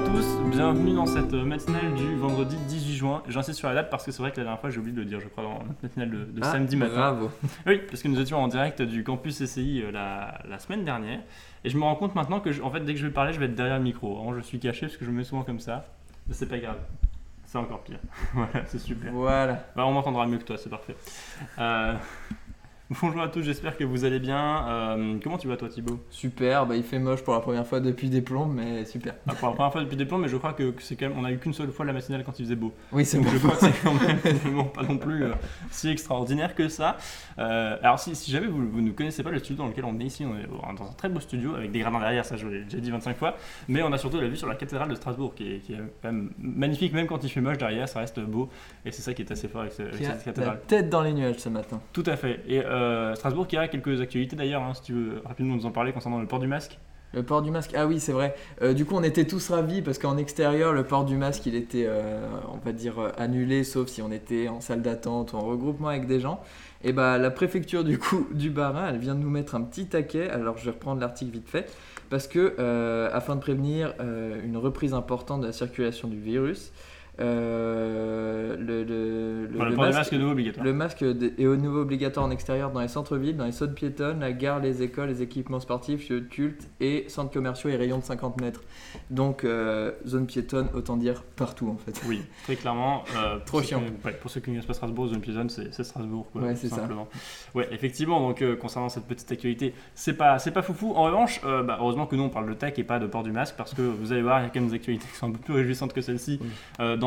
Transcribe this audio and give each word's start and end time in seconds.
à 0.00 0.06
tous, 0.06 0.40
bienvenue 0.50 0.94
dans 0.94 1.06
cette 1.06 1.32
matinale 1.32 1.94
du 1.94 2.14
vendredi 2.16 2.56
18 2.68 2.94
juin. 2.94 3.22
J'insiste 3.28 3.58
sur 3.58 3.68
la 3.68 3.74
date 3.74 3.90
parce 3.90 4.04
que 4.04 4.12
c'est 4.12 4.22
vrai 4.22 4.30
que 4.30 4.36
la 4.38 4.44
dernière 4.44 4.60
fois 4.60 4.70
j'ai 4.70 4.78
oublié 4.78 4.94
de 4.94 5.00
le 5.00 5.06
dire, 5.06 5.20
je 5.20 5.28
crois, 5.28 5.42
dans 5.44 5.54
notre 5.64 5.82
matinale 5.82 6.10
de, 6.10 6.16
de 6.24 6.40
Ah, 6.42 6.52
samedi 6.52 6.76
matin. 6.76 6.94
Bravo. 6.94 7.30
Oui, 7.66 7.80
parce 7.88 8.02
que 8.02 8.08
nous 8.08 8.20
étions 8.20 8.42
en 8.42 8.48
direct 8.48 8.82
du 8.82 9.04
campus 9.04 9.44
SCI 9.44 9.82
euh, 9.82 9.90
la, 9.90 10.38
la 10.48 10.58
semaine 10.58 10.84
dernière. 10.84 11.20
Et 11.64 11.70
je 11.70 11.76
me 11.76 11.82
rends 11.82 11.96
compte 11.96 12.14
maintenant 12.14 12.40
que, 12.40 12.52
je- 12.52 12.62
en 12.62 12.70
fait, 12.70 12.80
dès 12.80 12.94
que 12.94 13.00
je 13.00 13.06
vais 13.06 13.12
parler, 13.12 13.32
je 13.32 13.38
vais 13.40 13.46
être 13.46 13.54
derrière 13.54 13.78
le 13.78 13.84
micro. 13.84 14.18
Avant, 14.18 14.34
je 14.34 14.40
suis 14.40 14.58
caché 14.58 14.86
parce 14.86 14.96
que 14.96 15.04
je 15.04 15.10
me 15.10 15.16
mets 15.18 15.24
souvent 15.24 15.42
comme 15.42 15.60
ça. 15.60 15.84
Mais 16.28 16.34
c'est 16.34 16.46
pas 16.48 16.58
grave. 16.58 16.78
C'est 17.44 17.58
encore 17.58 17.82
pire. 17.82 17.98
voilà, 18.34 18.64
c'est 18.66 18.78
super. 18.78 19.12
Voilà. 19.12 19.64
Bah, 19.76 19.84
on 19.86 19.92
m'entendra 19.92 20.26
mieux 20.26 20.38
que 20.38 20.44
toi, 20.44 20.56
c'est 20.56 20.70
parfait. 20.70 20.96
Euh, 21.58 21.94
Bonjour 23.02 23.22
à 23.22 23.28
tous, 23.28 23.42
j'espère 23.42 23.76
que 23.76 23.84
vous 23.84 24.04
allez 24.04 24.18
bien. 24.18 24.66
Euh, 24.68 25.14
comment 25.22 25.38
tu 25.38 25.46
vas, 25.46 25.56
toi, 25.56 25.68
Thibaut? 25.68 26.00
Super, 26.10 26.66
bah 26.66 26.74
il 26.74 26.82
fait 26.82 26.98
moche 26.98 27.22
pour 27.22 27.34
la 27.34 27.38
première 27.38 27.64
fois 27.64 27.78
depuis 27.78 28.10
des 28.10 28.20
plombs, 28.20 28.46
mais 28.46 28.84
super. 28.84 29.14
Ah, 29.28 29.34
Pour 29.36 29.48
la 29.50 29.54
première 29.54 29.70
fois 29.70 29.82
depuis 29.82 29.96
des 29.96 30.06
plans, 30.06 30.18
mais 30.18 30.26
je 30.26 30.36
crois 30.36 30.54
que, 30.54 30.70
que 30.72 30.82
c'est 30.82 30.96
quand 30.96 31.08
même. 31.08 31.16
On 31.16 31.24
a 31.24 31.30
eu 31.30 31.38
qu'une 31.38 31.52
seule 31.52 31.70
fois 31.70 31.84
la 31.86 31.92
matinale 31.92 32.24
quand 32.24 32.36
il 32.40 32.46
faisait 32.46 32.56
beau. 32.56 32.72
Oui, 32.90 33.04
c'est 33.04 33.18
bon. 33.20 33.28
je 33.30 33.38
crois 33.38 33.52
que 33.54 33.60
c'est 33.66 33.82
quand 33.84 33.94
même 33.94 34.18
finalement 34.18 34.64
pas 34.64 34.82
non 34.82 34.98
plus 34.98 35.22
euh, 35.22 35.30
si 35.70 35.88
extraordinaire 35.88 36.56
que 36.56 36.68
ça. 36.68 36.96
Euh, 37.38 37.76
alors 37.80 38.00
si, 38.00 38.16
si 38.16 38.32
jamais 38.32 38.48
vous, 38.48 38.68
vous 38.68 38.80
ne 38.80 38.90
connaissez 38.90 39.22
pas 39.22 39.30
le 39.30 39.38
studio 39.38 39.62
dans 39.62 39.68
lequel 39.68 39.84
on 39.84 39.96
est 40.00 40.04
ici, 40.04 40.24
on 40.24 40.36
est 40.36 40.48
dans 40.76 40.84
un 40.84 40.92
très 40.92 41.08
beau 41.08 41.20
studio 41.20 41.54
avec 41.54 41.70
des 41.70 41.78
gradins 41.78 42.00
derrière, 42.00 42.24
ça 42.24 42.36
je 42.36 42.48
l'ai 42.48 42.64
déjà 42.64 42.78
dit 42.78 42.90
25 42.90 43.16
fois, 43.16 43.36
mais 43.68 43.82
on 43.84 43.92
a 43.92 43.98
surtout 43.98 44.20
la 44.20 44.26
vue 44.26 44.36
sur 44.36 44.48
la 44.48 44.56
cathédrale 44.56 44.88
de 44.88 44.96
Strasbourg 44.96 45.32
qui 45.36 45.54
est, 45.54 45.58
qui 45.60 45.74
est 45.74 45.76
quand 46.02 46.10
même 46.10 46.32
magnifique, 46.38 46.92
même 46.92 47.06
quand 47.06 47.22
il 47.22 47.30
fait 47.30 47.40
moche 47.40 47.56
derrière, 47.58 47.88
ça 47.88 48.00
reste 48.00 48.18
beau 48.18 48.48
et 48.84 48.90
c'est 48.90 49.02
ça 49.02 49.14
qui 49.14 49.22
est 49.22 49.30
assez 49.30 49.46
fort 49.46 49.60
avec, 49.60 49.74
ce- 49.74 49.82
avec 49.82 49.94
cette 49.94 50.08
la 50.08 50.14
cathédrale. 50.24 50.60
tête 50.66 50.90
dans 50.90 51.02
les 51.02 51.12
nuages 51.12 51.36
ce 51.38 51.48
matin. 51.48 51.80
Tout 51.92 52.04
à 52.06 52.16
fait. 52.16 52.40
Et 52.48 52.60
euh, 52.80 53.14
Strasbourg 53.14 53.46
qui 53.46 53.56
a 53.56 53.68
quelques 53.68 54.00
actualités 54.00 54.36
d'ailleurs, 54.36 54.62
hein, 54.62 54.74
si 54.74 54.82
tu 54.82 54.92
veux 54.92 55.22
rapidement 55.24 55.54
nous 55.54 55.66
en 55.66 55.70
parler 55.70 55.92
concernant 55.92 56.18
le 56.18 56.26
port 56.26 56.38
du 56.38 56.46
masque. 56.46 56.78
Le 57.12 57.24
port 57.24 57.42
du 57.42 57.50
masque, 57.50 57.72
ah 57.74 57.88
oui, 57.88 57.98
c'est 57.98 58.12
vrai. 58.12 58.36
Euh, 58.62 58.72
du 58.72 58.84
coup, 58.84 58.94
on 58.94 59.02
était 59.02 59.26
tous 59.26 59.50
ravis 59.50 59.82
parce 59.82 59.98
qu'en 59.98 60.16
extérieur, 60.16 60.72
le 60.72 60.84
port 60.84 61.04
du 61.04 61.16
masque, 61.16 61.44
il 61.46 61.56
était, 61.56 61.86
euh, 61.88 62.20
on 62.52 62.58
va 62.58 62.72
dire, 62.72 63.12
annulé, 63.18 63.64
sauf 63.64 63.88
si 63.88 64.00
on 64.00 64.12
était 64.12 64.46
en 64.46 64.60
salle 64.60 64.80
d'attente 64.80 65.32
ou 65.32 65.36
en 65.36 65.40
regroupement 65.40 65.88
avec 65.88 66.06
des 66.06 66.20
gens. 66.20 66.40
Et 66.84 66.92
bah, 66.92 67.18
la 67.18 67.30
préfecture 67.30 67.82
du 67.82 67.98
coup 67.98 68.28
du 68.32 68.48
Bas-Rhin, 68.50 68.90
elle 68.90 68.98
vient 68.98 69.16
de 69.16 69.20
nous 69.20 69.30
mettre 69.30 69.56
un 69.56 69.62
petit 69.62 69.86
taquet. 69.86 70.30
Alors, 70.30 70.56
je 70.58 70.64
vais 70.66 70.70
reprendre 70.70 71.00
l'article 71.00 71.32
vite 71.32 71.48
fait 71.48 71.68
parce 72.10 72.28
que, 72.28 72.56
afin 73.12 73.36
de 73.36 73.40
prévenir 73.40 73.94
une 74.44 74.56
reprise 74.56 74.94
importante 74.94 75.42
de 75.42 75.46
la 75.46 75.52
circulation 75.52 76.08
du 76.08 76.18
virus, 76.18 76.72
euh, 77.20 78.56
le, 78.58 79.76
masque- 79.76 79.94
masque 79.94 80.12
est 80.12 80.18
nouveau 80.18 80.32
obligatoire. 80.32 80.64
Le 80.66 80.72
masque 80.72 81.02
est 81.02 81.46
au 81.46 81.56
nouveau 81.56 81.80
obligatoire 81.80 82.26
en 82.26 82.30
extérieur 82.30 82.70
dans 82.70 82.80
les 82.80 82.88
centres-villes, 82.88 83.36
dans 83.36 83.44
les 83.46 83.52
zones 83.52 83.74
piétonnes, 83.74 84.20
la 84.20 84.32
gare, 84.32 84.60
les 84.60 84.82
écoles, 84.82 85.08
les 85.08 85.22
équipements 85.22 85.60
sportifs, 85.60 86.08
lieux 86.08 86.20
de 86.22 86.26
culte 86.26 86.68
et 86.80 87.04
centres 87.08 87.32
commerciaux 87.32 87.70
et 87.70 87.76
rayons 87.76 87.98
de 87.98 88.04
50 88.04 88.40
mètres. 88.40 88.62
Donc, 89.10 89.44
euh, 89.44 89.92
zone 90.06 90.26
piétonne, 90.26 90.68
autant 90.74 90.96
dire 90.96 91.22
partout 91.36 91.68
en 91.68 91.76
fait. 91.76 92.00
Oui, 92.08 92.22
très 92.44 92.56
clairement. 92.56 93.04
euh, 93.16 93.36
pour 93.38 93.44
Trop 93.46 93.60
ceux 93.60 93.66
chiant. 93.66 93.80
qui- 93.80 94.06
ouais, 94.06 94.12
pour 94.14 94.30
ceux 94.30 94.40
qui 94.40 94.50
ne 94.50 94.54
connaissent 94.56 94.66
pas 94.66 94.74
Strasbourg, 94.74 95.08
zone 95.08 95.20
piétonne, 95.20 95.48
c'est 95.50 95.82
Strasbourg. 95.82 96.26
Quoi, 96.32 96.42
Ouais, 96.42 96.56
c'est 96.56 96.68
ça. 96.68 96.88
Ouais, 97.54 97.68
effectivement, 97.72 98.20
donc 98.20 98.42
euh, 98.42 98.56
concernant 98.56 98.88
cette 98.88 99.04
petite 99.04 99.30
actualité, 99.30 99.74
c'est 99.94 100.14
pas, 100.14 100.38
pas 100.38 100.62
foufou. 100.62 100.92
En 100.94 101.04
revanche, 101.04 101.40
bah, 101.42 101.76
heureusement 101.80 102.06
que 102.06 102.16
nous 102.16 102.22
on 102.24 102.28
parle 102.28 102.48
de 102.48 102.54
tech 102.54 102.74
et 102.78 102.84
pas 102.84 102.98
de 102.98 103.06
port 103.06 103.22
du 103.22 103.32
masque 103.32 103.54
parce 103.56 103.74
que 103.74 103.82
vous 103.82 104.12
allez 104.12 104.22
voir, 104.22 104.40
il 104.40 104.44
y 104.44 104.46
a 104.46 104.48
quand 104.50 104.60
même 104.60 104.68
des 104.68 104.74
actualités 104.74 105.06
qui 105.10 105.16
sont 105.16 105.28
un 105.28 105.32
peu 105.32 105.38
plus 105.38 105.54
réjouissantes 105.54 105.92
que 105.92 106.00
celle-ci 106.00 106.38
Oui. 106.40 106.48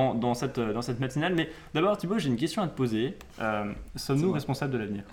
Dans, 0.03 0.15
dans, 0.15 0.33
cette, 0.33 0.57
euh, 0.57 0.73
dans 0.73 0.81
cette 0.81 0.99
matinale. 0.99 1.33
Mais 1.35 1.49
d'abord, 1.73 1.97
Thibaut, 1.97 2.17
j'ai 2.19 2.29
une 2.29 2.37
question 2.37 2.61
à 2.61 2.67
te 2.67 2.75
poser. 2.75 3.15
Euh, 3.41 3.71
Sommes-nous 3.95 4.31
responsables 4.31 4.73
de 4.73 4.77
l'avenir? 4.77 5.03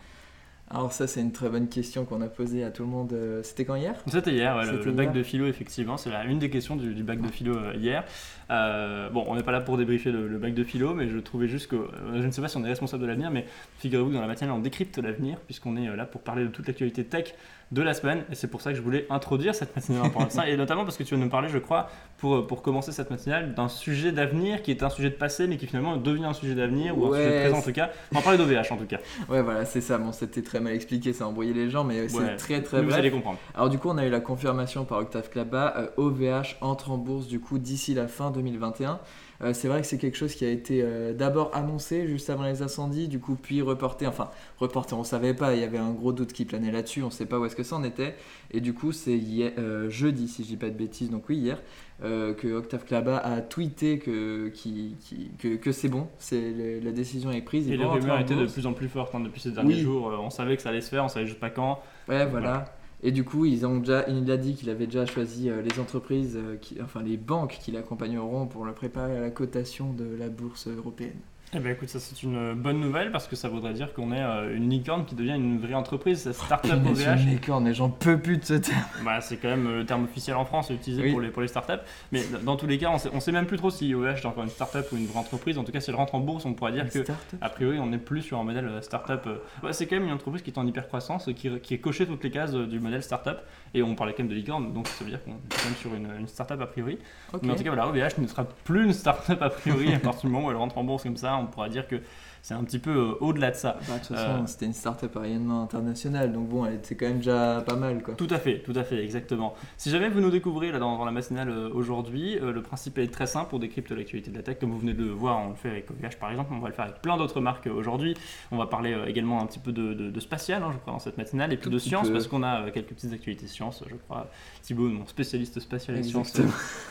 Alors, 0.73 0.93
ça, 0.93 1.09
c'est 1.09 1.21
une 1.21 1.33
très 1.33 1.49
bonne 1.49 1.67
question 1.69 2.05
qu'on 2.05 2.21
a 2.23 2.29
posée 2.29 2.63
à 2.63 2.71
tout 2.71 2.85
le 2.85 2.89
monde. 2.89 3.13
euh, 3.13 3.43
C'était 3.43 3.65
quand 3.65 3.75
hier? 3.75 3.97
C'était 4.07 4.31
hier, 4.31 4.57
ouais, 4.57 4.65
le, 4.71 4.93
bac 4.93 5.07
hier. 5.07 5.13
de 5.13 5.23
philo, 5.25 5.47
effectivement. 5.49 5.97
C'est 5.97 6.11
une 6.29 6.39
des 6.39 6.49
questions 6.49 6.77
du, 6.77 6.95
du 6.95 7.03
bac 7.03 7.21
de 7.21 7.27
philo 7.27 7.57
euh, 7.57 7.73
hier. 7.75 8.05
Euh, 8.53 9.11
bon, 9.11 9.25
on 9.27 9.35
n'est 9.35 9.43
pas 9.43 9.51
là 9.51 9.61
pour 9.61 9.77
débriefer 9.77 10.13
le, 10.13 10.29
le 10.29 10.39
bac 10.39 10.55
de 10.55 10.63
philo, 10.63 10.95
mais 10.95 11.09
je 11.09 11.19
trouvais 11.19 11.49
juste 11.49 11.67
que. 11.67 11.75
euh, 11.75 11.89
je 12.21 12.27
ne 12.27 12.31
sais 12.31 12.41
pas 12.41 12.47
si 12.47 12.57
on 12.57 12.65
est 12.65 12.69
responsable 12.69 13.03
de 13.03 13.09
l'avenir, 13.09 13.33
mais 13.33 13.47
figurez-vous 13.79 14.11
que 14.11 14.15
dans 14.15 14.21
la 14.21 14.29
matinale, 14.29 14.55
on 14.55 14.61
décrypte 14.61 14.97
l'avenir, 14.99 15.39
puisqu'on 15.41 15.77
est 15.77 15.89
là 15.97 16.07
pour 16.07 16.21
parler 16.21 16.45
de 16.45 16.49
toute 16.51 16.69
l'actualité 16.69 17.03
tech 17.05 17.35
de 17.73 17.83
la 17.83 17.95
semaine. 17.95 18.25
Et 18.31 18.35
c'est 18.35 18.49
pour 18.49 18.61
ça 18.63 18.71
que 18.71 18.77
je 18.77 18.83
voulais 18.83 19.07
introduire 19.11 19.55
cette 19.55 19.75
matinale 19.77 20.11
en 20.15 20.29
ça. 20.29 20.49
Et 20.49 20.57
notamment 20.57 20.85
parce 20.85 20.97
que 20.97 21.03
tu 21.05 21.15
vas 21.15 21.21
nous 21.21 21.29
parler, 21.29 21.49
je 21.49 21.59
crois, 21.59 21.89
pour, 22.19 22.37
euh, 22.37 22.47
pour 22.47 22.63
commencer 22.63 22.91
cette 22.93 23.11
matinale, 23.11 23.55
d'un 23.55 23.69
sujet 23.69 24.11
d'avenir 24.13 24.63
qui 24.63 24.71
est 24.73 24.83
un 24.83 24.91
sujet 24.91 25.11
de 25.11 25.15
passé, 25.15 25.47
mais 25.47 25.57
qui 25.57 25.67
finalement 25.67 25.97
devient 25.97 26.25
un 26.25 26.33
sujet 26.33 26.55
d'avenir, 26.55 26.99
ou 26.99 27.07
un 27.07 27.17
sujet 27.17 27.25
de 27.27 27.31
Ouais, 27.35 27.41
présent 27.43 27.59
en 27.59 27.63
tout 27.63 27.73
cas. 27.73 27.91
On 28.13 28.17
va 28.17 28.23
parler 28.23 28.39
d'OVH 28.39 28.73
en 28.73 28.77
tout 28.77 28.87
cas. 28.87 28.99
Ouais, 29.29 29.43
voilà, 29.43 29.65
c'est 29.65 29.81
ça. 29.81 29.99
Bon, 29.99 30.11
c'était 30.13 30.43
très 30.43 30.59
mal 30.61 30.73
expliqué, 30.75 31.13
ça 31.13 31.25
a 31.25 31.27
embrouillé 31.29 31.53
les 31.53 31.71
gens, 31.71 31.85
mais 31.85 32.01
Ouais. 32.03 32.09
c'est 32.09 32.37
très 32.37 32.63
très 32.63 32.79
Mais 32.83 32.89
vous 32.89 32.95
allez 32.95 33.11
comprendre. 33.11 33.39
Alors 33.55 33.71
du 33.71 33.79
coup, 33.79 33.89
on 33.89 33.99
a 33.99 34.05
eu 34.07 34.11
la 34.11 34.21
confirmation 34.21 34.85
par 34.85 34.99
Octave 34.99 35.29
Klaba, 35.31 35.75
euh, 35.77 35.87
OVH 35.97 36.57
entre 36.61 36.91
en 36.91 36.99
bourse 36.99 37.27
du 37.29 37.39
coup 37.41 37.59
d'ici 37.59 37.95
la 37.95 38.09
fin 38.09 38.31
2021. 38.31 38.99
Euh, 39.43 39.55
c'est 39.55 39.69
vrai 39.69 39.81
que 39.81 39.87
c'est 39.87 39.97
quelque 39.97 40.17
chose 40.19 40.35
qui 40.35 40.45
a 40.45 40.51
été 40.51 40.83
euh, 40.83 41.15
d'abord 41.15 41.51
annoncé 41.55 42.07
juste 42.07 42.29
avant 42.29 42.45
les 42.45 42.61
incendies, 42.61 43.09
du 43.09 43.19
coup 43.21 43.37
puis 43.41 43.63
reporté, 43.63 44.07
enfin 44.07 44.29
reporté, 44.59 44.95
on 44.95 45.03
savait 45.05 45.33
pas, 45.33 45.55
il 45.55 45.61
y 45.61 45.65
avait 45.65 45.79
un 45.79 45.93
gros 45.93 46.13
doute 46.13 46.33
qui 46.35 46.45
planait 46.45 46.71
là-dessus, 46.71 47.03
on 47.03 47.09
sait 47.11 47.25
pas 47.25 47.39
où 47.39 47.47
est-ce 47.47 47.57
que 47.57 47.63
ça 47.63 47.77
en 47.77 47.83
était. 47.85 48.15
Et 48.51 48.61
du 48.61 48.75
coup, 48.75 48.93
c'est 48.93 49.17
hier- 49.17 49.53
euh, 49.59 49.89
jeudi, 49.89 50.29
si 50.29 50.43
je 50.45 50.49
dis 50.49 50.57
pas 50.59 50.69
de 50.69 50.75
bêtises, 50.77 51.09
donc 51.11 51.25
oui 51.31 51.37
hier, 51.39 51.63
euh, 52.05 52.35
que 52.35 52.49
Octave 52.49 52.85
Klaba 52.85 53.17
a 53.17 53.41
tweeté 53.41 53.99
que, 53.99 54.49
qui- 54.49 54.97
qui- 55.01 55.31
que, 55.39 55.57
que 55.57 55.73
c'est 55.73 55.89
bon, 55.89 56.09
c'est 56.19 56.81
la 56.83 56.93
décision 56.93 57.31
est 57.33 57.41
prise. 57.41 57.71
Et 57.71 57.77
rumeurs 57.77 58.17
en 58.17 58.21
étaient 58.21 58.35
de 58.37 58.45
plus 58.47 58.67
en 58.67 58.75
plus 58.75 58.89
fortes 58.89 59.15
hein, 59.15 59.21
depuis 59.21 59.41
ces 59.41 59.53
derniers 59.53 59.75
Oui. 59.77 59.81
jours. 59.81 60.13
On 60.23 60.29
savait 60.31 60.57
que 60.57 60.63
ça 60.63 60.69
allait 60.69 60.81
se 60.83 60.91
faire, 60.91 61.05
on 61.05 61.09
savait 61.09 61.27
juste 61.27 61.41
pas 61.41 61.51
quand. 61.51 61.81
Ouais, 62.09 62.27
voilà. 62.27 62.67
Et 63.03 63.13
du 63.13 63.25
coup, 63.25 63.47
ils 63.47 63.65
ont 63.67 63.79
déjà, 63.79 64.05
il 64.09 64.31
a 64.31 64.37
dit 64.37 64.55
qu'il 64.55 64.69
avait 64.69 64.87
déjà 64.87 65.07
choisi 65.07 65.49
euh, 65.49 65.63
les 65.63 65.81
entreprises, 65.81 66.37
euh, 66.37 66.57
qui, 66.57 66.81
enfin 66.83 67.03
les 67.03 67.17
banques 67.17 67.59
qui 67.61 67.73
l'accompagneront 67.73 68.47
pour 68.47 68.65
le 68.65 68.73
préparer 68.73 69.17
à 69.17 69.21
la 69.21 69.31
cotation 69.31 69.93
de 69.95 70.05
la 70.19 70.29
bourse 70.29 70.69
européenne. 70.69 71.21
Eh 71.53 71.59
ben 71.59 71.73
écoute, 71.73 71.89
ça 71.89 71.99
c'est 71.99 72.23
une 72.23 72.55
bonne 72.55 72.79
nouvelle 72.79 73.11
parce 73.11 73.27
que 73.27 73.35
ça 73.35 73.49
voudrait 73.49 73.73
dire 73.73 73.93
qu'on 73.93 74.13
est 74.13 74.23
euh, 74.23 74.57
une 74.57 74.71
licorne 74.71 75.05
qui 75.05 75.17
devient 75.17 75.35
une 75.35 75.59
vraie 75.59 75.75
entreprise, 75.75 76.21
cette 76.23 76.35
startup 76.37 76.81
Punaise, 76.81 77.05
OVH. 77.09 77.23
une 77.23 77.29
licorne, 77.31 77.65
mais 77.65 77.75
j'en 77.75 77.91
peux 77.91 78.21
plus 78.21 78.37
de 78.39 78.45
ce 78.45 78.55
terme. 78.55 78.81
Bah, 79.05 79.21
c'est 79.21 79.37
quand 79.37 79.49
même 79.49 79.67
euh, 79.67 79.79
le 79.79 79.85
terme 79.85 80.05
officiel 80.05 80.37
en 80.37 80.45
France 80.45 80.71
utilisé 80.71 81.03
Oui. 81.03 81.11
pour, 81.11 81.21
les, 81.21 81.31
pour 81.31 81.43
les 81.43 81.49
startups. 81.49 81.83
Mais 82.13 82.23
dans 82.45 82.55
tous 82.57 82.69
les 82.69 82.79
cas, 82.79 82.91
on 82.93 82.99
sait, 82.99 83.11
on 83.13 83.19
sait 83.19 83.33
même 83.33 83.47
plus 83.47 83.57
trop 83.57 83.71
si 83.71 83.93
OVH 83.93 84.07
est 84.19 84.27
encore 84.27 84.45
une 84.45 84.49
startup 84.51 84.87
ou 84.93 84.97
une 84.97 85.07
vraie 85.07 85.19
entreprise. 85.19 85.59
En 85.59 85.65
tout 85.65 85.73
cas, 85.73 85.81
si 85.81 85.91
elle 85.91 85.97
rentre 85.97 86.15
en 86.15 86.21
bourse, 86.21 86.45
on 86.47 86.55
pourra 86.55 86.71
dire 86.71 86.85
que 86.89 87.03
Start-up 87.03 87.39
a 87.41 87.49
priori, 87.49 87.81
on 87.81 87.87
n'est 87.87 87.99
plus 87.99 88.23
sur 88.23 88.39
un 88.39 88.45
modèle 88.45 88.67
euh, 88.69 88.81
startup. 88.81 89.27
euh. 89.27 89.39
Ouais, 89.67 89.73
c'est 89.73 89.89
quand 89.89 89.97
même 89.97 90.07
une 90.07 90.13
entreprise 90.15 90.43
qui 90.43 90.51
est 90.53 90.59
en 90.59 90.65
hyper 90.69 90.87
croissance, 90.87 91.29
qui, 91.35 91.51
qui 91.59 91.75
est 91.75 91.79
coché 91.81 92.07
toutes 92.07 92.23
les 92.23 92.31
cases 92.31 92.55
euh, 92.55 92.69
du 92.69 92.79
modèle 92.79 93.03
startup. 93.03 93.39
Et 93.75 93.83
on 93.83 93.97
parlait 93.97 94.13
quand 94.13 94.23
même 94.23 94.31
de 94.31 94.37
licorne, 94.37 94.73
donc 94.73 94.87
ça 94.87 95.03
veut 95.05 95.11
dire 95.11 95.23
qu'on 95.25 95.33
est 95.33 95.35
quand 95.51 95.65
même 95.65 95.75
sur 95.75 95.95
une, 95.97 96.09
une 96.21 96.29
startup 96.29 96.61
a 96.61 96.67
priori. 96.67 96.97
Mais 97.43 97.51
en 97.51 97.57
tout 97.57 97.65
cas, 97.65 97.71
voilà, 97.71 97.89
OVH 97.89 98.19
ne 98.21 98.27
sera 98.29 98.45
plus 98.45 98.85
une 98.85 98.93
startup 98.93 99.43
a 99.43 99.51
priori 99.51 99.93
à 99.93 99.99
partir 99.99 100.29
du 100.29 100.33
moment 100.33 100.47
où 100.47 100.51
elle 100.53 100.57
rentre 100.57 100.79
en 100.79 100.85
bourse 100.85 101.03
comme 101.03 101.17
ça. 101.17 101.40
On 101.41 101.47
pourra 101.47 101.69
dire 101.69 101.87
que 101.89 101.97
c'est 102.43 102.55
un 102.55 102.65
petit 102.65 102.79
peu 102.79 102.91
euh, 102.91 103.13
au-delà 103.21 103.51
de 103.51 103.57
ça. 103.57 103.79
Bah, 103.89 103.95
de 103.95 104.01
toute 104.07 104.11
Euh. 104.13 104.15
façon, 104.17 104.47
c'était 104.47 104.67
une 104.67 104.73
start-up 104.73 105.17
à 105.17 105.21
rayonnement 105.21 105.63
international, 105.63 106.33
donc 106.33 106.49
bon, 106.49 106.67
était 106.67 106.95
quand 106.95 107.07
même 107.07 107.19
déjà 107.19 107.63
pas 107.67 107.77
mal 107.77 108.03
quoi. 108.03 108.15
Tout 108.15 108.29
à 108.31 108.39
fait, 108.39 108.61
tout 108.61 108.73
à 108.77 108.83
fait, 108.85 109.03
exactement. 109.05 109.55
Si 109.77 109.91
jamais 109.91 110.09
vous 110.09 110.21
nous 110.21 110.31
découvrez 110.31 110.73
là 110.73 110.79
dans, 110.79 110.97
dans 110.99 111.05
la 111.05 111.13
matinale 111.13 111.49
euh, 111.51 111.71
aujourd'hui, 111.73 112.39
le 112.41 112.63
principe 112.63 112.99
est 112.99 113.09
très 113.09 113.27
simple 113.27 113.51
pour 113.51 113.59
décrypter 113.59 113.95
l'actualité 113.95 114.31
de 114.31 114.37
la 114.37 114.43
tech. 114.43 114.59
Comme 114.61 114.71
vous 114.71 114.79
venez 114.79 114.95
de 114.95 115.05
le 115.05 115.11
voir, 115.11 115.39
on 115.45 115.51
le 115.51 115.55
fait 115.55 115.71
avec 115.71 115.91
OVH 115.91 116.17
par 116.19 116.31
exemple, 116.31 116.51
on 116.53 116.59
va 116.61 116.69
le 116.69 116.75
faire 116.75 116.85
avec 116.87 117.01
plein 117.03 117.17
d'autres 117.17 117.41
marques 117.41 117.67
aujourd'hui. 117.67 118.15
On 118.53 118.57
va 118.57 118.67
parler 118.67 118.97
également 119.07 119.41
un 119.43 119.47
petit 119.47 119.59
peu 119.59 119.73
de, 119.73 119.95
de- 119.95 120.11
de 120.11 120.21
spatial, 120.21 120.63
hein, 120.63 120.71
je 120.73 120.79
crois, 120.79 120.93
dans 120.93 120.99
cette 120.99 121.19
matinale, 121.19 121.53
et 121.53 121.57
puis 121.57 121.65
Tout 121.65 121.71
de 121.71 121.79
science, 121.79 122.07
peu. 122.09 122.13
parce 122.15 122.27
qu'on 122.27 122.43
a 122.43 122.71
quelques 122.71 122.89
petites 122.95 123.13
actualités 123.13 123.47
sciences, 123.47 123.85
je 123.89 123.95
crois. 123.97 124.29
Thibaut, 124.63 124.89
mon 124.89 125.07
spécialiste 125.07 125.61
spatial 125.61 125.97
et 125.99 126.03
sciences, 126.03 126.41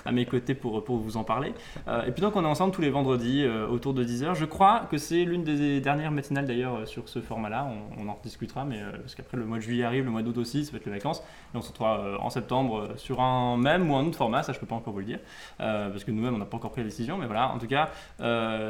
à 0.05 0.11
mes 0.11 0.25
côtés 0.25 0.53
pour, 0.55 0.83
pour 0.83 0.97
vous 0.97 1.17
en 1.17 1.23
parler. 1.23 1.53
Euh, 1.87 2.03
et 2.05 2.11
puis 2.11 2.21
donc 2.21 2.35
on 2.35 2.43
est 2.43 2.47
ensemble 2.47 2.73
tous 2.73 2.81
les 2.81 2.89
vendredis 2.89 3.43
euh, 3.43 3.67
autour 3.67 3.93
de 3.93 4.03
10h. 4.03 4.35
Je 4.35 4.45
crois 4.45 4.87
que 4.91 4.97
c'est 4.97 5.23
l'une 5.23 5.38
des 5.43 5.81
dernières 5.81 6.11
matinales 6.11 6.45
d'ailleurs 6.45 6.75
euh, 6.75 6.85
sur 6.85 7.09
ce 7.09 7.21
format-là. 7.21 7.67
On, 7.97 8.03
on 8.03 8.09
en 8.09 8.13
rediscutera, 8.13 8.65
mais 8.65 8.81
euh, 8.81 8.91
parce 8.91 9.15
qu'après 9.15 9.37
le 9.37 9.45
mois 9.45 9.57
de 9.57 9.63
juillet 9.63 9.83
arrive, 9.83 10.05
le 10.05 10.11
mois 10.11 10.21
d'août 10.21 10.37
aussi, 10.37 10.65
ça 10.65 10.71
va 10.71 10.77
être 10.77 10.85
les 10.85 10.91
vacances. 10.91 11.19
Et 11.53 11.57
on 11.57 11.61
se 11.61 11.69
retrouvera 11.69 11.99
euh, 11.99 12.17
en 12.19 12.29
septembre 12.29 12.89
sur 12.97 13.21
un 13.21 13.57
même 13.57 13.89
ou 13.89 13.95
un 13.95 14.05
autre 14.05 14.17
format, 14.17 14.43
ça 14.43 14.53
je 14.53 14.59
peux 14.59 14.65
pas 14.65 14.75
encore 14.75 14.93
vous 14.93 14.99
le 14.99 15.05
dire, 15.05 15.19
parce 15.57 16.03
que 16.03 16.11
nous-mêmes 16.11 16.35
on 16.35 16.37
n'a 16.37 16.45
pas 16.45 16.57
encore 16.57 16.71
pris 16.71 16.81
la 16.81 16.87
décision. 16.87 17.17
Mais 17.17 17.25
voilà, 17.25 17.51
en 17.51 17.59
tout 17.59 17.67
cas, 17.67 17.89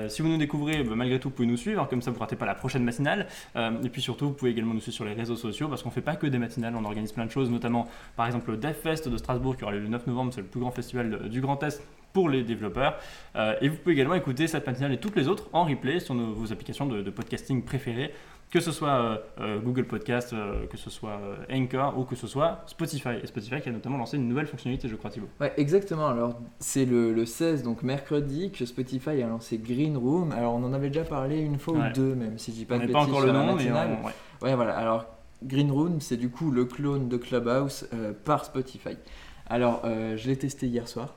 si 0.10 0.22
vous 0.22 0.30
nous 0.30 0.38
découvrez, 0.38 0.84
bah, 0.84 0.96
malgré 0.96 1.20
tout, 1.20 1.30
vous 1.30 1.36
pouvez 1.36 1.48
nous 1.48 1.58
suivre, 1.58 1.88
comme 1.88 2.02
ça 2.02 2.12
vous 2.12 2.20
ratez 2.20 2.36
pas 2.36 2.46
la 2.46 2.56
prochaine 2.56 2.84
matinale. 2.84 3.28
Et 3.56 3.90
puis 3.90 4.02
surtout, 4.02 4.28
vous 4.28 4.34
pouvez 4.34 4.52
également 4.52 4.74
nous 4.74 4.82
suivre 4.82 4.96
sur 4.96 5.06
les 5.06 5.14
réseaux 5.14 5.36
sociaux, 5.36 5.68
parce 5.68 5.84
qu'on 5.84 5.92
fait 5.92 6.02
pas 6.02 6.16
que 6.16 6.28
des 6.28 6.38
matinales, 6.38 6.76
on 6.76 6.86
organise 6.86 7.12
plein 7.12 7.26
de 7.26 7.32
choses, 7.32 7.50
notamment 7.50 7.88
par 8.16 8.26
exemple 8.26 8.52
le 8.52 8.58
DevFest 8.58 9.10
de 9.10 9.18
Strasbourg 9.18 9.58
qui 9.58 9.64
aura 9.64 9.74
lieu 9.74 9.80
le 9.80 9.88
9 9.88 10.08
novembre, 10.08 10.34
c'est 10.34 10.42
le 10.42 10.48
plus 10.48 10.60
grand 10.60 10.72
festival 10.72 11.30
du 11.30 11.42
Grand 11.42 11.62
Est 11.64 11.82
pour 12.14 12.30
les 12.30 12.44
développeurs. 12.44 12.98
Euh, 13.36 13.56
et 13.62 13.70
vous 13.70 13.78
pouvez 13.78 13.94
également 13.94 14.16
écouter 14.16 14.48
cette 14.48 14.66
matinale 14.66 14.94
et 14.94 14.98
toutes 15.00 15.16
les 15.16 15.28
autres 15.28 15.50
en 15.54 15.64
replay 15.66 16.00
sur 16.00 16.16
nos- 16.16 16.34
vos 16.34 16.52
applications 16.52 16.86
de, 16.86 17.02
de 17.02 17.10
podcasting 17.12 17.64
préférées, 17.64 18.12
que 18.52 18.60
ce 18.60 18.72
soit 18.72 18.90
euh, 18.90 19.18
euh, 19.42 19.60
Google 19.60 19.86
Podcast, 19.86 20.34
euh, 20.34 20.66
que 20.66 20.76
ce 20.76 20.90
soit 20.90 21.20
Anchor 21.54 21.96
ou 22.00 22.04
que 22.04 22.16
ce 22.16 22.26
soit 22.26 22.64
Spotify. 22.66 23.10
Et 23.22 23.28
Spotify 23.28 23.62
qui 23.62 23.70
a 23.70 23.72
notamment 23.72 23.98
lancé 23.98 24.18
une 24.18 24.28
nouvelle 24.28 24.48
fonctionnalité, 24.48 24.88
je 24.88 24.96
crois, 24.96 25.12
Thibaut. 25.12 25.28
Ouais, 25.40 25.54
exactement. 25.58 26.08
Alors, 26.08 26.40
c'est 26.58 26.86
le, 26.86 27.14
le 27.14 27.26
16, 27.28 27.62
donc 27.62 27.84
mercredi, 27.84 28.52
que 28.52 28.66
Spotify 28.66 29.22
a 29.22 29.28
lancé 29.28 29.60
Green 29.60 29.96
Room. 29.98 30.32
Alors, 30.32 30.56
on 30.56 30.64
en 30.64 30.74
avait 30.74 30.88
déjà 30.90 31.04
parlé 31.04 31.38
une 31.40 31.60
fois 31.60 31.76
Ouais. 31.76 31.90
ou 31.90 31.94
deux, 31.94 32.16
même 32.16 32.40
si 32.40 32.52
je 32.52 32.56
dis 32.58 32.66
pas 32.66 32.76
On 32.76 32.80
de 32.80 32.86
n'est 32.86 32.92
pas 32.92 33.00
bêtises 33.02 33.14
encore 33.14 33.26
le 33.28 33.32
nom, 33.34 33.56
mais 33.56 33.72
on- 33.72 34.06
ouais. 34.08 34.14
Ouais, 34.42 34.56
voilà. 34.56 34.76
Alors, 34.76 35.06
Green 35.44 35.70
Room, 35.72 36.02
c'est 36.02 36.18
du 36.18 36.30
coup 36.32 36.50
le 36.50 36.66
clone 36.66 37.08
de 37.08 37.18
Clubhouse 37.18 37.88
par 38.26 38.46
Spotify. 38.46 38.98
Alors, 39.48 39.84
je 39.86 40.28
l'ai 40.28 40.36
testé 40.38 40.66
hier 40.66 40.88
soir. 40.88 41.16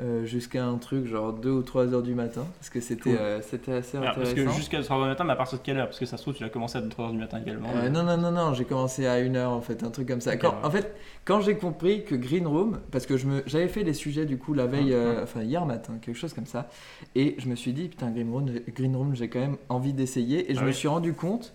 Euh, 0.00 0.24
jusqu'à 0.24 0.64
un 0.64 0.78
truc 0.78 1.06
genre 1.06 1.32
2 1.34 1.50
ou 1.50 1.62
3 1.62 1.92
heures 1.92 2.02
du 2.02 2.14
matin 2.14 2.46
parce 2.58 2.70
que 2.70 2.80
c'était 2.80 3.02
Cool. 3.10 3.16
euh, 3.20 3.40
c'était 3.42 3.72
assez 3.72 3.98
Alors, 3.98 4.14
parce 4.14 4.30
intéressant. 4.30 4.50
que 4.50 4.56
jusqu'à 4.56 4.80
3h 4.80 5.02
du 5.02 5.08
matin, 5.08 5.24
mais 5.24 5.32
à 5.32 5.36
partir 5.36 5.58
de 5.58 5.62
quelle 5.62 5.76
heure? 5.76 5.86
Parce 5.86 5.98
que 5.98 6.06
ça 6.06 6.16
se 6.16 6.22
trouve, 6.22 6.34
tu 6.34 6.42
l'as 6.42 6.48
commencé 6.48 6.78
à 6.78 6.80
3h 6.80 7.12
du 7.12 7.18
matin 7.18 7.40
également. 7.44 7.68
Euh, 7.74 7.88
non, 7.90 8.02
non, 8.02 8.16
non, 8.16 8.30
non, 8.32 8.54
j'ai 8.54 8.64
commencé 8.64 9.06
à 9.06 9.14
1 9.14 9.34
heure 9.36 9.50
en 9.52 9.60
fait, 9.60 9.82
un 9.84 9.90
truc 9.90 10.08
comme 10.08 10.20
ça. 10.22 10.36
Quand- 10.36 10.48
ouais. 10.50 10.64
En 10.64 10.70
fait, 10.70 10.96
quand 11.24 11.40
j'ai 11.42 11.56
compris 11.56 12.04
que 12.04 12.14
Green 12.14 12.46
Room, 12.46 12.80
parce 12.90 13.04
que 13.06 13.16
je 13.16 13.26
me, 13.26 13.42
j'avais 13.46 13.68
fait 13.68 13.82
les 13.84 13.92
sujets 13.94 14.24
du 14.24 14.38
coup 14.38 14.54
la 14.54 14.66
veille, 14.66 14.92
euh, 14.94 15.22
enfin 15.22 15.42
hier 15.42 15.64
matin, 15.66 15.94
quelque 16.00 16.16
chose 16.16 16.32
comme 16.32 16.46
ça, 16.46 16.68
et 17.14 17.36
je 17.38 17.48
me 17.48 17.54
suis 17.54 17.72
dit, 17.74 17.88
putain, 17.88 18.10
Green 18.10 18.30
Room, 18.30 18.46
Green 18.74 18.96
Room 18.96 19.14
j'ai 19.14 19.28
quand 19.28 19.40
même 19.40 19.56
envie 19.68 19.92
d'essayer, 19.92 20.50
et 20.50 20.54
je 20.54 20.60
Ah 20.60 20.62
me 20.62 20.68
oui. 20.68 20.74
suis 20.74 20.88
rendu 20.88 21.12
compte 21.12 21.52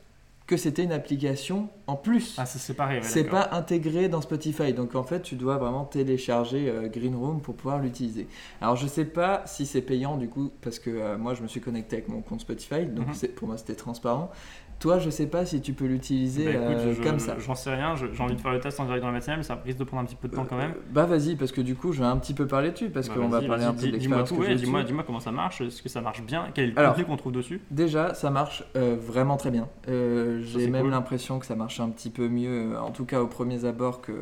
que 0.48 0.56
c'était 0.58 0.84
une 0.84 0.94
application 0.94 1.70
en 1.88 1.96
plus. 1.98 2.36
Ah, 2.38 2.46
c'est 2.46 2.58
séparé, 2.60 2.96
ouais, 2.96 3.04
C'est 3.04 3.26
pas 3.26 3.50
intégré 3.52 4.08
dans 4.10 4.22
Spotify, 4.22 4.74
donc 4.74 4.96
en 4.96 5.04
fait 5.04 5.22
tu 5.22 5.36
dois 5.36 5.58
vraiment 5.58 5.84
télécharger 5.84 6.70
euh, 6.70 6.88
Green 6.88 7.16
Room 7.16 7.42
pour 7.42 7.56
pouvoir 7.56 7.80
l'utiliser. 7.80 8.28
Alors 8.62 8.76
je 8.78 8.88
sais 8.88 9.06
pas 9.06 9.44
si 9.46 9.66
c'est 9.66 9.82
payant 9.82 10.16
du 10.18 10.30
coup, 10.30 10.50
parce 10.62 10.80
que 10.80 10.90
euh, 10.90 11.18
moi 11.18 11.34
je 11.34 11.44
me 11.44 11.48
suis 11.48 11.60
connecté 11.62 11.98
avec 11.98 12.08
mon 12.08 12.22
compte 12.22 12.40
Spotify, 12.42 12.86
donc 12.86 13.08
Mhm. 13.08 13.30
pour 13.36 13.48
moi 13.50 13.58
c'était 13.58 13.76
transparent. 13.76 14.32
Toi 14.80 15.00
je 15.00 15.10
sais 15.10 15.26
pas 15.26 15.44
si 15.46 15.60
tu 15.60 15.74
peux 15.74 15.86
l'utiliser 15.86 16.54
Bah, 16.54 16.60
euh, 16.60 16.96
comme 17.02 17.18
ça. 17.18 17.36
J'en 17.40 17.56
sais 17.56 17.74
rien, 17.74 17.96
j'ai 17.96 18.22
envie 18.22 18.36
de 18.36 18.40
faire 18.42 18.52
le 18.52 18.60
test 18.60 18.80
en 18.80 18.86
direct 18.86 19.02
dans 19.02 19.08
la 19.08 19.14
matinale, 19.14 19.38
mais 19.40 19.44
ça 19.44 19.60
risque 19.66 19.80
de 19.80 19.84
prendre 19.84 20.04
un 20.04 20.06
petit 20.06 20.16
peu 20.16 20.28
de 20.28 20.36
temps 20.36 20.46
quand 20.46 20.58
même. 20.58 20.72
Euh, 20.72 20.82
bah 20.92 21.06
vas-y, 21.06 21.36
parce 21.36 21.52
que 21.52 21.62
du 21.62 21.74
coup 21.76 21.94
je 21.94 22.00
vais 22.02 22.06
un 22.06 22.18
petit 22.18 22.36
peu 22.36 22.46
parler 22.46 22.72
dessus, 22.72 22.90
parce 22.90 23.08
Bah, 23.10 23.16
qu'on 23.16 23.28
va 23.28 23.42
parler 23.42 23.64
un 23.64 23.74
peu 23.74 23.80
dis- 23.80 23.92
de 23.92 23.98
Dis-moi 23.98 24.24
tout, 24.24 24.36
ouais, 24.36 24.54
dis-moi 24.56 25.04
comment 25.06 25.20
ça 25.20 25.32
marche, 25.32 25.62
est-ce 25.62 25.82
que 25.82 25.90
ça 25.90 26.02
marche 26.02 26.22
bien 26.22 26.46
Quel 26.54 26.66
est 26.66 26.72
le 26.74 26.80
Alors, 26.80 26.92
contenu 26.94 27.06
qu'on 27.06 27.18
trouve 27.18 27.32
dessus? 27.32 27.60
Déjà, 27.72 28.14
ça 28.14 28.30
marche 28.30 28.64
euh, 28.76 28.96
vraiment 29.00 29.38
très 29.38 29.50
bien. 29.50 29.68
Euh, 29.90 30.42
J'ai 30.44 30.68
même 30.68 30.84
cool. 30.84 30.92
l'impression 30.92 31.40
que 31.40 31.46
ça 31.48 31.56
marche 31.56 31.80
un 31.80 31.90
petit 31.90 32.12
peu 32.12 32.28
mieux, 32.28 32.74
euh, 32.76 32.80
en 32.80 32.92
tout 32.92 33.06
cas 33.06 33.22
au 33.22 33.28
premier 33.28 33.66
abord 33.66 34.02
que, 34.02 34.14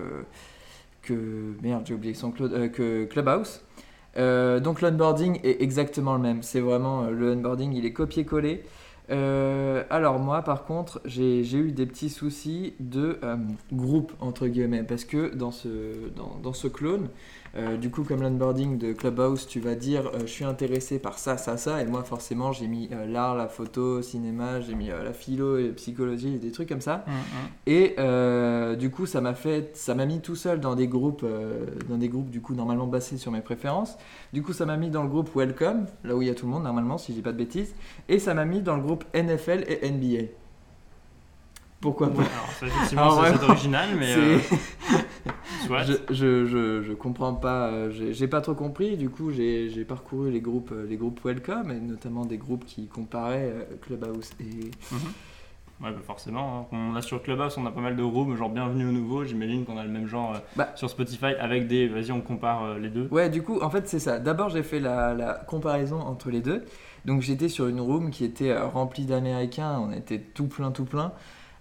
que 1.01 1.53
merde, 1.61 1.83
j'ai 1.85 1.93
oublié 1.93 2.13
son 2.13 2.33
euh, 2.41 2.69
que 2.69 3.05
Clubhouse. 3.05 3.61
Euh, 4.17 4.61
donc 4.61 4.81
l'onboarding 4.81 5.39
est 5.43 5.61
exactement 5.61 6.13
le 6.13 6.19
même. 6.21 6.41
C'est 6.41 6.61
vraiment 6.61 7.03
euh, 7.03 7.11
le 7.11 7.31
onboarding, 7.33 7.73
il 7.73 7.85
est 7.85 7.91
copié-collé. 7.93 8.63
Euh, 9.11 9.83
alors 9.89 10.19
moi, 10.19 10.41
par 10.41 10.65
contre, 10.65 11.01
j'ai 11.05 11.41
eu 11.53 11.71
des 11.71 11.85
petits 11.85 12.09
soucis 12.09 12.73
de 12.79 13.19
euh, 13.23 13.37
groupe 13.71 14.13
entre 14.19 14.47
guillemets 14.47 14.83
parce 14.83 15.05
que 15.05 15.33
dans 15.33 15.51
ce 15.51 15.69
dans 16.41 16.53
ce 16.53 16.67
clone, 16.67 17.09
euh, 17.57 17.77
du 17.77 17.89
coup, 17.89 18.03
comme 18.03 18.21
l'onboarding 18.21 18.77
de 18.77 18.91
Clubhouse, 18.93 19.47
tu 19.47 19.59
vas 19.59 19.75
dire 19.75 20.07
euh, 20.07 20.19
je 20.21 20.25
suis 20.25 20.43
intéressé 20.45 20.99
par 20.99 21.17
ça, 21.17 21.37
ça, 21.37 21.55
ça, 21.57 21.81
et 21.81 21.85
moi 21.85 22.03
forcément 22.03 22.51
j'ai 22.51 22.67
mis 22.67 22.89
euh, 22.91 23.05
l'art, 23.05 23.35
la 23.35 23.47
photo, 23.47 24.01
cinéma, 24.01 24.59
j'ai 24.61 24.75
mis 24.75 24.87
la 24.87 25.13
philo 25.13 25.57
et 25.57 25.69
psychologie, 25.69 26.37
des 26.37 26.51
trucs 26.51 26.67
comme 26.69 26.81
ça. 26.81 27.05
Hum, 27.07 27.13
hum. 27.13 27.49
Et 27.67 27.95
du 28.77 28.89
coup, 28.91 29.05
ça 29.05 29.21
m'a 29.21 29.33
fait, 29.33 29.71
ça 29.75 29.95
m'a 29.95 30.05
mis 30.05 30.19
tout 30.21 30.35
seul 30.35 30.59
dans 30.59 30.75
des 30.75 30.87
groupes, 30.87 31.25
dans 31.89 31.97
des 31.97 32.09
groupes 32.09 32.29
du 32.29 32.41
coup 32.41 32.53
normalement 32.55 32.87
basés 32.87 33.17
sur 33.17 33.31
mes 33.31 33.41
préférences. 33.41 33.97
Du 34.33 34.41
coup, 34.43 34.53
ça 34.53 34.65
m'a 34.65 34.75
mis 34.77 34.89
dans 34.89 35.03
le 35.03 35.09
groupe 35.09 35.29
Welcome, 35.35 35.85
là 36.03 36.15
où 36.15 36.21
il 36.21 36.27
y 36.27 36.31
a 36.31 36.35
tout 36.35 36.45
le 36.45 36.51
monde 36.51 36.63
normalement, 36.63 36.97
si 36.97 37.11
je 37.13 37.17
dis 37.17 37.21
pas 37.23 37.31
de 37.31 37.37
bêtises, 37.37 37.73
et 38.09 38.19
ça 38.19 38.33
m'a 38.33 38.45
mis 38.45 38.61
dans 38.61 38.75
le 38.75 38.81
groupe 38.81 39.05
NFL 39.13 39.63
et 39.67 39.89
NBA. 39.89 40.31
Pourquoi 41.81 42.09
pas 42.09 42.19
Ouais, 42.21 42.25
alors, 42.33 42.49
ça, 42.59 42.65
effectivement, 42.65 43.23
c'est- 43.39 43.43
original, 43.43 43.89
mais. 43.99 44.15
Soit. 45.67 45.83
je, 45.83 45.93
je, 46.09 46.45
je, 46.45 46.81
je 46.83 46.93
comprends 46.93 47.33
pas, 47.33 47.67
euh, 47.67 47.91
j'ai 48.11 48.27
pas 48.27 48.41
trop 48.41 48.53
compris. 48.55 48.97
Du 48.97 49.09
coup, 49.09 49.31
j'ai 49.31 49.85
parcouru 49.87 50.31
les 50.31 50.41
groupes, 50.41 50.71
euh, 50.71 50.85
les 50.87 50.97
groupes 50.97 51.19
Welcome, 51.23 51.71
et 51.71 51.79
notamment 51.79 52.25
des 52.25 52.37
groupes 52.37 52.65
qui 52.65 52.87
comparaient 52.87 53.51
euh, 53.53 53.63
Clubhouse 53.81 54.31
et 54.39 54.71
Mhm. 54.91 54.99
Ouais, 55.83 55.91
bah 55.91 55.99
forcément. 56.07 56.69
hein. 56.71 56.77
On 56.93 56.95
a 56.95 57.01
sur 57.01 57.21
Clubhouse, 57.21 57.57
on 57.57 57.65
a 57.65 57.71
pas 57.71 57.81
mal 57.81 57.97
de 57.97 58.01
rooms, 58.03 58.37
genre 58.37 58.49
bienvenue 58.49 58.87
au 58.87 58.91
nouveau. 58.93 59.25
J'imagine 59.25 59.65
qu'on 59.65 59.77
a 59.77 59.83
le 59.83 59.89
même 59.89 60.07
genre 60.07 60.37
Bah. 60.55 60.69
sur 60.75 60.89
Spotify 60.89 61.33
avec 61.37 61.67
des. 61.67 61.89
Vas-y, 61.89 62.13
on 62.13 62.21
compare 62.21 62.77
les 62.79 62.87
deux. 62.89 63.09
Ouais, 63.11 63.29
du 63.29 63.41
coup, 63.43 63.59
en 63.61 63.69
fait, 63.69 63.85
c'est 63.89 63.99
ça. 63.99 64.17
D'abord, 64.19 64.47
j'ai 64.49 64.63
fait 64.63 64.79
la, 64.79 65.13
la 65.13 65.33
comparaison 65.33 65.99
entre 65.99 66.29
les 66.29 66.39
deux. 66.39 66.63
Donc, 67.03 67.21
j'étais 67.21 67.49
sur 67.49 67.67
une 67.67 67.81
room 67.81 68.09
qui 68.09 68.23
était 68.23 68.57
remplie 68.57 69.05
d'Américains. 69.05 69.77
On 69.85 69.91
était 69.91 70.19
tout 70.19 70.47
plein, 70.47 70.71
tout 70.71 70.85
plein. 70.85 71.11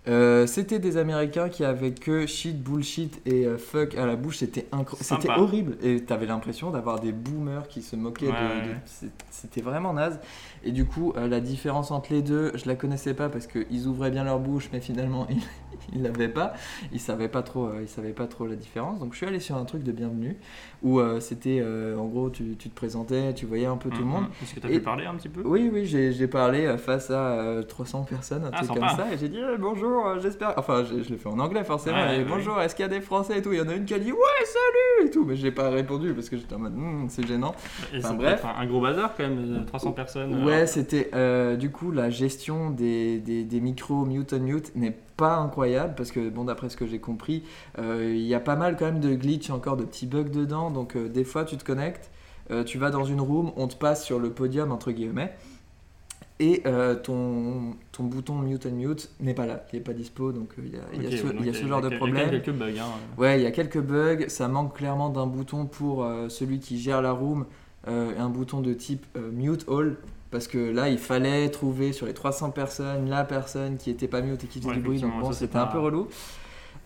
Euh, 0.06 0.46
c'était 0.46 0.78
des 0.78 0.98
Américains 0.98 1.48
qui 1.48 1.64
avaient 1.64 1.94
que 1.94 2.26
shit, 2.26 2.62
bullshit 2.62 3.22
et 3.24 3.46
euh, 3.46 3.56
fuck 3.56 3.94
à 3.94 4.04
la 4.04 4.16
bouche. 4.16 4.36
C'était 4.36 4.66
horrible. 5.30 5.76
Et 5.82 6.02
t'avais 6.02 6.26
l'impression 6.26 6.70
d'avoir 6.70 7.00
des 7.00 7.12
boomers 7.12 7.68
qui 7.68 7.80
se 7.80 7.96
moquaient 7.96 8.26
de. 8.26 8.32
Ouais, 8.32 9.10
C'était 9.30 9.62
vraiment 9.62 9.94
naze. 9.94 10.20
Et 10.62 10.72
du 10.72 10.84
coup, 10.84 11.14
euh, 11.16 11.26
la 11.26 11.40
différence 11.40 11.90
entre 11.90 12.12
les 12.12 12.22
deux, 12.22 12.52
je 12.54 12.66
la 12.66 12.74
connaissais 12.74 13.14
pas 13.14 13.30
parce 13.30 13.46
qu'ils 13.46 13.86
ouvraient 13.86 14.10
bien 14.10 14.24
leur 14.24 14.40
bouche, 14.40 14.68
mais 14.72 14.80
finalement, 14.80 15.26
ils 15.30 15.42
ils 15.94 16.02
l'avaient 16.02 16.28
pas. 16.28 16.52
Ils 16.92 17.00
savaient 17.00 17.28
pas 17.28 17.42
trop. 17.42 17.70
ils 17.80 17.88
savaient 17.88 18.12
pas 18.12 18.26
trop 18.26 18.46
la 18.46 18.56
différence. 18.56 18.98
Donc, 18.98 19.12
je 19.12 19.18
suis 19.18 19.26
allé 19.26 19.40
sur 19.40 19.56
un 19.56 19.64
truc 19.64 19.82
de 19.82 19.92
bienvenue 19.92 20.36
où 20.84 21.00
euh, 21.00 21.18
c'était 21.18 21.58
euh, 21.60 21.96
en 21.98 22.04
gros 22.04 22.30
tu, 22.30 22.54
tu 22.56 22.68
te 22.68 22.74
présentais, 22.76 23.32
tu 23.34 23.46
voyais 23.46 23.66
un 23.66 23.76
peu 23.76 23.88
tout 23.90 23.96
le 24.02 24.04
Hum, 24.04 24.10
monde. 24.10 24.24
Est-ce 24.42 24.54
que 24.54 24.60
tu 24.60 24.66
as 24.66 24.70
Et- 24.70 24.78
pu 24.78 24.84
parler 24.84 25.06
un 25.06 25.14
petit 25.14 25.28
peu 25.30 25.40
Oui, 25.44 25.68
oui, 25.72 25.86
j'ai 25.86 26.28
parlé 26.28 26.66
euh, 26.66 26.76
face 26.78 27.10
à 27.10 27.40
euh, 27.40 27.62
300 27.62 28.02
personnes, 28.04 28.44
un 28.44 28.50
Ah, 28.52 28.56
truc 28.58 28.68
sympa. 28.68 28.80
comme 28.80 28.96
ça, 28.96 29.12
et 29.12 29.18
j'ai 29.18 29.28
dit 29.28 29.38
Eh, 29.40 29.56
bonjour, 29.58 30.20
j'espère. 30.20 30.54
Enfin, 30.58 30.84
je, 30.84 31.02
je 31.02 31.08
l'ai 31.10 31.16
fait 31.16 31.28
en 31.28 31.38
anglais 31.38 31.64
forcément, 31.64 31.96
Ouais, 31.96 32.16
et 32.16 32.18
ouais, 32.18 32.24
bonjour, 32.28 32.60
est-ce 32.60 32.74
qu'il 32.76 32.82
y 32.84 32.86
a 32.86 32.90
des 32.90 33.00
Français 33.00 33.38
et 33.38 33.42
tout? 33.42 33.52
Il 33.52 33.58
y 33.58 33.62
en 33.62 33.68
a 33.68 33.74
une 33.74 33.86
qui 33.86 33.94
a 33.94 33.98
dit 33.98 34.12
Ouais, 34.12 34.44
salut 34.44 35.08
et 35.08 35.10
tout, 35.10 35.24
mais 35.24 35.36
j'ai 35.36 35.50
pas 35.50 35.70
répondu 35.70 36.12
parce 36.12 36.28
que 36.28 36.36
j'étais 36.36 36.54
en 36.54 36.58
mode 36.58 36.74
Hmm, 36.76 37.06
C'est 37.08 37.26
gênant. 37.26 37.54
Et 37.94 37.98
Enfin, 37.98 38.14
bref. 38.14 38.44
Un, 38.44 38.60
un 38.60 38.66
gros 38.66 38.80
bazar 38.82 39.14
quand 39.16 39.22
même, 39.22 39.38
euh, 39.62 39.64
300 39.64 39.92
personnes. 39.92 40.44
Ouais, 40.44 40.66
c'était 40.66 41.10
du 41.56 41.70
coup 41.70 41.90
la 41.92 42.10
gestion 42.10 42.68
des, 42.70 43.18
des, 43.20 43.44
des 43.44 43.60
micros 43.60 44.04
mute 44.04 44.34
on 44.34 44.40
mute 44.40 44.74
n'est 44.76 44.96
pas 45.16 45.36
incroyable 45.36 45.94
parce 45.96 46.10
que 46.10 46.28
bon 46.28 46.44
d'après 46.44 46.68
ce 46.68 46.76
que 46.76 46.86
j'ai 46.86 46.98
compris, 46.98 47.44
euh, 47.78 48.12
il 48.14 48.26
y 48.26 48.34
a 48.34 48.40
pas 48.40 48.56
mal 48.56 48.76
quand 48.76 48.86
même 48.86 49.00
de 49.00 49.14
glitch 49.14 49.50
encore 49.50 49.76
de 49.76 49.84
petits 49.84 50.06
bugs 50.06 50.24
dedans. 50.24 50.70
Donc 50.70 50.96
euh, 50.96 51.08
des 51.08 51.24
fois 51.24 51.44
tu 51.44 51.56
te 51.56 51.64
connectes, 51.64 52.10
euh, 52.50 52.64
tu 52.64 52.78
vas 52.78 52.90
dans 52.90 53.04
une 53.04 53.20
room, 53.20 53.52
on 53.56 53.68
te 53.68 53.76
passe 53.76 54.04
sur 54.04 54.18
le 54.18 54.30
podium 54.30 54.72
entre 54.72 54.92
guillemets 54.92 55.34
et 56.40 56.64
ton, 57.04 57.76
ton 57.92 58.02
bouton 58.02 58.34
mute 58.34 58.66
on 58.66 58.74
mute 58.74 59.08
n'est 59.20 59.34
pas 59.34 59.46
là, 59.46 59.64
il 59.72 59.76
n'est 59.76 59.84
pas 59.84 59.92
dispo 59.92 60.32
donc 60.32 60.54
il 60.58 60.74
y 60.74 61.06
a, 61.06 61.08
y 61.08 61.16
ce, 61.16 61.26
y 61.26 61.48
a 61.48 61.52
genre 61.52 61.80
de 61.80 61.86
il 61.86 61.92
y 61.92 61.94
a 61.94 61.96
problème. 61.96 62.30
quelques 62.30 62.50
bugs. 62.50 62.76
Hein. 62.76 62.86
Ouais, 63.16 63.38
il 63.38 63.44
y 63.44 63.46
a 63.46 63.52
quelques 63.52 63.80
bugs. 63.80 64.24
Ça 64.26 64.48
manque 64.48 64.76
clairement 64.76 65.10
d'un 65.10 65.28
bouton 65.28 65.66
pour 65.66 66.04
celui 66.28 66.58
qui 66.58 66.80
gère 66.80 67.02
la 67.02 67.12
room, 67.12 67.46
un 67.86 68.28
bouton 68.30 68.62
de 68.62 68.74
type 68.74 69.06
mute 69.32 69.64
all. 69.68 69.96
Parce 70.34 70.48
que 70.48 70.58
là, 70.58 70.88
il 70.88 70.98
fallait 70.98 71.48
trouver 71.48 71.92
sur 71.92 72.06
les 72.06 72.12
300 72.12 72.50
personnes 72.50 73.08
la 73.08 73.22
personne 73.22 73.76
qui 73.76 73.88
était 73.88 74.08
pas 74.08 74.20
mute 74.20 74.42
et 74.42 74.48
qui 74.48 74.58
faisait 74.58 74.70
Ouais, 74.70 74.74
du 74.74 74.82
bruit. 74.82 75.00
Donc 75.00 75.12
bon, 75.20 75.30
c'était 75.30 75.58
un 75.58 75.66
peu 75.66 75.78
relou. 75.78 76.08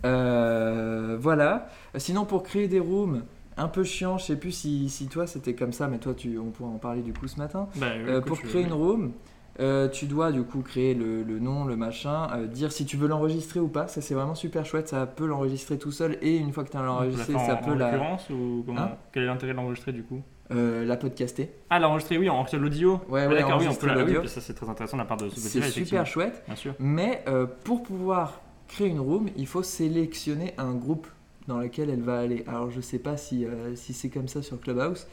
Euh, 0.04 1.16
voilà. 1.18 1.70
Sinon, 1.96 2.26
pour 2.26 2.42
créer 2.42 2.68
des 2.68 2.78
rooms, 2.78 3.22
un 3.56 3.68
peu 3.68 3.84
chiant. 3.84 4.18
Je 4.18 4.26
sais 4.26 4.36
plus 4.36 4.52
si, 4.52 4.90
si 4.90 5.06
toi 5.08 5.26
c'était 5.26 5.54
comme 5.54 5.72
ça, 5.72 5.88
mais 5.88 5.96
toi, 5.96 6.12
tu, 6.14 6.38
on 6.38 6.50
pourra 6.50 6.68
en 6.68 6.76
parler 6.78 7.00
du 7.00 7.14
coup 7.14 7.26
ce 7.26 7.38
matin. 7.38 7.68
Bah, 7.76 7.86
Euh, 7.96 8.20
pour 8.20 8.38
créer 8.38 8.64
une 8.64 8.72
room, 8.74 9.12
euh, 9.60 9.88
tu 9.88 10.04
dois 10.04 10.30
du 10.30 10.42
coup 10.42 10.60
créer 10.60 10.92
le, 10.94 11.22
le 11.22 11.38
nom, 11.38 11.64
le 11.64 11.74
machin, 11.74 12.28
euh, 12.34 12.46
dire 12.46 12.70
si 12.70 12.84
tu 12.84 12.98
veux 12.98 13.08
l'enregistrer 13.08 13.60
ou 13.60 13.68
pas. 13.68 13.88
Ça 13.88 14.02
c'est 14.02 14.14
vraiment 14.14 14.34
super 14.34 14.66
chouette, 14.66 14.88
ça 14.88 15.06
peut 15.06 15.26
l'enregistrer 15.26 15.78
tout 15.78 15.90
seul 15.90 16.18
et 16.20 16.36
une 16.36 16.52
fois 16.52 16.64
que 16.64 16.70
tu 16.70 16.76
as 16.76 16.82
l'enregistré, 16.82 17.32
ça 17.32 17.54
en, 17.54 17.64
peut 17.64 17.72
en 17.72 17.76
la, 17.76 18.16
ou 18.30 18.62
comment 18.64 18.80
Hein 18.80 18.90
Quel 19.10 19.24
est 19.24 19.26
l'intérêt 19.26 19.52
de 19.52 19.56
l'enregistrer 19.56 19.92
du 19.92 20.04
coup? 20.04 20.22
Euh, 20.50 20.84
la 20.84 20.96
podcaster. 20.96 21.50
Ah, 21.70 21.78
l'enregistrer, 21.78 22.18
oui, 22.18 22.28
enregistrer 22.28 22.58
l'audio. 22.58 23.00
Ouais, 23.08 23.22
Ah, 23.24 23.28
ouais, 23.28 23.34
D'accord, 23.34 23.58
oui, 23.60 23.66
on 23.70 23.74
peut 23.74 23.86
la. 23.86 24.04
Oui, 24.04 24.28
ça 24.28 24.40
c'est 24.40 24.54
très 24.54 24.68
intéressant 24.68 24.96
de 24.96 25.02
la 25.02 25.06
part 25.06 25.16
de 25.18 25.28
Spotify. 25.28 25.62
C'est 25.62 25.84
super 25.84 26.06
chouette, 26.06 26.42
Bien 26.46 26.56
sûr. 26.56 26.74
mais 26.78 27.22
euh, 27.28 27.46
pour 27.64 27.82
pouvoir 27.82 28.40
créer 28.66 28.88
une 28.88 29.00
room, 29.00 29.28
il 29.36 29.46
faut 29.46 29.62
sélectionner 29.62 30.54
un 30.58 30.72
groupe 30.74 31.06
dans 31.46 31.58
lequel 31.58 31.90
elle 31.90 32.02
va 32.02 32.18
aller. 32.18 32.44
Alors 32.46 32.70
je 32.70 32.80
sais 32.80 32.98
pas 32.98 33.16
si, 33.16 33.44
euh, 33.44 33.74
si 33.74 33.92
c'est 33.92 34.08
comme 34.10 34.28
ça 34.28 34.42
sur 34.42 34.60
Clubhouse, 34.60 35.06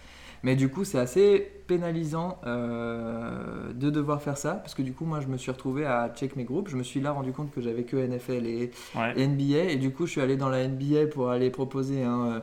mais 0.44 0.56
du 0.56 0.70
coup 0.70 0.84
c'est 0.84 1.00
assez 1.00 1.52
pénalisant 1.68 2.38
de 2.46 3.90
devoir 3.90 4.22
faire 4.22 4.38
ça, 4.38 4.54
parce 4.56 4.74
que 4.76 4.82
du 4.82 4.94
coup 4.94 5.06
moi 5.06 5.20
je 5.22 5.28
me 5.28 5.38
suis 5.38 5.52
retrouvé 5.52 5.86
à 5.86 6.10
check 6.16 6.36
mes 6.36 6.44
groupes, 6.44 6.70
je 6.70 6.76
me 6.78 6.84
suis 6.84 7.00
là 7.02 7.12
rendu 7.12 7.32
compte 7.32 7.52
que 7.52 7.62
j'avais 7.62 7.84
que 7.84 7.96
NFL 7.98 8.46
et, 8.46 8.72
Ouais. 8.96 9.28
NBA, 9.28 9.72
et 9.72 9.76
du 9.78 9.92
coup 9.92 10.06
je 10.06 10.12
suis 10.12 10.22
allé 10.22 10.38
dans 10.38 10.50
la 10.50 10.68
NBA 10.68 11.08
pour 11.12 11.30
aller 11.30 11.50
proposer 11.50 12.04
un... 12.04 12.42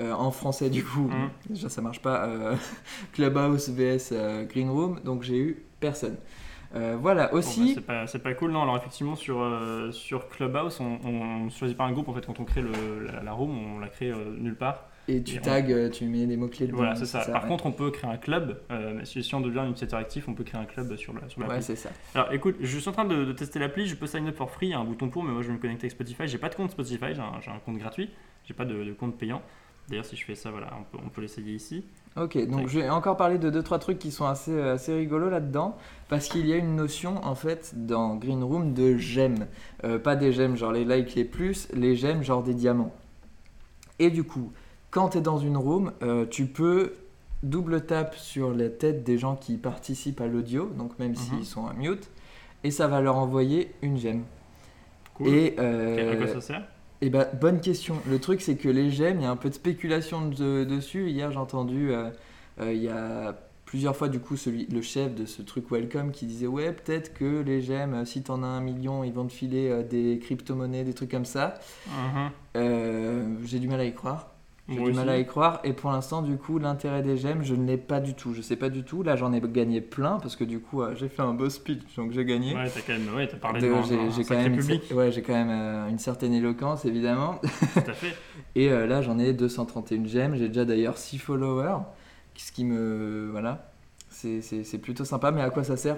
euh, 0.00 0.12
en 0.12 0.30
français 0.30 0.70
du 0.70 0.82
coup, 0.84 1.08
Mhm. 1.08 1.30
déjà 1.50 1.68
ça 1.68 1.82
marche 1.82 2.00
pas, 2.00 2.26
euh, 2.26 2.56
Clubhouse 3.12 3.68
vs 3.68 4.10
euh, 4.12 4.44
Green 4.44 4.70
Room, 4.70 5.00
donc 5.04 5.22
j'ai 5.22 5.38
eu 5.38 5.62
personne. 5.80 6.16
Voilà, 6.72 7.26
Bon, 7.26 7.32
bah, 7.32 7.38
aussi... 7.38 7.74
c'est 8.06 8.22
pas, 8.22 8.34
cool, 8.34 8.52
non. 8.52 8.62
Alors, 8.62 8.76
effectivement, 8.76 9.16
sur, 9.16 9.44
sur 9.90 10.28
Clubhouse, 10.28 10.78
on, 10.80 10.98
on 11.04 11.50
choisit 11.50 11.76
pas 11.76 11.82
un 11.84 11.90
groupe 11.90 12.08
en 12.08 12.14
fait 12.14 12.24
quand 12.24 12.38
on 12.38 12.44
crée 12.44 12.62
le, 12.62 12.70
la, 13.06 13.24
la 13.24 13.32
room, 13.32 13.50
on 13.74 13.80
la 13.80 13.88
crée 13.88 14.12
nulle 14.38 14.54
part. 14.54 14.86
Et 15.08 15.20
tu 15.20 15.38
on- 15.38 15.42
tags, 15.42 15.90
tu 15.90 16.04
mets 16.04 16.26
des 16.26 16.36
mots-clés 16.36 16.66
dedans. 16.66 16.76
Voilà, 16.78 16.94
c'est 16.94 17.06
ça. 17.06 17.24
Par 17.24 17.42
ouais. 17.42 17.48
contre, 17.48 17.66
on 17.66 17.72
peut 17.72 17.90
créer 17.90 18.08
un 18.08 18.18
club. 18.18 18.60
euh, 18.70 19.00
si 19.04 19.20
si 19.24 19.34
on 19.34 19.40
devient 19.40 19.58
un 19.58 19.70
utilisateur 19.70 19.98
actif, 19.98 20.28
on 20.28 20.34
peut 20.34 20.44
créer 20.44 20.60
un 20.60 20.64
club 20.66 20.94
sur 20.94 21.12
la 21.12 21.28
sur. 21.28 21.40
Ouais, 21.40 21.60
c'est 21.60 21.74
ça. 21.74 21.90
Alors 22.14 22.32
écoute, 22.32 22.54
je 22.60 22.78
suis 22.78 22.88
en 22.88 22.92
train 22.92 23.04
de, 23.04 23.24
de 23.24 23.32
tester 23.32 23.58
l'appli, 23.58 23.86
je 23.88 23.96
peux 23.96 24.06
sign 24.06 24.28
up 24.28 24.36
for 24.36 24.48
free, 24.52 24.68
il 24.68 24.70
y 24.70 24.74
a 24.74 24.78
un 24.78 24.84
bouton 24.84 25.08
pour, 25.08 25.24
mais 25.24 25.32
moi 25.32 25.42
je 25.42 25.48
vais 25.48 25.54
me 25.54 25.58
connecter 25.58 25.86
avec 25.86 25.92
Spotify. 25.92 26.28
J'ai 26.28 26.38
pas 26.38 26.50
de 26.50 26.54
compte 26.54 26.70
Spotify, 26.70 27.06
j'ai 27.14 27.20
un, 27.20 27.58
compte 27.64 27.78
gratuit, 27.78 28.10
j'ai 28.44 28.54
pas 28.54 28.64
de, 28.64 28.84
de 28.84 28.92
compte 28.92 29.18
payant. 29.18 29.42
D'ailleurs, 29.88 30.04
si 30.04 30.16
je 30.16 30.24
fais 30.24 30.34
ça, 30.36 30.50
voilà, 30.50 30.70
on 30.78 30.84
peut, 30.84 31.02
on 31.04 31.08
peut 31.08 31.20
l'essayer 31.20 31.52
ici. 31.54 31.84
Ok, 32.16 32.36
donc 32.48 32.68
je 32.68 32.80
vais 32.80 32.88
encore 32.90 33.16
parler 33.16 33.38
de 33.38 33.50
deux 33.50 33.62
trois 33.62 33.78
trucs 33.78 33.98
qui 33.98 34.10
sont 34.10 34.26
assez, 34.26 34.50
euh, 34.50 34.74
assez 34.74 34.92
rigolos 34.94 35.30
là-dedans, 35.30 35.76
parce 36.08 36.28
qu'il 36.28 36.46
y 36.46 36.52
a 36.52 36.56
une 36.56 36.74
notion 36.74 37.24
en 37.24 37.34
fait 37.36 37.72
dans 37.86 38.16
Green 38.16 38.42
Room 38.42 38.72
de 38.74 38.96
j'aime. 38.96 39.46
Euh, 39.84 39.98
pas 39.98 40.16
des 40.16 40.32
j'aime 40.32 40.56
genre 40.56 40.72
les 40.72 40.84
likes, 40.84 41.14
les 41.14 41.24
plus, 41.24 41.68
les 41.72 41.94
j'aime 41.94 42.22
genre 42.22 42.42
des 42.42 42.54
diamants. 42.54 42.92
Et 44.00 44.10
du 44.10 44.24
coup, 44.24 44.52
quand 44.90 45.10
tu 45.10 45.18
es 45.18 45.20
dans 45.20 45.38
une 45.38 45.56
room, 45.56 45.92
euh, 46.02 46.26
tu 46.26 46.46
peux 46.46 46.94
double 47.44 47.86
tape 47.86 48.16
sur 48.16 48.52
la 48.52 48.68
tête 48.68 49.04
des 49.04 49.16
gens 49.16 49.36
qui 49.36 49.56
participent 49.56 50.20
à 50.20 50.26
l'audio, 50.26 50.66
donc 50.76 50.98
même 50.98 51.12
Mhm. 51.12 51.16
s'ils 51.16 51.44
sont 51.46 51.66
à 51.66 51.72
mute, 51.74 52.10
et 52.64 52.70
ça 52.70 52.86
va 52.88 53.00
leur 53.00 53.16
envoyer 53.16 53.72
une 53.82 53.96
gemme. 53.96 54.24
Cool. 55.14 55.28
Et, 55.28 55.58
à 55.58 56.16
quoi 56.16 56.26
ça 56.26 56.40
sert? 56.40 56.66
Et 57.02 57.10
bah, 57.10 57.26
bonne 57.40 57.60
question. 57.60 57.96
Le 58.08 58.18
truc, 58.18 58.40
c'est 58.40 58.56
que 58.56 58.68
les 58.68 58.90
gemmes, 58.90 59.20
il 59.20 59.22
y 59.22 59.26
a 59.26 59.30
un 59.30 59.36
peu 59.36 59.48
de 59.48 59.54
spéculation 59.54 60.28
de- 60.28 60.64
dessus. 60.64 61.10
Hier, 61.10 61.30
j'ai 61.32 61.38
entendu, 61.38 61.92
euh, 61.92 62.10
euh, 62.60 62.72
il 62.72 62.82
y 62.82 62.88
a 62.88 63.36
plusieurs 63.64 63.96
fois, 63.96 64.08
du 64.08 64.20
coup, 64.20 64.36
celui, 64.36 64.66
le 64.66 64.82
chef 64.82 65.14
de 65.14 65.24
ce 65.26 65.42
truc 65.42 65.70
Welcome 65.70 66.10
qui 66.10 66.26
disait 66.26 66.46
Ouais, 66.46 66.72
peut-être 66.72 67.14
que 67.14 67.40
les 67.42 67.62
gemmes, 67.62 67.94
euh, 67.94 68.04
si 68.04 68.22
t'en 68.22 68.42
as 68.42 68.46
un 68.46 68.60
million, 68.60 69.04
ils 69.04 69.12
vont 69.12 69.26
te 69.26 69.32
filer 69.32 69.68
euh, 69.70 69.82
des 69.82 70.18
crypto-monnaies, 70.20 70.84
des 70.84 70.94
trucs 70.94 71.10
comme 71.10 71.24
ça. 71.24 71.54
Mhm. 71.86 72.30
J'ai 73.44 73.58
du 73.60 73.68
mal 73.68 73.80
à 73.80 73.84
y 73.84 73.94
croire. 73.94 74.34
J'ai 74.70 74.82
du 74.82 74.92
mal 74.92 75.08
à 75.08 75.18
y 75.18 75.26
croire. 75.26 75.60
Et 75.64 75.72
pour 75.72 75.90
l'instant, 75.90 76.22
du 76.22 76.36
coup, 76.36 76.58
l'intérêt 76.58 77.02
des 77.02 77.16
gemmes, 77.16 77.42
je 77.42 77.54
ne 77.54 77.66
l'ai 77.66 77.76
pas 77.76 78.00
du 78.00 78.14
tout. 78.14 78.32
Je 78.34 78.40
sais 78.40 78.56
pas 78.56 78.68
du 78.68 78.84
tout. 78.84 79.02
Là, 79.02 79.16
j'en 79.16 79.32
ai 79.32 79.40
gagné 79.40 79.80
plein 79.80 80.18
parce 80.18 80.36
que 80.36 80.44
du 80.44 80.60
coup, 80.60 80.82
euh, 80.82 80.94
j'ai 80.94 81.08
fait 81.08 81.22
un 81.22 81.34
beau 81.34 81.50
speech, 81.50 81.80
donc 81.96 82.12
j'ai 82.12 82.24
gagné. 82.24 82.54
Ouais, 82.54 82.70
t'as 82.72 82.80
quand 82.80 82.92
même 82.98 83.14
ouais, 83.14 83.26
t'as 83.28 83.36
parlé 83.36 83.60
De- 83.60 83.66
devant 83.66 83.82
j'ai 83.82 84.24
quand 84.24 84.36
même, 84.36 84.54
une, 84.54 84.60
public, 84.60 84.82
ouais, 84.94 85.10
j'ai 85.12 85.22
quand 85.22 85.32
même 85.34 85.50
euh, 85.50 85.88
une 85.88 85.98
certaine 85.98 86.32
éloquence, 86.32 86.84
évidemment. 86.84 87.40
tout 87.42 87.80
à 87.90 87.92
fait. 87.92 88.14
Et 88.54 88.70
euh, 88.70 88.86
là, 88.86 89.02
j'en 89.02 89.18
ai 89.18 89.32
231 89.32 90.06
gemmes. 90.06 90.36
J'ai 90.36 90.48
déjà 90.48 90.64
d'ailleurs 90.64 90.96
6 90.98 91.18
followers. 91.18 91.78
Ce 92.36 92.52
qui 92.52 92.64
me. 92.64 93.28
Voilà. 93.32 93.70
C'est- 94.08 94.78
plutôt 94.80 95.04
sympa. 95.04 95.30
Mais 95.30 95.42
à 95.42 95.50
quoi 95.50 95.62
ça 95.64 95.76
sert? 95.76 95.96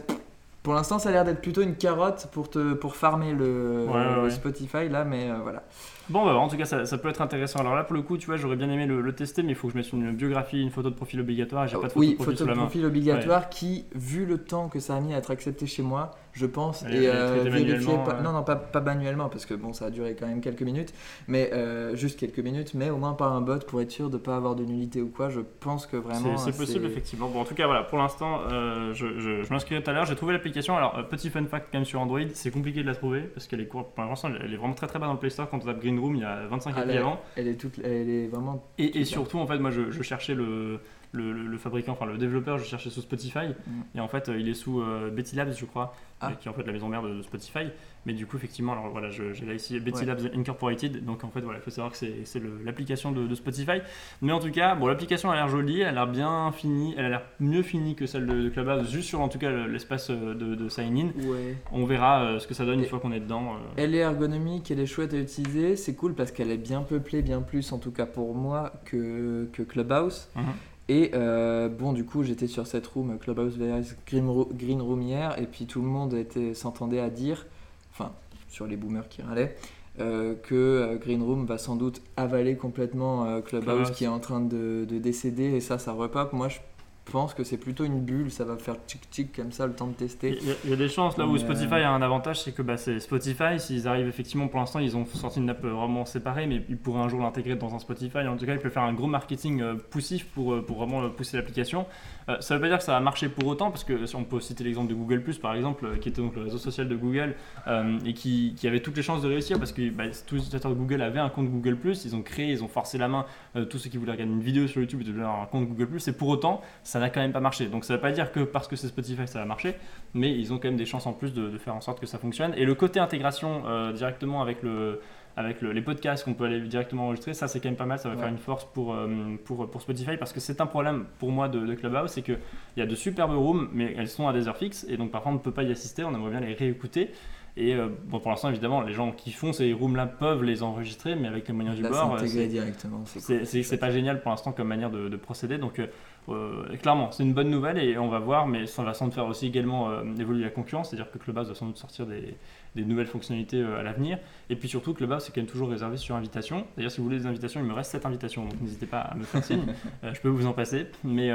Pour 0.65 0.75
l'instant, 0.75 0.99
ça 1.01 1.09
a 1.09 1.13
l'air 1.13 1.25
d'être 1.25 1.41
plutôt 1.41 1.63
une 1.63 1.75
carotte 1.75 2.29
pour, 2.33 2.49
te, 2.49 2.75
pour 2.75 2.95
farmer 2.95 3.33
le, 3.33 3.87
Ouais. 3.89 4.31
Spotify, 4.31 4.89
là. 4.89 5.05
Mais 5.05 5.29
voilà. 5.43 5.63
Bon, 6.09 6.25
bah, 6.25 6.35
en 6.35 6.49
tout 6.49 6.57
cas, 6.57 6.65
ça, 6.65 6.85
ça 6.87 6.99
peut 6.99 7.09
être 7.09 7.21
intéressant. 7.23 7.61
Alors 7.61 7.75
là, 7.75 7.85
pour 7.85 7.95
le 7.95 8.03
coup, 8.03 8.19
tu 8.19 8.27
vois, 8.27 8.37
j'aurais 8.37 8.57
bien 8.57 8.71
aimé 8.71 8.87
le, 8.87 9.01
le 9.01 9.13
tester, 9.15 9.43
mais 9.43 9.51
il 9.51 9.55
faut 9.55 9.69
que 9.69 9.73
je 9.73 9.79
mette 9.79 9.93
une 9.93 10.13
biographie, 10.13 10.61
une 10.61 10.71
photo 10.71 10.91
de 10.91 10.95
profil 10.95 11.21
obligatoire. 11.21 11.65
et 11.65 11.69
J'ai 11.69 11.77
pas 11.77 11.89
de 11.89 11.93
photo 11.93 12.01
oui, 12.01 12.11
de 12.11 12.15
profil 12.17 12.37
photo 12.37 12.51
de 12.51 12.55
profil 12.57 12.85
obligatoire 12.85 13.49
qui, 13.49 13.87
vu 13.95 14.27
le 14.27 14.39
temps 14.39 14.69
que 14.69 14.81
ça 14.81 14.97
a 14.97 15.01
mis 15.01 15.15
à 15.15 15.19
être 15.19 15.31
accepté 15.31 15.67
chez 15.67 15.83
moi, 15.83 16.13
je 16.33 16.47
pense, 16.47 16.83
et 16.85 17.05
est 17.05 17.09
euh. 17.09 18.23
Non, 18.23 18.33
non, 18.33 18.43
pas, 18.43 18.57
pas 18.57 18.81
manuellement, 18.81 19.29
parce 19.29 19.47
que 19.47 19.55
bon, 19.55 19.73
ça 19.73 19.87
a 19.87 19.91
duré 19.91 20.15
quand 20.19 20.27
même 20.27 20.41
quelques 20.41 20.63
minutes, 20.63 20.93
mais 21.29 21.51
euh, 21.53 21.95
juste 21.95 22.19
quelques 22.19 22.39
minutes, 22.39 22.75
mais 22.75 22.91
au 22.91 22.97
moins 22.97 23.15
par 23.15 23.33
un 23.33 23.41
bot 23.41 23.59
pour 23.67 23.81
être 23.81 23.91
sûr 23.91 24.11
de 24.11 24.19
pas 24.19 24.37
avoir 24.37 24.55
de 24.55 24.65
nullité 24.65 25.03
ou 25.03 25.09
quoi. 25.09 25.29
Je 25.31 25.41
pense 25.61 25.87
que 25.87 25.97
vraiment. 25.97 26.37
C'est 26.37 26.57
possible, 26.57 26.87
effectivement. 26.87 27.29
Bon, 27.29 27.41
en 27.41 27.45
tout 27.45 27.55
cas, 27.55 27.67
voilà, 27.67 27.83
pour 27.83 27.99
l'instant, 27.99 28.41
euh, 28.51 28.93
je, 28.95 29.19
je, 29.19 29.43
je 29.43 29.53
m'inscrirai 29.53 29.83
tout 29.83 29.91
à 29.91 29.93
l'heure. 29.93 30.07
J'ai 30.07 30.17
trouvé 30.17 30.33
l'application. 30.33 30.77
Alors, 30.77 31.07
petit 31.09 31.31
fun 31.31 31.45
fact 31.47 31.69
quand 31.71 31.79
même 31.79 31.85
sur 31.85 32.01
Android, 32.01 32.21
c'est 32.35 32.51
compliqué 32.51 32.83
de 32.83 32.87
la 32.87 32.95
trouver 32.95 33.21
parce 33.23 33.47
qu'elle 33.47 33.61
est 33.61 33.67
courte. 33.67 33.95
Pour 33.95 34.05
l'instant, 34.05 34.29
elle 34.29 34.43
elle 34.43 34.53
est 34.53 34.57
vraiment 34.57 34.75
très 34.75 34.87
très 34.87 34.99
bas 34.99 35.07
dans 35.07 35.13
le 35.13 35.19
Play 35.19 35.31
Store. 35.31 35.49
Quand 35.49 35.59
on 35.59 35.67
tape 35.67 35.81
Green 35.81 35.92
Room, 35.99 36.17
il 36.17 36.23
y 36.23 36.25
a 36.25 36.47
25 36.47 36.75
Ah, 36.77 36.81
applis 36.81 36.93
elle, 36.93 36.99
avant. 36.99 37.21
elle 37.37 37.49
est 37.49 37.55
toute, 37.55 37.79
elle 37.85 38.09
est 38.11 38.27
vraiment. 38.29 38.69
Et, 38.79 39.05
surtout, 39.05 39.39
en 39.39 39.47
fait, 39.47 39.59
moi, 39.59 39.71
je, 39.71 39.91
je 39.91 40.03
cherchais 40.03 40.35
le, 40.35 40.81
le, 41.13 41.33
le- 41.33 41.47
le 41.47 41.59
fabricant, 41.59 41.93
enfin 41.93 42.07
le 42.07 42.19
développeur, 42.19 42.59
je 42.59 42.65
cherchais 42.65 42.91
sous 42.91 43.03
Spotify. 43.03 43.49
Mm. 43.67 43.71
Et 43.97 44.01
en 44.01 44.09
fait, 44.09 44.29
euh, 44.29 44.39
il 44.41 44.49
est 44.49 44.55
sous 44.55 44.81
euh, 44.81 45.11
Betty 45.11 45.37
Labs, 45.37 45.53
je 45.57 45.65
crois, 45.67 45.95
Ah. 46.21 46.29
euh, 46.31 46.35
qui 46.35 46.49
est 46.49 46.51
en 46.51 46.55
fait 46.55 46.65
la 46.67 46.73
maison 46.73 46.89
mère 46.89 47.03
de, 47.03 47.15
de 47.15 47.23
Spotify. 47.23 47.67
Mais 48.05 48.15
du 48.15 48.27
coup, 48.27 48.37
effectivement, 48.37 48.73
alors 48.73 48.89
voilà, 48.91 49.11
j'ai 49.11 49.33
là 49.47 49.55
ici 49.55 49.79
Betty 49.79 50.01
Ouais. 50.01 50.07
Labs 50.07 50.31
Incorporated. 50.35 51.05
Donc 51.05 51.23
en 51.23 51.29
fait, 51.31 51.41
voilà, 51.43 51.61
il 51.61 51.63
faut 51.63 51.71
savoir 51.71 51.93
que 51.93 51.99
c'est 51.99 52.43
l'application 52.65 53.13
de, 53.13 53.27
de 53.29 53.35
Spotify. 53.37 53.81
Mais 54.23 54.33
en 54.33 54.41
tout 54.41 54.51
cas, 54.51 54.75
bon, 54.75 54.87
l'application 54.89 55.31
a 55.31 55.37
l'air 55.37 55.49
jolie, 55.49 55.81
elle 55.83 55.89
a 55.89 55.93
l'air 55.93 56.07
bien 56.09 56.51
finie, 56.53 56.95
elle 56.99 57.05
a 57.05 57.09
l'air 57.11 57.23
mieux 57.39 57.63
finie 57.63 57.95
que 57.95 58.07
celle 58.07 58.27
de, 58.27 58.43
de 58.43 58.49
Clubhouse, 58.49 58.91
juste 58.91 59.09
sur 59.09 59.21
en 59.21 59.29
tout 59.29 59.39
cas 59.39 59.51
le- 59.51 59.67
l'espace 59.69 60.11
de, 60.11 60.33
de 60.35 60.69
sign-in. 60.69 61.09
Ouais. 61.29 61.57
On 61.71 61.85
verra 61.85 62.23
euh, 62.25 62.39
ce 62.41 62.47
que 62.49 62.55
ça 62.55 62.65
donne 62.65 62.81
une 62.81 62.87
fois 62.87 62.99
qu'on 62.99 63.13
est 63.13 63.21
dedans. 63.21 63.55
euh. 63.55 63.59
Elle 63.77 63.95
est 63.95 63.99
ergonomique, 63.99 64.71
elle 64.71 64.81
est 64.81 64.87
chouette 64.87 65.15
à 65.15 65.19
utiliser. 65.19 65.77
C'est 65.77 65.95
cool 65.95 66.15
parce 66.15 66.33
qu'elle 66.33 66.51
est 66.51 66.57
bien 66.59 66.83
peuplée, 66.83 67.23
bien 67.23 67.41
plus 67.43 67.71
en 67.73 67.79
tout 67.79 67.93
cas 67.93 68.07
pour 68.07 68.35
moi 68.35 68.73
que, 68.85 69.49
que 69.53 69.63
Clubhouse. 69.63 70.29
Mhm. 70.35 70.45
Et 70.89 71.13
euh, 71.15 71.69
bon, 71.69 71.93
du 71.93 72.05
coup, 72.05 72.23
j'étais 72.25 72.47
sur 72.49 72.67
cette 72.67 72.87
room 72.87 73.19
Clubhouse 73.19 73.57
vs 73.57 73.95
Green, 74.07 74.29
Ro- 74.29 74.49
Green 74.53 74.83
Room 74.83 75.01
hier, 75.03 75.39
et 75.39 75.47
puis 75.47 75.67
tout 75.67 75.81
le 75.81 75.87
monde 75.89 76.13
était- 76.15 76.55
s'entendait 76.55 77.01
à 77.01 77.09
dire, 77.09 77.47
enfin, 77.93 78.13
sur 78.49 78.67
les 78.67 78.77
boomers 78.77 79.09
qui 79.09 79.23
râlaient, 79.23 79.57
euh, 80.01 80.35
que 80.35 80.55
euh, 80.55 80.97
Green 80.97 81.23
Room 81.23 81.47
va 81.47 81.57
sans 81.59 81.77
doute 81.77 82.03
avaler 82.17 82.57
complètement 82.57 83.25
euh, 83.27 83.41
Clubhouse, 83.41 83.75
Clubhouse. 83.75 83.91
qui 83.97 84.05
est 84.05 84.09
en 84.09 84.19
train 84.19 84.41
de, 84.41 84.85
de 84.89 84.99
décéder, 84.99 85.45
et 85.55 85.61
ça, 85.61 85.79
ça 85.79 85.93
repop. 85.93 86.33
Moi, 86.33 86.49
je 86.49 86.59
pense 87.05 87.35
que 87.35 87.45
c'est 87.45 87.57
plutôt 87.57 87.85
une 87.85 88.01
bulle, 88.01 88.31
ça 88.31 88.45
va 88.45 88.57
faire 88.57 88.77
tic-tic 88.87 89.35
comme 89.35 89.51
ça, 89.53 89.67
le 89.67 89.73
temps 89.73 89.89
de 89.89 89.95
tester. 89.95 90.39
Il 90.41 90.49
y, 90.49 90.51
a, 90.51 90.55
il 90.65 90.71
y 90.71 90.73
a 90.73 90.77
des 90.77 90.89
chances 90.89 91.17
là 91.19 91.27
où 91.27 91.33
Mais, 91.33 91.39
Spotify 91.39 91.75
euh, 91.75 91.87
a 91.87 91.91
un 91.91 92.03
avantage, 92.03 92.43
c'est 92.43 92.53
que 92.53 92.63
bah, 92.63 92.77
c'est 92.77 93.01
Spotify. 93.01 93.59
S'ils 93.59 93.89
arrivent 93.89 94.09
effectivement, 94.09 94.49
pour 94.49 94.61
l'instant, 94.61 94.79
ils 94.79 94.97
ont 94.97 95.05
sorti 95.07 95.41
une 95.41 95.51
app 95.51 95.65
euh, 95.65 95.71
vraiment 95.71 96.05
séparée, 96.05 96.47
mais 96.47 96.63
ils 96.69 96.77
pourraient 96.77 97.03
un 97.03 97.09
jour 97.09 97.21
l'intégrer 97.21 97.57
dans 97.57 97.75
un 97.75 97.79
Spotify. 97.79 98.19
En 98.29 98.37
tout 98.37 98.47
cas, 98.47 98.53
ils 98.53 98.61
peuvent 98.61 98.73
faire 98.73 98.83
un 98.83 98.95
gros 98.95 99.09
marketing 99.09 99.63
euh, 99.63 99.75
poussif 99.75 100.27
pour, 100.27 100.55
euh, 100.55 100.63
pour 100.65 100.79
vraiment 100.79 101.03
euh, 101.03 101.09
pousser 101.09 101.37
l'application. 101.37 101.87
Euh, 102.29 102.37
ça 102.41 102.55
veut 102.55 102.61
pas 102.61 102.69
dire 102.69 102.79
que 102.79 102.85
ça 102.85 102.93
va 102.93 103.01
marcher 103.01 103.29
pour 103.29 103.47
autant, 103.49 103.71
parce 103.71 103.85
que 103.85 104.07
si 104.07 104.15
on 104.17 104.25
peut 104.25 104.41
citer 104.41 104.65
l'exemple 104.65 104.89
de 104.89 104.95
Google 104.95 105.23
par 105.41 105.55
exemple, 105.55 105.87
euh, 105.87 105.97
qui 105.97 106.09
était 106.09 106.21
donc 106.21 106.35
le 106.37 106.43
réseau 106.43 106.59
social 106.59 106.89
de 106.89 106.97
Google 106.97 107.35
euh, 107.67 107.99
et 108.05 108.13
qui, 108.13 108.55
qui 108.57 108.67
avait 108.67 108.81
toutes 108.81 108.97
les 108.97 109.03
chances 109.03 109.23
de 109.23 109.29
réussir, 109.29 109.59
parce 109.59 109.73
que 109.73 109.91
bah, 109.91 110.05
tous 110.27 110.35
les 110.35 110.41
utilisateurs 110.41 110.73
de 110.73 110.77
Google 110.77 111.03
avaient 111.03 111.21
un 111.21 111.29
compte 111.29 111.49
Google 111.49 111.79
ils 111.83 112.15
ont 112.17 112.23
créé, 112.23 112.51
ils 112.51 112.63
ont 112.63 112.69
forcé 112.69 112.99
la 112.99 113.09
main 113.09 113.27
euh, 113.57 113.65
tous 113.65 113.79
ceux 113.79 113.91
qui 113.91 113.97
voulaient 113.97 114.13
regarder 114.13 114.33
une 114.33 114.41
vidéo 114.41 114.67
sur 114.67 114.81
YouTube 114.81 115.01
de 115.01 115.09
devenir 115.09 115.29
un 115.29 115.47
compte 115.47 115.69
Google 115.69 115.89
et 116.07 116.13
pour 116.13 116.29
autant, 116.29 116.61
ça 116.93 116.99
n'a 117.01 117.09
quand 117.09 117.21
même 117.21 117.33
pas 117.33 117.41
marché. 117.41 117.67
Donc 117.69 117.85
ça 117.87 117.95
veut 117.95 118.01
pas 118.01 118.13
dire 118.13 118.33
que 118.33 118.41
parce 118.41 118.69
que 118.69 118.77
c'est 118.77 118.89
Spotify 118.89 119.27
ça 119.27 119.39
va 119.39 119.47
marcher, 119.47 119.75
mais 120.13 120.31
ils 120.31 120.53
ont 120.53 120.59
quand 120.59 120.69
même 120.69 120.77
des 120.77 120.85
chances 120.93 121.07
en 121.07 121.15
plus 121.15 121.33
de, 121.33 121.49
de 121.49 121.59
faire 121.59 121.75
en 121.75 121.81
sorte 121.81 121.99
que 122.01 122.07
ça 122.07 122.19
fonctionne. 122.19 122.53
Et 122.57 122.65
le 122.67 122.75
côté 122.75 123.01
intégration 123.01 123.63
euh, 123.67 123.93
directement 123.93 124.43
avec 124.43 124.63
le 124.63 125.01
avec 125.35 125.63
le- 125.63 125.73
les 125.73 125.81
podcasts 125.81 126.25
qu'on 126.27 126.35
peut 126.35 126.45
aller 126.45 126.61
directement 126.61 127.05
enregistrer, 127.07 127.33
ça 127.33 127.49
c'est 127.49 127.59
quand 127.61 127.71
même 127.71 127.77
pas 127.85 127.87
mal, 127.87 127.99
ça 127.99 128.11
va 128.11 128.15
Ouais. 128.17 128.21
faire 128.21 128.29
une 128.31 128.37
force 128.37 128.67
pour, 128.75 128.93
euh, 128.93 129.09
pour, 129.47 129.71
pour 129.71 129.81
Spotify 129.81 130.19
parce 130.19 130.31
que 130.35 130.41
c'est 130.41 130.61
un 130.61 130.67
problème 130.67 131.07
pour 131.19 131.31
moi 131.33 131.49
de, 131.49 131.61
de 131.65 131.75
Clubhouse, 131.75 132.11
c'est 132.11 132.21
qu'il 132.21 132.39
y 132.77 132.83
a 132.83 132.87
de 132.87 132.95
superbes 132.95 133.33
rooms, 133.35 133.69
mais 133.73 133.95
elles 133.97 134.09
sont 134.11 134.29
à 134.29 134.35
des 134.35 134.47
heures 134.47 134.59
fixes 134.59 134.85
et 134.91 134.99
donc 134.99 135.11
parfois 135.11 135.31
on 135.33 135.37
ne 135.37 135.41
peut 135.41 135.51
pas 135.59 135.63
y 135.63 135.73
assister, 135.73 136.05
on 136.05 136.13
aimerait 136.15 136.33
bien 136.33 136.41
les 136.41 136.53
réécouter. 136.53 137.11
Et 137.55 137.75
euh, 137.75 137.89
bon, 138.07 138.19
pour 138.19 138.31
l'instant, 138.31 138.49
évidemment, 138.49 138.81
les 138.81 138.95
gens 138.95 139.13
qui 139.13 139.31
font 139.31 139.53
ces 139.53 139.75
rooms-là 139.75 140.07
peuvent 140.07 140.43
les 140.43 140.63
enregistrer, 140.63 141.17
mais 141.17 141.29
avec 141.29 141.47
les 141.49 141.53
moyens 141.55 141.77
du 141.77 141.83
bord, 141.83 142.19
c'est- 142.19 142.47
directement, 142.47 143.03
c'est 143.05 143.45
c'est 143.45 143.63
cool, 143.69 143.79
pas 143.79 143.91
génial 143.91 144.23
pour 144.23 144.31
l'instant 144.31 144.53
comme 144.53 144.69
manière 144.69 144.91
de, 144.91 145.11
de 145.11 145.17
procéder. 145.19 145.59
Donc, 145.59 145.79
euh, 145.79 145.87
euh, 146.29 146.77
clairement, 146.77 147.11
c'est 147.11 147.25
une 147.25 147.33
bonne 147.33 147.51
nouvelle 147.51 147.79
et 147.79 147.99
on 147.99 148.09
va 148.09 148.21
voir, 148.21 148.47
mais 148.47 148.67
ça 148.67 148.83
va 148.83 148.95
sans 148.95 149.07
doute 149.07 149.15
faire 149.15 149.27
aussi 149.27 149.47
également 149.47 149.91
euh, 149.91 150.05
évoluer 150.19 150.45
la 150.45 150.51
concurrence. 150.51 150.91
C'est-à-dire 150.91 151.11
que 151.11 151.19
Clubhouse 151.19 151.49
va 151.49 151.55
sans 151.55 151.67
doute 151.67 151.79
sortir 151.79 152.07
des, 152.07 152.37
des 152.77 152.85
nouvelles 152.85 153.07
fonctionnalités 153.07 153.61
euh, 153.61 153.81
à 153.81 153.83
l'avenir. 153.83 154.19
Et 154.49 154.57
puis 154.57 154.69
surtout, 154.69 154.95
Clubhouse, 154.95 155.25
c'est 155.25 155.35
quand 155.35 155.41
même 155.41 155.51
toujours 155.51 155.71
réservé 155.71 155.97
sur 155.97 156.15
invitation. 156.15 156.65
D'ailleurs, 156.77 156.93
si 156.93 156.99
vous 156.99 157.05
voulez 157.05 157.19
des 157.19 157.27
invitations, 157.27 157.61
il 157.61 157.67
me 157.67 157.73
reste 157.73 157.91
7 157.91 158.07
invitations, 158.07 158.45
donc 158.45 158.61
n'hésitez 158.61 158.87
pas 158.87 159.01
à 159.01 159.15
me 159.17 159.25
faire 159.25 159.43
signe. 159.43 159.65
Je 160.03 160.21
peux 160.21 160.29
vous 160.29 160.47
en 160.47 160.53
passer. 160.53 160.87
Mais 161.03 161.31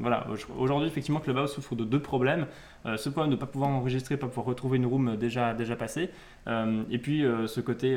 voilà, 0.00 0.26
aujourd'hui, 0.58 0.88
effectivement, 0.88 1.20
Clubhouse 1.20 1.52
souffre 1.52 1.74
de 1.74 1.84
deux 1.84 2.00
problèmes. 2.00 2.46
Ce 2.96 3.08
problème 3.08 3.30
de 3.30 3.36
ne 3.36 3.40
pas 3.40 3.46
pouvoir 3.46 3.70
enregistrer, 3.70 4.16
pas 4.16 4.28
pouvoir 4.28 4.46
retrouver 4.46 4.76
une 4.76 4.86
room 4.86 5.16
déjà, 5.16 5.54
déjà 5.54 5.76
passée. 5.76 6.10
Et 6.46 6.98
puis 6.98 7.24
ce 7.46 7.60
côté 7.60 7.96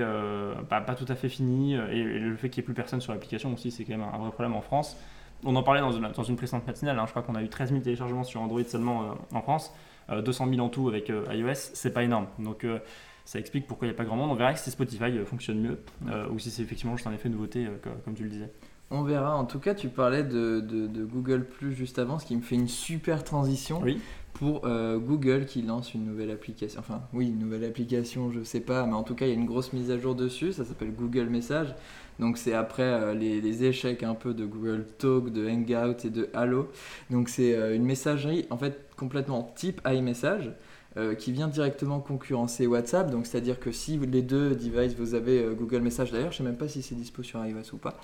pas, 0.69 0.81
tout 0.96 1.05
à 1.08 1.15
fait 1.15 1.29
fini 1.29 1.75
et, 1.75 2.00
et 2.00 2.19
le 2.19 2.36
fait 2.36 2.50
qu'il 2.50 2.62
n'y 2.62 2.65
ait 2.65 2.67
plus 2.67 2.74
personne 2.74 3.01
sur 3.01 3.12
l'application 3.13 3.53
aussi, 3.53 3.72
c'est 3.72 3.84
quand 3.84 3.98
même 3.98 4.08
un, 4.08 4.15
un 4.15 4.17
vrai 4.19 4.31
problème 4.31 4.55
en 4.55 4.62
France. 4.62 4.98
On 5.46 5.55
en 5.55 5.63
parlait 5.63 5.81
dans 5.81 5.91
une, 5.91 6.10
dans 6.15 6.24
une 6.24 6.36
précédente 6.36 6.67
matinale, 6.67 7.00
hein, 7.00 7.05
je 7.05 7.12
crois 7.12 7.22
qu'on 7.24 7.36
a 7.36 7.41
eu 7.41 7.48
13 7.50 7.69
000 7.69 7.81
téléchargements 7.81 8.24
sur 8.25 8.41
Android 8.41 8.63
seulement 8.63 9.03
euh, 9.03 9.05
en 9.34 9.41
France, 9.41 9.72
euh, 10.10 10.22
200 10.22 10.48
000 10.50 10.60
en 10.60 10.69
tout 10.69 10.89
avec 10.89 11.10
euh, 11.10 11.24
iOS, 11.31 11.53
c'est 11.74 11.93
pas 11.93 12.03
énorme. 12.03 12.27
Donc 12.39 12.63
euh, 12.65 12.79
ça 13.25 13.39
explique 13.39 13.65
pourquoi 13.67 13.88
il 13.88 13.91
n'y 13.91 13.96
a 13.96 13.98
pas 13.98 14.03
grand 14.05 14.15
monde. 14.17 14.31
On 14.31 14.36
verra 14.36 14.55
si 14.55 14.69
Spotify 14.72 15.03
euh, 15.05 15.25
fonctionne 15.25 15.60
mieux 15.62 15.79
euh, 16.10 16.27
ou 16.29 16.39
si 16.39 16.51
c'est 16.51 16.62
effectivement 16.62 16.96
juste 16.98 17.08
un 17.08 17.13
effet 17.13 17.29
nouveauté, 17.29 17.65
euh, 17.67 17.77
co- 17.81 17.89
comme 18.03 18.15
tu 18.15 18.24
le 18.24 18.29
disais. 18.29 18.51
On 18.91 19.03
verra. 19.03 19.38
En 19.38 19.46
tout 19.46 19.60
cas, 19.60 19.75
tu 19.75 19.88
parlais 19.88 20.24
de, 20.24 20.60
de- 20.62 20.88
de 20.88 21.05
Google 21.05 21.46
Plus 21.46 21.74
juste 21.74 22.00
avant, 22.00 22.17
ce 22.19 22.25
qui 22.25 22.36
me 22.36 22.41
fait 22.41 22.55
une 22.55 22.67
super 22.67 23.24
transition 23.24 23.79
Oui. 23.84 24.01
pour 24.34 24.62
euh, 24.65 24.98
Google 24.98 25.46
qui 25.46 25.62
lance 25.62 25.93
une 25.93 26.05
nouvelle 26.05 26.31
application. 26.31 26.79
Enfin, 26.79 27.03
oui, 27.13 27.27
une 27.27 27.38
nouvelle 27.38 27.63
application, 27.65 28.31
je 28.31 28.41
sais 28.43 28.62
pas, 28.62 28.86
mais 28.88 28.93
en 28.96 29.03
tout 29.03 29.13
cas, 29.13 29.25
il 29.27 29.29
y 29.29 29.31
a 29.31 29.36
une 29.36 29.46
grosse 29.46 29.74
mise 29.74 29.91
à 29.91 30.00
jour 30.00 30.15
dessus. 30.15 30.51
Ça 30.53 30.65
s'appelle 30.65 30.91
Google 30.93 31.27
Message. 31.29 31.75
Donc, 32.19 32.38
c'est 32.38 32.53
après 32.53 32.83
euh, 32.83 33.13
les, 33.13 33.63
échecs 33.63 34.03
un 34.03 34.13
peu 34.13 34.33
de 34.33 34.45
Google 34.45 34.85
Talk, 34.97 35.31
de 35.31 35.47
Hangout 35.49 36.05
et 36.05 36.09
de 36.09 36.29
Allo. 36.33 36.69
Donc, 37.09 37.29
c'est 37.29 37.55
euh, 37.55 37.75
une 37.75 37.85
messagerie 37.85 38.45
en 38.49 38.57
fait 38.57 38.88
complètement 38.95 39.51
type 39.55 39.81
iMessage. 39.85 40.51
euh, 40.97 41.13
qui 41.13 41.31
vient 41.31 41.47
directement 41.47 41.99
concurrencer 41.99 42.65
WhatsApp, 42.65 43.11
donc 43.11 43.27
c'est-à-dire 43.27 43.59
que 43.59 43.71
si 43.71 43.99
les 43.99 44.23
deux 44.23 44.55
devices 44.55 44.95
vous 44.95 45.13
avez 45.13 45.45
Google 45.55 45.81
Message 45.81 46.11
d'ailleurs, 46.11 46.31
je 46.31 46.38
sais 46.38 46.43
même 46.43 46.57
pas 46.57 46.67
si 46.67 46.81
c'est 46.81 46.95
dispo 46.95 47.21
sur 47.21 47.45
iOS 47.45 47.73
ou 47.73 47.77
pas. 47.77 47.95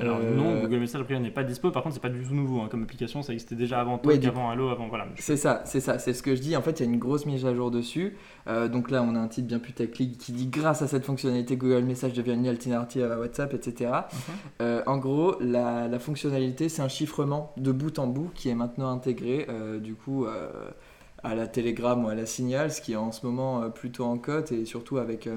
Alors 0.00 0.18
Euh, 0.20 0.34
non, 0.34 0.60
Google 0.60 0.80
Message 0.80 1.00
a 1.00 1.04
priori 1.04 1.22
n'est 1.22 1.30
pas 1.30 1.44
dispo, 1.44 1.70
par 1.70 1.82
contre 1.84 1.94
c'est 1.94 2.02
pas 2.02 2.08
du 2.08 2.20
tout 2.20 2.34
nouveau 2.34 2.60
hein, 2.60 2.68
comme 2.68 2.82
application, 2.82 3.22
ça 3.22 3.32
existait 3.32 3.54
déjà 3.54 3.80
avant 3.80 3.96
Talk, 3.98 4.06
Ouais, 4.06 4.26
avant 4.26 4.50
Allo, 4.50 4.68
avant 4.70 4.88
voilà. 4.88 5.06
C'est 5.16 5.36
ça, 5.36 5.62
c'est 5.66 5.78
ça, 5.78 6.00
c'est 6.00 6.12
ce 6.12 6.22
que 6.22 6.34
je 6.34 6.40
dis. 6.40 6.56
En 6.56 6.62
fait, 6.62 6.80
il 6.80 6.86
y 6.86 6.88
a 6.88 6.92
une 6.92 6.98
grosse 6.98 7.26
mise 7.26 7.46
à 7.46 7.54
jour 7.54 7.70
dessus. 7.70 8.16
Euh, 8.48 8.66
donc 8.66 8.90
là, 8.90 9.02
on 9.02 9.14
a 9.14 9.18
un 9.20 9.28
titre 9.28 9.46
bien 9.46 9.60
putaclic 9.60 10.18
qui 10.18 10.32
dit 10.32 10.48
grâce 10.48 10.82
à 10.82 10.88
cette 10.88 11.04
fonctionnalité, 11.04 11.56
Google 11.56 11.84
Message 11.84 12.12
devient 12.12 12.32
une 12.34 12.48
alternative 12.48 13.04
à 13.04 13.20
WhatsApp, 13.20 13.54
etc. 13.54 13.92
Euh, 14.60 14.82
en 14.86 14.98
gros, 14.98 15.36
la, 15.40 15.86
la 15.86 15.98
fonctionnalité, 16.00 16.68
c'est 16.68 16.82
un 16.82 16.88
chiffrement 16.88 17.52
de 17.56 17.70
bout 17.70 17.96
en 18.00 18.08
bout 18.08 18.30
qui 18.34 18.48
est 18.48 18.54
maintenant 18.54 18.90
intégré, 18.90 19.46
du 19.80 19.94
coup, 19.94 20.26
à 21.22 21.34
la 21.34 21.46
Telegram 21.46 22.04
ou 22.04 22.08
à 22.08 22.14
la 22.16 22.26
Signal, 22.26 22.72
ce 22.72 22.80
qui 22.80 22.94
est 22.94 22.96
en 22.96 23.12
ce 23.12 23.24
moment 23.24 23.70
plutôt 23.70 24.04
en 24.04 24.18
cote 24.18 24.50
et 24.50 24.64
surtout 24.64 24.98
avec. 24.98 25.28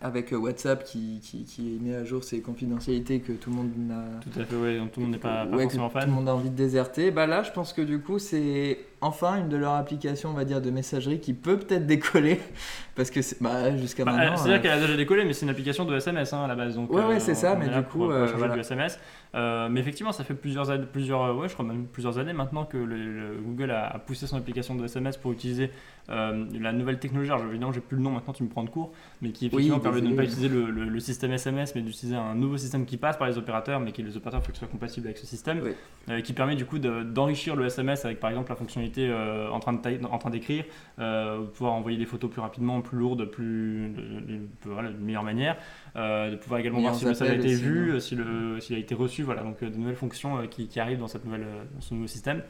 Avec 0.00 0.32
euh, 0.32 0.36
WhatsApp 0.36 0.84
qui, 0.84 1.20
qui, 1.22 1.44
qui 1.44 1.78
met 1.82 1.94
à 1.94 2.04
jour 2.04 2.24
ses 2.24 2.40
confidentialités 2.40 3.20
que 3.20 3.32
tout 3.32 3.50
le 3.50 3.56
monde 3.56 3.70
n'a. 3.76 4.04
Tout 4.20 4.40
à 4.40 4.44
fait, 4.44 4.56
ouais, 4.56 4.78
donc 4.78 4.92
tout 4.92 5.00
le 5.00 5.06
monde 5.06 5.12
n'est 5.12 5.18
pas, 5.18 5.44
pas 5.46 5.56
Ouais, 5.56 5.64
que 5.66 5.72
forcément 5.72 5.90
fan. 5.90 6.02
Tout 6.04 6.08
le 6.08 6.14
monde 6.14 6.28
a 6.28 6.34
envie 6.34 6.50
de 6.50 6.56
déserter. 6.56 7.10
Bah 7.10 7.26
là, 7.26 7.42
je 7.42 7.50
pense 7.52 7.72
que 7.72 7.82
du 7.82 8.00
coup, 8.00 8.18
c'est 8.18 8.78
enfin 9.00 9.36
une 9.38 9.48
de 9.48 9.56
leurs 9.56 9.74
applications, 9.74 10.30
on 10.30 10.34
va 10.34 10.44
dire, 10.44 10.60
de 10.60 10.70
messagerie 10.70 11.20
qui 11.20 11.32
peut 11.34 11.58
peut-être 11.58 11.86
décoller. 11.86 12.38
Parce 12.96 13.10
que 13.10 13.22
c'est- 13.22 13.42
bah, 13.42 13.74
jusqu'à 13.76 14.04
Bah, 14.04 14.12
maintenant. 14.12 14.36
C'est-à-dire 14.36 14.56
euh, 14.58 14.62
qu'elle 14.62 14.70
a 14.72 14.80
déjà 14.80 14.96
décollé, 14.96 15.24
mais 15.24 15.32
c'est 15.32 15.46
une 15.46 15.50
application 15.50 15.84
de 15.86 15.96
SMS 15.96 16.32
hein, 16.34 16.44
à 16.44 16.48
la 16.48 16.54
base. 16.54 16.74
Donc, 16.74 16.92
Ouais, 16.92 17.02
ouais, 17.04 17.20
c'est 17.20 17.34
ça, 17.34 17.54
on 17.54 17.58
mais 17.58 17.68
du 17.68 17.72
pour- 17.82 17.84
coup, 17.84 17.98
pour 18.00 18.10
euh, 18.10 18.24
échanger 18.24 18.38
voilà. 18.38 18.54
du 18.54 18.60
SMS. 18.60 18.98
Euh, 19.34 19.68
mais 19.70 19.80
effectivement, 19.80 20.12
ça 20.12 20.24
fait 20.24 20.34
plusieurs, 20.34 20.70
années- 20.70 20.84
plusieurs, 20.92 21.22
euh, 21.22 21.34
ouais, 21.34 21.48
je 21.48 21.54
crois 21.54 21.64
même 21.64 21.86
plusieurs 21.86 22.18
années 22.18 22.32
maintenant 22.32 22.64
que 22.64 22.76
le, 22.76 22.96
le 22.96 23.36
Google 23.42 23.70
a, 23.70 23.86
a 23.86 23.98
poussé 24.00 24.26
son 24.26 24.36
application 24.36 24.74
de 24.74 24.84
SMS 24.84 25.16
pour 25.16 25.32
utiliser 25.32 25.70
euh, 26.10 26.44
la 26.60 26.72
nouvelle 26.72 26.98
technologie. 26.98 27.30
Alors, 27.30 27.44
évidemment, 27.46 27.72
j'ai 27.72 27.80
plus 27.80 27.96
le 27.96 28.02
nom 28.02 28.10
maintenant, 28.10 28.32
tu 28.34 28.42
me 28.42 28.48
prends 28.48 28.64
de 28.64 28.70
cours, 28.70 28.92
mais 29.22 29.30
qui 29.30 29.46
effectivement 29.46 29.76
Oui, 29.76 29.82
permet 29.82 30.00
de 30.02 30.08
ne 30.08 30.14
pas 30.16 30.24
utiliser 30.24 30.48
le, 30.48 30.68
le- 30.70 30.84
le 30.88 31.00
système 31.00 31.30
SMS, 31.32 31.74
mais 31.76 31.82
d'utiliser 31.82 32.16
un 32.16 32.34
nouveau 32.34 32.56
système 32.58 32.84
qui 32.84 32.96
passe 32.96 33.16
par 33.16 33.28
les 33.28 33.38
opérateurs, 33.38 33.78
mais 33.80 33.92
qui 33.92 34.02
les 34.02 34.16
opérateurs, 34.16 34.40
il 34.42 34.46
faut 34.46 34.50
que 34.52 34.58
ce 34.58 34.64
soit 34.64 34.68
compatible 34.72 35.06
avec 35.06 35.18
ce 35.18 35.26
système, 35.26 35.60
Oui. 35.62 35.70
euh, 36.10 36.20
qui 36.22 36.32
permet 36.32 36.56
du 36.56 36.66
coup 36.66 36.78
de- 36.80 37.04
d'enrichir 37.04 37.54
le 37.56 37.64
SMS 37.66 38.04
avec 38.04 38.18
par 38.18 38.30
exemple 38.30 38.50
la 38.50 38.56
fonctionnalité 38.56 38.89
euh, 38.98 39.48
en 39.50 39.60
train 39.60 39.72
de 39.72 39.80
taille- 39.80 40.00
en 40.10 40.18
train 40.18 40.30
d'écrire, 40.30 40.64
euh, 40.98 41.42
pouvoir 41.44 41.72
envoyer 41.74 41.96
des 41.98 42.06
photos 42.06 42.30
plus 42.30 42.40
rapidement, 42.40 42.80
plus 42.80 42.98
lourdes, 42.98 43.24
plus 43.26 43.88
de, 43.90 44.00
de- 44.02 44.20
de- 44.36 44.48
voilà, 44.64 44.90
d'une 44.90 45.00
meilleure 45.04 45.22
manière, 45.22 45.56
euh, 45.96 46.30
de 46.30 46.36
pouvoir 46.36 46.60
également 46.60 46.78
voir 46.80 46.94
si 46.98 47.04
le 47.04 47.10
message 47.10 47.28
a 47.28 47.34
été 47.34 47.54
vu, 47.54 48.00
si 48.00 48.16
s'il 48.60 48.76
a 48.76 48.78
été 48.78 48.94
reçu, 48.94 49.22
voilà, 49.22 49.42
donc 49.42 49.62
de 49.62 49.76
nouvelles 49.76 49.96
fonctions 49.96 50.46
qui, 50.48 50.68
qui 50.68 50.80
arrivent 50.80 50.98
dans, 51.00 51.08
cette 51.08 51.24
nouvelle, 51.24 51.46
dans 51.74 51.80
ce 51.80 51.94
nouveau 51.94 52.06
système. 52.06 52.42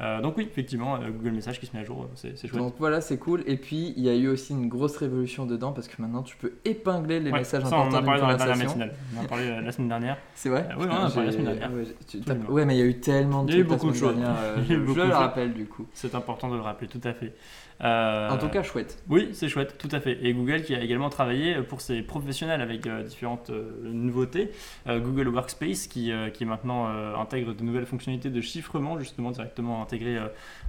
Euh, 0.00 0.20
donc 0.20 0.36
oui, 0.36 0.46
effectivement, 0.48 0.94
euh, 0.94 1.10
Google 1.10 1.32
Message 1.32 1.58
qui 1.58 1.66
se 1.66 1.74
met 1.74 1.82
à 1.82 1.84
jour, 1.84 2.04
euh, 2.04 2.06
c'est 2.14 2.36
chouette. 2.46 2.54
Donc 2.62 2.74
voilà, 2.78 3.00
c'est 3.00 3.18
cool. 3.18 3.42
Et 3.46 3.56
puis, 3.56 3.94
il 3.96 4.04
y 4.04 4.08
a 4.08 4.14
eu 4.14 4.28
aussi 4.28 4.52
une 4.52 4.68
grosse 4.68 4.96
révolution 4.96 5.44
dedans 5.44 5.72
parce 5.72 5.88
que 5.88 6.00
maintenant, 6.00 6.22
tu 6.22 6.36
peux 6.36 6.52
épingler 6.64 7.18
les 7.18 7.32
Ouais, 7.32 7.40
messages 7.40 7.64
ça, 7.64 7.70
on 7.76 7.78
en 7.80 7.80
importants 7.88 7.98
a 7.98 8.02
parlé 8.02 8.20
dans 8.20 8.26
la 8.28 8.36
dernière 8.36 8.56
matinale. 8.66 8.94
On 9.16 9.20
en 9.20 9.24
a 9.24 9.26
parlé 9.28 9.60
la 9.60 9.72
semaine 9.72 9.88
dernière. 9.88 10.18
C'est 10.34 10.50
vrai 10.50 10.68
Euh, 10.70 10.74
oui, 10.78 10.86
on 10.88 10.92
en 10.94 11.04
a 11.06 11.10
parlé 11.10 11.26
la 11.26 11.32
semaine 11.32 11.44
dernière. 11.46 11.72
ouais, 11.72 11.84
tu- 12.06 12.64
mais 12.66 12.76
il 12.76 12.78
y 12.78 12.82
a 12.82 12.86
eu 12.86 13.00
tellement 13.00 13.42
de 13.42 13.50
Il 13.50 13.54
y 13.54 13.58
a 13.58 13.60
eu 13.60 13.66
trucs 13.66 13.78
beaucoup 13.80 13.90
de 13.90 13.96
choses. 13.96 14.16
dernière, 14.16 14.36
je, 14.68 14.74
je 14.74 15.00
le 15.00 15.12
rappelle 15.14 15.52
du 15.52 15.66
coup. 15.66 15.86
C'est 15.94 16.14
important 16.14 16.48
de 16.48 16.54
le 16.54 16.60
rappeler, 16.62 16.86
tout 16.86 17.00
à 17.02 17.12
fait. 17.12 17.34
Euh, 17.82 18.28
En 18.30 18.38
tout 18.38 18.48
cas, 18.48 18.62
chouette. 18.62 19.02
Oui, 19.08 19.28
c'est 19.32 19.48
chouette, 19.48 19.76
tout 19.78 19.88
à 19.92 20.00
fait. 20.00 20.18
Et 20.26 20.32
Google 20.34 20.62
qui 20.62 20.74
a 20.74 20.80
également 20.80 21.10
travaillé 21.10 21.62
pour 21.62 21.80
ses 21.80 22.02
professionnels 22.02 22.60
avec 22.60 22.86
euh, 22.86 23.02
différentes 23.04 23.50
euh, 23.50 23.70
nouveautés. 23.84 24.50
Euh, 24.88 24.98
Google 24.98 25.28
Workspace 25.28 25.86
qui, 25.86 26.10
euh, 26.10 26.28
qui 26.30 26.44
maintenant 26.44 26.88
euh, 26.88 27.14
intègre 27.14 27.54
de 27.54 27.62
nouvelles 27.62 27.86
fonctionnalités 27.86 28.30
de 28.30 28.40
chiffrement, 28.40 28.98
justement 28.98 29.30
directement 29.30 29.80
intégrées 29.80 30.18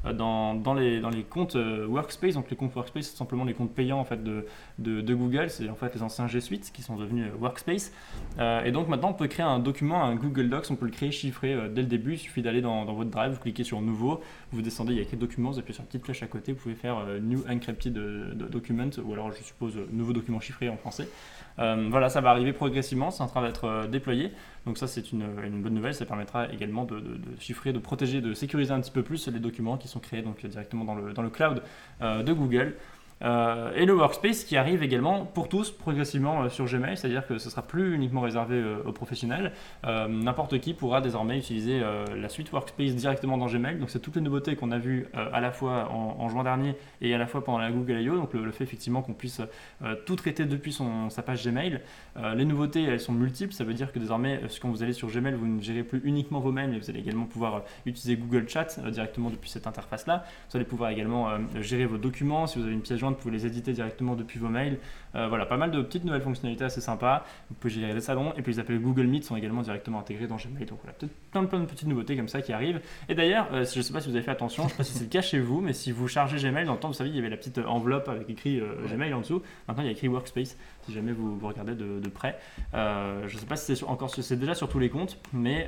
euh, 0.05 0.13
dans, 0.13 0.53
dans, 0.53 0.75
les, 0.75 0.99
dans 0.99 1.09
les 1.09 1.23
comptes 1.23 1.55
euh, 1.55 1.87
Workspace. 1.87 2.35
Donc 2.35 2.49
les 2.51 2.55
comptes 2.55 2.75
Workspace, 2.75 3.07
c'est 3.07 3.17
simplement 3.17 3.43
les 3.43 3.55
comptes 3.55 3.73
payants 3.73 3.99
en 3.99 4.05
fait, 4.05 4.23
de, 4.23 4.45
de, 4.77 5.01
de 5.01 5.15
Google. 5.15 5.49
C'est 5.49 5.67
en 5.69 5.75
fait 5.75 5.95
les 5.95 6.03
anciens 6.03 6.27
G 6.27 6.39
Suite 6.41 6.71
qui 6.71 6.83
sont 6.83 6.95
devenus 6.95 7.25
euh, 7.33 7.37
Workspace. 7.41 7.91
Euh, 8.37 8.63
et 8.63 8.71
donc 8.71 8.87
maintenant, 8.87 9.09
on 9.09 9.13
peut 9.13 9.27
créer 9.27 9.45
un 9.45 9.57
document, 9.59 10.03
un 10.03 10.15
Google 10.15 10.49
Docs, 10.49 10.67
on 10.69 10.75
peut 10.75 10.85
le 10.85 10.91
créer 10.91 11.11
chiffré 11.11 11.53
euh, 11.53 11.69
dès 11.69 11.81
le 11.81 11.87
début. 11.87 12.13
Il 12.13 12.19
suffit 12.19 12.43
d'aller 12.43 12.61
dans, 12.61 12.85
dans 12.85 12.93
votre 12.93 13.09
Drive, 13.09 13.31
vous 13.33 13.39
cliquez 13.39 13.63
sur 13.63 13.81
Nouveau, 13.81 14.21
vous 14.51 14.61
descendez, 14.61 14.93
il 14.93 14.97
y 14.97 14.99
a 14.99 15.03
écrit 15.03 15.17
Documents, 15.17 15.49
vous 15.51 15.59
appuyez 15.59 15.73
sur 15.73 15.81
la 15.83 15.87
petite 15.87 16.03
flèche 16.05 16.21
à 16.21 16.27
côté, 16.27 16.51
vous 16.51 16.59
pouvez 16.59 16.75
faire 16.75 16.97
euh, 16.97 16.98
New 17.21 17.43
Encrypted 17.49 17.97
euh, 17.97 18.33
do- 18.33 18.47
Document, 18.47 18.89
ou 19.03 19.13
alors 19.13 19.31
je 19.31 19.43
suppose 19.43 19.75
euh, 19.77 19.87
Nouveau 19.91 20.13
document 20.13 20.39
chiffré 20.39 20.69
en 20.69 20.77
français. 20.77 21.07
Euh, 21.59 21.87
voilà, 21.89 22.09
ça 22.09 22.21
va 22.21 22.29
arriver 22.29 22.53
progressivement, 22.53 23.11
c'est 23.11 23.21
en 23.23 23.27
train 23.27 23.41
d'être 23.41 23.65
euh, 23.65 23.87
déployé. 23.87 24.31
Donc 24.65 24.77
ça, 24.77 24.87
c'est 24.87 25.11
une, 25.11 25.25
bonne 25.61 25.73
nouvelle. 25.73 25.93
Ça 25.93 26.05
permettra 26.05 26.51
également 26.53 26.85
de, 26.85 26.99
de- 26.99 27.19
chiffrer, 27.39 27.73
de 27.73 27.79
protéger, 27.79 28.21
de 28.21 28.33
sécuriser 28.33 28.71
un 28.71 28.79
petit 28.81 28.91
peu 28.91 29.03
plus 29.03 29.27
les 29.27 29.39
documents 29.39 29.77
qui 29.77 29.87
sont 29.87 29.99
créés 29.99 30.21
donc, 30.21 30.45
directement 30.45 30.85
dans 30.85 30.95
le, 30.95 31.13
dans 31.13 31.21
le 31.21 31.29
cloud 31.29 31.61
euh, 32.01 32.23
de 32.23 32.33
Google. 32.33 32.75
Euh, 33.21 33.71
et 33.75 33.85
le 33.85 33.93
Workspace 33.93 34.43
qui 34.43 34.55
arrive 34.57 34.83
également 34.83 35.25
pour 35.25 35.49
tous 35.49 35.71
progressivement 35.71 36.43
euh, 36.43 36.49
sur 36.49 36.65
Gmail, 36.65 36.97
c'est-à-dire 36.97 37.27
que 37.27 37.38
ce 37.38 37.49
sera 37.49 37.61
plus 37.61 37.93
uniquement 37.93 38.21
réservé 38.21 38.55
euh, 38.55 38.81
aux 38.85 38.91
professionnels. 38.91 39.51
N'importe 39.83 40.59
qui 40.59 40.73
pourra 40.73 41.01
désormais 41.01 41.38
utiliser 41.38 41.82
la 42.15 42.29
suite 42.29 42.51
Workspace 42.51 42.95
directement 42.95 43.38
dans 43.38 43.47
Gmail. 43.47 43.79
Donc 43.79 43.89
c'est 43.89 43.99
toutes 43.99 44.15
les 44.15 44.21
nouveautés 44.21 44.55
qu'on 44.55 44.71
a 44.71 44.77
vues 44.77 45.08
à 45.13 45.39
la 45.41 45.51
fois 45.51 45.89
en, 45.91 46.29
juin 46.29 46.43
dernier 46.43 46.75
et 47.01 47.13
à 47.13 47.17
la 47.17 47.27
fois 47.27 47.43
pendant 47.43 47.58
la 47.60 47.71
Google 47.71 47.99
I.O. 48.01 48.15
Donc 48.15 48.34
le, 48.34 48.51
fait 48.51 48.63
effectivement 48.63 49.01
qu'on 49.01 49.13
puisse 49.13 49.41
tout 50.05 50.15
traiter 50.15 50.45
depuis 50.45 50.77
sa 51.10 51.21
page 51.21 51.45
Gmail. 51.45 51.82
Les 52.36 52.45
nouveautés 52.45 52.84
elles 52.84 52.99
sont 52.99 53.13
multiples, 53.13 53.53
ça 53.53 53.63
veut 53.63 53.73
dire 53.73 53.91
que 53.91 53.99
désormais 53.99 54.41
quand 54.62 54.69
vous 54.69 54.84
allez 54.84 54.93
sur 54.93 55.10
Gmail, 55.10 55.34
vous 55.34 55.47
ne 55.47 55.62
gérez 55.62 55.84
plus 55.84 56.01
uniquement 56.03 56.39
vos 56.39 56.51
mails, 56.51 56.69
mais 56.71 56.79
vous 56.79 56.89
allez 56.89 56.99
également 56.99 57.25
pouvoir 57.25 57.63
utiliser 57.86 58.15
Google 58.15 58.47
Chat 58.47 58.79
directement 58.89 59.29
depuis 59.29 59.49
cette 59.49 59.67
interface-là. 59.67 60.25
Vous 60.49 60.58
allez 60.58 60.65
pouvoir 60.65 60.91
également 60.91 61.29
gérer 61.62 61.86
vos 61.86 61.97
documents. 61.97 62.47
Si 62.47 62.60
vous 62.60 62.65
avez 62.65 62.73
une 62.73 62.82
pièce 62.82 62.99
jointe, 62.99 63.09
vous 63.10 63.15
pouvez 63.15 63.34
les 63.34 63.45
éditer 63.45 63.74
directement 63.74 64.15
depuis 64.15 64.39
vos 64.39 64.48
mails. 64.50 64.80
Euh, 65.15 65.28
voilà, 65.28 65.45
pas 65.45 65.58
mal 65.58 65.72
de 65.72 65.82
petites 65.82 66.04
nouvelles 66.06 66.22
fonctionnalités 66.22 66.63
assez 66.63 66.82
sympas. 66.82 67.26
Vous 67.50 67.56
pouvez 67.56 67.74
gérer 67.74 67.93
les 67.93 68.02
salons. 68.02 68.34
Et 68.38 68.41
puis 68.41 68.54
les 68.54 68.60
appels 68.60 68.80
Google 68.80 69.08
Meet 69.08 69.24
sont 69.24 69.36
également 69.36 69.62
directement 69.62 70.00
intégrés 70.00 70.28
dans 70.28 70.36
Gmail. 70.38 70.65
Donc 70.65 70.80
voilà, 70.84 70.93
peut-être 70.98 71.13
plein, 71.32 71.41
de- 71.43 71.48
plein 71.48 71.60
de 71.60 71.65
petites 71.65 71.88
nouveautés 71.88 72.15
comme 72.15 72.28
ça 72.28 72.41
qui 72.41 72.54
arrivent. 72.54 72.82
Et 73.10 73.15
d'ailleurs, 73.15 73.48
euh, 73.54 73.65
je 73.65 73.78
ne 73.80 73.84
sais 73.84 73.91
pas 73.93 74.02
si 74.02 74.10
vous 74.10 74.15
avez 74.15 74.24
fait 74.24 74.32
attention, 74.32 74.63
je 74.63 74.67
ne 74.67 74.72
sais 74.72 74.78
pas 74.78 74.84
si 74.84 74.93
c'est 74.93 75.04
le 75.06 75.10
cas 75.10 75.22
chez 75.22 75.39
vous, 75.39 75.62
mais 75.62 75.74
si 75.74 75.91
vous 75.91 76.08
chargez 76.08 76.38
Gmail, 76.38 76.65
dans 76.65 76.74
le 76.74 76.80
temps, 76.80 76.89
vous 76.89 76.93
savez, 76.93 77.10
il 77.10 77.15
y 77.15 77.19
avait 77.19 77.30
la 77.30 77.38
petite 77.38 77.58
enveloppe 77.60 78.08
avec 78.10 78.30
écrit 78.30 78.60
euh, 78.60 78.76
Gmail 78.88 79.13
en 79.13 79.19
dessous. 79.22 79.41
Maintenant, 79.67 79.84
il 79.84 79.88
y 79.88 79.89
a 79.89 79.93
écrit 79.93 80.08
Workspace, 80.08 80.58
si 80.86 80.93
jamais 80.93 81.12
vous, 81.12 81.38
vous 81.38 81.48
regardez 81.48 81.76
de, 81.76 82.00
de 82.00 82.10
près. 82.10 82.38
Je 82.74 83.24
ne 83.34 83.39
sais 83.39 83.45
pas 83.45 83.56
si 83.56 83.76
c'est 83.76 83.86
encore, 83.86 84.10
c'est 84.10 84.39
déjà 84.39 84.54
sur 84.56 84.69
tous 84.69 84.80
les 84.80 84.89
comptes, 84.89 85.17
mais 85.34 85.67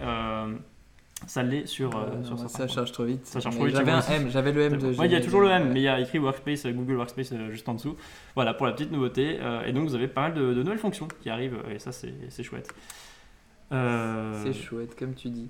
ça 1.28 1.44
l'est 1.44 1.66
sur, 1.66 1.96
euh, 1.96 2.06
Euh, 2.14 2.24
sur 2.24 2.38
ça 2.50 2.60
comptes. 2.66 2.70
charge 2.74 2.92
trop 2.92 3.04
vite. 3.06 3.26
Ça 3.26 3.40
charge 3.40 3.56
trop 3.56 3.66
vite, 3.66 3.76
J'avais 3.76 3.92
un. 3.92 4.02
M, 4.02 4.30
j'avais 4.30 4.52
le 4.52 4.62
M 4.64 4.78
de 4.78 4.88
Ouais, 4.98 5.06
il 5.06 5.12
y 5.12 5.16
a 5.16 5.22
toujours 5.22 5.42
le 5.42 5.50
M, 5.50 5.64
ouais. 5.68 5.70
mais 5.74 5.80
il 5.80 5.84
y 5.84 5.88
a 5.88 6.00
écrit 6.00 6.20
Workspace, 6.20 6.66
euh, 6.66 6.72
Google 6.72 6.96
Workspace 6.96 7.32
euh, 7.34 7.52
juste 7.52 7.68
en 7.70 7.76
dessous. 7.76 7.96
Voilà 8.36 8.54
pour 8.54 8.66
la 8.66 8.72
petite 8.74 8.92
nouveauté. 8.92 9.38
euh, 9.42 9.64
et 9.66 9.72
donc 9.74 9.88
vous 9.88 9.96
avez 9.96 10.08
pas 10.08 10.22
mal 10.22 10.34
de, 10.34 10.54
de 10.54 10.64
nouvelles 10.64 10.78
fonctions 10.80 11.08
qui 11.22 11.30
arrivent, 11.30 11.58
euh, 11.68 11.76
et 11.76 11.80
ça 11.80 11.92
c'est 11.92 12.44
chouette. 12.44 12.70
Euh, 13.72 14.42
C'est 14.44 14.54
chouette, 14.54 14.96
comme 14.98 15.14
tu 15.14 15.30
dis. 15.30 15.50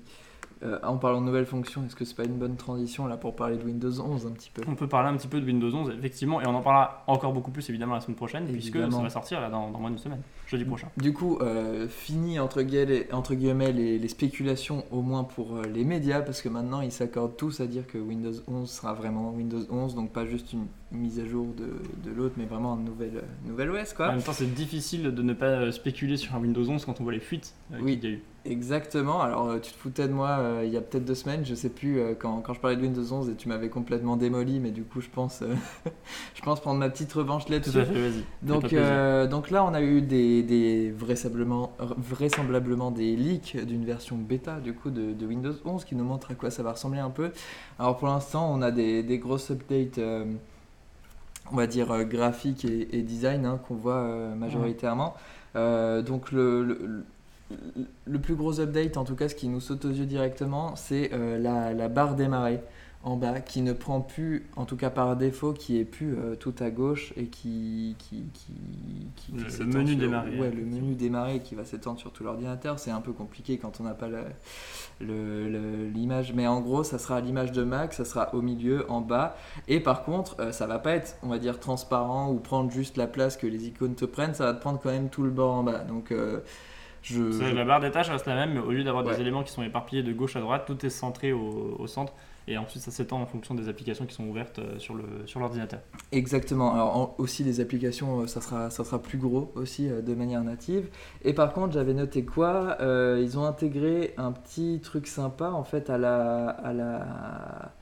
Euh, 0.64 0.78
en 0.84 0.96
parlant 0.96 1.20
de 1.20 1.26
nouvelles 1.26 1.46
fonctions, 1.46 1.84
est-ce 1.84 1.96
que 1.96 2.04
c'est 2.04 2.14
pas 2.14 2.24
une 2.24 2.38
bonne 2.38 2.56
transition 2.56 3.06
là 3.06 3.16
pour 3.16 3.34
parler 3.34 3.56
de 3.56 3.64
Windows 3.64 4.00
11 4.00 4.26
un 4.26 4.30
petit 4.30 4.50
peu 4.50 4.62
on 4.68 4.76
peut 4.76 4.86
parler 4.86 5.08
un 5.08 5.16
petit 5.16 5.26
peu 5.26 5.40
de 5.40 5.46
Windows 5.46 5.74
11, 5.74 5.92
effectivement, 5.98 6.40
et 6.40 6.46
on 6.46 6.54
en 6.54 6.60
parlera 6.60 7.02
encore 7.08 7.32
beaucoup 7.32 7.50
plus 7.50 7.68
évidemment 7.68 7.94
la 7.94 8.00
semaine 8.00 8.16
prochaine, 8.16 8.46
puisque 8.46 8.78
ça 8.78 8.86
va 8.86 9.10
sortir 9.10 9.40
là, 9.40 9.50
dans, 9.50 9.70
dans 9.70 9.80
moins 9.80 9.90
d'une 9.90 9.98
semaine, 9.98 10.22
jeudi 10.46 10.64
prochain. 10.64 10.88
Du 10.96 11.12
coup, 11.12 11.38
euh, 11.40 11.88
fini 11.88 12.38
entre 12.38 12.62
guillemets, 12.62 13.12
entre 13.12 13.34
guillemets 13.34 13.72
les, 13.72 13.98
les 13.98 14.08
spéculations, 14.08 14.84
au 14.92 15.02
moins 15.02 15.24
pour 15.24 15.56
euh, 15.56 15.62
les 15.62 15.84
médias, 15.84 16.22
parce 16.22 16.42
que 16.42 16.48
maintenant 16.48 16.80
ils 16.80 16.92
s'accordent 16.92 17.36
tous 17.36 17.60
à 17.60 17.66
dire 17.66 17.86
que 17.86 17.98
Windows 17.98 18.34
11 18.46 18.70
sera 18.70 18.94
vraiment 18.94 19.32
Windows 19.32 19.64
11, 19.68 19.96
donc 19.96 20.12
pas 20.12 20.26
juste 20.26 20.52
une 20.52 20.66
mise 20.92 21.18
à 21.20 21.24
jour 21.26 21.46
de, 21.56 22.08
de 22.08 22.14
l'autre, 22.14 22.34
mais 22.36 22.44
vraiment 22.44 22.74
un 22.74 22.78
nouvel, 22.78 23.12
euh, 23.16 23.48
nouvel 23.48 23.70
OS 23.70 23.92
En 23.92 23.96
quoi. 23.96 24.12
même 24.12 24.22
temps, 24.22 24.32
c'est 24.32 24.52
difficile 24.54 25.02
de 25.14 25.22
ne 25.22 25.32
pas 25.32 25.46
euh, 25.46 25.72
spéculer 25.72 26.16
sur 26.16 26.34
un 26.34 26.38
Windows 26.40 26.68
11 26.68 26.84
quand 26.84 27.00
on 27.00 27.04
voit 27.04 27.12
les 27.12 27.20
fuites 27.20 27.54
euh, 27.72 27.78
Oui. 27.82 27.98
qu'il 27.98 28.10
y 28.10 28.12
a 28.12 28.16
eu. 28.16 28.22
Exactement, 28.44 29.22
alors 29.22 29.48
euh, 29.50 29.58
tu 29.60 29.70
te 29.70 29.76
foutais 29.78 30.08
de 30.08 30.12
moi 30.12 30.30
euh, 30.40 30.62
il 30.66 30.72
y 30.72 30.76
a 30.76 30.80
peut-être 30.80 31.04
deux 31.04 31.14
semaines, 31.14 31.44
je 31.46 31.54
sais 31.54 31.68
plus, 31.68 32.00
euh, 32.00 32.14
quand, 32.18 32.40
quand 32.40 32.54
je 32.54 32.58
parlais 32.60 32.74
de 32.76 32.82
Windows 32.82 33.00
11 33.12 33.28
et 33.28 33.36
tu 33.36 33.48
m'avais 33.48 33.68
complètement 33.68 34.16
démoli, 34.16 34.58
mais 34.58 34.72
du 34.72 34.82
coup 34.82 35.00
je 35.00 35.08
pense, 35.08 35.44
je 36.34 36.42
pense 36.42 36.60
prendre 36.60 36.80
ma 36.80 36.90
petite 36.90 37.12
revanche 37.12 37.44
Tout 37.46 37.52
là-dessus. 37.52 37.78
à 37.78 37.84
fait, 37.84 37.92
vas-y. 38.10 38.24
Donc, 38.42 38.74
donc 39.30 39.50
là, 39.50 39.64
on 39.64 39.72
a 39.74 39.80
eu 39.80 40.02
des, 40.02 40.42
des 40.42 40.90
vraisemblablement, 40.90 41.70
vraisemblablement 41.78 42.90
des 42.90 43.14
leaks 43.16 43.56
d'une 43.64 43.84
version 43.84 44.16
bêta 44.16 44.58
du 44.58 44.72
coup 44.74 44.90
de, 44.90 45.12
de 45.12 45.26
Windows 45.26 45.54
11 45.64 45.84
qui 45.84 45.94
nous 45.94 46.04
montre 46.04 46.32
à 46.32 46.34
quoi 46.34 46.50
ça 46.50 46.64
va 46.64 46.72
ressembler 46.72 46.98
un 47.00 47.10
peu. 47.10 47.30
Alors 47.78 47.96
pour 47.96 48.08
l'instant, 48.08 48.52
on 48.52 48.60
a 48.60 48.72
des, 48.72 49.04
des 49.04 49.18
grosses 49.18 49.50
updates, 49.52 49.98
on 51.50 51.56
va 51.56 51.66
dire 51.66 51.90
euh, 51.90 52.04
graphiques 52.04 52.64
et, 52.64 52.96
et 52.98 53.02
design 53.02 53.44
hein, 53.46 53.58
qu'on 53.66 53.74
voit 53.74 53.94
euh, 53.96 54.34
majoritairement. 54.34 55.14
Euh, 55.56 56.02
donc 56.02 56.32
le, 56.32 56.62
le, 56.64 56.78
le- 56.86 57.04
le 58.06 58.18
plus 58.18 58.34
gros 58.34 58.60
update, 58.60 58.96
en 58.96 59.04
tout 59.04 59.14
cas 59.14 59.28
ce 59.28 59.34
qui 59.34 59.46
nous 59.48 59.60
saute 59.60 59.84
aux 59.84 59.90
yeux 59.90 60.06
directement, 60.06 60.74
c'est 60.74 61.10
euh, 61.12 61.38
la, 61.38 61.74
la 61.74 61.88
barre 61.88 62.14
démarrer 62.14 62.60
en 63.04 63.16
bas 63.16 63.40
qui 63.40 63.62
ne 63.62 63.72
prend 63.72 64.00
plus, 64.00 64.46
en 64.56 64.64
tout 64.64 64.76
cas 64.76 64.88
par 64.90 65.16
défaut, 65.16 65.52
qui 65.52 65.78
est 65.78 65.84
plus 65.84 66.14
euh, 66.16 66.36
tout 66.36 66.54
à 66.60 66.70
gauche 66.70 67.12
et 67.16 67.26
qui. 67.26 67.96
qui, 67.98 68.24
qui, 68.32 68.52
qui- 69.16 69.32
Le- 69.32 69.58
le 69.64 69.66
menu 69.66 69.90
sur- 69.92 69.98
démarrer, 70.00 70.38
Ouais, 70.38 70.50
le 70.50 70.64
menu 70.64 70.94
démarrer 70.94 71.40
qui 71.40 71.54
va 71.56 71.64
s'étendre 71.64 71.98
sur 71.98 72.12
tout 72.12 72.22
l'ordinateur. 72.22 72.78
C'est 72.78 72.90
un 72.92 73.00
peu 73.00 73.12
compliqué 73.12 73.58
quand 73.58 73.80
on 73.80 73.84
n'a 73.84 73.94
pas 73.94 74.08
l'image. 75.00 76.32
Mais 76.32 76.46
en 76.46 76.60
gros, 76.60 76.84
ça 76.84 76.98
sera 76.98 77.20
l'image 77.20 77.52
de 77.52 77.62
Mac, 77.64 77.92
ça 77.92 78.04
sera 78.04 78.34
au 78.34 78.42
milieu, 78.42 78.90
en 78.90 79.00
bas. 79.00 79.36
Et 79.68 79.80
par 79.80 80.04
contre, 80.04 80.36
euh, 80.40 80.52
ça 80.52 80.66
va 80.66 80.78
pas 80.78 80.92
être, 80.92 81.16
on 81.22 81.28
va 81.28 81.38
dire, 81.38 81.58
transparent 81.60 82.30
ou 82.30 82.36
prendre 82.38 82.70
juste 82.70 82.96
la 82.96 83.06
place 83.06 83.36
que 83.36 83.46
les 83.46 83.66
icônes 83.66 83.94
te 83.94 84.04
prennent. 84.04 84.34
Ça 84.34 84.44
va 84.44 84.54
te 84.54 84.60
prendre 84.60 84.80
quand 84.80 84.90
même 84.90 85.08
tout 85.08 85.22
le 85.22 85.30
bord 85.30 85.54
en 85.54 85.62
bas. 85.62 85.78
Donc. 85.80 86.12
euh, 86.12 86.40
je, 87.02 87.52
La 87.52 87.64
barre 87.64 87.80
des 87.80 87.90
tâches 87.90 88.10
reste 88.10 88.26
la 88.26 88.36
même, 88.36 88.52
mais 88.54 88.60
au 88.60 88.70
lieu 88.70 88.84
d'avoir 88.84 89.04
Ouais. 89.04 89.12
des 89.14 89.20
éléments 89.20 89.42
qui 89.42 89.50
sont 89.50 89.64
éparpillés 89.64 90.04
de 90.04 90.12
gauche 90.12 90.36
à 90.36 90.40
droite, 90.40 90.62
tout 90.68 90.86
est 90.86 90.90
centré 90.90 91.32
au, 91.32 91.74
au 91.78 91.86
centre. 91.88 92.12
Et 92.48 92.58
ensuite, 92.58 92.82
ça 92.82 92.90
s'étend 92.90 93.20
en 93.20 93.26
fonction 93.26 93.54
des 93.54 93.68
applications 93.68 94.04
qui 94.04 94.14
sont 94.14 94.24
ouvertes 94.24 94.58
euh, 94.58 94.78
sur 94.78 94.94
le 94.94 95.04
sur 95.26 95.38
l'ordinateur. 95.38 95.80
Exactement. 96.10 96.74
Alors 96.74 97.14
aussi 97.18 97.44
les 97.44 97.60
applications, 97.60 98.20
euh, 98.20 98.26
ça 98.26 98.40
sera, 98.40 98.70
ça 98.70 98.84
sera 98.84 99.00
plus 99.00 99.18
gros 99.18 99.52
aussi 99.54 99.88
euh, 99.88 100.02
de 100.02 100.14
manière 100.14 100.42
native. 100.42 100.88
Et 101.24 101.34
par 101.34 101.52
contre, 101.52 101.72
j'avais 101.72 101.94
noté 101.94 102.24
quoi 102.24 102.76
Ils 102.80 103.38
ont 103.38 103.44
intégré 103.44 104.14
un 104.16 104.32
petit 104.32 104.80
truc 104.82 105.06
sympa 105.06 105.50
en 105.50 105.64
fait 105.64 105.88
à 105.90 105.98
la, 105.98 106.48
à 106.48 106.72
la, 106.72 107.72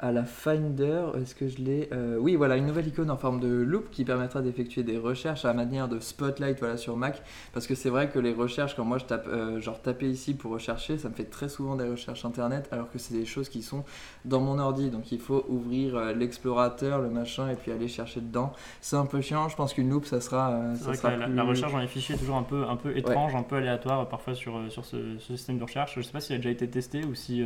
à 0.00 0.10
la 0.10 0.24
Finder, 0.24 1.04
est-ce 1.16 1.34
que 1.36 1.46
je 1.46 1.58
l'ai 1.58 1.88
euh, 1.92 2.16
Oui, 2.18 2.34
voilà, 2.34 2.56
une 2.56 2.66
nouvelle 2.66 2.88
icône 2.88 3.10
en 3.10 3.16
forme 3.16 3.38
de 3.38 3.48
loupe 3.48 3.90
qui 3.90 4.04
permettra 4.04 4.42
d'effectuer 4.42 4.82
des 4.82 4.98
recherches 4.98 5.44
à 5.44 5.48
la 5.48 5.54
manière 5.54 5.88
de 5.88 6.00
Spotlight 6.00 6.58
voilà, 6.58 6.76
sur 6.76 6.96
Mac. 6.96 7.22
Parce 7.52 7.68
que 7.68 7.76
c'est 7.76 7.90
vrai 7.90 8.10
que 8.10 8.18
les 8.18 8.32
recherches, 8.32 8.74
quand 8.74 8.84
moi 8.84 8.98
je 8.98 9.04
tape, 9.04 9.28
euh, 9.28 9.60
genre 9.60 9.80
taper 9.80 10.10
ici 10.10 10.34
pour 10.34 10.50
rechercher, 10.50 10.98
ça 10.98 11.08
me 11.08 11.14
fait 11.14 11.24
très 11.24 11.48
souvent 11.48 11.76
des 11.76 11.88
recherches 11.88 12.24
internet, 12.24 12.68
alors 12.72 12.90
que 12.90 12.98
c'est 12.98 13.14
des 13.14 13.24
choses 13.24 13.48
qui 13.48 13.62
sont 13.62 13.84
dans 14.24 14.40
mon 14.40 14.58
ordi. 14.58 14.90
Donc 14.90 15.12
il 15.12 15.20
faut 15.20 15.46
ouvrir 15.48 15.96
euh, 15.96 16.12
l'explorateur, 16.12 17.00
le 17.00 17.08
machin, 17.08 17.48
et 17.48 17.54
puis 17.54 17.70
aller 17.70 17.88
chercher 17.88 18.20
dedans. 18.20 18.52
C'est 18.80 18.96
un 18.96 19.06
peu 19.06 19.20
chiant, 19.20 19.48
je 19.48 19.54
pense 19.54 19.74
qu'une 19.74 19.90
loupe, 19.90 20.06
ça 20.06 20.20
sera. 20.20 20.60
c'est 20.74 20.84
vrai 20.84 20.98
que 20.98 21.34
la, 21.34 21.44
recherche 21.44 21.72
dans 21.72 21.78
les 21.78 21.86
fichiers 21.86 22.16
est 22.16 22.18
toujours 22.18 22.36
un 22.36 22.42
peu, 22.42 22.64
un 22.68 22.76
peu 22.76 22.96
étrange, 22.96 23.36
un 23.36 23.42
peu 23.42 23.56
aléatoire 23.56 24.08
parfois 24.08 24.34
sur, 24.34 24.60
sur 24.70 24.84
ce, 24.84 25.18
ce, 25.18 25.36
système 25.36 25.58
de 25.58 25.62
recherche. 25.62 25.94
Je 25.94 26.02
sais 26.02 26.12
pas 26.12 26.20
s'il 26.20 26.34
a 26.34 26.38
déjà 26.38 26.50
été 26.50 26.68
testé 26.68 27.04
ou 27.04 27.14
si. 27.14 27.44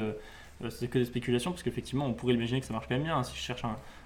Euh, 0.64 0.70
c'est 0.70 0.88
que 0.88 0.98
des 0.98 1.04
spéculations, 1.04 1.50
parce 1.50 1.62
qu'effectivement, 1.62 2.06
on 2.06 2.14
pourrait 2.14 2.34
imaginer 2.34 2.60
que 2.60 2.66
ça 2.66 2.72
marche 2.72 2.86
quand 2.88 2.94
même 2.94 3.04
bien. 3.04 3.16
Hein. 3.16 3.22
Si 3.22 3.36
je 3.36 3.40
cherche 3.40 3.62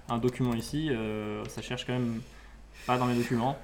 un, 0.08 0.18
document 0.18 0.54
ici, 0.54 0.88
euh, 0.90 1.42
ça 1.48 1.62
cherche 1.62 1.86
quand 1.86 1.94
même 1.94 2.20
pas 2.86 2.98
dans 2.98 3.06
les 3.06 3.14
documents. 3.14 3.56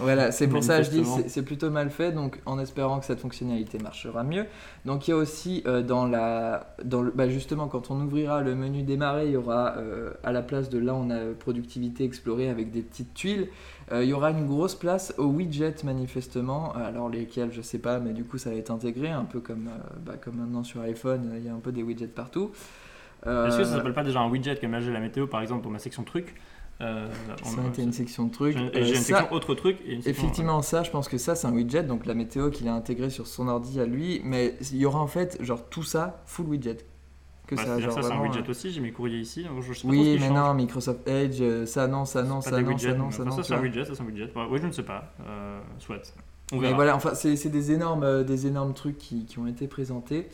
Voilà, 0.00 0.30
c'est 0.30 0.46
pour 0.46 0.62
ça 0.62 0.78
que 0.78 0.84
je 0.84 0.90
dis 0.90 1.04
c'est 1.26 1.42
plutôt 1.42 1.70
mal 1.70 1.90
fait, 1.90 2.12
donc 2.12 2.40
en 2.46 2.60
espérant 2.60 3.00
que 3.00 3.04
cette 3.04 3.18
fonctionnalité 3.18 3.78
marchera 3.78 4.22
mieux. 4.22 4.46
Donc 4.84 5.08
il 5.08 5.10
y 5.10 5.14
a 5.14 5.16
aussi 5.16 5.64
euh, 5.66 5.82
dans 5.82 6.06
la, 6.06 6.76
dans 6.84 7.02
le, 7.02 7.10
bah 7.10 7.28
justement 7.28 7.66
quand 7.66 7.90
on 7.90 8.00
ouvrira 8.02 8.42
le 8.42 8.54
menu 8.54 8.84
démarrer, 8.84 9.26
il 9.26 9.32
y 9.32 9.36
aura 9.36 9.74
à 10.22 10.30
la 10.30 10.42
place 10.42 10.70
de 10.70 10.78
là 10.78 10.94
on 10.94 11.10
a 11.10 11.18
productivité 11.36 12.04
explorée 12.04 12.48
avec 12.48 12.70
des 12.70 12.82
petites 12.82 13.12
tuiles, 13.12 13.48
il 13.92 14.04
y 14.04 14.12
aura 14.12 14.30
une 14.30 14.46
grosse 14.46 14.74
place 14.74 15.14
aux 15.18 15.26
widgets 15.26 15.84
manifestement, 15.84 16.72
alors 16.74 17.08
lesquels 17.08 17.52
je 17.52 17.62
sais 17.62 17.78
pas, 17.78 17.98
mais 18.00 18.12
du 18.12 18.24
coup 18.24 18.38
ça 18.38 18.50
va 18.50 18.56
être 18.56 18.70
intégré 18.70 19.08
un 19.08 19.24
peu 19.24 19.40
comme, 19.40 19.70
bah, 20.04 20.14
comme 20.20 20.36
maintenant 20.36 20.64
sur 20.64 20.80
iPhone, 20.82 21.32
il 21.36 21.44
y 21.44 21.48
a 21.48 21.54
un 21.54 21.60
peu 21.60 21.72
des 21.72 21.82
widgets 21.82 22.08
partout. 22.08 22.50
Est-ce 23.24 23.58
que 23.58 23.64
ça 23.64 23.76
s'appelle 23.76 23.94
pas 23.94 24.04
déjà 24.04 24.20
un 24.20 24.30
widget 24.30 24.56
comme 24.56 24.72
là 24.72 24.80
j'ai 24.80 24.92
la 24.92 25.00
météo 25.00 25.26
par 25.26 25.40
exemple 25.40 25.62
pour 25.62 25.72
ma 25.72 25.78
section 25.78 26.04
truc 26.04 26.34
euh, 26.80 27.08
ça 27.42 27.60
a 27.60 27.68
été 27.68 27.82
une 27.82 27.92
section 27.92 28.26
de 28.26 28.32
trucs. 28.32 28.56
Et 28.56 28.84
j'ai 28.84 28.96
une 28.96 29.02
section 29.02 29.32
autre 29.32 29.54
truc. 29.54 29.78
effectivement, 30.06 30.62
ça, 30.62 30.82
je 30.82 30.90
pense 30.90 31.08
que 31.08 31.18
ça, 31.18 31.34
c'est 31.34 31.46
un 31.46 31.52
widget, 31.52 31.82
donc 31.82 32.06
la 32.06 32.14
météo 32.14 32.50
qu'il 32.50 32.68
a 32.68 32.74
intégré 32.74 33.10
sur 33.10 33.26
son 33.26 33.48
ordi 33.48 33.80
à 33.80 33.86
lui. 33.86 34.20
Mais 34.24 34.54
il 34.72 34.78
y 34.78 34.86
aura 34.86 35.00
en 35.00 35.06
fait, 35.06 35.42
genre, 35.42 35.68
tout 35.68 35.82
ça, 35.82 36.22
full 36.26 36.46
widget. 36.46 36.78
Que 37.48 37.54
bah, 37.54 37.64
ça, 37.64 37.80
genre, 37.80 37.92
ça 37.92 38.02
c'est 38.02 38.12
un 38.12 38.20
widget 38.20 38.48
aussi, 38.48 38.70
j'ai 38.70 38.80
mes 38.80 38.92
courriers 38.92 39.18
ici. 39.18 39.44
oui, 39.84 40.18
mais 40.20 40.30
non, 40.30 40.54
Microsoft 40.54 41.08
Edge, 41.08 41.38
euh, 41.40 41.66
ça 41.66 41.88
non, 41.88 42.04
ça 42.04 42.22
non, 42.22 42.40
ça 42.40 42.60
non, 42.60 42.78
ça 42.78 42.92
non, 42.94 43.10
ça 43.10 43.24
non. 43.24 43.30
Ça, 43.32 43.42
c'est 43.42 43.54
un 43.54 43.60
widget, 43.60 43.84
ça, 43.86 43.94
c'est 43.94 44.02
un 44.02 44.06
widget. 44.06 44.30
Oui, 44.50 44.58
je 44.60 44.66
ne 44.66 44.72
sais 44.72 44.82
pas. 44.84 45.14
Euh, 45.26 45.60
soit. 45.78 45.96
On 46.52 46.58
verra. 46.58 46.70
Mais 46.70 46.76
voilà, 46.76 46.94
enfin, 46.94 47.14
c'est 47.14 47.48
des 47.48 47.72
énormes, 47.72 48.22
des 48.24 48.46
énormes 48.46 48.74
trucs 48.74 48.98
qui, 48.98 49.24
qui 49.24 49.38
ont 49.38 49.46
été 49.46 49.66
présentés. 49.66 50.28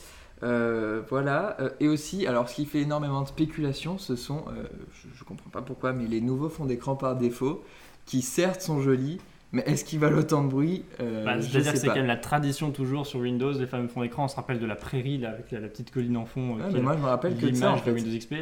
Euh, 0.45 1.03
voilà. 1.09 1.57
Euh, 1.61 1.71
et 1.81 1.89
aussi, 1.89 2.27
alors 2.27 2.49
ce 2.49 2.57
qui 2.57 2.67
fait 2.67 2.81
énormément 2.81 3.23
de 3.23 3.29
spéculation, 3.29 3.99
ce 3.99 4.17
sont, 4.17 4.45
euh, 4.49 4.65
je, 4.93 5.07
ne 5.07 5.25
comprends 5.25 5.51
pas 5.51 5.63
pourquoi, 5.63 5.93
mais 5.93 6.07
les 6.07 6.21
nouveaux 6.21 6.49
fonds 6.49 6.67
d'écran 6.67 6.97
par 6.97 7.17
défaut, 7.17 7.65
qui 8.05 8.23
certes 8.23 8.61
sont 8.61 8.81
jolis, 8.81 9.21
mais 9.55 9.63
est-ce 9.67 9.85
qu'ils 9.85 9.99
valent 9.99 10.19
autant 10.19 10.45
de 10.45 10.49
bruit? 10.49 10.85
Bah, 10.99 11.41
C'est-à-dire 11.41 11.73
que 11.73 11.79
c'est 11.79 11.87
quand 11.87 11.95
même 11.95 12.07
la 12.07 12.17
tradition 12.17 12.71
toujours 12.71 13.07
sur 13.07 13.21
Windows, 13.21 13.53
les 13.53 13.67
fameux 13.67 13.89
fonds 13.89 14.03
d'écran. 14.03 14.25
On 14.25 14.29
se 14.29 14.37
rappelle 14.37 14.59
de 14.59 14.67
la 14.67 14.77
prairie 14.77 15.19
là, 15.19 15.31
avec 15.31 15.51
la, 15.53 15.61
petite 15.69 15.91
colline 15.91 16.17
en 16.17 16.27
fond. 16.27 16.57
mais 16.73 16.81
moi 16.81 16.95
je 16.95 17.03
me 17.03 17.07
rappelle 17.07 17.37
que 17.37 17.53
ça, 17.55 17.73
en 17.73 17.79
fait. 17.79 17.93
Windows 17.93 18.19
XP. 18.19 18.35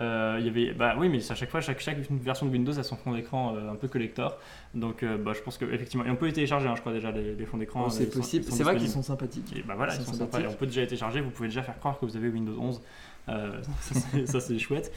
Euh, 0.00 0.36
il 0.38 0.46
y 0.46 0.48
avait, 0.48 0.72
bah 0.72 0.94
oui, 0.96 1.08
mais 1.08 1.18
à 1.30 1.34
chaque 1.34 1.50
fois, 1.50 1.60
chaque, 1.60 1.80
chaque 1.80 1.98
version 1.98 2.46
de 2.46 2.52
Windows 2.52 2.78
a 2.78 2.84
son 2.84 2.96
fond 2.96 3.12
d'écran 3.12 3.56
euh, 3.56 3.72
un 3.72 3.74
peu 3.74 3.88
collector. 3.88 4.38
Donc, 4.74 5.02
euh, 5.02 5.18
bah, 5.18 5.32
je 5.34 5.40
pense 5.40 5.58
qu'effectivement, 5.58 6.04
et 6.04 6.10
on 6.10 6.16
peut 6.16 6.26
les 6.26 6.32
télécharger, 6.32 6.68
hein, 6.68 6.74
je 6.76 6.80
crois 6.80 6.92
déjà 6.92 7.10
les, 7.10 7.46
fonds 7.46 7.58
d'écran. 7.58 7.84
Oh, 7.86 7.90
c'est 7.90 8.08
possible. 8.08 8.44
C'est 8.44 8.62
vrai 8.62 8.76
qu'ils 8.76 8.88
sont 8.88 9.02
sympathiques. 9.02 9.52
Et 9.56 9.62
bah 9.62 9.74
voilà, 9.76 9.96
ils, 9.96 10.04
sont, 10.04 10.12
sympas. 10.12 10.40
Et 10.40 10.46
on 10.46 10.52
peut 10.52 10.66
déjà 10.66 10.82
les 10.82 10.86
télécharger. 10.86 11.20
Vous 11.20 11.30
pouvez 11.30 11.48
déjà 11.48 11.62
faire 11.62 11.78
croire 11.78 11.98
que 11.98 12.06
vous 12.06 12.16
avez 12.16 12.28
Windows 12.28 12.56
11. 12.60 12.80
Ça 14.24 14.40
c'est 14.40 14.58
chouette. 14.58 14.92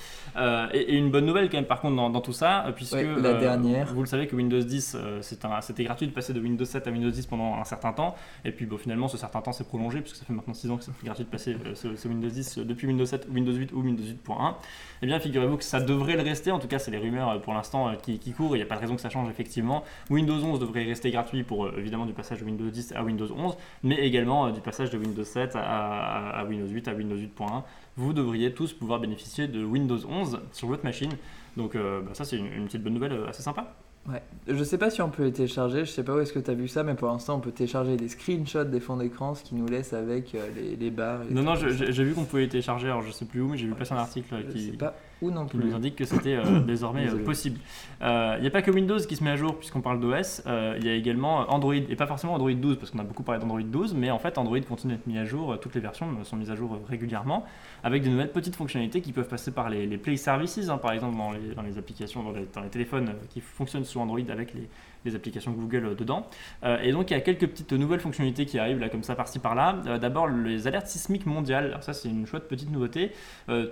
et, 0.74 0.98
une 0.98 1.12
bonne 1.12 1.26
nouvelle 1.26 1.50
quand 1.50 1.58
même 1.58 1.66
par 1.66 1.82
contre 1.82 1.96
dans, 1.96 2.22
tout 2.22 2.34
ça, 2.34 2.66
puisque 2.76 2.94
la 2.94 3.34
dernière. 3.34 3.94
vous 3.94 4.02
le 4.02 4.08
savez 4.08 4.28
que 4.28 4.36
Windows 4.36 4.62
10 4.62 4.98
c'était 5.22 5.84
gratuit 5.84 6.08
de 6.08 6.12
passer 6.12 6.34
de 6.34 6.40
Windows 6.40 6.66
7 6.66 6.88
à 6.88 6.92
Windows 6.92 7.10
10 7.10 7.26
pendant 7.28 7.56
un 7.56 7.64
certain 7.64 7.94
temps, 7.94 8.16
et 8.46 8.52
puis 8.52 8.66
bon, 8.66 8.78
finalement 8.78 9.08
ce 9.08 9.18
certain 9.18 9.42
temps 9.42 9.52
s'est 9.52 9.64
prolongé 9.64 10.02
puisque 10.02 10.18
ça 10.18 10.26
fait 10.26 10.34
maintenant 10.34 10.54
6 10.54 10.72
ans 10.72 10.78
que 10.78 10.84
c'est 10.84 10.92
gratuit 11.04 11.26
de 11.26 11.30
passer 11.30 11.56
ce, 11.76 12.08
Windows 12.08 12.30
10 12.30 12.60
depuis 12.60 12.88
Windows 12.88 13.06
7, 13.06 13.28
Windows 13.32 13.54
8 13.54 13.72
ou 13.74 13.82
Windows 13.82 14.04
8.1. 14.04 14.56
Eh 15.02 15.06
bien 15.08 15.20
figurez-vous 15.20 15.58
que 15.58 15.64
ça 15.64 15.80
devrait 15.80 16.16
le 16.16 16.22
rester. 16.22 16.52
En 16.52 16.60
tout 16.60 16.68
cas, 16.68 16.80
c'est 16.80 16.92
les 16.92 16.98
rumeurs 16.98 17.30
euh, 17.30 17.40
pour 17.40 17.54
l'instant 17.54 17.90
euh, 17.90 17.96
qui, 17.96 18.20
courent. 18.32 18.56
Il 18.56 18.60
n'y 18.60 18.64
a 18.64 18.68
pas 18.68 18.76
de 18.76 18.82
raison 18.82 18.96
que 18.96 19.02
ça 19.02 19.10
change 19.10 19.30
effectivement. 19.30 19.84
Windows 20.10 20.36
11 20.36 20.60
devrait 20.60 20.84
rester 20.84 21.12
gratuit 21.12 21.44
pour 21.44 21.66
euh, 21.66 21.76
évidemment 21.78 22.06
du 22.06 22.14
passage 22.14 22.40
de 22.40 22.46
Windows 22.46 22.70
10 22.70 22.94
à 22.94 23.04
Windows 23.04 23.28
11, 23.36 23.58
mais 23.84 23.96
également 23.96 24.50
du 24.52 24.62
passage 24.62 24.90
de 24.90 24.98
Windows 24.98 25.24
7 25.24 25.56
à, 25.56 26.44
Windows 26.48 26.68
8 26.68 26.88
à 26.88 26.94
Windows 26.94 27.16
8.1. 27.16 27.64
Vous 27.98 28.14
devriez 28.14 28.54
tous 28.54 28.74
pouvoir 28.74 29.00
bénéficier 29.00 29.48
de 29.48 29.64
Windows 29.64 30.00
11 30.08 30.40
sur 30.52 30.68
votre 30.68 30.84
machine. 30.84 31.12
Donc 31.58 31.76
bah, 31.76 32.02
ça, 32.14 32.24
c'est 32.24 32.38
une, 32.38 32.66
petite 32.66 32.84
bonne 32.84 32.94
nouvelle 32.94 33.26
assez 33.28 33.44
sympa. 33.44 33.76
Ouais. 34.10 34.24
Je 34.48 34.64
sais 34.64 34.78
pas 34.80 34.90
si 34.90 35.02
on 35.02 35.10
peut 35.10 35.26
les 35.26 35.32
télécharger, 35.32 35.86
je 35.86 35.92
sais 35.92 36.04
pas 36.04 36.16
où 36.16 36.20
est-ce 36.20 36.34
que 36.34 36.40
tu 36.40 36.50
as 36.50 36.56
vu 36.56 36.68
ça, 36.68 36.82
mais 36.82 36.96
pour 36.96 37.08
l'instant 37.10 37.36
on 37.36 37.40
peut 37.40 37.52
télécharger 37.52 37.98
des 37.98 38.08
screenshots 38.08 38.64
des 38.64 38.80
fonds 38.80 38.98
d'écran, 38.98 39.36
ce 39.36 39.44
qui 39.44 39.54
nous 39.54 39.68
laisse 39.68 39.94
avec 39.94 40.34
les, 40.56 40.76
les 40.76 40.90
barres. 40.90 41.20
non, 41.30 41.44
non, 41.44 41.54
j'ai 41.56 42.04
vu 42.04 42.16
qu'on 42.16 42.24
pouvait 42.24 42.44
les 42.44 42.50
télécharger, 42.50 42.88
alors 42.88 43.04
je 43.04 43.12
sais 43.12 43.26
plus 43.26 43.42
où, 43.42 43.50
mais 43.50 43.58
j'ai 43.58 43.68
vu 43.68 43.76
passer 43.76 43.94
un 43.94 43.98
article 43.98 44.44
qui. 44.52 44.72
sais 44.72 44.78
pas 44.78 44.96
ou 45.22 45.32
non 45.32 45.46
qui 45.46 45.58
nous 45.58 45.74
indique 45.74 45.96
que 45.96 46.06
c'était 46.06 46.36
euh, 46.36 46.60
désormais 46.66 47.08
euh, 47.08 47.24
possible. 47.24 47.60
Il 48.00 48.08
euh, 48.08 48.40
n'y 48.40 48.48
a 48.48 48.50
pas 48.50 48.62
que 48.62 48.72
Windows 48.72 49.00
qui 49.00 49.16
se 49.16 49.24
met 49.24 49.32
à 49.32 49.36
jour 49.36 49.58
puisqu'on 49.58 49.82
parle 49.82 50.00
d'OS, 50.00 50.42
il 50.46 50.86
y 50.86 50.90
a 50.90 50.94
également 50.94 51.52
Android, 51.52 51.76
et 51.76 51.96
pas 51.96 52.08
forcément 52.08 52.34
Android 52.34 52.52
12 52.52 52.78
parce 52.78 52.92
qu'on 52.92 53.00
a 53.00 53.04
beaucoup 53.04 53.24
parlé 53.24 53.40
d'Android 53.40 53.62
12, 53.62 53.94
mais 53.94 54.12
en 54.12 54.20
fait 54.20 54.38
Android 54.38 54.60
continue 54.62 54.94
d'être 54.94 55.08
mis 55.08 55.18
à 55.18 55.26
jour, 55.26 55.60
toutes 55.60 55.76
les 55.76 55.82
versions 55.82 56.08
sont 56.24 56.36
mises 56.36 56.52
à 56.52 56.56
jour 56.56 56.80
régulièrement, 56.90 57.46
avec 57.84 58.04
de 58.04 58.10
nouvelles 58.10 58.32
petites 58.32 58.56
fonctionnalités 58.56 59.02
qui 59.02 59.12
peuvent 59.12 59.28
passer 59.28 59.52
par 59.52 59.70
les, 59.70 59.88
Play 59.98 60.18
Services, 60.18 60.70
hein, 60.70 60.78
par 60.78 60.94
exemple 60.94 61.18
dans 61.18 61.32
les, 61.32 61.54
dans 61.56 61.62
les 61.62 61.78
applications, 61.78 62.24
dans 62.24 62.32
les, 62.32 62.48
dans 62.54 62.62
les, 62.62 62.70
téléphones 62.70 63.14
qui 63.30 63.42
fonctionnent 63.42 63.86
sous 63.86 64.00
Android 64.00 64.20
avec 64.30 64.54
les, 64.54 64.68
les 65.06 65.16
applications 65.16 65.52
Google 65.52 65.86
euh, 65.86 65.96
dedans. 65.96 66.28
Euh, 66.64 66.78
et 66.82 66.92
donc 66.92 67.12
il 67.12 67.14
y 67.14 67.18
a 67.18 67.22
quelques 67.22 67.48
petites 67.48 67.74
nouvelles 67.74 68.00
fonctionnalités 68.00 68.46
qui 68.46 68.60
arrivent 68.60 68.80
là 68.80 68.90
comme 68.90 69.04
ça 69.04 69.16
par-ci 69.16 69.40
par-là. 69.40 69.78
Euh, 69.86 69.98
d'abord 69.98 70.28
les 70.28 70.68
alertes 70.68 70.88
sismiques 70.88 71.26
mondiales. 71.26 71.66
Alors 71.66 71.84
ça 71.84 71.94
c'est 71.94 72.10
une 72.10 72.26
chouette 72.26 72.48
petite 72.48 72.72
nouveauté. 72.72 73.12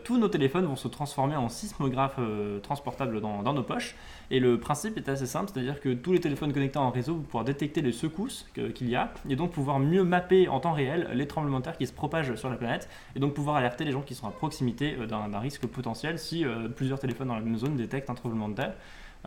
tous 0.03 0.17
nos 0.17 0.27
téléphones 0.27 0.65
vont 0.65 0.75
se 0.75 0.87
transformer 0.87 1.35
en 1.35 1.49
sismographes 1.49 2.19
transportables 2.63 3.21
dans, 3.21 3.53
nos 3.53 3.63
poches. 3.63 3.95
Et 4.31 4.39
le 4.39 4.59
principe 4.59 4.97
est 4.97 5.09
assez 5.09 5.25
simple, 5.25 5.51
c'est-à-dire 5.53 5.79
que 5.79 5.93
tous 5.93 6.11
les 6.11 6.19
téléphones 6.19 6.53
connectés 6.53 6.79
en 6.79 6.91
réseau 6.91 7.15
vont 7.15 7.21
pouvoir 7.21 7.43
détecter 7.43 7.81
les 7.81 7.91
secousses 7.91 8.47
qu'il 8.75 8.89
y 8.89 8.95
a 8.95 9.11
et 9.27 9.35
donc 9.35 9.51
pouvoir 9.51 9.79
mieux 9.79 10.03
mapper 10.03 10.47
en 10.47 10.59
temps 10.59 10.73
réel 10.73 11.09
les 11.13 11.27
tremblements 11.27 11.59
de 11.59 11.65
terre 11.65 11.77
qui 11.77 11.87
se 11.87 11.93
propagent 11.93 12.35
sur 12.35 12.49
la 12.49 12.55
planète 12.55 12.89
et 13.15 13.19
donc 13.19 13.33
pouvoir 13.33 13.55
alerter 13.55 13.85
les 13.85 13.91
gens 13.91 14.01
qui 14.01 14.15
sont 14.15 14.27
à 14.27 14.31
proximité 14.31 14.95
d'un 15.07 15.39
risque 15.39 15.65
potentiel 15.67 16.19
si 16.19 16.45
plusieurs 16.75 16.99
téléphones 16.99 17.29
dans 17.29 17.35
la 17.35 17.41
même 17.41 17.57
zone 17.57 17.75
détectent 17.75 18.09
un 18.09 18.15
tremblement 18.15 18.49
de 18.49 18.55
terre. 18.55 18.73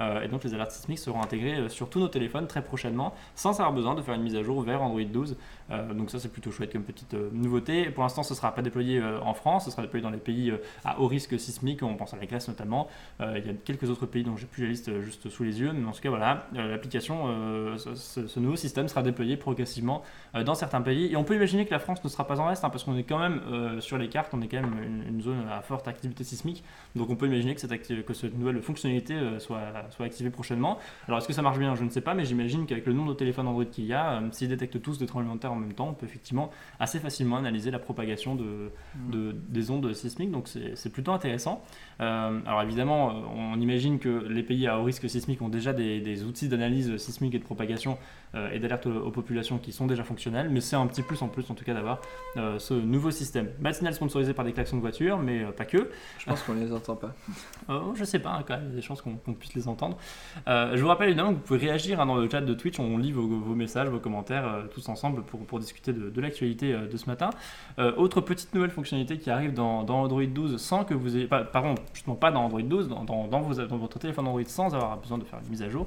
Euh, 0.01 0.23
et 0.23 0.29
donc 0.29 0.43
les 0.45 0.55
alertes 0.55 0.71
sismiques 0.71 0.99
seront 0.99 1.23
intégrées 1.23 1.59
euh, 1.59 1.69
sur 1.69 1.91
tous 1.91 2.01
nos 2.01 2.09
téléphones 2.09 2.47
très 2.47 2.63
prochainement, 2.63 3.15
sans 3.35 3.61
avoir 3.61 3.73
besoin 3.73 3.95
de 3.95 4.03
faire 4.03 4.15
une 4.15 4.23
mise 4.23 4.37
à 4.37 4.43
jour 4.43 4.63
vers 4.63 4.83
Android 4.83 5.03
12. 5.03 5.37
Euh, 5.73 5.95
donc 5.95 6.11
ça 6.11 6.19
c'est 6.19 6.31
plutôt 6.31 6.51
chouette 6.51 6.73
comme 6.73 6.85
petite 6.85 7.15
nouveauté. 7.33 7.91
Pour 7.91 8.03
l'instant 8.03 8.23
ce 8.23 8.33
ne 8.33 8.37
sera 8.37 8.55
pas 8.55 8.63
déployé 8.63 9.03
en 9.03 9.35
France, 9.35 9.65
ce 9.65 9.71
sera 9.71 9.83
déployé 9.83 10.03
dans 10.03 10.11
les 10.11 10.19
pays 10.19 10.53
à 10.85 11.01
haut 11.01 11.07
risque 11.07 11.39
sismique, 11.39 11.83
on 11.83 11.95
pense 11.95 12.15
à 12.15 12.17
la 12.17 12.27
Grèce 12.27 12.49
notamment. 12.49 12.89
il 13.21 13.47
y 13.47 13.51
a 13.51 13.55
quelques 13.65 13.91
autres 13.91 14.07
pays 14.07 14.25
dont 14.25 14.37
j'ai 14.37 14.47
plus 14.47 14.65
la 14.65 14.71
liste 14.71 15.01
juste 15.01 15.29
sous 15.29 15.45
les 15.45 15.61
yeux, 15.61 15.73
mais 15.73 15.87
en 15.87 15.93
tout 15.93 16.01
cas 16.01 16.11
voilà, 16.11 16.47
l'application, 16.53 17.27
ce, 17.77 18.41
nouveau 18.41 18.57
système 18.57 18.89
sera 18.89 19.03
déployé 19.03 19.37
progressivement 19.37 20.03
dans 20.45 20.55
certains 20.55 20.81
pays. 20.81 21.13
Et 21.13 21.17
on 21.17 21.25
peut 21.25 21.35
imaginer 21.35 21.65
que 21.65 21.71
la 21.71 21.79
France 21.79 22.03
ne 22.05 22.09
sera 22.09 22.27
pas 22.27 22.41
en 22.41 22.47
reste, 22.47 22.65
hein, 22.65 22.71
parce 22.71 22.85
qu'on 22.85 22.97
est 22.97 23.05
quand 23.05 23.19
même 23.19 23.81
sur 23.81 23.99
les 23.99 24.09
cartes, 24.09 24.33
on 24.35 24.43
est 24.43 24.49
quand 24.49 24.61
même 24.61 25.05
une, 25.09 25.23
zone 25.23 25.47
à 25.51 25.63
forte 25.63 25.89
activité 25.89 26.25
sismique. 26.25 26.65
Donc 26.97 27.11
on 27.11 27.17
peut 27.17 27.27
imaginer 27.27 27.55
que 27.55 27.61
cette, 27.61 28.05
que 28.05 28.15
cette 28.15 28.37
nouvelle 28.37 28.61
fonctionnalité 28.63 29.19
soit 29.39 29.63
soit 29.91 30.07
activé 30.07 30.31
prochainement. 30.31 30.79
Alors 31.07 31.19
est-ce 31.19 31.29
que 31.29 31.33
ça 31.33 31.43
marche 31.43 31.59
bien? 31.59 31.75
Je 31.75 31.85
ne 31.85 31.91
sais 31.91 32.01
pas, 32.01 32.15
mais 32.15 32.25
j'imagine 32.25 32.67
qu'avec 32.67 32.87
le 32.87 32.93
nombre 32.93 33.11
de 33.11 33.17
téléphones 33.17 33.47
Android 33.47 33.65
qu'il 33.65 33.87
y 33.87 33.93
a, 33.93 34.15
euh, 34.15 34.29
s'ils 34.33 34.49
détectent 34.49 34.81
tous 34.83 34.99
des 34.99 35.07
tremblements 35.07 35.37
de 35.37 35.41
terre 35.41 35.53
même 35.63 35.75
temps, 35.75 35.89
on 35.89 35.95
peut 35.95 36.07
effectivement 36.07 36.51
assez 36.79 36.99
facilement 36.99 37.37
analyser 37.37 37.71
la 37.71 37.79
propagation 37.79 38.35
de, 38.35 38.71
mm. 38.97 39.33
des 39.49 39.71
ondes 39.71 39.93
sismiques, 39.95 40.31
donc 40.31 40.49
c'est 40.49 40.91
plutôt 40.93 41.13
intéressant. 41.13 41.65
Euh, 42.03 42.41
alors 42.47 42.63
évidemment, 42.63 43.11
euh, 43.11 43.13
on 43.37 43.61
imagine 43.61 43.99
que 44.01 44.27
les 44.29 44.43
pays 44.43 44.67
à 44.67 44.79
haut 44.79 44.85
risque 44.85 45.09
sismique 45.09 45.41
ont 45.41 45.49
déjà 45.49 45.73
des, 45.73 46.25
outils 46.25 46.49
d'analyse 46.49 46.97
sismique 46.97 47.35
et 47.35 47.39
de 47.39 47.45
propagation 47.45 47.99
et 48.51 48.59
d'alerte 48.59 48.87
aux, 48.87 49.11
populations 49.11 49.59
qui 49.59 49.73
sont 49.73 49.87
déjà 49.87 50.05
fonctionnels, 50.05 50.49
mais 50.49 50.63
c'est 50.63 50.75
un 50.75 50.87
petit 50.87 51.03
plus 51.03 51.21
en 51.21 51.29
plus 51.29 51.51
en 51.51 51.55
tout 51.55 51.67
cas 51.67 51.75
d'avoir 51.75 52.01
ce 52.35 52.73
nouveau 52.73 53.11
système. 53.11 53.49
Matinal 53.61 53.93
sponsorisé 53.93 54.33
par 54.33 54.47
des 54.47 54.53
klaxons 54.53 54.77
de 54.77 54.81
voiture, 54.81 55.19
mais 55.19 55.45
pas 55.53 55.67
que. 55.67 55.91
Je 56.19 56.25
pense 56.25 56.43
qu'on 56.43 56.55
les 56.55 56.73
entend 56.73 56.97
pas. 56.97 57.15
oh, 57.69 57.93
je 57.95 58.05
sais 58.05 58.21
pas, 58.21 58.43
quand 58.47 58.55
même, 58.55 58.65
il 58.69 58.71
y 58.71 58.73
a 58.73 58.77
des 58.77 58.83
chances 58.83 59.03
qu'on 59.03 59.35
puisse 59.35 59.55
les 59.55 59.69
entendre 59.69 59.99
je 60.47 60.81
vous 60.81 60.89
rappelle 60.89 61.09
évidemment 61.09 61.31
que 61.31 61.37
vous 61.37 61.43
pouvez 61.43 61.59
réagir 61.59 62.01
hein, 62.01 62.07
dans 62.07 62.17
le 62.17 62.29
chat 62.31 62.41
de 62.41 62.55
Twitch, 62.55 62.81
on 62.81 62.97
lit 62.97 63.13
vos, 63.13 63.27
messages, 63.55 63.89
vos 63.89 63.99
commentaires 63.99 64.65
tous 64.73 64.89
ensemble 64.89 65.23
pour, 65.25 65.41
pour 65.45 65.59
discuter 65.59 65.93
de, 65.93 66.21
l'actualité 66.21 66.73
de 66.73 66.97
ce 66.97 67.07
matin. 67.07 67.31
autre 67.79 68.23
petite 68.23 68.55
nouvelle 68.55 68.71
fonctionnalité 68.71 69.19
qui 69.19 69.31
arrive 69.31 69.53
dans, 69.53 69.83
dans, 69.83 70.03
Android 70.03 70.25
12 70.25 70.57
sans 70.57 70.85
que 70.85 70.95
vous 70.95 71.17
ayez, 71.17 71.27
pas, 71.27 71.45
pardon, 71.45 71.75
justement 71.95 72.17
pas 72.17 72.31
dans 72.31 72.45
Android 72.45 72.63
12, 72.63 72.89
dans, 72.89 73.05
dans, 73.05 73.41
vos, 73.41 73.55
dans 73.55 73.77
votre 73.77 73.99
téléphone 73.99 74.27
Android 74.27 74.43
sans 74.47 74.75
avoir 74.75 74.97
besoin 74.99 75.19
de 75.19 75.25
faire 75.25 75.41
une 75.45 75.51
mise 75.51 75.63
à 75.63 75.69
jour, 75.69 75.87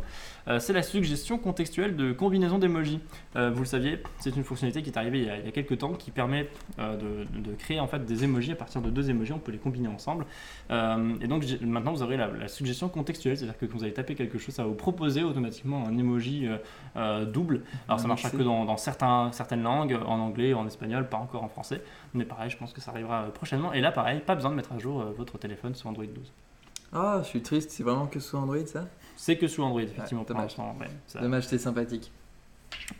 c'est 0.59 0.73
la 0.73 0.83
suggestion 0.83 1.37
contextuelle 1.37 1.95
de 1.95 2.11
combinaison 2.11 2.59
d'emojis. 2.59 2.99
vous 3.35 3.59
le 3.59 3.65
saviez, 3.65 4.01
c'est 4.19 4.35
une 4.35 4.43
fonctionnalité 4.43 4.81
qui 4.81 4.89
est 4.89 4.97
arrivée 4.97 5.19
il 5.19 5.25
y 5.25 5.29
a, 5.29 5.37
il 5.37 5.45
y 5.45 5.47
a 5.47 5.51
quelques 5.51 5.77
temps 5.77 5.93
qui 5.93 6.11
permet 6.11 6.49
de, 6.77 7.25
de, 7.39 7.55
créer 7.55 7.79
en 7.79 7.87
fait 7.87 8.05
des 8.05 8.23
emojis 8.23 8.51
à 8.51 8.55
partir 8.55 8.81
de 8.81 8.89
deux 8.89 9.09
emojis, 9.09 9.33
on 9.33 9.39
peut 9.39 9.51
les 9.51 9.57
combiner 9.57 9.87
ensemble. 9.87 10.25
Euh, 10.71 11.15
et 11.21 11.27
donc 11.27 11.43
maintenant 11.61 11.93
vous 11.93 12.03
aurez 12.03 12.17
la, 12.17 12.47
suggestion 12.47 12.89
contextuelle, 12.89 13.37
c'est-à-dire 13.37 13.57
que 13.57 13.65
quand 13.65 13.77
vous 13.77 13.83
allez 13.83 13.93
taper 13.93 14.15
quelque 14.15 14.37
chose, 14.37 14.53
ça 14.53 14.63
va 14.63 14.69
vous 14.69 14.75
proposer 14.75 15.23
automatiquement 15.23 15.85
un 15.87 15.97
emoji 15.97 16.47
euh, 16.47 16.57
euh, 16.95 17.25
double. 17.25 17.61
Alors 17.87 17.99
ça 17.99 18.07
marche 18.07 18.29
que 18.29 18.37
dans, 18.37 18.77
certains, 18.77 19.31
certaines 19.31 19.63
langues, 19.63 19.97
en 20.05 20.19
anglais, 20.19 20.53
en 20.53 20.65
espagnol, 20.67 21.07
pas 21.07 21.17
encore 21.17 21.43
en 21.43 21.49
français. 21.49 21.81
Mais 22.15 22.25
pareil, 22.25 22.49
je 22.49 22.57
pense 22.57 22.73
que 22.73 22.81
ça 22.81 22.91
arrivera 22.91 23.25
prochainement. 23.33 23.73
Et 23.73 23.81
là, 23.81 23.91
pareil, 23.91 24.21
pas 24.21 24.35
besoin 24.35 24.51
de 24.51 24.55
mettre 24.55 24.71
à 24.73 24.79
jour 24.79 25.03
votre 25.17 25.37
téléphone 25.37 25.75
sous 25.75 25.87
Android 25.87 26.05
12. 26.05 26.31
Ah, 26.93 27.19
je 27.21 27.27
suis 27.27 27.41
triste, 27.41 27.71
c'est 27.71 27.83
vraiment 27.83 28.07
que 28.07 28.19
sous 28.19 28.37
Android 28.37 28.65
ça? 28.65 28.87
C'est 29.17 29.37
que 29.37 29.47
sous 29.47 29.61
Android, 29.63 29.81
effectivement. 29.81 30.23
dommage, 30.23 30.55
dommage 31.21 31.47
c'est 31.47 31.57
sympathique. 31.57 32.11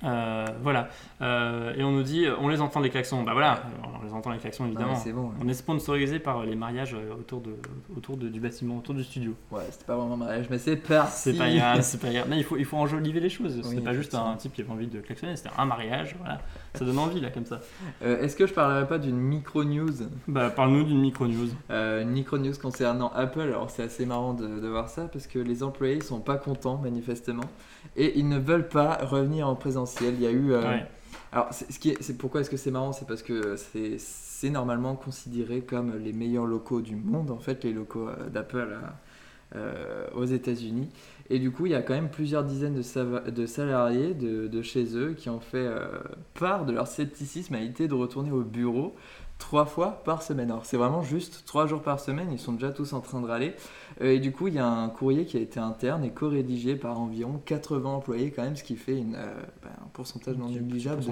Euh, 0.04 0.46
voilà. 0.62 0.90
Euh, 1.22 1.74
et 1.76 1.84
on 1.84 1.92
nous 1.92 2.04
dit, 2.04 2.26
on 2.40 2.48
les 2.48 2.62
entend 2.62 2.80
les 2.80 2.90
klaxons. 2.90 3.24
Bah 3.24 3.34
voilà, 3.34 3.64
on 4.02 4.06
les 4.06 4.14
entend 4.14 4.32
les 4.32 4.40
klaxons 4.40 4.66
évidemment. 4.66 5.02
On 5.42 5.48
est 5.48 5.54
sponsorisé 5.54 6.20
par 6.20 6.46
les 6.46 6.56
mariages 6.56 6.94
euh, 6.94 7.14
autour, 7.14 7.42
de, 7.42 7.56
autour 7.96 8.18
de, 8.18 8.28
du 8.30 8.40
bâtiment, 8.40 8.78
autour 8.78 8.96
du 8.96 9.04
studio. 9.04 9.34
Ouais, 9.52 9.62
c'était 9.70 9.86
pas 9.86 9.96
vraiment 9.96 10.16
un 10.16 10.18
mariage, 10.18 10.48
mais 10.50 10.58
c'est 10.58 10.76
pas. 10.76 11.06
C'est 11.08 11.38
pas 11.38 11.52
grave, 11.52 11.82
c'est 11.82 12.00
pas 12.00 12.12
grave. 12.12 12.28
il 12.36 12.44
faut, 12.44 12.58
il 12.58 12.66
faut 12.66 12.78
enjoliver 12.78 13.20
les 13.20 13.30
choses. 13.30 13.62
c'est 13.64 13.84
pas 13.84 13.94
juste 13.94 14.16
un 14.16 14.36
type 14.36 14.54
qui 14.54 14.62
avait 14.62 14.72
envie 14.72 14.88
de 14.88 15.00
klaxonner, 15.00 15.36
c'était 15.36 15.50
un 15.58 15.66
mariage. 15.66 16.16
Voilà, 16.20 16.42
ça 16.74 16.86
donne 16.86 17.00
envie 17.00 17.22
là 17.22 17.30
comme 17.30 17.46
ça. 17.46 17.60
Est-ce 18.02 18.36
que 18.36 18.48
je 18.48 18.54
parlerai 18.54 18.88
pas 18.88 18.98
d'une 18.98 19.18
micro 19.18 19.64
news 19.64 19.94
Bah 20.28 20.50
parle-nous 20.50 20.84
d'une 20.84 21.02
micro 21.02 21.28
news. 21.28 21.50
une 21.70 22.10
micro 22.10 22.38
news 22.38 22.54
concernant 22.62 23.12
Apple. 23.14 23.42
Alors 23.42 23.70
c'est 23.70 23.84
assez 23.84 24.06
marrant 24.06 24.34
de, 24.34 24.60
de 24.60 24.68
voir 24.68 24.90
ça 24.90 25.08
parce 25.08 25.28
que 25.28 25.40
les 25.40 25.64
employés 25.64 26.02
sont 26.02 26.20
pas 26.20 26.38
contents 26.38 26.78
manifestement 26.78 27.44
et 27.96 28.18
ils 28.20 28.28
ne 28.28 28.38
veulent 28.38 28.68
pas 28.68 29.00
revenir 29.04 29.48
en 29.48 29.55
présentiel. 29.56 30.16
Il 30.16 30.22
y 30.22 30.28
a 30.28 30.32
eu. 30.32 30.54
Euh, 30.54 30.80
alors, 31.32 31.54
ce 31.54 31.80
qui 31.80 31.96
c'est 32.00 32.18
pourquoi 32.18 32.42
est-ce 32.42 32.50
que 32.50 32.58
c'est 32.58 32.72
marrant 32.72 32.94
C'est 32.94 33.08
parce 33.08 33.24
que 33.24 33.56
c'est 33.58 34.50
normalement 34.50 34.96
considéré 34.96 35.62
comme 35.62 35.98
les 35.98 36.14
meilleurs 36.14 36.46
locaux 36.46 36.82
du 36.82 36.96
monde, 36.96 37.32
en 37.32 37.40
fait, 37.40 37.64
les 37.64 37.74
locaux 37.74 38.08
euh, 38.08 38.30
d'Apple 38.30 38.78
euh, 39.56 40.08
aux 40.16 40.26
États-Unis. 40.26 40.90
Et 41.30 41.40
du 41.40 41.52
coup, 41.52 41.66
il 41.66 41.72
y 41.72 41.76
a 41.76 41.82
quand 41.82 41.94
même 41.94 42.10
plusieurs 42.10 42.44
dizaines 42.44 42.76
de, 42.76 43.30
de 43.30 43.46
salariés 43.46 44.14
de, 44.14 44.48
de, 44.48 44.62
chez 44.62 44.96
eux 44.96 45.14
qui 45.14 45.30
ont 45.30 45.40
fait 45.40 45.68
part 46.36 46.66
de 46.66 46.74
leur 46.74 46.88
scepticisme 46.88 47.56
à 47.56 47.60
l'idée 47.60 47.88
de 47.88 47.96
retourner 47.96 48.32
au 48.32 48.44
bureau 48.44 48.96
trois 49.38 49.66
fois 49.66 50.02
par 50.06 50.22
semaine. 50.22 50.50
Alors 50.50 50.66
c'est 50.66 50.78
vraiment 50.78 51.04
juste 51.04 51.44
trois 51.46 51.68
jours 51.68 51.82
par 51.82 52.00
semaine, 52.00 52.30
ils 52.32 52.40
sont 52.40 52.54
déjà 52.54 52.72
tous 52.72 52.94
en 52.94 53.02
train 53.02 53.22
de 53.22 53.28
râler. 53.28 53.54
Euh, 54.02 54.14
et 54.14 54.20
du 54.20 54.32
coup, 54.32 54.48
il 54.48 54.56
y 54.56 54.60
a 54.60 54.68
un 54.68 54.90
courrier 54.90 55.26
qui 55.26 55.38
a 55.38 55.40
été 55.40 55.60
interne 55.60 56.04
et 56.04 56.12
co-rédigé 56.12 56.76
par 56.76 57.00
environ 57.00 57.42
80 57.46 57.90
employés 57.90 58.32
quand 58.32 58.44
même, 58.44 58.56
ce 58.56 58.64
qui 58.64 58.76
fait 58.76 58.98
une, 58.98 59.16
euh, 59.16 59.28
ben, 59.62 59.70
un 59.84 59.88
pourcentage 59.94 60.38
non 60.38 60.50
négligeable 60.50 61.04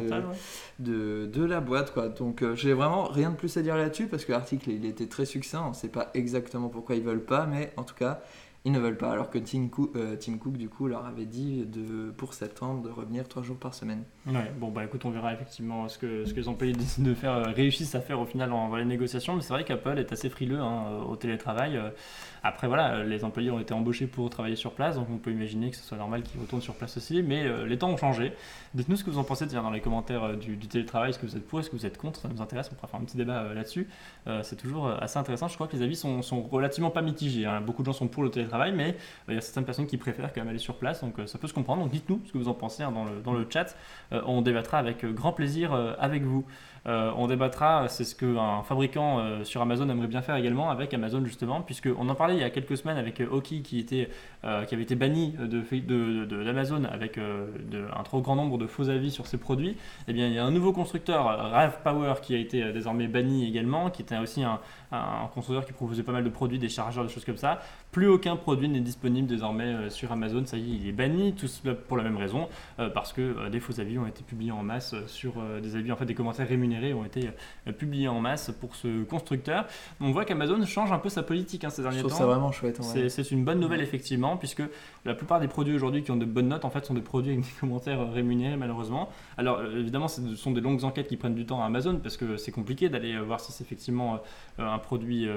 de, 0.79 1.25
de, 1.25 1.43
la 1.43 1.59
boîte. 1.59 1.93
Quoi. 1.93 2.09
Donc 2.09 2.41
euh, 2.41 2.55
j'ai 2.55 2.73
vraiment 2.73 3.03
rien 3.03 3.31
de 3.31 3.36
plus 3.36 3.55
à 3.57 3.62
dire 3.62 3.75
là-dessus 3.75 4.07
parce 4.07 4.25
que 4.25 4.31
l'article 4.31 4.71
il 4.71 4.86
était 4.86 5.07
très 5.07 5.25
succinct, 5.25 5.63
on 5.65 5.69
ne 5.69 5.75
sait 5.75 5.89
pas 5.89 6.09
exactement 6.13 6.69
pourquoi 6.69 6.95
ils 6.95 7.03
veulent 7.03 7.25
pas, 7.25 7.45
mais 7.45 7.73
en 7.77 7.83
tout 7.83 7.95
cas 7.95 8.21
ils 8.65 8.71
ne 8.71 8.80
veulent 8.80 8.97
pas. 8.97 9.12
Alors 9.12 9.30
que 9.30 9.38
Tim 9.38 9.67
Cook, 9.67 9.91
euh, 9.95 10.15
Tim 10.15 10.38
Cook, 10.38 10.56
du 10.56 10.69
coup, 10.69 10.88
leur 10.88 11.06
avait 11.06 11.26
dit 11.26 11.65
de, 11.65 12.12
pour 12.12 12.34
septembre 12.34 12.82
de 12.82 12.89
revenir 12.89 13.28
trois 13.28 13.43
jours 13.43 13.58
par 13.58 13.73
semaine. 13.73 14.04
Ouais, 14.26 14.52
bon, 14.58 14.69
bah 14.69 14.86
écoute, 14.86 15.04
on 15.04 15.10
verra 15.10 15.34
effectivement 15.34 15.89
ce 15.89 15.97
que, 15.97 16.23
ce 16.23 16.34
que 16.34 16.39
les 16.39 16.47
employés 16.47 16.71
décident 16.73 17.10
de 17.10 17.13
faire, 17.13 17.34
euh, 17.34 17.43
réussissent 17.52 17.95
à 17.95 17.99
faire 17.99 18.21
au 18.21 18.26
final 18.26 18.49
dans 18.49 18.73
les 18.76 18.86
négociations. 18.86 19.36
Mais 19.36 19.41
c'est 19.41 19.54
vrai 19.54 19.65
qu'Apple 19.65 19.99
est 19.99 20.13
assez 20.13 20.30
frileux 20.30 20.62
hein, 20.62 21.04
au 21.10 21.17
télétravail. 21.17 21.76
Euh, 21.76 21.89
après, 22.43 22.67
voilà, 22.67 23.04
les 23.04 23.26
employés 23.26 23.52
ont 23.52 23.60
été 23.60 23.73
embauchés 23.73 24.08
pour 24.08 24.30
travailler 24.30 24.56
sur 24.56 24.71
place, 24.71 24.95
donc 24.95 25.08
on 25.10 25.17
peut 25.17 25.32
imaginer 25.32 25.69
que 25.69 25.78
ce 25.78 25.84
soit 25.84 25.97
normal 25.97 26.23
qu'ils 26.23 26.39
retournent 26.41 26.62
sur 26.62 26.76
place 26.76 26.97
aussi. 26.97 27.23
Mais 27.23 27.65
les 27.65 27.78
temps 27.78 27.89
ont 27.89 27.95
changé. 27.95 28.34
Dites-nous 28.73 28.97
ce 28.97 29.06
que 29.06 29.10
vous 29.10 29.17
en 29.17 29.23
pensez 29.23 29.45
dans 29.45 29.71
les 29.71 29.80
commentaires 29.80 30.36
du, 30.36 30.58
télétravail. 30.58 31.12
Est-ce 31.12 31.19
que 31.19 31.26
vous 31.26 31.38
êtes 31.38 31.47
pour, 31.47 31.62
est-ce 31.62 31.69
que 31.69 31.78
vous 31.78 31.86
êtes 31.86 31.97
contre 31.97 32.19
Ça 32.19 32.28
nous 32.28 32.41
intéresse, 32.41 32.69
on 32.69 32.76
pourra 32.76 32.89
faire 32.89 32.99
un 32.99 33.06
petit 33.06 33.15
débat 33.15 33.54
là-dessus. 33.54 33.88
c'est 34.41 34.58
toujours 34.58 34.89
assez 34.89 35.17
intéressant. 35.17 35.47
Je 35.47 35.56
crois 35.56 35.67
que 35.67 35.78
les 35.78 35.84
avis 35.84 35.95
sont, 35.95 36.21
sont 36.21 36.41
relativement 36.41 36.91
pas 36.91 37.02
mitigés. 37.02 37.45
Hein. 37.45 37.62
Beaucoup 37.62 37.82
de 37.82 37.86
gens 37.86 37.93
sont 37.93 38.10
pour 38.10 38.23
le 38.23 38.30
télétravail, 38.30 38.52
mais 38.73 38.95
il 39.27 39.35
y 39.35 39.37
a 39.37 39.41
certaines 39.41 39.65
personnes 39.65 39.87
qui 39.87 39.97
préfèrent 39.97 40.31
quand 40.33 40.41
même 40.41 40.49
aller 40.49 40.59
sur 40.59 40.75
place, 40.75 41.01
donc 41.01 41.19
euh, 41.19 41.27
ça 41.27 41.37
peut 41.37 41.47
se 41.47 41.53
comprendre. 41.53 41.83
Donc 41.83 41.91
dites-nous 41.91 42.21
ce 42.25 42.33
que 42.33 42.37
vous 42.37 42.47
en 42.47 42.53
pensez 42.53 42.83
hein, 42.83 42.91
dans, 42.91 43.05
le, 43.05 43.21
dans, 43.21 43.33
le, 43.33 43.47
chat. 43.49 43.75
Euh, 44.11 44.21
on 44.25 44.41
débattra 44.41 44.77
avec 44.77 45.03
euh, 45.03 45.11
grand 45.11 45.33
plaisir 45.33 45.73
avec 45.99 46.23
vous. 46.23 46.45
On 46.85 47.27
débattra, 47.27 47.87
c'est 47.87 48.03
ce 48.03 48.15
qu'un 48.15 48.63
fabricant 48.63 49.43
sur 49.43 49.61
Amazon 49.61 49.87
aimerait 49.89 50.07
bien 50.07 50.21
faire 50.21 50.35
également 50.35 50.69
avec 50.69 50.93
Amazon 50.93 51.23
justement, 51.25 51.61
puisqu'on 51.61 52.09
en 52.09 52.15
parlait 52.15 52.35
il 52.35 52.41
y 52.41 52.43
a 52.43 52.49
quelques 52.49 52.77
semaines 52.77 52.97
avec 52.97 53.21
Oki 53.21 53.61
qui, 53.61 54.07
avait 54.43 54.83
été 54.83 54.95
banni 54.95 55.35
d'Amazon 55.39 56.79
de, 56.79 56.83
de, 56.83 56.87
avec 56.87 57.17
un 57.17 58.03
trop 58.03 58.21
grand 58.21 58.35
nombre 58.35 58.57
de 58.57 58.67
faux 58.67 58.89
avis 58.89 59.11
sur 59.11 59.27
ses 59.27 59.37
produits. 59.37 59.69
Et 59.69 59.75
eh 60.09 60.13
bien, 60.13 60.27
il 60.27 60.33
y 60.33 60.39
a 60.39 60.45
un 60.45 60.51
nouveau 60.51 60.73
constructeur, 60.73 61.25
Rave 61.25 61.79
Power, 61.83 62.15
qui 62.21 62.35
a 62.35 62.39
été 62.39 62.73
désormais 62.73 63.07
banni 63.07 63.47
également, 63.47 63.89
qui 63.89 64.01
était 64.01 64.17
aussi 64.17 64.43
un, 64.43 64.59
constructeur 65.33 65.65
qui 65.65 65.73
proposait 65.73 66.03
pas 66.03 66.11
mal 66.11 66.23
de 66.23 66.29
produits, 66.29 66.59
des 66.59 66.69
chargeurs, 66.69 67.05
des 67.05 67.11
choses 67.11 67.25
comme 67.25 67.37
ça. 67.37 67.61
Plus 67.91 68.07
aucun 68.07 68.35
produit 68.35 68.67
n'est 68.69 68.79
disponible 68.79 69.27
désormais 69.27 69.65
euh, 69.65 69.89
sur 69.89 70.11
Amazon, 70.11 70.45
ça 70.45 70.57
y 70.57 70.73
est, 70.73 70.77
il 70.77 70.87
est 70.87 70.91
banni, 70.91 71.33
tout 71.33 71.47
cela 71.47 71.75
pour 71.75 71.97
la 71.97 72.03
même 72.03 72.17
raison, 72.17 72.49
euh, 72.79 72.89
parce 72.89 73.13
que 73.13 73.21
euh, 73.21 73.49
des 73.49 73.59
faux 73.59 73.79
avis 73.79 73.97
ont 73.97 74.07
été 74.07 74.23
publiés 74.23 74.51
en 74.51 74.63
masse 74.63 74.95
sur 75.07 75.33
des 75.61 75.75
avis, 75.75 75.91
en 75.91 75.95
fait 75.95 76.05
des 76.05 76.15
commentaires 76.15 76.47
rémunérés 76.47 76.72
ont 76.93 77.05
été 77.05 77.29
publiés 77.77 78.07
en 78.07 78.19
masse 78.19 78.51
pour 78.59 78.75
ce 78.75 79.03
constructeur. 79.03 79.65
On 80.01 80.12
voit 80.12 80.25
qu'Amazon 80.25 80.63
change 80.65 80.91
un 80.91 80.99
peu 80.99 81.09
sa 81.09 81.23
politique 81.23 81.63
hein, 81.63 81.69
ces 81.69 81.81
derniers 81.81 81.99
Je 81.99 82.03
temps. 82.03 82.09
C'est 82.09 82.23
vraiment 82.23 82.51
chouette. 82.51 82.81
C'est 82.83 83.31
une 83.31 83.43
bonne 83.43 83.59
nouvelle 83.59 83.81
effectivement, 83.81 84.38
puisque 84.38 84.63
la 85.05 85.13
plupart 85.13 85.39
des 85.39 85.47
produits 85.47 85.75
aujourd'hui 85.75 86.03
qui 86.03 86.12
ont 86.12 86.17
de 86.17 86.25
bonnes 86.25 86.47
notes 86.47 86.65
en 86.65 86.69
fait 86.69 86.86
sont 86.86 86.93
des 86.93 87.01
produits 87.01 87.33
avec 87.33 87.45
des 87.45 87.51
commentaires 87.59 88.12
rémunérés 88.12 88.57
malheureusement. 88.57 89.09
Alors 89.38 89.63
évidemment, 89.63 90.07
ce 90.07 90.36
sont 90.36 90.51
des 90.51 90.62
longues 90.62 90.83
enquêtes 90.83 91.07
qui 91.07 91.17
prennent 91.17 91.36
du 91.36 91.45
temps 91.45 91.62
à 91.62 91.65
Amazon 91.65 91.99
parce 92.01 92.17
que 92.17 92.38
c'est 92.38 92.51
compliqué 92.51 92.89
d'aller 92.89 93.17
voir 93.19 93.39
si 93.39 93.51
c'est 93.51 93.63
effectivement 93.63 94.19
un 94.57 94.79
produit 94.79 95.27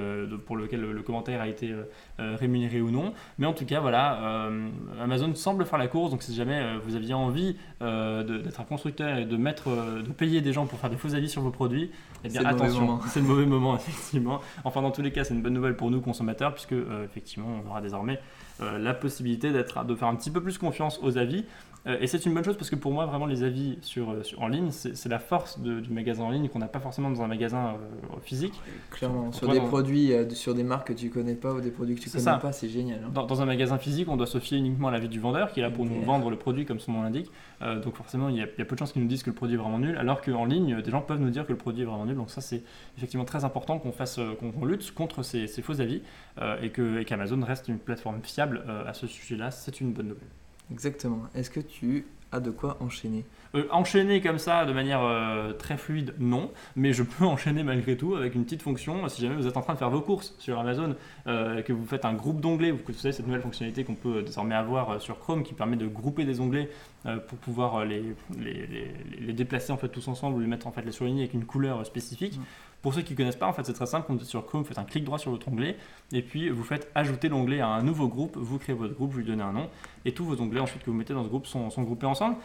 pour 0.47 0.57
lequel 0.57 0.81
le, 0.81 1.03
commentaire 1.03 1.41
a 1.41 1.49
été 1.49 1.75
rémunéré 2.19 2.81
ou 2.81 2.91
non. 2.91 3.13
Mais 3.39 3.47
en 3.47 3.53
tout 3.53 3.65
cas, 3.65 3.81
voilà, 3.81 4.23
euh, 4.23 4.69
Amazon 5.01 5.35
semble 5.35 5.65
faire 5.65 5.79
la 5.79 5.89
course. 5.89 6.11
Donc, 6.11 6.23
si 6.23 6.35
jamais 6.35 6.61
euh, 6.61 6.79
vous 6.85 6.97
aviez 6.97 7.15
envie 7.15 7.57
euh, 7.83 8.23
d'être 8.23 8.61
un 8.61 8.65
constructeur 8.65 9.19
et 9.19 9.25
de 9.25 9.37
mettre, 9.37 9.69
de 9.69 10.13
payer 10.13 10.41
des 10.41 10.53
gens 10.53 10.67
pour 10.67 10.79
faire 10.79 10.91
des 10.91 10.97
faux 10.97 11.15
avis 11.15 11.26
sur 11.29 11.43
vos 11.43 11.51
produits, 11.51 11.91
eh 12.25 12.29
bien 12.29 12.45
attention, 12.45 13.01
c'est 13.09 13.21
le 13.21 13.27
mauvais 13.27 13.47
moment 13.47 13.77
effectivement. 13.77 14.41
Enfin, 14.65 14.83
dans 14.83 14.91
tous 14.91 15.03
les 15.03 15.13
cas, 15.13 15.25
c'est 15.25 15.35
une 15.35 15.43
bonne 15.43 15.55
nouvelle 15.55 15.77
pour 15.77 15.91
nous 15.91 16.01
consommateurs 16.01 16.53
puisque 16.55 16.75
effectivement, 17.05 17.63
on 17.65 17.69
aura 17.69 17.81
désormais 17.81 18.21
la 18.61 18.95
possibilité 18.95 19.53
d'être, 19.53 19.85
de 19.85 19.95
faire 19.95 20.09
un 20.09 20.17
petit 20.17 20.31
peu 20.31 20.43
plus 20.43 20.59
confiance 20.59 20.99
aux 21.03 21.19
avis. 21.19 21.45
Euh, 21.87 21.97
et 22.01 22.07
c'est 22.07 22.25
une 22.27 22.35
bonne 22.35 22.45
chose 22.45 22.57
parce 22.57 22.71
que 22.71 22.77
pour 22.77 22.93
moi, 22.93 23.07
vraiment, 23.07 23.27
les 23.27 23.45
avis 23.45 23.79
sur, 23.81 24.11
euh, 24.11 24.23
en 24.39 24.49
ligne, 24.49 24.71
c'est 24.71 25.09
la 25.09 25.19
force 25.19 25.61
du 25.61 25.91
magasin 25.91 26.25
en 26.25 26.31
ligne 26.31 26.49
qu'on 26.49 26.59
n'a 26.59 26.69
pas 26.69 26.81
forcément 26.81 27.11
dans 27.11 27.23
un 27.23 27.29
magasin 27.29 27.75
euh, 27.75 28.21
physique. 28.23 28.55
Clairement, 28.91 29.33
sur 29.33 29.51
des 29.53 29.61
produits, 29.61 30.13
sur 30.31 30.55
des 30.55 30.65
marques 30.65 30.89
que 30.89 30.93
tu 30.93 31.11
connais 31.11 31.35
pas 31.35 31.53
ou 31.53 31.61
des 31.61 31.71
produits 31.71 31.95
que 31.95 32.01
tu 32.01 32.11
connais 32.11 32.39
pas, 32.39 32.53
c'est 32.53 32.69
génial. 32.69 33.01
Hein. 33.05 33.11
Dans, 33.13 33.41
un 33.41 33.45
magasin 33.45 33.79
physique, 33.79 34.09
on 34.09 34.17
doit 34.17 34.27
se 34.27 34.39
fier 34.39 34.59
uniquement 34.59 34.89
à 34.89 34.91
l'avis 34.91 35.09
du 35.09 35.21
vendeur 35.21 35.53
qui 35.53 35.61
est 35.61 35.63
là 35.63 35.71
pour 35.71 35.85
nous 35.85 36.03
vendre 36.03 36.31
le 36.31 36.37
produit 36.37 36.65
comme 36.65 36.81
son 36.81 36.93
nom 36.93 37.03
l'indique. 37.03 37.31
donc 37.61 37.95
forcément, 37.95 38.29
il 38.29 38.37
y, 38.37 38.43
a, 38.43 38.47
peu 38.47 38.75
de 38.75 38.79
chances 38.79 38.93
qu'ils 38.93 39.03
nous 39.03 39.09
disent 39.09 39.23
que 39.23 39.31
le 39.31 39.37
produit 39.37 39.55
est 39.55 39.59
vraiment 39.59 39.79
nul, 39.79 39.97
alors 39.97 40.23
qu'en 40.23 40.45
ligne, 40.45 40.81
des 40.81 40.91
gens 40.91 41.03
peuvent 41.03 41.21
nous 41.21 41.31
dire 41.31 41.47
que 41.47 41.53
le 41.53 41.59
produit 41.59 41.83
est 41.83 41.87
vraiment 41.87 42.07
nul. 42.07 42.17
Donc 42.17 42.31
ça, 42.31 42.41
c'est 42.41 42.63
effectivement 42.97 43.25
très 43.25 43.45
important 43.45 43.79
qu'on 43.79 43.93
fasse, 43.93 44.19
qu'on 44.41 44.65
lutte 44.65 44.93
contre 44.95 45.23
ces, 45.23 45.47
faux 45.63 45.81
avis 45.81 46.03
et 46.63 46.71
qu'Amazon 47.05 47.41
reste 47.45 47.69
une 47.69 47.79
plateforme 47.79 48.21
fiable 48.23 48.65
à 48.87 48.95
ce 48.95 49.07
sujet-là. 49.07 49.51
C'est 49.51 49.81
une 49.81 49.93
bonne 49.93 50.09
nouvelle. 50.09 50.29
Exactement. 50.71 51.23
Est-ce 51.35 51.51
que 51.51 51.61
tu 51.61 52.07
as 52.33 52.41
de 52.41 52.51
quoi 52.51 52.77
enchaîner? 52.81 53.25
Euh, 53.55 53.65
Enchaîner 53.71 54.21
comme 54.21 54.39
ça 54.39 54.65
de 54.65 54.73
manière 54.73 55.03
euh, 55.03 55.53
très 55.53 55.77
fluide, 55.77 56.15
non. 56.19 56.51
Mais 56.75 56.93
je 56.93 57.03
peux 57.03 57.25
enchaîner 57.25 57.63
malgré 57.63 57.97
tout 57.97 58.15
avec 58.17 58.35
une 58.35 58.45
petite 58.45 58.63
fonction. 58.63 59.09
Si 59.09 59.23
jamais 59.23 59.37
vous 59.37 59.47
êtes 59.47 59.57
en 59.57 59.63
train 59.63 59.75
de 59.75 59.79
faire 59.79 59.91
vos 59.91 60.01
courses 60.01 60.35
sur 60.39 60.59
Amazon, 60.59 60.97
euh, 61.27 61.63
que 61.63 61.73
vous 61.73 61.87
faites 61.87 62.05
un 62.05 62.15
groupe 62.15 62.41
d'onglets, 62.41 62.71
vous 62.71 62.81
savez 62.93 63.13
cette 63.13 63.27
nouvelle 63.27 63.43
fonctionnalité 63.43 63.85
qu'on 63.85 63.95
peut 63.95 64.23
désormais 64.23 64.55
avoir 64.55 65.01
sur 65.01 65.19
Chrome 65.19 65.43
qui 65.43 65.55
permet 65.55 65.77
de 65.77 65.87
grouper 65.87 66.25
des 66.25 66.41
onglets 66.41 66.71
pour 67.29 67.39
pouvoir 67.39 67.85
les, 67.85 68.03
les, 68.37 69.33
déplacer 69.33 69.73
en 69.73 69.77
fait 69.77 69.89
tous 69.89 70.09
ensemble 70.09 70.39
ou 70.39 70.41
les 70.41 70.49
mettre 70.49 70.67
en 70.67 70.73
fait 70.73 70.83
les 70.83 70.91
surligner 70.91 71.23
avec 71.23 71.35
une 71.35 71.45
couleur 71.45 71.87
spécifique. 71.87 72.41
Pour 72.83 72.95
ceux 72.95 73.03
qui 73.03 73.15
ne 73.15 73.19
connaissent 73.19 73.37
pas, 73.37 73.47
en 73.47 73.53
fait, 73.53 73.65
c'est 73.65 73.73
très 73.73 73.87
simple. 73.87 74.07
Quand 74.07 74.15
vous 74.15 74.23
êtes 74.23 74.29
sur 74.29 74.45
Chrome, 74.47 74.63
vous 74.63 74.69
faites 74.69 74.79
un 74.79 74.85
clic 74.85 75.05
droit 75.05 75.19
sur 75.19 75.31
votre 75.31 75.49
onglet 75.49 75.77
et 76.13 76.23
puis 76.23 76.49
vous 76.51 76.63
faites 76.63 76.91
ajouter 76.95 77.29
l'onglet 77.29 77.61
à 77.61 77.69
un 77.69 77.83
nouveau 77.83 78.09
groupe. 78.09 78.37
Vous 78.37 78.59
créez 78.59 78.75
votre 78.75 78.95
groupe, 78.95 79.11
vous 79.11 79.19
lui 79.19 79.25
donnez 79.25 79.43
un 79.43 79.53
nom 79.53 79.69
et 80.05 80.13
tous 80.13 80.25
vos 80.25 80.41
onglets 80.41 80.61
ensuite 80.61 80.83
que 80.83 80.91
vous 80.91 80.97
mettez 80.97 81.15
dans 81.15 81.25
ce 81.25 81.29
groupe 81.29 81.47
sont, 81.47 81.69
groupés 81.79 82.07
ensemble. 82.07 82.37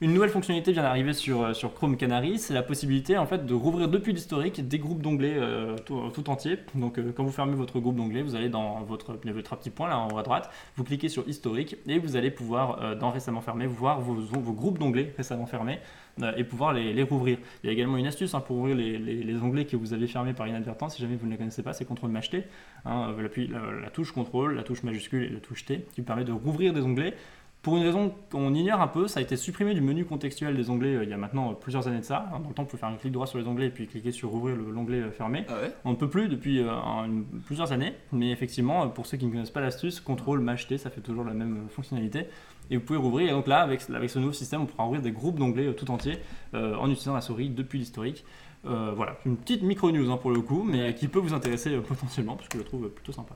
Une 0.00 0.14
nouvelle 0.14 0.30
fonctionnalité 0.30 0.70
vient 0.70 0.84
d'arriver 0.84 1.12
sur, 1.12 1.42
euh, 1.42 1.54
sur 1.54 1.74
Chrome 1.74 1.96
Canary, 1.96 2.38
c'est 2.38 2.54
la 2.54 2.62
possibilité 2.62 3.18
en 3.18 3.26
fait 3.26 3.44
de 3.44 3.52
rouvrir 3.52 3.88
depuis 3.88 4.12
l'historique 4.12 4.68
des 4.68 4.78
groupes 4.78 5.02
d'onglets 5.02 5.34
euh, 5.36 5.76
tout, 5.76 6.10
tout 6.14 6.30
entiers. 6.30 6.56
Donc 6.76 6.98
euh, 6.98 7.10
quand 7.12 7.24
vous 7.24 7.32
fermez 7.32 7.56
votre 7.56 7.80
groupe 7.80 7.96
d'onglets, 7.96 8.22
vous 8.22 8.36
allez 8.36 8.48
dans 8.48 8.80
votre, 8.84 9.18
votre 9.24 9.56
petit 9.56 9.70
point 9.70 9.88
là 9.88 9.98
en 9.98 10.08
haut 10.08 10.18
à 10.18 10.22
droite, 10.22 10.50
vous 10.76 10.84
cliquez 10.84 11.08
sur 11.08 11.28
historique 11.28 11.78
et 11.88 11.98
vous 11.98 12.14
allez 12.14 12.30
pouvoir 12.30 12.80
euh, 12.80 12.94
dans 12.94 13.10
récemment 13.10 13.40
fermé 13.40 13.66
voir 13.66 14.00
vos, 14.00 14.14
groupes 14.52 14.78
d'onglets 14.78 15.12
récemment 15.16 15.46
fermés 15.46 15.80
euh, 16.22 16.32
et 16.36 16.44
pouvoir 16.44 16.72
les, 16.72 17.02
rouvrir. 17.02 17.38
Il 17.62 17.66
y 17.66 17.70
a 17.70 17.72
également 17.72 17.96
une 17.96 18.06
astuce 18.06 18.34
hein, 18.34 18.40
pour 18.40 18.58
ouvrir 18.58 18.76
les, 18.76 19.36
onglets 19.42 19.64
que 19.64 19.76
vous 19.76 19.92
avez 19.92 20.06
fermés 20.06 20.32
par 20.32 20.46
inadvertance, 20.46 20.94
si 20.94 21.02
jamais 21.02 21.16
vous 21.16 21.26
ne 21.26 21.32
les 21.32 21.38
connaissez 21.38 21.62
pas, 21.62 21.72
c'est 21.72 21.84
CTRL 21.84 22.10
MAJ 22.10 22.30
T. 22.30 22.44
Euh, 22.86 23.28
la, 23.28 23.80
la 23.82 23.90
touche 23.90 24.12
CTRL, 24.12 24.54
la 24.54 24.62
touche 24.62 24.82
majuscule 24.84 25.24
et 25.24 25.28
la 25.28 25.40
touche 25.40 25.64
T 25.64 25.86
qui 25.92 26.02
permet 26.02 26.24
de 26.24 26.32
rouvrir 26.32 26.72
des 26.72 26.82
onglets. 26.82 27.14
Pour 27.62 27.76
une 27.76 27.82
raison 27.82 28.14
qu'on 28.30 28.54
ignore 28.54 28.80
un 28.80 28.86
peu, 28.86 29.08
ça 29.08 29.18
a 29.18 29.22
été 29.22 29.36
supprimé 29.36 29.74
du 29.74 29.80
menu 29.80 30.04
contextuel 30.04 30.56
des 30.56 30.70
onglets 30.70 30.94
euh, 30.94 31.02
il 31.04 31.10
y 31.10 31.12
a 31.12 31.16
maintenant 31.16 31.50
euh, 31.50 31.54
plusieurs 31.54 31.88
années 31.88 31.98
de 31.98 32.04
ça. 32.04 32.28
Hein, 32.32 32.38
Dans 32.40 32.48
le 32.48 32.54
temps, 32.54 32.62
on 32.62 32.66
pouvait 32.66 32.78
faire 32.80 32.88
un 32.88 32.94
clic 32.96 33.12
droit 33.12 33.26
sur 33.26 33.36
les 33.38 33.46
onglets 33.48 33.66
et 33.66 33.70
puis 33.70 33.86
cliquer 33.88 34.12
sur 34.12 34.32
ouvrir 34.32 34.54
le- 34.56 34.70
l'onglet 34.70 34.98
euh, 35.00 35.10
fermé. 35.10 35.44
Ah 35.48 35.54
ouais? 35.54 35.72
On 35.84 35.90
ne 35.90 35.96
peut 35.96 36.08
plus 36.08 36.28
depuis 36.28 36.60
euh, 36.60 36.70
un- 36.70 37.06
une- 37.06 37.24
plusieurs 37.44 37.72
années, 37.72 37.94
mais 38.12 38.30
effectivement, 38.30 38.88
pour 38.88 39.06
ceux 39.06 39.16
qui 39.16 39.26
ne 39.26 39.32
connaissent 39.32 39.50
pas 39.50 39.60
l'astuce, 39.60 40.00
CTRL 40.00 40.38
MAJ 40.40 40.68
T, 40.68 40.78
ça 40.78 40.88
fait 40.88 41.00
toujours 41.00 41.24
la 41.24 41.34
même 41.34 41.66
fonctionnalité. 41.68 42.26
Et 42.70 42.76
vous 42.76 42.82
pouvez 42.84 42.98
rouvrir. 42.98 43.28
Et 43.28 43.32
donc 43.32 43.48
là, 43.48 43.60
avec, 43.60 43.80
avec 43.90 44.08
ce 44.08 44.18
nouveau 44.20 44.32
système, 44.32 44.62
on 44.62 44.66
pourra 44.66 44.86
ouvrir 44.86 45.02
des 45.02 45.10
groupes 45.12 45.38
d'onglets 45.38 45.74
tout 45.74 45.90
entiers 45.90 46.18
en 46.52 46.86
utilisant 46.90 47.14
la 47.14 47.22
souris 47.22 47.48
depuis 47.48 47.78
l'historique. 47.78 48.24
Voilà, 48.64 49.16
une 49.24 49.36
petite 49.38 49.62
micro 49.62 49.90
news 49.90 50.10
hein, 50.10 50.18
pour 50.18 50.30
le 50.30 50.42
coup, 50.42 50.62
mais 50.64 50.94
qui 50.94 51.08
peut 51.08 51.18
vous 51.18 51.32
intéresser 51.32 51.76
potentiellement, 51.78 52.36
parce 52.36 52.48
que 52.48 52.58
je 52.58 52.62
le 52.64 52.68
trouve 52.68 52.88
plutôt 52.90 53.12
sympa. 53.12 53.34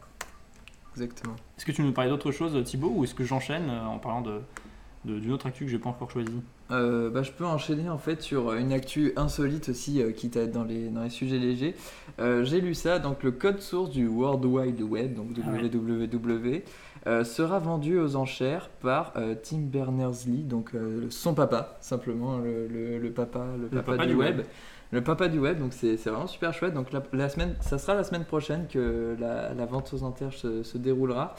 Exactement. 0.95 1.35
Est-ce 1.57 1.65
que 1.67 1.73
tu 1.73 1.83
veux 1.83 1.89
nous 1.89 1.95
parler 1.95 2.11
d'autre 2.11 2.31
chose, 2.33 2.57
Thibaut, 2.65 2.93
ou 2.95 3.05
est-ce 3.05 3.15
que 3.15 3.25
j'enchaîne 3.25 3.69
euh, 3.71 3.85
en 3.87 3.99
parlant 3.99 4.21
de 4.23 4.41
d'une 5.05 5.33
autre 5.33 5.47
actu 5.49 5.65
que 5.65 5.71
j'ai 5.73 5.81
pas 5.81 5.89
encore 5.91 6.13
choisie? 6.13 6.31
Euh, 6.71 7.11
bah, 7.11 7.25
je 7.25 7.33
peux 7.33 7.45
enchaîner 7.45 7.91
en 7.91 7.99
fait 7.99 8.23
sur 8.23 8.53
une 8.53 8.73
actu 8.73 9.13
insolite 9.17 9.69
aussi, 9.71 10.01
euh, 10.01 10.13
quitte 10.13 10.37
à 10.37 10.43
être 10.43 10.53
dans 10.53 10.63
les, 10.63 10.91
dans 10.91 11.03
les 11.03 11.11
sujets 11.11 11.41
légers. 11.41 11.75
Euh, 12.21 12.45
J'ai 12.45 12.61
lu 12.61 12.73
ça, 12.75 13.01
donc 13.01 13.25
le 13.25 13.33
code 13.33 13.61
source 13.61 13.91
du 13.91 14.07
World 14.07 14.45
Wide 14.45 14.81
Web, 14.81 15.15
donc 15.15 15.31
Ah 15.45 15.51
www, 15.61 16.63
euh, 17.09 17.25
sera 17.25 17.59
vendu 17.59 17.99
aux 17.99 18.15
enchères 18.15 18.69
par 18.81 19.13
euh, 19.17 19.35
Tim 19.43 19.59
Berners-Lee, 19.63 20.45
donc 20.45 20.71
euh, 20.77 21.07
son 21.11 21.35
papa, 21.35 21.77
simplement 21.81 22.39
le, 22.39 22.69
le- 22.69 22.99
le 22.99 23.11
papa, 23.11 23.45
le 23.61 23.67
papa, 23.67 23.83
papa 23.83 24.07
du, 24.07 24.13
du 24.13 24.19
web. 24.21 24.37
web. 24.39 24.47
Le 24.93 25.03
papa 25.03 25.29
du 25.29 25.39
web, 25.39 25.59
donc 25.59 25.73
c'est 25.73 25.97
vraiment 25.97 26.27
super 26.27 26.53
chouette. 26.53 26.75
Donc 26.75 26.93
la, 26.93 27.03
la 27.15 27.29
semaine, 27.31 27.55
ça 27.61 27.79
sera 27.79 27.95
la 27.95 28.05
semaine 28.05 28.25
prochaine 28.25 28.67
que 28.69 29.17
la, 29.19 29.55
la 29.55 29.67
vente 29.67 29.93
aux 29.95 30.03
enchères 30.05 30.33
se, 30.35 30.63
se 30.63 30.77
déroulera. 30.79 31.35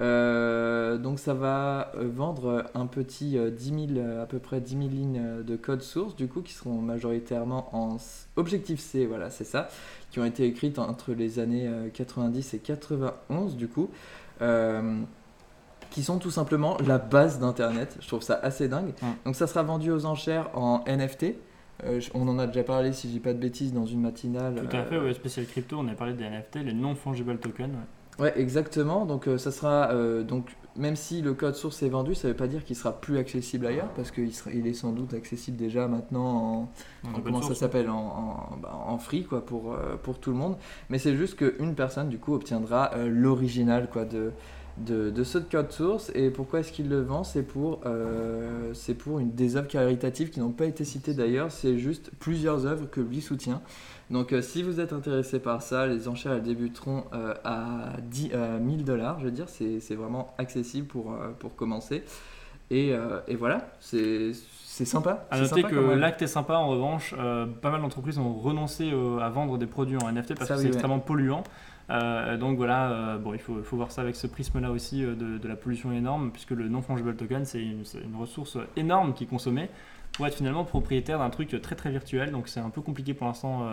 Euh, 0.00 0.96
donc 0.98 1.18
ça 1.18 1.34
va 1.34 1.90
euh, 1.96 2.08
vendre 2.12 2.64
un 2.74 2.86
petit 2.86 3.36
euh, 3.38 3.50
10 3.50 3.64
000, 3.94 3.98
euh, 3.98 4.22
à 4.22 4.26
peu 4.26 4.38
près 4.38 4.60
10 4.60 4.76
000 4.76 4.88
lignes 4.90 5.42
de 5.44 5.56
code 5.56 5.82
source, 5.82 6.14
du 6.16 6.28
coup, 6.28 6.42
qui 6.42 6.52
seront 6.52 6.74
majoritairement 6.80 7.68
en 7.74 7.96
s- 7.96 8.28
Objective-C, 8.36 9.06
voilà, 9.06 9.30
c'est 9.30 9.44
ça, 9.44 9.68
qui 10.10 10.20
ont 10.20 10.24
été 10.24 10.44
écrites 10.44 10.78
entre 10.78 11.12
les 11.12 11.38
années 11.40 11.66
euh, 11.66 11.88
90 11.92 12.54
et 12.54 12.58
91, 12.58 13.56
du 13.56 13.66
coup, 13.68 13.90
euh, 14.42 15.00
qui 15.90 16.02
sont 16.02 16.18
tout 16.18 16.30
simplement 16.30 16.76
la 16.86 16.98
base 16.98 17.38
d'Internet. 17.40 17.96
Je 18.00 18.06
trouve 18.08 18.22
ça 18.22 18.38
assez 18.42 18.68
dingue. 18.68 18.92
Ouais. 19.02 19.08
Donc 19.24 19.34
ça 19.36 19.46
sera 19.46 19.62
vendu 19.62 19.90
aux 19.90 20.04
enchères 20.06 20.50
en 20.54 20.84
NFT. 20.86 21.34
Euh, 21.84 22.00
on 22.14 22.26
en 22.28 22.38
a 22.38 22.46
déjà 22.46 22.64
parlé, 22.64 22.92
si 22.92 23.08
je 23.08 23.12
dis 23.12 23.20
pas 23.20 23.32
de 23.32 23.38
bêtises, 23.38 23.72
dans 23.72 23.86
une 23.86 24.00
matinale. 24.00 24.66
Tout 24.68 24.76
à 24.76 24.80
euh, 24.80 24.86
fait, 24.86 24.98
ouais, 24.98 25.14
spécial 25.14 25.46
crypto, 25.46 25.76
on 25.78 25.88
a 25.88 25.94
parlé 25.94 26.14
des 26.14 26.24
NFT, 26.24 26.56
les 26.64 26.72
non-fungible 26.72 27.38
tokens. 27.38 27.70
ouais. 27.70 28.24
Ouais, 28.24 28.32
exactement. 28.36 29.06
Donc 29.06 29.28
euh, 29.28 29.38
ça 29.38 29.52
sera 29.52 29.94
donc 30.24 30.48
même 30.74 30.96
si 30.96 31.22
le 31.22 31.34
code 31.34 31.54
source 31.54 31.84
est 31.84 31.88
vendu, 31.88 32.16
ça 32.16 32.26
veut 32.26 32.34
pas 32.34 32.48
dire 32.48 32.64
qu'il 32.64 32.74
sera 32.74 33.00
plus 33.00 33.16
accessible 33.16 33.64
ailleurs 33.64 33.90
parce 33.94 34.10
qu'il 34.10 34.32
il 34.52 34.66
est 34.66 34.72
sans 34.72 34.90
doute 34.90 35.14
accessible 35.14 35.56
déjà 35.56 35.86
maintenant 35.86 36.68
en, 37.04 37.20
comment 37.20 37.42
ça 37.42 37.54
s'appelle 37.54 37.88
en, 37.88 37.96
en, 37.96 38.56
bah, 38.60 38.76
en 38.88 38.98
free 38.98 39.22
quoi 39.22 39.46
pour 39.46 39.76
pour 40.02 40.18
tout 40.18 40.32
le 40.32 40.36
monde. 40.36 40.56
Mais 40.90 40.98
c'est 40.98 41.14
juste 41.14 41.36
qu'une 41.36 41.76
personne 41.76 42.08
du 42.08 42.18
coup 42.18 42.34
obtiendra 42.34 42.90
l'original 43.06 43.88
quoi 43.88 44.04
de 44.04 44.32
de, 44.86 45.10
de 45.10 45.24
ce 45.24 45.38
code 45.38 45.70
source 45.72 46.10
et 46.14 46.30
pourquoi 46.30 46.60
est-ce 46.60 46.72
qu'il 46.72 46.88
le 46.88 47.00
vend? 47.00 47.24
C'est 47.24 47.42
pour 47.42 47.80
euh, 47.86 48.72
c'est 48.74 48.94
pour 48.94 49.18
une 49.18 49.32
des 49.32 49.56
œuvres 49.56 49.68
caritatives 49.68 50.30
qui 50.30 50.40
n'ont 50.40 50.52
pas 50.52 50.66
été 50.66 50.84
citées 50.84 51.14
d'ailleurs 51.14 51.50
c'est 51.50 51.78
juste 51.78 52.10
plusieurs 52.18 52.66
œuvres 52.66 52.86
que 52.90 53.00
lui 53.00 53.20
soutient 53.20 53.60
donc 54.10 54.32
euh, 54.32 54.40
si 54.40 54.62
vous 54.62 54.80
êtes 54.80 54.92
intéressé 54.92 55.38
par 55.38 55.62
ça, 55.62 55.86
les 55.86 56.08
enchères 56.08 56.32
elles 56.32 56.42
débuteront 56.42 57.04
euh, 57.12 57.34
à 57.44 57.92
10, 58.02 58.32
à 58.32 58.58
1000 58.58 58.84
dollars, 58.84 59.20
je 59.20 59.26
veux 59.26 59.30
dire, 59.30 59.48
c'est 59.48 59.94
vraiment 59.94 60.34
accessible 60.38 60.86
pour, 60.86 61.14
pour 61.38 61.54
commencer. 61.56 62.02
Et, 62.70 62.94
et 63.28 63.36
voilà, 63.36 63.70
c'est 63.80 64.32
c'est 64.78 64.84
sympa. 64.84 65.26
À 65.32 65.40
noter 65.40 65.62
sympa 65.62 65.70
que 65.70 65.74
l'acte 65.74 66.22
est 66.22 66.28
sympa, 66.28 66.54
en 66.54 66.68
revanche, 66.68 67.12
euh, 67.18 67.46
pas 67.46 67.70
mal 67.70 67.80
d'entreprises 67.80 68.16
ont 68.18 68.34
renoncé 68.34 68.92
euh, 68.92 69.18
à 69.18 69.28
vendre 69.28 69.58
des 69.58 69.66
produits 69.66 69.96
en 69.96 70.12
NFT 70.12 70.36
parce 70.36 70.46
Ça, 70.46 70.54
que 70.54 70.58
oui, 70.58 70.58
c'est 70.58 70.62
ouais. 70.66 70.68
extrêmement 70.68 71.00
polluant. 71.00 71.42
Euh, 71.90 72.36
donc 72.36 72.56
voilà, 72.56 72.90
euh, 72.90 73.18
bon, 73.18 73.32
il 73.32 73.40
faut, 73.40 73.62
voir 73.72 73.90
ça 73.90 74.02
avec 74.02 74.14
ce 74.16 74.26
prisme-là 74.26 74.70
aussi 74.70 75.04
euh, 75.04 75.14
de, 75.14 75.38
de 75.38 75.48
la 75.48 75.56
pollution 75.56 75.92
énorme, 75.92 76.30
puisque 76.30 76.50
le 76.50 76.68
non-fungible 76.68 77.16
token, 77.16 77.44
c'est 77.44 77.62
une, 77.62 77.84
ressource 78.18 78.58
énorme 78.76 79.14
qui 79.14 79.24
est 79.24 79.28
consommée 79.28 79.70
pour 80.12 80.26
être 80.26 80.36
finalement 80.36 80.64
propriétaire 80.64 81.18
d'un 81.18 81.30
truc 81.30 81.60
très 81.62 81.76
très 81.76 81.90
virtuel. 81.90 82.30
Donc 82.30 82.48
c'est 82.48 82.60
un 82.60 82.70
peu 82.70 82.80
compliqué 82.80 83.14
pour 83.14 83.26
l'instant 83.26 83.68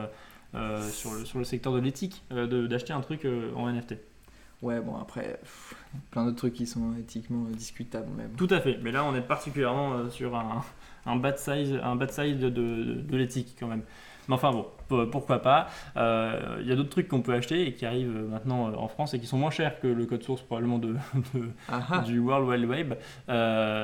sur, 0.54 1.14
le, 1.14 1.26
sur 1.26 1.40
le 1.40 1.46
secteur 1.46 1.74
de 1.74 1.80
l'éthique 1.80 2.24
d'acheter 2.30 2.94
un 2.94 3.02
truc 3.02 3.26
en 3.56 3.72
NFT. 3.72 3.96
Ouais, 4.62 4.80
bon 4.80 4.96
après, 4.96 5.38
pff, 5.42 5.76
plein 6.12 6.26
d'autres 6.26 6.38
trucs 6.38 6.54
qui 6.54 6.66
sont 6.66 6.96
éthiquement 6.98 7.44
discutables 7.52 8.10
même. 8.16 8.32
Tout 8.38 8.48
à 8.50 8.60
fait, 8.62 8.80
mais 8.82 8.92
là 8.92 9.04
on 9.04 9.14
est 9.16 9.22
particulièrement 9.22 9.94
euh, 9.94 10.10
sur 10.10 10.36
un, 10.36 10.64
un 11.06 11.16
bad 11.18 11.38
side, 11.38 11.80
un 11.84 11.96
bad 11.96 12.12
side 12.12 12.40
de, 12.40 12.50
de, 12.50 12.94
de 12.96 13.18
l'éthique 13.18 13.56
quand 13.60 13.68
même. 13.68 13.84
Mais 14.28 14.34
enfin 14.34 14.52
bon, 14.52 14.66
pourquoi 14.88 15.40
pas. 15.42 15.68
Euh, 15.98 16.58
Il 16.62 16.68
y 16.68 16.72
a 16.72 16.76
d'autres 16.76 16.90
trucs 16.90 17.08
qu'on 17.08 17.22
peut 17.22 17.34
acheter 17.34 17.68
et 17.68 17.74
qui 17.74 17.86
arrivent 17.86 18.16
euh, 18.16 18.28
maintenant 18.28 18.70
euh, 18.70 18.76
en 18.76 18.88
France 18.88 19.14
et 19.14 19.20
qui 19.20 19.26
sont 19.28 19.38
moins 19.38 19.50
chers 19.52 19.80
que 19.80 19.88
le 19.88 20.06
code 20.06 20.24
source 20.24 20.42
probablement 20.42 20.78
de, 20.80 20.94
de- 21.34 21.50
Ah 21.70 21.80
ah, 21.92 22.00
du 22.00 22.20
World 22.20 22.48
Wide 22.48 22.66
Web. 22.70 22.94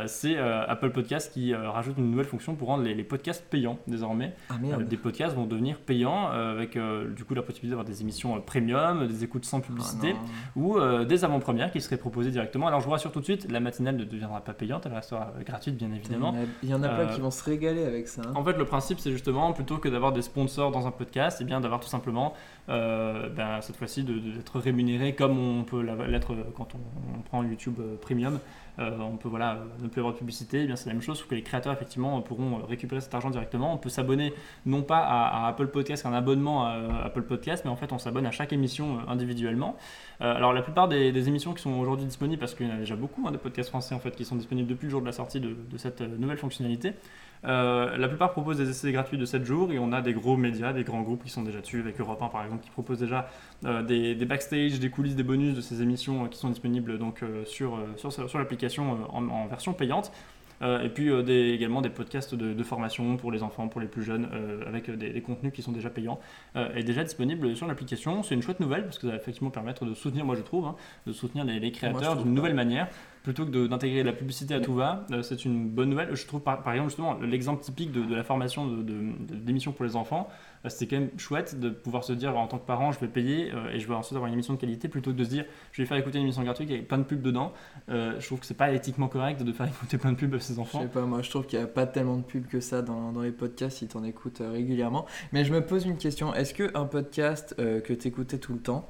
C'est 0.07 0.37
Apple 0.37 0.91
Podcast 0.91 1.31
qui 1.33 1.53
rajoute 1.53 1.97
une 1.97 2.11
nouvelle 2.11 2.25
fonction 2.25 2.55
pour 2.55 2.67
rendre 2.67 2.83
les, 2.83 2.93
les 2.93 3.03
podcasts 3.03 3.45
payants 3.49 3.77
désormais. 3.87 4.33
ah 4.49 4.55
des 4.81 4.97
podcasts 4.97 5.35
vont 5.35 5.45
devenir 5.45 5.77
payants 5.79 6.27
avec 6.27 6.77
du 7.15 7.23
coup 7.25 7.33
la 7.33 7.41
possibilité 7.41 7.69
d'avoir 7.71 7.85
des 7.85 8.01
émissions 8.01 8.39
premium, 8.41 9.07
des 9.07 9.23
écoutes 9.23 9.45
sans 9.45 9.57
Ah 9.59 9.61
publicité 9.61 10.13
non. 10.55 10.61
ou 10.61 11.05
des 11.05 11.23
avant-premières 11.25 11.71
qui 11.71 11.81
seraient 11.81 11.97
proposées 11.97 12.31
directement. 12.31 12.67
Alors 12.67 12.79
je 12.79 12.85
vous 12.85 12.91
rassure 12.91 13.11
tout 13.11 13.19
de 13.19 13.25
suite, 13.25 13.49
la 13.51 13.59
matinale 13.59 13.95
ne 13.97 14.03
deviendra 14.03 14.41
pas 14.41 14.53
payante, 14.53 14.85
elle 14.85 14.93
restera 14.93 15.31
gratuite 15.45 15.75
bien 15.77 15.91
évidemment. 15.91 16.33
Il 16.33 16.39
y 16.39 16.41
en 16.41 16.43
a- 16.43 16.47
Il 16.63 16.69
y 16.69 16.73
en 16.73 16.83
a 16.83 16.89
plein 16.89 17.07
qui 17.13 17.21
vont 17.21 17.31
se 17.31 17.43
régaler 17.43 17.85
avec 17.85 18.07
ça. 18.07 18.21
hein. 18.25 18.31
En 18.35 18.43
fait, 18.43 18.57
le 18.57 18.65
principe, 18.65 18.99
c'est 18.99 19.11
justement, 19.11 19.51
plutôt 19.53 19.77
que 19.77 19.89
d'avoir 19.89 20.11
des 20.11 20.21
sponsors 20.21 20.71
dans 20.71 20.87
un 20.87 20.90
podcast, 20.91 21.41
et 21.41 21.43
bien 21.43 21.61
d'avoir 21.61 21.79
tout 21.79 21.89
simplement, 21.89 22.33
euh, 22.69 23.29
ben, 23.29 23.61
cette 23.61 23.75
fois-ci, 23.75 24.03
d'être 24.03 24.59
rémunéré 24.59 25.15
comme 25.15 25.37
on 25.37 25.63
peut 25.63 25.81
l'être 25.81 26.35
quand 26.55 26.75
on, 26.75 27.17
on 27.17 27.21
prend 27.21 27.43
YouTube 27.43 27.75
euh, 27.79 27.95
Premium. 27.99 28.39
Euh, 28.81 28.97
on 28.99 29.17
peut 29.17 29.29
voilà, 29.29 29.53
euh, 29.53 29.83
ne 29.83 29.87
plus 29.87 29.99
avoir 29.99 30.13
de 30.13 30.19
publicité, 30.19 30.61
eh 30.63 30.65
bien 30.65 30.75
c'est 30.75 30.87
la 30.87 30.93
même 30.93 31.01
chose, 31.01 31.19
sauf 31.19 31.27
que 31.27 31.35
les 31.35 31.43
créateurs 31.43 31.73
effectivement 31.73 32.19
pourront 32.21 32.59
euh, 32.59 32.65
récupérer 32.67 33.01
cet 33.01 33.13
argent 33.13 33.29
directement. 33.29 33.73
On 33.73 33.77
peut 33.77 33.89
s'abonner 33.89 34.33
non 34.65 34.81
pas 34.81 34.99
à, 34.99 35.47
Apple 35.47 35.67
Podcast, 35.67 36.05
un 36.05 36.13
abonnement 36.13 36.65
à, 36.65 36.71
à 36.71 37.05
Apple 37.05 37.23
Podcast, 37.23 37.63
mais 37.65 37.71
en 37.71 37.75
fait 37.75 37.91
on 37.91 37.99
s'abonne 37.99 38.25
à 38.25 38.31
chaque 38.31 38.53
émission 38.53 38.97
euh, 38.97 39.11
individuellement. 39.11 39.77
Euh, 40.21 40.35
alors 40.35 40.53
la 40.53 40.61
plupart 40.61 40.87
des, 40.87 41.27
émissions 41.27 41.53
qui 41.53 41.61
sont 41.61 41.73
aujourd'hui 41.79 42.05
disponibles, 42.05 42.39
parce 42.39 42.53
qu'il 42.53 42.67
y 42.67 42.71
en 42.71 42.75
a 42.75 42.77
déjà 42.77 42.95
beaucoup 42.95 43.27
hein, 43.27 43.31
de 43.31 43.37
podcasts 43.37 43.69
français 43.69 43.95
en 43.95 43.99
fait 43.99 44.15
qui 44.15 44.25
sont 44.25 44.35
disponibles 44.35 44.69
depuis 44.69 44.85
le 44.85 44.91
jour 44.91 45.01
de 45.01 45.05
la 45.05 45.11
sortie 45.11 45.39
de, 45.39 45.55
cette 45.77 46.01
euh, 46.01 46.17
nouvelle 46.17 46.37
fonctionnalité, 46.37 46.93
euh, 47.43 47.97
la 47.97 48.07
plupart 48.07 48.31
proposent 48.31 48.57
des 48.57 48.69
essais 48.69 48.91
gratuits 48.91 49.17
de 49.17 49.25
7 49.25 49.43
jours 49.45 49.71
et 49.71 49.79
on 49.79 49.91
a 49.93 50.01
des 50.01 50.13
gros 50.13 50.37
médias, 50.37 50.73
des 50.73 50.83
grands 50.83 51.01
groupes 51.01 51.23
qui 51.23 51.31
sont 51.31 51.41
déjà 51.41 51.59
dessus, 51.59 51.79
avec 51.79 51.99
Europe 51.99 52.21
1 52.21 52.27
par 52.27 52.43
exemple, 52.43 52.63
qui 52.63 52.69
proposent 52.69 52.99
déjà 52.99 53.19
euh, 53.19 53.50
des, 53.83 54.15
des 54.15 54.25
backstage, 54.25 54.79
des 54.79 54.89
coulisses, 54.89 55.15
des 55.15 55.23
bonus 55.23 55.55
de 55.55 55.61
ces 55.61 55.81
émissions 55.81 56.25
euh, 56.25 56.27
qui 56.27 56.37
sont 56.39 56.49
disponibles 56.49 56.97
donc 56.97 57.21
euh, 57.21 57.45
sur, 57.45 57.75
euh, 57.75 57.87
sur, 57.97 58.11
sur 58.11 58.39
l'application 58.39 58.93
euh, 58.93 58.97
en, 59.09 59.27
en 59.29 59.47
version 59.47 59.73
payante. 59.73 60.11
Euh, 60.63 60.83
et 60.83 60.89
puis 60.89 61.09
euh, 61.09 61.23
des- 61.23 61.49
également 61.53 61.81
des 61.81 61.89
podcasts 61.89 62.35
de, 62.35 62.53
de 62.53 62.63
formation 62.63 63.17
pour 63.17 63.31
les 63.31 63.41
enfants, 63.41 63.67
pour 63.67 63.81
les 63.81 63.87
plus 63.87 64.03
jeunes, 64.03 64.29
euh, 64.31 64.63
avec 64.67 64.91
des, 64.91 65.09
des 65.09 65.21
contenus 65.21 65.51
qui 65.53 65.63
sont 65.63 65.71
déjà 65.71 65.89
payants 65.89 66.19
euh, 66.55 66.69
et 66.75 66.83
déjà 66.83 67.03
disponibles 67.03 67.55
sur 67.55 67.65
l'application. 67.65 68.21
C'est 68.21 68.35
une 68.35 68.43
chouette 68.43 68.59
nouvelle 68.59 68.83
parce 68.83 68.99
que 68.99 69.07
ça 69.07 69.13
va 69.13 69.17
effectivement 69.19 69.49
permettre 69.49 69.85
de 69.85 69.95
soutenir, 69.95 70.23
moi 70.23 70.35
je 70.35 70.41
trouve, 70.43 70.65
hein, 70.67 70.75
de 71.07 71.13
soutenir 71.13 71.45
les, 71.45 71.59
créateurs 71.71 72.15
d'une 72.23 72.35
nouvelle 72.35 72.53
manière 72.53 72.87
plutôt 73.23 73.45
que 73.45 73.67
d'intégrer 73.67 74.03
la 74.03 74.13
publicité 74.13 74.53
à 74.55 74.59
tout 74.61 74.73
va. 74.73 75.05
euh, 75.11 75.21
c'est 75.21 75.45
une 75.45 75.69
bonne 75.69 75.89
nouvelle. 75.89 76.15
Je 76.15 76.25
trouve 76.25 76.41
par, 76.41 76.63
par 76.63 76.73
exemple 76.73 76.89
justement 76.89 77.19
l'exemple 77.21 77.61
typique 77.63 77.91
de, 77.91 78.03
de 78.03 78.15
la 78.15 78.23
formation 78.23 78.65
de- 78.67 78.81
d'émissions 79.35 79.71
pour 79.71 79.85
les 79.85 79.95
enfants. 79.95 80.27
euh, 80.65 80.69
C'était 80.69 80.87
quand 80.95 80.99
même 81.01 81.09
chouette 81.19 81.59
de 81.59 81.69
pouvoir 81.69 82.03
se 82.03 82.13
dire 82.13 82.35
en 82.35 82.47
tant 82.47 82.57
que 82.57 82.65
parent, 82.65 82.91
je 82.91 82.99
vais 82.99 83.07
payer 83.07 83.51
euh, 83.53 83.69
et 83.73 83.79
je 83.79 83.87
vais 83.87 83.93
ensuite 83.93 84.15
avoir 84.15 84.27
une 84.27 84.33
émission 84.33 84.53
de 84.55 84.59
qualité 84.59 84.87
plutôt 84.87 85.11
que 85.11 85.17
de 85.17 85.23
se 85.23 85.29
dire 85.29 85.45
je 85.71 85.81
vais 85.81 85.87
faire 85.87 85.97
écouter 85.97 86.17
une 86.17 86.23
émission 86.23 86.41
gratuite 86.43 86.69
avec 86.71 86.87
plein 86.87 86.97
de 86.97 87.03
pubs 87.03 87.21
dedans. 87.21 87.53
Euh, 87.89 88.19
je 88.19 88.25
trouve 88.25 88.39
que 88.39 88.45
c'est 88.47 88.57
pas 88.57 88.71
éthiquement 88.71 89.07
correct 89.07 89.43
de 89.43 89.51
faire 89.53 89.67
écouter 89.67 89.97
plein 89.99 90.13
de 90.13 90.17
pubs 90.17 90.33
à 90.33 90.39
ses 90.39 90.55
Je 90.55 90.59
enfants. 90.59 90.81
sais 90.81 90.87
pas, 90.87 91.01
moi 91.05 91.21
je 91.21 91.29
trouve 91.29 91.45
qu'il 91.45 91.59
n'y 91.59 91.65
a 91.65 91.67
pas 91.67 91.85
tellement 91.85 92.17
de 92.17 92.23
pubs 92.23 92.47
que 92.47 92.59
ça 92.59 92.81
dans, 92.81 93.11
dans 93.11 93.21
les 93.21 93.31
podcasts 93.31 93.77
si 93.77 93.87
tu 93.87 93.97
en 93.97 94.03
écoutes 94.03 94.41
régulièrement. 94.41 95.05
Mais 95.31 95.45
je 95.45 95.53
me 95.53 95.61
pose 95.63 95.85
une 95.85 95.97
question, 95.97 96.33
est-ce 96.33 96.53
qu'un 96.55 96.85
podcast 96.85 97.55
euh, 97.59 97.81
que 97.81 97.93
tu 97.93 98.07
écoutais 98.07 98.39
tout 98.39 98.53
le 98.53 98.59
temps, 98.59 98.89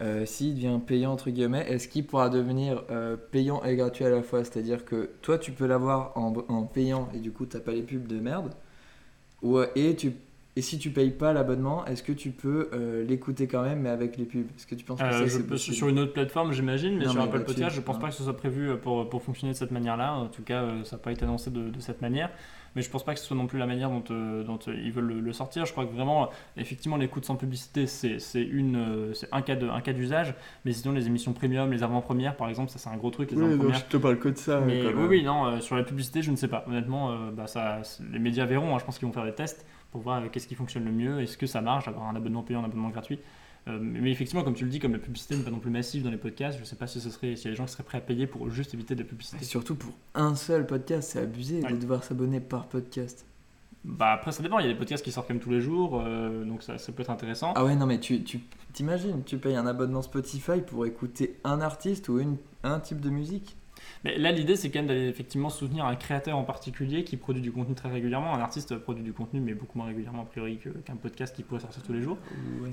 euh, 0.00 0.26
s'il 0.26 0.54
devient 0.56 0.78
payant 0.84 1.12
entre 1.12 1.30
guillemets, 1.30 1.64
est-ce 1.68 1.88
qu'il 1.88 2.06
pourra 2.06 2.28
devenir 2.28 2.82
euh, 2.90 3.16
payant 3.16 3.62
et 3.64 3.76
gratuit 3.76 4.04
à 4.04 4.10
la 4.10 4.22
fois? 4.22 4.44
C'est-à-dire 4.44 4.84
que 4.84 5.10
toi 5.22 5.38
tu 5.38 5.52
peux 5.52 5.66
l'avoir 5.66 6.16
en, 6.16 6.32
en 6.48 6.62
payant 6.64 7.08
et 7.14 7.18
du 7.18 7.30
coup 7.30 7.46
t'as 7.46 7.60
pas 7.60 7.72
les 7.72 7.82
pubs 7.82 8.06
de 8.06 8.18
merde. 8.18 8.50
Ou, 9.42 9.58
euh, 9.58 9.66
et, 9.76 9.94
tu, 9.94 10.12
et 10.56 10.62
si 10.62 10.78
tu 10.78 10.90
payes 10.90 11.10
pas 11.10 11.32
l'abonnement, 11.32 11.84
est-ce 11.86 12.02
que 12.02 12.12
tu 12.12 12.30
peux 12.30 12.70
euh, 12.72 13.04
l'écouter 13.04 13.46
quand 13.46 13.62
même 13.62 13.80
mais 13.82 13.90
avec 13.90 14.16
les 14.16 14.24
pubs? 14.24 14.46
Est-ce 14.56 14.66
que 14.66 14.74
tu 14.74 14.84
penses 14.84 15.00
que 15.00 15.10
ça, 15.10 15.26
je 15.26 15.38
peux- 15.38 15.56
sur 15.58 15.88
une 15.88 15.98
autre 15.98 16.12
plateforme, 16.12 16.52
j'imagine, 16.52 16.96
mais 16.96 17.04
Non, 17.04 17.10
sur 17.12 17.20
mais 17.22 17.28
Apple 17.28 17.44
Podcast, 17.44 17.76
je 17.76 17.80
pense 17.80 17.98
pas 17.98 18.08
que 18.08 18.14
ce 18.14 18.24
soit 18.24 18.36
prévu 18.36 18.76
pour, 18.78 19.08
pour 19.08 19.22
fonctionner 19.22 19.52
de 19.52 19.58
cette 19.58 19.70
manière-là. 19.72 20.14
En 20.14 20.26
tout 20.26 20.42
cas, 20.42 20.64
ça 20.84 20.96
n'a 20.96 21.02
pas 21.02 21.12
été 21.12 21.24
annoncé 21.24 21.50
de, 21.50 21.68
de 21.68 21.80
cette 21.80 22.00
manière. 22.02 22.30
Mais 22.76 22.82
je 22.82 22.90
pense 22.90 23.04
pas 23.04 23.14
que 23.14 23.20
ce 23.20 23.26
soit 23.26 23.36
non 23.36 23.46
plus 23.46 23.58
la 23.58 23.66
manière 23.66 23.88
dont, 23.90 24.02
euh, 24.10 24.42
dont 24.42 24.58
euh, 24.68 24.74
ils 24.82 24.90
veulent 24.92 25.04
le, 25.06 25.20
le 25.20 25.32
sortir. 25.32 25.64
Je 25.64 25.72
crois 25.72 25.86
que 25.86 25.92
vraiment, 25.92 26.28
effectivement, 26.56 26.96
l'écoute 26.96 27.24
sans 27.24 27.36
publicité, 27.36 27.86
c'est 27.86 28.18
euh, 28.36 29.12
un 29.32 29.42
cas 29.42 29.54
de- 29.56 29.68
un 29.68 29.80
cas 29.80 29.92
d'usage. 29.92 30.34
Mais 30.64 30.72
sinon, 30.72 30.92
les 30.94 31.06
émissions 31.06 31.32
premium, 31.32 31.70
les 31.72 31.82
avant-premières, 31.82 32.36
par 32.36 32.48
exemple, 32.48 32.70
ça 32.70 32.78
c'est 32.78 32.88
un 32.90 32.96
gros 32.96 33.10
truc. 33.10 33.30
Les 33.30 33.36
Oui, 33.36 33.44
avant-premières. 33.44 33.78
je 33.78 33.84
te 33.84 33.96
parle 33.96 34.18
que 34.18 34.28
de 34.28 34.36
ça. 34.36 34.60
Mais 34.60 34.80
oui, 34.86 34.92
même. 34.94 35.06
oui, 35.08 35.22
non, 35.22 35.60
sur 35.60 35.76
la 35.76 35.84
publicité, 35.84 36.22
je 36.22 36.30
ne 36.30 36.36
sais 36.36 36.48
pas. 36.48 36.64
Honnêtement, 36.66 37.16
bah, 37.32 37.46
ça, 37.46 37.80
les 38.12 38.18
médias 38.18 38.44
verront. 38.44 38.74
hein. 38.74 38.78
je 38.80 38.84
pense 38.84 38.98
qu'ils 38.98 39.06
vont 39.06 39.14
faire 39.14 39.24
des 39.24 39.34
tests 39.34 39.66
pour 39.92 40.00
voir 40.00 40.22
qu'est-ce 40.30 40.48
qui 40.48 40.54
fonctionne 40.56 40.84
le 40.84 40.90
mieux. 40.92 41.20
Est-ce 41.20 41.38
que 41.38 41.46
ça 41.46 41.60
marche 41.60 41.86
d'avoir 41.86 42.08
un 42.08 42.16
abonnement 42.16 42.42
payant, 42.42 42.62
un 42.62 42.64
abonnement 42.64 42.88
gratuit 42.88 43.20
Euh, 43.66 43.78
mais 43.80 44.10
effectivement, 44.10 44.44
comme 44.44 44.54
tu 44.54 44.64
le 44.64 44.70
dis, 44.70 44.78
comme 44.78 44.92
la 44.92 44.98
publicité 44.98 45.36
n'est 45.36 45.42
pas 45.42 45.50
non 45.50 45.58
plus 45.58 45.70
massive 45.70 46.02
dans 46.02 46.10
les 46.10 46.18
podcasts, 46.18 46.56
je 46.58 46.62
ne 46.62 46.66
sais 46.66 46.76
pas 46.76 46.86
si 46.86 47.00
ce 47.00 47.08
serait, 47.10 47.34
s'il 47.34 47.46
y 47.46 47.48
a 47.48 47.50
des 47.52 47.56
gens 47.56 47.64
qui 47.64 47.72
seraient 47.72 47.82
prêts 47.82 47.98
à 47.98 48.02
payer 48.02 48.26
pour 48.26 48.50
juste 48.50 48.74
éviter 48.74 48.94
de 48.94 49.02
la 49.02 49.08
publicité. 49.08 49.38
Et 49.40 49.44
surtout 49.44 49.74
pour 49.74 49.92
un 50.14 50.34
seul 50.34 50.66
podcast, 50.66 51.10
c'est 51.12 51.20
abusé 51.20 51.62
Ouais. 51.62 51.72
de 51.72 51.78
devoir 51.78 52.04
s'abonner 52.04 52.40
par 52.40 52.66
podcast. 52.66 53.24
Bah 53.86 54.12
après, 54.12 54.32
ça 54.32 54.42
dépend. 54.42 54.58
Il 54.58 54.66
y 54.66 54.68
a 54.68 54.72
des 54.72 54.78
podcasts 54.78 55.04
qui 55.04 55.12
sortent 55.12 55.28
quand 55.28 55.34
même 55.34 55.42
tous 55.42 55.50
les 55.50 55.60
jours, 55.60 56.02
euh, 56.04 56.44
donc 56.44 56.62
ça, 56.62 56.78
ça 56.78 56.92
peut 56.92 57.02
être 57.02 57.10
intéressant. 57.10 57.52
Ah 57.56 57.64
ouais, 57.64 57.74
non, 57.76 57.86
mais 57.86 58.00
tu 58.00 58.22
tu- 58.22 58.40
t'imagines, 58.72 59.22
tu 59.24 59.36
payes 59.38 59.56
un 59.56 59.66
abonnement 59.66 60.02
Spotify 60.02 60.60
pour 60.66 60.84
écouter 60.86 61.38
un 61.44 61.60
artiste 61.60 62.08
ou 62.08 62.18
une, 62.18 62.36
un 62.62 62.80
type 62.80 63.00
de 63.00 63.10
musique? 63.10 63.56
Mais 64.04 64.18
là, 64.18 64.32
l'idée, 64.32 64.56
c'est 64.56 64.70
quand 64.70 64.80
même 64.80 64.86
d'aller 64.88 65.08
effectivement 65.08 65.48
soutenir 65.50 65.86
un 65.86 65.96
créateur 65.96 66.36
en 66.36 66.44
particulier 66.44 67.04
qui 67.04 67.16
produit 67.16 67.40
du 67.42 67.50
contenu 67.52 67.74
très 67.74 67.90
régulièrement. 67.90 68.34
Un 68.34 68.40
artiste 68.40 68.76
produit 68.76 69.02
du 69.02 69.12
contenu, 69.12 69.40
mais 69.40 69.54
beaucoup 69.54 69.78
moins 69.78 69.86
régulièrement 69.86 70.22
a 70.22 70.26
priori 70.26 70.58
qu'un 70.58 70.96
podcast 70.96 71.34
qui 71.34 71.42
pourrait 71.42 71.60
sortir 71.60 71.82
tous 71.82 71.92
les 71.94 72.02
jours. 72.02 72.18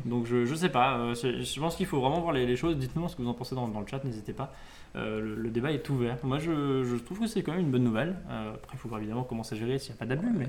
Donc 0.05 0.25
je, 0.25 0.45
je 0.45 0.55
sais 0.55 0.69
pas, 0.69 0.97
euh, 0.97 1.15
je 1.15 1.59
pense 1.59 1.75
qu'il 1.75 1.85
faut 1.85 1.99
vraiment 2.01 2.19
voir 2.19 2.33
les, 2.33 2.45
les 2.45 2.55
choses. 2.57 2.75
Dites-nous 2.77 3.07
ce 3.07 3.15
que 3.15 3.21
vous 3.21 3.29
en 3.29 3.33
pensez 3.33 3.55
dans, 3.55 3.67
dans 3.67 3.79
le 3.79 3.87
chat, 3.87 4.03
n'hésitez 4.03 4.33
pas. 4.33 4.53
Euh, 4.97 5.21
le, 5.21 5.35
le 5.35 5.49
débat 5.51 5.71
est 5.71 5.87
ouvert. 5.89 6.17
Moi 6.23 6.37
je, 6.39 6.83
je 6.83 6.95
trouve 6.97 7.19
que 7.21 7.27
c'est 7.27 7.43
quand 7.43 7.53
même 7.53 7.61
une 7.61 7.71
bonne 7.71 7.83
nouvelle. 7.85 8.17
Euh, 8.29 8.53
après 8.53 8.73
il 8.73 8.77
faut 8.77 8.89
voir 8.89 8.99
évidemment 8.99 9.23
comment 9.23 9.43
c'est 9.43 9.55
géré 9.55 9.79
s'il 9.79 9.93
n'y 9.93 9.97
a 9.97 9.99
pas 9.99 10.05
d'abus, 10.05 10.27
mais, 10.37 10.47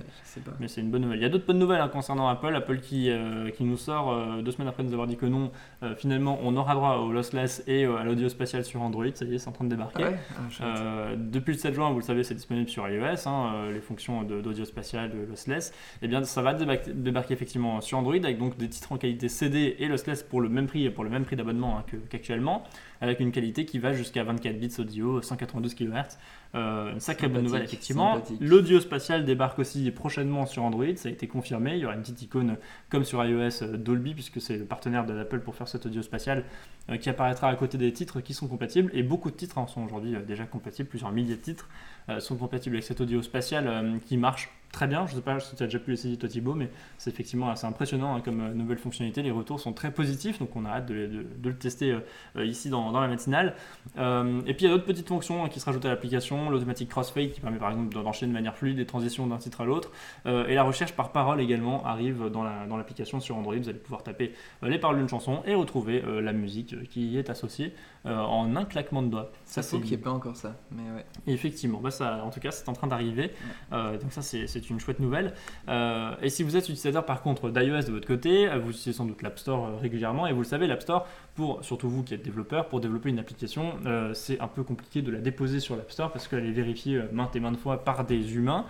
Ouais, 0.61 0.67
c'est 0.67 0.81
une 0.81 0.91
bonne 0.91 1.03
nouvelle. 1.03 1.21
Il 1.21 1.23
y 1.23 1.27
a 1.27 1.29
d'autres 1.29 1.47
bonnes 1.47 1.61
nouvelles 1.61 1.81
hein, 1.81 1.89
concernant 1.89 2.27
Apple. 2.27 2.53
Apple 2.57 2.81
qui, 2.81 3.09
qui 3.57 3.63
nous 3.63 3.77
sort 3.77 4.43
deux 4.43 4.51
semaines 4.51 4.67
après 4.69 4.83
nous 4.83 4.93
avoir 4.93 5.07
dit 5.07 5.17
que 5.17 5.27
non, 5.27 5.53
finalement 5.97 6.41
on 6.43 6.57
aura 6.57 6.75
droit 6.75 6.97
au 6.97 7.13
lossless 7.13 7.63
et 7.69 7.85
à 7.85 8.03
l'audio 8.03 8.29
spatial 8.29 8.65
sur 8.65 8.83
Android. 8.83 9.07
Ça 9.15 9.25
y 9.25 9.35
est, 9.35 9.39
c'est 9.39 9.49
en 9.49 9.53
train 9.53 9.65
de 9.65 9.71
débarquer. 9.71 10.03
Ah 10.05 10.11
ouais? 10.11 10.19
Ah. 10.61 10.72
Euh, 10.73 11.17
depuis 11.17 11.53
le 11.53 11.59
7 11.59 11.75
juin, 11.75 11.91
vous 11.91 11.99
le 11.99 12.05
savez, 12.05 12.25
c'est 12.25 12.35
disponible 12.35 12.69
sur 12.69 12.89
iOS, 12.89 13.29
hein, 13.29 13.53
euh, 13.55 13.73
les 13.73 13.81
fonctions 13.81 14.23
d'audio 14.23 14.65
spatial, 14.65 15.11
de 15.11 15.19
lossless. 15.29 15.73
Et 16.03 16.09
bien, 16.09 16.25
ça 16.25 16.43
va 16.43 16.55
débarquer, 16.55 16.93
débarquer 16.93 17.35
effectivement 17.35 17.81
sur 17.81 17.99
Android 17.99 18.15
avec 18.15 18.39
donc 18.39 18.57
des 18.57 18.69
titres 18.69 18.93
en 18.93 18.99
qualité 18.99 19.29
CD 19.29 19.77
et 19.79 19.89
lossless 19.89 20.23
pour 20.23 20.41
le 20.41 20.49
même 20.49 20.67
prix 20.67 20.85
et 20.85 20.91
pour 20.91 21.05
le 21.05 21.11
même 21.11 21.25
prix 21.25 21.37
d'abonnement 21.37 21.79
hein, 21.79 21.85
qu'actuellement, 22.11 22.65
avec 23.01 23.21
une 23.21 23.33
qualité 23.33 23.65
qui 23.65 23.79
va 23.79 23.93
jusqu'à 23.93 24.25
24 24.25 24.59
bits 24.59 24.75
audio, 24.79 25.23
192 25.23 25.75
kHz. 25.75 26.19
Euh, 26.55 26.93
une 26.93 27.01
sacrée 27.01 27.29
bonne 27.29 27.45
nouvelle 27.45 27.63
effectivement. 27.63 28.21
L'audio 28.41 28.79
spatial 28.79 29.25
débarque 29.25 29.59
aussi 29.59 29.91
prochainement 29.91 30.45
sur 30.45 30.63
Android, 30.65 30.85
ça 30.97 31.09
a 31.09 31.13
été 31.13 31.27
confirmé. 31.27 31.77
Il 31.77 31.79
y 31.79 31.87
aura 31.87 31.95
une 31.95 32.03
petite 32.03 32.21
icône 32.21 32.59
comme 32.91 33.05
sur 33.05 33.25
iOS 33.25 33.79
Dolby 33.79 34.13
puisque 34.13 34.39
c'est 34.39 34.59
le 34.59 34.67
partenaire 34.67 35.07
de 35.07 35.15
l'Apple 35.15 35.41
pour 35.41 35.55
faire 35.55 35.67
cet 35.67 35.87
audio 35.87 36.03
spatial 36.03 36.45
euh, 36.91 36.99
qui 36.99 37.09
apparaîtra 37.09 37.49
à 37.49 37.55
côté 37.57 37.79
des 37.79 37.91
titres 37.93 38.21
qui 38.21 38.35
sont 38.35 38.49
compatibles 38.49 38.91
et 38.93 39.03
beaucoup 39.03 39.31
de 39.31 39.37
titres 39.37 39.57
en 39.57 39.67
sont 39.67 39.83
aujourd'hui 39.83 40.15
euh, 40.15 40.23
déjà 40.23 40.45
compatibles, 40.45 40.62
plusieurs 40.85 41.13
milliers 41.13 41.37
de 41.37 41.41
titres 41.41 41.69
euh, 42.09 42.21
sont 42.21 42.37
compatibles 42.37 42.77
avec 42.77 42.85
cet 42.85 43.01
audio 43.01 43.23
spatial 43.23 43.67
euh, 43.67 43.99
qui 44.07 44.17
marche 44.17 44.51
très 44.73 44.87
bien. 44.87 45.07
Je 45.07 45.13
ne 45.13 45.17
sais 45.17 45.23
pas 45.23 45.39
si 45.39 45.55
tu 45.55 45.63
as 45.63 45.67
déjà 45.67 45.79
pu 45.79 45.93
essayer 45.93 46.17
toi 46.17 46.29
Thibaut, 46.29 46.55
mais 46.55 46.71
c'est 46.99 47.11
effectivement 47.11 47.51
assez 47.51 47.67
impressionnant 47.67 48.17
hein, 48.17 48.21
comme 48.25 48.41
euh, 48.41 48.55
nouvelle 48.55 48.79
fonctionnalité. 48.79 49.23
Les 49.23 49.31
retours 49.31 49.61
sont 49.61 49.73
très 49.73 49.93
positifs, 49.93 50.39
donc 50.39 50.57
on 50.57 50.65
a 50.65 50.71
hâte 50.71 50.87
de, 50.87 51.07
de- 51.07 51.27
de 51.39 51.49
le 51.49 51.57
tester 51.57 51.93
euh, 51.93 52.01
euh, 52.37 52.45
ici 52.47 52.71
dans, 52.71 52.91
dans 52.91 53.01
la 53.01 53.09
matinale. 53.09 53.55
Euh, 53.99 54.41
et 54.47 54.55
puis 54.55 54.65
il 54.65 54.69
y 54.69 54.71
a 54.71 54.75
d'autres 54.75 54.87
petites 54.87 55.09
fonctions 55.09 55.45
hein, 55.45 55.49
qui 55.49 55.61
se 55.61 55.67
rajoutent 55.67 55.85
à 55.85 55.89
l'application, 55.91 56.51
l'automatic 56.51 56.89
crossfade 56.89 57.31
qui 57.31 57.41
permet 57.41 57.59
par 57.59 57.71
exemple 57.71 57.95
d'enchaîner 57.95 58.31
de 58.31 58.35
manière 58.35 58.57
fluide 58.57 58.79
les 58.79 58.87
transitions 58.87 59.27
d'un 59.27 59.39
titre 59.39 59.61
à 59.61 59.65
l'autre, 59.65 59.91
Euh, 60.27 60.47
et 60.47 60.55
la 60.55 60.63
recherche 60.63 60.93
par 60.95 61.13
parole 61.13 61.41
également 61.41 61.85
arrive 61.85 62.29
dans 62.31 62.43
la- 62.43 62.67
dans 62.67 62.77
l'application 62.77 63.21
sur 63.21 63.37
Android. 63.37 63.55
Vous 63.57 63.69
allez 63.69 63.79
pouvoir 63.79 64.03
taper 64.03 64.33
les 64.63 64.79
paroles 64.79 64.97
d'une 64.99 65.09
chanson 65.09 65.43
et 65.47 65.55
retrouver 65.55 66.03
la 66.23 66.33
musique 66.33 66.89
qui 66.89 67.09
y 67.09 67.19
est 67.19 67.29
associée 67.31 67.75
en 68.05 68.55
un 68.57 68.65
claquement 68.65 69.03
de 69.03 69.09
doigts. 69.09 69.31
Ça, 69.45 69.63
faut 69.63 69.79
qu'il 69.79 69.89
n'y 69.89 69.95
ait 69.95 69.99
pas 69.99 70.11
encore 70.11 70.37
ça. 70.37 70.57
Mais 70.71 70.83
ouais. 70.83 71.05
Effectivement, 71.27 71.81
bah 71.81 71.91
ça, 71.91 72.23
en 72.25 72.31
tout 72.31 72.41
cas, 72.41 72.51
c'est 72.51 72.69
en 72.69 72.73
train 72.73 72.87
d'arriver. 72.87 73.31
Donc 73.71 74.11
ça, 74.13 74.23
c'est 74.23 74.47
c'est 74.63 74.71
une 74.71 74.81
chouette 74.81 75.01
nouvelle. 75.01 75.35
Euh, 75.69 76.15
et 76.23 76.31
si 76.31 76.43
vous 76.43 76.57
êtes 76.57 76.65
utilisateur, 76.65 77.05
par 77.05 77.23
contre, 77.23 77.51
d'iOS 77.51 77.83
de 77.83 77.93
votre 77.93 78.07
côté, 78.07 78.49
euh, 78.49 78.59
vous 78.59 78.71
utilisez 78.71 78.93
sans 78.93 79.05
doute 79.05 79.23
l'App 79.23 79.39
Store 79.39 79.67
euh, 79.67 79.77
régulièrement. 79.77 80.27
Et 80.27 80.33
vous 80.33 80.41
le 80.41 80.47
savez, 80.47 80.67
l'App 80.67 80.83
Store, 80.83 81.07
pour, 81.35 81.65
surtout 81.65 81.89
vous 81.89 82.03
qui 82.03 82.15
êtes 82.15 82.23
développeur, 82.23 82.69
pour 82.69 82.81
développer 82.81 83.09
une 83.09 83.19
application, 83.19 83.75
c'est 84.13 84.39
un 84.41 84.49
peu 84.49 84.63
compliqué 84.63 85.01
de 85.01 85.11
la 85.11 85.19
déposer 85.19 85.61
sur 85.61 85.77
l'App 85.77 85.91
Store 85.91 86.13
parce 86.13 86.29
qu'elle 86.29 86.45
est 86.45 86.53
vérifiée 86.53 87.01
maintes 87.11 87.35
et 87.35 87.41
maintes 87.41 87.59
fois 87.59 87.85
par 87.85 88.05
des 88.05 88.35
humains 88.37 88.67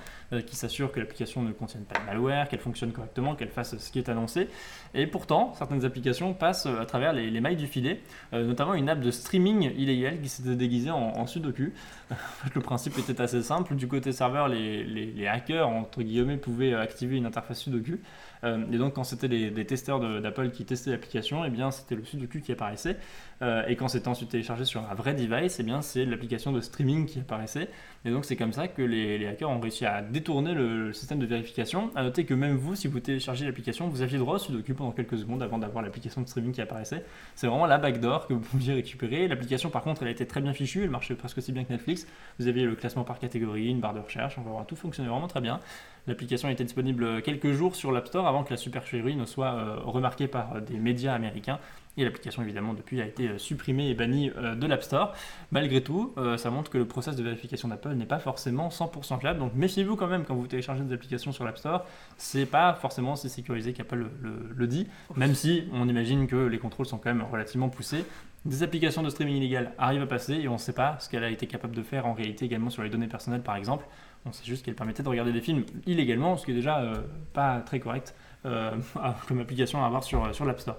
qui 0.47 0.55
s'assurent 0.55 0.93
que 0.93 1.01
l'application 1.01 1.43
ne 1.43 1.51
contienne 1.51 1.83
pas 1.83 1.99
de 1.99 2.05
malware, 2.07 2.49
qu'elle 2.49 2.61
fonctionne 2.61 2.93
correctement, 2.93 3.35
qu'elle 3.35 3.49
fasse 3.49 3.77
ce 3.77 3.91
qui 3.91 3.99
est 3.99 4.09
annoncé. 4.09 4.49
Et 4.95 5.09
pourtant, 5.09 5.53
certaines 5.55 5.85
applications 5.85 6.35
passent 6.35 6.67
à 6.67 6.87
travers 6.87 7.13
les, 7.13 7.31
les 7.31 7.41
mailles 7.41 7.57
du 7.57 7.67
filet, 7.67 8.01
notamment 8.33 8.75
une 8.75 8.89
app 8.89 9.01
de 9.01 9.11
streaming 9.11 9.73
illégal 9.77 10.21
qui 10.21 10.29
s'était 10.29 10.55
déguisée 10.55 10.93
en, 10.93 10.99
en 11.17 11.27
sudoku. 11.27 11.73
Le 12.55 12.61
principe 12.61 12.99
était 12.99 13.21
assez 13.21 13.43
simple. 13.43 13.75
Du 13.75 13.89
côté 13.89 14.13
serveur, 14.13 14.49
les 14.49 15.27
hackers, 15.27 15.69
entre 15.69 16.03
guillemets, 16.03 16.37
pouvaient 16.37 16.75
activer 16.75 17.17
une 17.17 17.27
interface 17.27 17.61
sudoku. 17.61 18.01
Euh, 18.45 18.65
et 18.73 18.79
donc, 18.79 18.95
quand 18.95 19.05
c'était 19.05 19.29
les, 19.29 19.51
des 19.51 19.65
testeurs 19.65 20.01
d'Apple 20.21 20.51
qui 20.51 20.65
testaient 20.65 20.91
l'application, 20.91 21.45
eh 21.45 21.51
bien, 21.51 21.71
c'était 21.71 21.95
le 21.95 22.05
sudoku 22.05 22.41
qui 22.41 22.53
apparaissait. 22.53 22.97
Euh, 23.43 23.65
et 23.67 23.77
quand 23.77 23.89
c'était 23.89 24.09
ensuite 24.09 24.31
téléchargé 24.31 24.65
sur 24.65 24.81
un 24.89 24.95
vrai 24.95 25.15
device, 25.15 25.59
eh 25.61 25.63
bien, 25.63 25.83
c'est 25.83 26.05
l'application 26.05 26.53
de 26.53 26.61
streaming 26.61 27.07
qui 27.07 27.21
apparaissait. 27.21 27.69
Et 28.05 28.11
donc, 28.11 28.25
c'est 28.25 28.37
comme 28.37 28.53
ça 28.53 28.69
que 28.69 28.83
les, 28.83 29.19
les 29.19 29.27
hackers 29.27 29.51
ont 29.51 29.61
réussi 29.61 29.87
à 29.87 30.03
détourner 30.03 30.55
le, 30.55 30.93
système 30.93 31.19
de 31.19 31.27
vérification. 31.27 31.91
À 31.95 32.03
noter 32.03 32.25
que 32.25 32.35
même 32.35 32.57
vous, 32.57 32.75
si 32.75 32.89
vous 32.89 33.01
téléchargez 33.01 33.47
l'application, 33.47 33.89
vous 33.89 34.03
aviez 34.03 34.19
droit 34.19 34.37
au 34.37 34.39
sudoku 34.39 34.75
pendant 34.75 34.93
quelques 34.93 35.19
secondes 35.19 35.43
avant 35.43 35.59
d'avoir 35.59 35.83
l'application 35.83 36.21
de 36.21 36.29
streaming 36.29 36.53
qui 36.53 36.61
apparaissait. 36.61 37.05
C'est 37.35 37.47
vraiment 37.47 37.67
la 37.67 37.79
backdoor 37.79 38.27
que 38.27 38.35
vous 38.35 38.41
pouviez 38.41 38.75
récupérer. 38.75 39.29
L'application, 39.29 39.71
par 39.71 39.83
contre, 39.83 40.03
elle 40.03 40.09
était 40.09 40.27
très 40.27 40.41
bien 40.41 40.53
fichue, 40.53 40.85
elle 40.85 40.91
marchait 40.91 41.15
presque 41.15 41.39
aussi 41.39 41.53
bien 41.53 41.65
que 41.65 41.73
Netflix. 41.73 42.07
Vous 42.39 42.49
aviez 42.49 42.65
le 42.65 42.75
classement 42.75 43.05
par 43.05 43.19
catégorie, 43.19 43.69
une 43.69 43.81
barre 43.81 43.95
de 43.95 44.01
recherche, 44.01 44.37
enfin, 44.39 44.65
tout 44.65 44.77
fonctionnait 44.77 45.09
vraiment 45.09 45.29
très 45.29 45.41
bien. 45.41 45.61
L'application 46.09 46.49
était 46.49 46.65
disponible 46.65 47.23
quelques 47.23 47.53
jours 47.53 47.77
sur 47.77 47.93
l'App 47.93 48.09
Store 48.09 48.27
avant 48.27 48.43
que 48.43 48.51
la 48.51 48.57
supercherie 48.57 49.15
ne 49.15 49.25
soit 49.25 49.55
euh, 49.55 49.77
remarquée 49.85 50.27
par 50.27 50.57
euh, 50.57 50.61
des 50.61 50.77
médias 50.77 51.15
américains. 51.15 51.61
Et 51.97 52.05
l'application, 52.05 52.43
évidemment, 52.43 52.75
depuis 52.75 53.01
a 53.01 53.07
été 53.07 53.29
euh, 53.29 53.39
supprimée 53.39 53.89
et 53.89 53.95
bannie 53.95 54.31
de 54.31 54.67
l'App 54.67 54.83
Store. 54.83 55.15
Malgré 55.53 55.83
tout, 55.83 56.15
ça 56.37 56.51
montre 56.51 56.71
que 56.71 56.79
le 56.79 56.87
process 56.87 57.15
de 57.17 57.23
vérification 57.23 57.69
d'Apple 57.69 57.91
n'est 57.91 58.07
pas 58.07 58.19
forcément 58.19 58.69
100% 58.69 59.21
fiable. 59.21 59.39
Donc 59.39 59.55
méfiez-vous 59.55 59.95
quand 59.95 60.07
même 60.07 60.25
quand 60.25 60.35
vous 60.35 60.47
téléchargez 60.47 60.83
des 60.83 60.95
applications 60.95 61.33
sur 61.33 61.45
l'App 61.45 61.59
Store. 61.59 61.85
C'est 62.17 62.47
pas 62.47 62.75
forcément 62.75 63.13
aussi 63.13 63.29
sécurisé 63.29 63.73
qu'Apple 63.73 64.07
le, 64.21 64.67
dit, 64.67 64.89
même 65.17 65.35
si 65.35 65.65
on 65.73 65.89
imagine 65.89 66.27
que 66.27 66.47
les 66.47 66.59
contrôles 66.59 66.87
sont 66.87 66.99
quand 66.99 67.13
même 67.15 67.25
relativement 67.31 67.69
poussés. 67.69 68.05
Des 68.45 68.65
applications 68.65 69.03
de 69.03 69.11
streaming 69.11 69.37
illégal 69.37 69.73
arrivent 69.79 70.03
à 70.03 70.07
passer 70.07 70.35
et 70.35 70.49
on 70.49 70.55
ne 70.55 70.59
sait 70.59 70.73
pas 70.73 70.97
ce 70.99 71.09
qu'elle 71.09 71.23
a 71.23 71.31
été 71.31 71.47
capable 71.47 71.77
de 71.77 71.83
faire 71.83 72.07
en 72.07 72.13
réalité 72.13 72.45
également 72.45 72.71
sur 72.71 72.83
les 72.83 72.91
données 72.91 73.07
personnelles 73.07 73.43
par 73.43 73.55
exemple. 73.55 73.85
On 74.25 74.33
sait 74.33 74.45
juste 74.45 74.65
qu'elle 74.65 74.75
permettait 74.77 75.03
de 75.03 75.09
regarder 75.09 75.33
des 75.33 75.41
films 75.41 75.65
illégalement, 75.87 76.37
ce 76.37 76.45
qui 76.45 76.53
est 76.53 76.55
déjà 76.55 76.81
euh, 76.81 77.03
pas 77.33 77.61
très 77.61 77.81
correct 77.81 78.15
euh, 78.47 78.71
comme 79.29 79.41
application 79.41 79.83
à 79.83 79.87
avoir 79.87 80.05
sur, 80.05 80.35
sur 80.35 80.45
l'App 80.45 80.61
Store. 80.61 80.77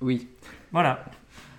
Oui. 0.00 0.28
Voilà, 0.72 1.04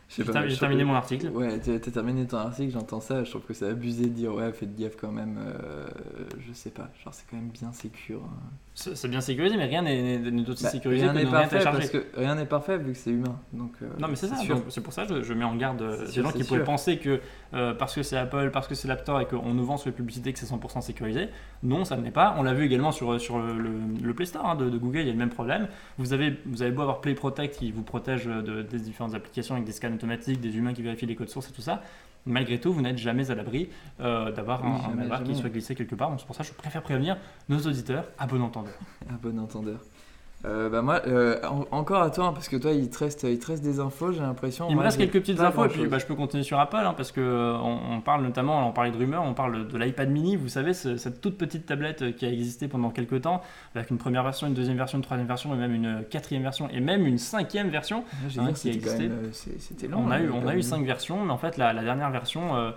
j'ai 0.09 0.23
terminé 0.57 0.83
mon 0.83 0.93
article. 0.93 1.29
Ouais, 1.29 1.59
t'as 1.59 1.79
t'as 1.79 1.91
terminé 1.91 2.25
ton 2.27 2.38
article, 2.38 2.71
j'entends 2.71 3.01
ça, 3.01 3.23
je 3.23 3.29
trouve 3.31 3.41
que 3.43 3.53
c'est 3.53 3.67
abusé 3.67 4.03
de 4.03 4.09
dire 4.09 4.33
ouais, 4.33 4.51
faites 4.53 4.75
gaffe 4.75 4.95
quand 4.95 5.11
même, 5.11 5.38
euh, 5.39 5.88
je 6.47 6.53
sais 6.53 6.69
pas, 6.69 6.89
genre 7.03 7.13
c'est 7.13 7.25
quand 7.29 7.38
même 7.38 7.49
bien 7.49 7.73
sécure. 7.73 8.21
hein. 8.23 8.51
C'est 8.80 9.07
bien 9.07 9.21
sécurisé, 9.21 9.57
mais 9.57 9.65
rien 9.65 9.82
n'est 9.82 10.19
aussi 10.47 10.63
Bah, 10.63 10.69
sécurisé 10.69 11.05
rien 11.09 11.13
que 11.13 11.17
n'est 11.17 11.32
parfait 11.32 11.59
parce 11.63 11.89
que 11.89 12.05
rien 12.15 12.36
n'est 12.36 12.45
parfait 12.45 12.78
vu 12.78 12.91
que 12.91 12.97
c'est 12.99 13.09
humain. 13.09 13.39
Donc, 13.51 13.71
euh, 13.82 13.88
Non 13.99 14.07
mais 14.07 14.15
c'est 14.15 14.28
ça, 14.28 14.36
c'est 14.69 14.82
pour 14.82 14.93
ça 14.93 15.07
que 15.07 15.15
je, 15.15 15.23
je 15.23 15.34
mets 15.34 15.45
en 15.45 15.55
garde 15.55 15.82
euh, 15.82 16.05
des 16.05 16.11
sûr, 16.11 16.23
gens 16.23 16.32
qui 16.32 16.43
pourraient 16.43 16.59
sûr. 16.59 16.65
penser 16.65 16.97
que 16.99 17.19
euh, 17.55 17.73
parce 17.73 17.95
que 17.95 18.03
c'est 18.03 18.17
Apple, 18.17 18.51
parce 18.53 18.67
que 18.67 18.75
c'est 18.75 18.88
l'App 18.88 18.99
Store 19.01 19.19
et 19.19 19.25
qu'on 19.25 19.51
nous 19.55 19.65
vend 19.65 19.78
sur 19.78 19.89
les 19.89 19.95
publicités 19.95 20.32
que 20.32 20.38
c'est 20.38 20.45
100% 20.45 20.82
sécurisé. 20.82 21.30
Non, 21.63 21.86
ça 21.86 21.97
ne 21.97 22.03
l'est 22.03 22.11
pas. 22.11 22.36
On 22.38 22.43
l'a 22.43 22.53
vu 22.53 22.65
également 22.65 22.91
sur, 22.91 23.19
sur 23.19 23.39
le, 23.39 23.57
le- 23.57 23.71
le 24.03 24.13
Play 24.13 24.28
Store 24.28 24.45
hein, 24.45 24.55
de, 24.55 24.69
de 24.69 24.78
Google, 24.78 24.99
il 24.99 25.07
y 25.07 25.09
a 25.09 25.13
le 25.13 25.17
même 25.17 25.32
problème. 25.32 25.67
Vous 25.97 26.13
avez, 26.13 26.38
vous 26.45 26.61
avez 26.61 26.69
beau 26.71 26.84
avoir 26.84 27.01
Play 27.01 27.15
Protect 27.15 27.57
qui 27.57 27.71
vous 27.71 27.82
protège 27.82 28.25
de- 28.25 28.61
des 28.61 28.78
différentes 28.80 29.15
applications 29.15 29.55
avec 29.55 29.65
des 29.65 29.71
scans 29.71 29.91
automatiques, 29.91 30.39
des 30.39 30.55
humains 30.55 30.73
qui 30.73 30.84
vérifient 30.84 31.07
les 31.07 31.15
codes 31.15 31.30
sources 31.30 31.49
et 31.49 31.53
tout 31.53 31.61
ça. 31.63 31.82
Malgré 32.28 32.59
tout, 32.59 32.73
vous 32.73 32.82
n'êtes 32.82 32.97
jamais 32.97 33.32
à 33.32 33.36
l'abri 33.36 33.69
euh, 34.01 34.32
d'avoir 34.32 34.63
Oui, 34.63 34.69
un, 34.91 34.95
malware 34.95 35.23
qui 35.23 35.36
soit 35.36 35.49
glissé 35.49 35.75
quelque 35.75 35.95
part. 35.95 36.09
Donc 36.09 36.19
c'est 36.19 36.25
pour 36.25 36.36
ça 36.36 36.43
que 36.43 36.49
je 36.49 36.53
préfère 36.53 36.84
prévenir 36.84 37.17
nos 37.47 37.59
auditeurs 37.59 38.05
à 38.19 38.28
bon 38.28 38.41
entendeur. 38.41 38.73
Un 39.09 39.15
bon 39.15 39.39
entendeur. 39.39 39.80
Euh, 40.45 40.69
bah 40.69 40.83
moi, 40.83 41.01
euh, 41.07 41.39
en- 41.43 41.65
encore 41.71 42.03
à 42.03 42.11
toi, 42.11 42.25
hein, 42.27 42.31
parce 42.33 42.47
que 42.47 42.55
toi, 42.57 42.71
il 42.71 42.89
te 42.91 42.99
reste, 42.99 43.23
il 43.23 43.39
te 43.39 43.47
reste 43.47 43.63
des 43.63 43.79
infos, 43.79 44.11
j'ai 44.11 44.19
l'impression. 44.19 44.67
Il 44.69 44.75
me 44.75 44.81
reste 44.83 44.97
quelques 44.99 45.19
petites 45.19 45.39
infos 45.39 45.65
et 45.65 45.67
puis 45.69 45.88
bah, 45.88 45.97
je 45.97 46.05
peux 46.05 46.13
continuer 46.13 46.43
sur 46.43 46.59
Apple 46.59 46.77
hein, 46.77 46.93
parce 46.95 47.11
que 47.11 47.19
euh, 47.21 47.57
on, 47.57 48.01
parle 48.01 48.21
notamment, 48.23 48.67
on 48.67 48.71
parlait 48.71 48.91
de 48.91 48.97
rumeurs, 48.97 49.23
on 49.23 49.33
parle 49.33 49.67
de 49.67 49.77
l'iPad 49.77 50.09
mini, 50.09 50.35
vous 50.35 50.47
savez, 50.47 50.73
ce- 50.73 50.97
cette 50.97 51.21
toute 51.21 51.38
petite 51.39 51.65
tablette 51.65 52.03
euh, 52.03 52.11
qui 52.11 52.25
a 52.25 52.29
existé 52.31 52.67
pendant 52.67 52.91
quelques 52.91 53.21
temps 53.23 53.41
avec 53.73 53.89
une 53.89 53.97
première 53.97 54.23
version, 54.23 54.45
une 54.45 54.53
deuxième 54.53 54.77
version, 54.77 54.99
une 54.99 55.03
troisième 55.03 55.27
version 55.27 55.53
et 55.55 55.57
même 55.57 55.73
une 55.73 56.03
quatrième 56.09 56.43
version 56.43 56.69
et 56.69 56.79
même 56.81 57.07
une 57.07 57.17
cinquième 57.17 57.69
version. 57.69 58.03
Hein, 58.38 58.53
qui 58.53 58.69
a 58.69 58.73
existé. 58.73 59.09
c'était 59.59 59.88
long. 59.88 60.03
On 60.05 60.11
a 60.11 60.17
hein, 60.17 60.21
eu, 60.21 60.29
on 60.29 60.47
a 60.47 60.55
eu 60.55 60.61
cinq 60.61 60.85
versions, 60.85 61.23
mais 61.25 61.31
en 61.33 61.38
fait 61.39 61.57
la, 61.57 61.73
la 61.73 61.83
dernière 61.83 62.11
version, 62.11 62.55
euh, 62.55 62.71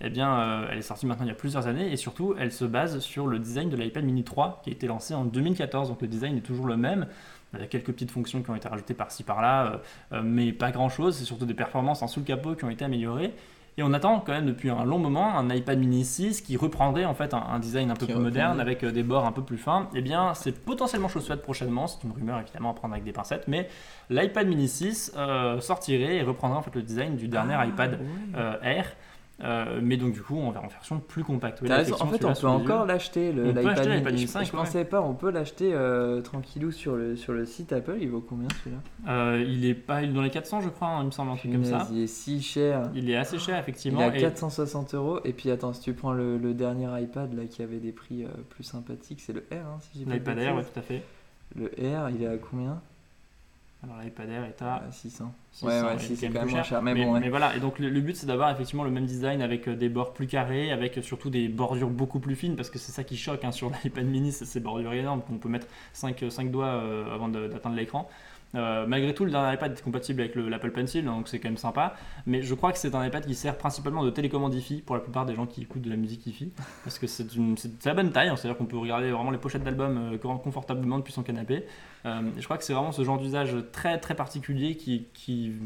eh 0.00 0.10
bien, 0.10 0.38
euh, 0.38 0.68
elle 0.70 0.78
est 0.78 0.82
sortie 0.82 1.06
maintenant 1.06 1.24
il 1.24 1.28
y 1.28 1.32
a 1.32 1.36
plusieurs 1.36 1.66
années 1.66 1.92
et 1.92 1.96
surtout 1.96 2.34
elle 2.38 2.52
se 2.52 2.64
base 2.64 2.98
sur 3.00 3.26
le 3.26 3.38
design 3.38 3.70
de 3.70 3.76
l'iPad 3.76 4.04
mini 4.04 4.24
3 4.24 4.60
qui 4.62 4.70
a 4.70 4.72
été 4.72 4.86
lancé 4.86 5.14
en 5.14 5.24
2014, 5.24 5.88
donc 5.88 6.02
le 6.02 6.08
design 6.08 6.36
est 6.36 6.42
toujours 6.42 6.66
le 6.66 6.76
même. 6.76 7.06
Il 7.54 7.60
y 7.60 7.62
a 7.62 7.66
quelques 7.66 7.92
petites 7.92 8.10
fonctions 8.10 8.42
qui 8.42 8.50
ont 8.50 8.56
été 8.56 8.68
rajoutées 8.68 8.94
par-ci 8.94 9.22
par-là, 9.22 9.66
euh, 9.66 9.76
euh, 10.14 10.22
mais 10.24 10.52
pas 10.52 10.70
grand-chose. 10.72 11.16
C'est 11.16 11.24
surtout 11.24 11.46
des 11.46 11.54
performances 11.54 12.02
en 12.02 12.08
sous 12.08 12.20
le 12.20 12.26
capot 12.26 12.54
qui 12.54 12.64
ont 12.64 12.70
été 12.70 12.84
améliorées. 12.84 13.32
Et 13.76 13.82
on 13.82 13.92
attend 13.92 14.20
quand 14.20 14.32
même 14.32 14.46
depuis 14.46 14.70
un 14.70 14.84
long 14.84 14.98
moment 14.98 15.36
un 15.36 15.50
iPad 15.50 15.76
mini 15.78 16.04
6 16.04 16.42
qui 16.42 16.56
reprendrait 16.56 17.04
en 17.04 17.14
fait 17.14 17.34
un, 17.34 17.38
un 17.38 17.58
design 17.58 17.90
un 17.90 17.96
peu 17.96 18.06
plus 18.06 18.14
moderne 18.14 18.60
avec 18.60 18.84
des 18.84 19.02
bords 19.02 19.26
un 19.26 19.32
peu 19.32 19.42
plus 19.42 19.58
fins. 19.58 19.88
Eh 19.96 20.00
bien, 20.00 20.32
c'est 20.34 20.64
potentiellement 20.64 21.08
chose 21.08 21.26
faite 21.26 21.42
prochainement. 21.42 21.88
C'est 21.88 22.04
une 22.04 22.12
rumeur 22.12 22.38
évidemment 22.38 22.70
à 22.70 22.74
prendre 22.74 22.94
avec 22.94 23.04
des 23.04 23.12
pincettes, 23.12 23.48
mais 23.48 23.68
l'iPad 24.10 24.46
mini 24.46 24.68
6 24.68 25.14
euh, 25.16 25.60
sortirait 25.60 26.16
et 26.16 26.22
reprendrait 26.22 26.58
en 26.58 26.62
fait 26.62 26.74
le 26.74 26.82
design 26.82 27.16
du 27.16 27.26
dernier 27.26 27.54
Ah, 27.58 27.66
iPad 27.66 27.98
euh, 28.36 28.56
Air. 28.62 28.86
Euh, 29.42 29.80
mais 29.82 29.96
donc 29.96 30.12
du 30.12 30.22
coup, 30.22 30.36
on 30.36 30.52
verra 30.52 30.64
en 30.64 30.68
version 30.68 31.00
plus 31.00 31.24
compacte. 31.24 31.58
Oui. 31.60 31.68
En 31.72 32.06
fait, 32.06 32.24
on 32.24 32.32
peut 32.34 32.46
encore 32.46 32.86
l'acheter, 32.86 33.32
le- 33.32 33.46
l'iPad 33.50 33.80
mini. 33.80 33.96
l'iPad 33.96 34.12
mini 34.12 34.26
Je- 34.26 34.30
5, 34.30 34.44
Je 34.46 34.52
pensais 34.52 34.84
pas, 34.84 35.00
on 35.02 35.14
peut 35.14 35.30
l'acheter 35.30 35.72
euh, 35.74 36.20
tranquillou 36.20 36.70
sur 36.70 36.94
le, 36.94 37.16
sur 37.16 37.32
le 37.32 37.44
site 37.44 37.72
Apple. 37.72 37.96
Il 38.00 38.10
vaut 38.10 38.20
combien 38.20 38.46
celui-là? 38.62 39.12
Euh, 39.12 39.44
il 39.46 39.64
est 39.64 39.74
pas 39.74 40.02
il 40.02 40.10
est 40.10 40.12
dans 40.12 40.22
les 40.22 40.30
400, 40.30 40.60
je 40.60 40.68
crois, 40.68 40.86
hein, 40.86 41.00
il 41.00 41.06
me 41.06 41.10
semble 41.10 41.32
un 41.32 41.36
truc 41.36 41.50
comme 41.50 41.64
ça. 41.64 41.88
Il 41.90 42.02
est 42.02 42.06
si 42.06 42.40
cher. 42.40 42.82
Il 42.94 43.10
est 43.10 43.16
assez 43.16 43.38
cher 43.40 43.56
Il 43.56 43.60
effectivement. 43.60 44.00
est 44.02 44.04
à 44.04 44.16
et- 44.16 44.20
460 44.20 44.94
euros. 44.94 45.18
Et 45.24 45.32
puis 45.32 45.50
attends, 45.50 45.72
si 45.72 45.80
tu 45.80 45.94
prends 45.94 46.12
le, 46.12 46.38
le 46.38 46.54
dernier 46.54 46.86
iPad 47.02 47.34
là 47.34 47.44
qui 47.46 47.62
avait 47.62 47.80
des 47.80 47.92
prix 47.92 48.24
plus 48.50 48.62
sympathiques, 48.64 49.20
c'est 49.20 49.32
le 49.32 49.40
R, 49.50 49.54
hein, 49.56 49.78
si 49.80 49.98
j'ai 49.98 50.04
pas 50.04 50.14
L'iPad 50.14 50.38
Air, 50.38 50.54
ouais, 50.54 50.62
tout 50.62 50.78
à 50.78 50.82
fait. 50.82 51.02
Le 51.56 51.66
R, 51.66 52.08
il 52.10 52.22
est 52.22 52.28
à 52.28 52.36
combien? 52.36 52.80
Alors 53.84 53.98
l'iPad 54.02 54.30
Air 54.30 54.44
est 54.44 54.62
à 54.62 54.76
À 54.76 54.90
600. 54.90 55.32
600, 55.52 55.66
ouais, 55.68 55.98
c'est 55.98 56.28
quand 56.28 56.40
même 56.40 56.48
moins 56.50 56.62
cher. 56.62 56.82
Mais, 56.82 56.94
Mais, 56.94 57.04
bon, 57.04 57.12
ouais. 57.12 57.20
mais 57.20 57.28
voilà, 57.28 57.54
et 57.54 57.60
donc 57.60 57.78
le, 57.78 57.88
le 57.90 58.00
but 58.00 58.16
c'est 58.16 58.26
d'avoir 58.26 58.50
effectivement 58.50 58.82
le 58.84 58.90
même 58.90 59.04
design 59.06 59.42
avec 59.42 59.68
euh, 59.68 59.76
des 59.76 59.88
bords 59.88 60.12
plus 60.14 60.26
carrés, 60.26 60.72
avec 60.72 60.98
surtout 61.02 61.30
des 61.30 61.48
bordures 61.48 61.90
beaucoup 61.90 62.18
plus 62.18 62.34
fines, 62.34 62.56
parce 62.56 62.70
que 62.70 62.78
c'est 62.78 62.92
ça 62.92 63.04
qui 63.04 63.16
choque 63.16 63.44
hein, 63.44 63.52
sur 63.52 63.70
l'iPad 63.84 64.06
mini, 64.06 64.32
c'est 64.32 64.46
ces 64.46 64.60
bordures 64.60 64.92
énormes 64.94 65.22
qu'on 65.22 65.38
peut 65.38 65.48
mettre 65.48 65.66
5, 65.92 66.50
doigts 66.50 66.66
euh, 66.66 67.14
avant 67.14 67.28
de- 67.28 67.46
d'atteindre 67.46 67.76
l'écran. 67.76 68.08
Euh, 68.54 68.86
malgré 68.86 69.14
tout, 69.14 69.24
le 69.24 69.30
dernier 69.30 69.54
iPad 69.54 69.72
est 69.72 69.82
compatible 69.82 70.20
avec 70.20 70.34
le- 70.34 70.48
l'Apple 70.48 70.70
Pencil, 70.70 71.04
donc 71.04 71.28
c'est 71.28 71.38
quand 71.38 71.48
même 71.48 71.56
sympa. 71.56 71.94
Mais 72.26 72.42
je 72.42 72.54
crois 72.54 72.72
que 72.72 72.78
c'est 72.78 72.94
un 72.94 73.04
iPad 73.04 73.24
qui 73.26 73.34
sert 73.34 73.56
principalement 73.56 74.04
de 74.04 74.10
télécommande 74.10 74.54
hi 74.54 74.82
pour 74.84 74.94
la 74.96 75.02
plupart 75.02 75.26
des 75.26 75.34
gens 75.34 75.46
qui 75.46 75.62
écoutent 75.62 75.82
de 75.82 75.90
la 75.90 75.96
musique 75.96 76.26
hi 76.26 76.52
parce 76.84 76.98
que 76.98 77.06
c'est 77.06 77.26
la 77.84 77.94
bonne 77.94 78.12
taille, 78.12 78.28
hein, 78.28 78.36
c'est-à-dire 78.36 78.56
qu'on 78.56 78.66
peut 78.66 78.78
regarder 78.78 79.10
vraiment 79.10 79.30
les 79.30 79.38
pochettes 79.38 79.64
d'albums 79.64 80.12
euh, 80.14 80.18
confortablement 80.18 80.98
depuis 80.98 81.12
son 81.12 81.22
canapé. 81.22 81.64
Euh, 82.06 82.20
je 82.38 82.44
crois 82.44 82.58
que 82.58 82.64
c'est 82.64 82.74
vraiment 82.74 82.92
ce 82.92 83.02
genre 83.02 83.18
d'usage 83.18 83.56
très 83.72 83.98
très 83.98 84.14
particulier 84.14 84.76
qui, 84.76 85.06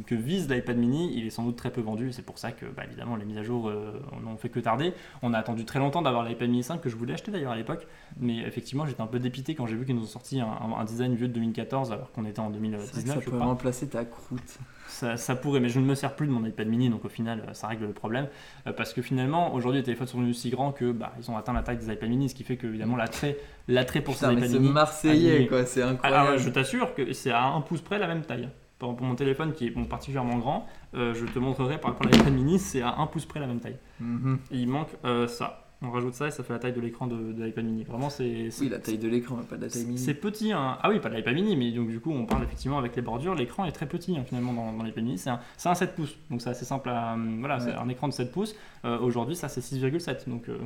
que 0.07 0.15
vise 0.15 0.49
l'iPad 0.49 0.77
mini. 0.77 1.13
Il 1.17 1.27
est 1.27 1.31
sans 1.31 1.45
doute 1.45 1.57
très 1.57 1.71
peu 1.71 1.81
vendu, 1.81 2.13
c'est 2.13 2.23
pour 2.23 2.39
ça 2.39 2.53
que 2.53 2.67
bah, 2.67 2.85
évidemment 2.87 3.17
les 3.17 3.25
mises 3.25 3.39
à 3.39 3.43
jour 3.43 3.69
euh, 3.69 4.01
n'ont 4.23 4.37
fait 4.37 4.49
que 4.49 4.61
tarder. 4.61 4.93
On 5.23 5.35
a 5.35 5.39
attendu 5.39 5.65
très 5.65 5.79
longtemps 5.79 6.03
d'avoir 6.03 6.25
l'iPad 6.25 6.49
mini 6.49 6.63
5 6.63 6.81
que 6.81 6.89
je 6.89 6.97
voulais 6.97 7.15
acheter 7.15 7.33
d'ailleurs 7.33 7.53
à 7.53 7.57
l'époque, 7.57 7.87
mais 8.21 8.39
effectivement 8.39 8.87
j'étais 8.87 9.01
un 9.01 9.07
peu 9.07 9.19
dépité 9.19 9.55
quand 9.55 9.67
j'ai 9.67 9.77
vu 9.77 9.85
qu'ils 9.85 9.97
nous 9.97 10.03
ont 10.03 10.07
sorti 10.07 10.41
un, 10.41 10.85
design 10.85 11.15
vieux 11.15 11.29
de 11.29 11.33
2014 11.33 11.93
alors 11.93 12.13
qu'on 12.13 12.25
était 12.25 12.41
en 12.41 12.53
C'est 12.53 12.59
vrai 12.61 12.77
que 12.77 12.78
2019 12.79 13.15
ça 13.17 13.21
je 13.21 13.31
pourrait 13.31 13.45
remplacer 13.45 13.89
ta 13.89 14.05
croûte. 14.05 14.59
Ça, 14.89 15.17
ça 15.17 15.37
pourrait, 15.37 15.61
mais 15.61 15.69
je 15.69 15.79
ne 15.81 15.85
me 15.85 15.95
sers 15.95 16.17
plus 16.17 16.27
de 16.27 16.33
mon 16.33 16.45
iPad 16.45 16.67
mini, 16.67 16.89
donc 16.89 17.05
au 17.05 17.09
final, 17.09 17.45
euh, 17.47 17.53
ça 17.53 17.67
règle 17.69 17.85
le 17.87 17.93
problème. 17.93 18.27
Euh, 18.67 18.73
parce 18.73 18.93
que 18.95 19.03
finalement, 19.03 19.53
aujourd'hui, 19.55 19.81
les 19.81 19.85
téléphones 19.85 20.07
sont 20.07 20.19
devenus 20.19 20.39
si 20.39 20.51
grands 20.51 20.73
que 20.73 20.91
bah, 20.91 21.13
ils 21.21 21.31
ont 21.31 21.37
atteint 21.37 21.53
la 21.53 21.63
taille 21.63 21.77
des 21.77 21.93
iPad 21.93 22.09
mini, 22.09 22.29
ce 22.31 22.35
qui 22.35 22.43
fait 22.43 22.57
que 22.57 22.67
évidemment 22.67 22.97
l'attrait, 22.97 23.37
l'attrait 23.69 24.01
pour 24.01 24.15
ces 24.17 24.27
iPad 24.33 24.49
c'est 24.49 24.59
mini. 24.59 24.71
marseillais 24.73 25.31
alignés. 25.33 25.49
quoi, 25.49 25.67
c'est 25.67 25.83
Ah, 25.83 25.89
incroyable. 25.91 26.29
ah, 26.33 26.37
je 26.39 26.49
t'assure 26.49 26.95
que 26.95 27.13
c'est 27.13 27.31
à 27.31 27.45
un 27.45 27.61
pouce 27.61 27.83
près 27.83 27.99
la 27.99 28.07
même 28.09 28.23
taille. 28.23 28.49
Pour, 28.79 28.97
pour 28.97 29.07
mon 29.07 29.15
téléphone 29.17 29.53
qui 29.53 29.67
est 29.67 29.71
bon, 29.71 29.85
particulièrement 29.85 30.39
grand, 30.39 30.67
euh, 30.95 31.13
je 31.13 31.27
te 31.27 31.39
montrerai 31.39 31.79
par 31.79 31.91
rapport 31.93 32.07
à 32.07 32.11
l'iPad 32.11 32.33
mini, 32.33 32.59
c'est 32.59 32.81
à 32.81 32.95
un 32.99 33.07
pouce 33.07 33.27
près 33.27 33.41
la 33.41 33.47
même 33.47 33.61
taille. 33.61 33.77
Mhm. 34.01 34.39
Et 34.53 34.57
il 34.57 34.69
manque 34.69 34.91
euh, 35.05 35.27
ça. 35.29 35.68
On 35.81 35.93
rajoute 35.93 36.15
ça 36.15 36.27
et 36.27 36.31
ça 36.33 36.43
fait 36.43 36.53
la 36.53 36.59
taille 36.59 36.73
de 36.73 36.81
l'écran 36.81 37.07
de, 37.07 37.33
de 37.33 37.45
l'iPad 37.45 37.65
mini. 37.65 37.85
Vraiment, 37.85 38.11
c'est. 38.11 38.49
Oui, 38.61 38.69
la 38.69 38.81
taille 38.81 38.99
de 38.99 39.07
l'écran, 39.07 39.37
pas 39.49 39.57
de 39.57 39.63
la 39.63 39.69
taille 39.71 39.85
mini. 39.85 39.99
c'est 39.99 40.15
petit, 40.15 40.53
hein. 40.53 40.77
ah 40.83 40.89
oui, 40.89 40.99
pas 40.99 41.09
de 41.09 41.15
l'iPad 41.15 41.35
mini, 41.35 41.57
mais 41.57 41.71
donc 41.71 41.89
du 41.89 42.01
coup, 42.01 42.11
on 42.11 42.27
parle 42.27 42.43
effectivement 42.43 42.79
avec 42.79 42.97
les 42.97 43.03
bordures. 43.03 43.37
L'écran 43.37 43.65
est 43.65 43.71
très 43.71 43.87
petit 43.87 44.17
hein, 44.19 44.25
finalement 44.27 44.53
dans, 44.53 44.73
dans 44.73 44.83
l'iPad 44.83 45.05
mini. 45.05 45.19
C'est 45.19 45.31
un, 45.31 45.39
c'est 45.57 45.69
un 45.69 45.75
7 45.77 45.95
pouces, 45.95 46.17
donc 46.31 46.43
c'est 46.43 46.51
assez 46.51 46.65
simple 46.65 46.89
à. 46.89 47.17
Voilà, 47.39 47.61
c'est 47.61 47.73
un 47.73 47.89
écran 47.89 48.09
de 48.09 48.13
7 48.13 48.33
pouces. 48.33 48.57
Euh, 48.85 48.99
Aujourd'hui, 48.99 49.37
ça 49.37 49.49
c'est 49.49 49.61
6,7. 49.61 50.29
Donc 50.29 50.49
euh, 50.49 50.59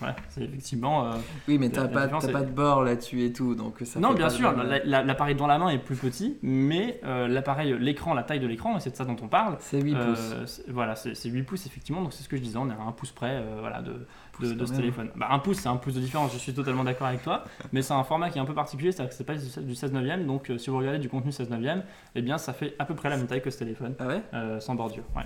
voilà, 0.00 0.16
c'est 0.28 0.42
effectivement. 0.42 1.06
euh, 1.06 1.12
Oui, 1.46 1.56
mais 1.58 1.70
t'as 1.70 1.86
pas, 1.86 2.08
pas 2.08 2.42
de 2.42 2.50
bord 2.50 2.82
là-dessus 2.82 3.22
et 3.24 3.32
tout, 3.32 3.54
donc 3.54 3.76
ça 3.84 4.00
non, 4.00 4.12
bien 4.12 4.28
sûr, 4.28 4.52
l'appareil 4.84 5.36
dans 5.36 5.46
la 5.46 5.58
main 5.58 5.68
est 5.68 5.78
plus 5.78 5.96
petit, 5.96 6.36
mais 6.42 7.00
euh, 7.04 7.28
l'appareil, 7.28 7.76
l'écran, 7.78 8.12
la 8.12 8.24
taille 8.24 8.40
de 8.40 8.46
l'écran, 8.46 8.76
et 8.76 8.80
c'est 8.80 8.90
de 8.90 8.96
ça 8.96 9.04
dont 9.04 9.16
on 9.22 9.28
parle. 9.28 9.56
C'est 9.60 9.80
8 9.80 9.94
euh, 9.94 10.40
pouces. 10.40 10.62
voilà, 10.68 10.96
c'est 10.96 11.14
c'est 11.14 11.28
8 11.28 11.42
pouces 11.44 11.66
effectivement, 11.66 12.02
donc 12.02 12.12
c'est 12.12 12.24
ce 12.24 12.28
que 12.28 12.36
je 12.36 12.42
disais, 12.42 12.58
on 12.58 12.68
est 12.68 12.72
à 12.72 12.82
un 12.82 12.92
pouce 12.92 13.12
près 13.12 13.42
voilà, 13.60 13.82
de, 13.82 14.06
Pouce 14.32 14.52
de, 14.52 14.66
ce 14.66 14.72
téléphone. 14.74 15.10
Bah, 15.14 15.28
un 15.30 15.38
pouce, 15.38 15.58
c'est 15.58 15.68
un 15.68 15.76
pouce 15.76 15.94
de 15.94 16.00
différence, 16.00 16.32
je 16.32 16.38
suis 16.38 16.52
totalement 16.52 16.82
d'accord 16.82 17.06
avec 17.06 17.22
toi, 17.22 17.44
mais 17.72 17.82
c'est 17.82 17.94
un 17.94 18.02
format 18.02 18.30
qui 18.30 18.38
est 18.38 18.42
un 18.42 18.46
peu 18.46 18.54
particulier, 18.54 18.90
c'est-à-dire 18.90 19.10
que 19.10 19.16
c'est 19.16 19.24
pas 19.24 19.36
du 19.36 19.74
16 19.76 19.92
neuvième, 19.92 20.26
donc 20.26 20.50
si 20.58 20.70
vous 20.70 20.78
regardez 20.78 20.98
du 20.98 21.08
contenu 21.08 21.30
16 21.30 21.50
neuvième, 21.50 21.84
eh 22.16 22.22
bien 22.22 22.36
ça 22.36 22.52
fait 22.52 22.74
à 22.80 22.84
peu 22.84 22.94
près 22.94 23.10
la 23.10 23.16
même 23.16 23.28
taille 23.28 23.42
que 23.42 23.50
ce 23.50 23.58
téléphone, 23.60 23.94
Ah 24.00 24.08
ouais? 24.08 24.22
sans 24.60 24.74
bordure. 24.74 25.04
Ouais. 25.14 25.22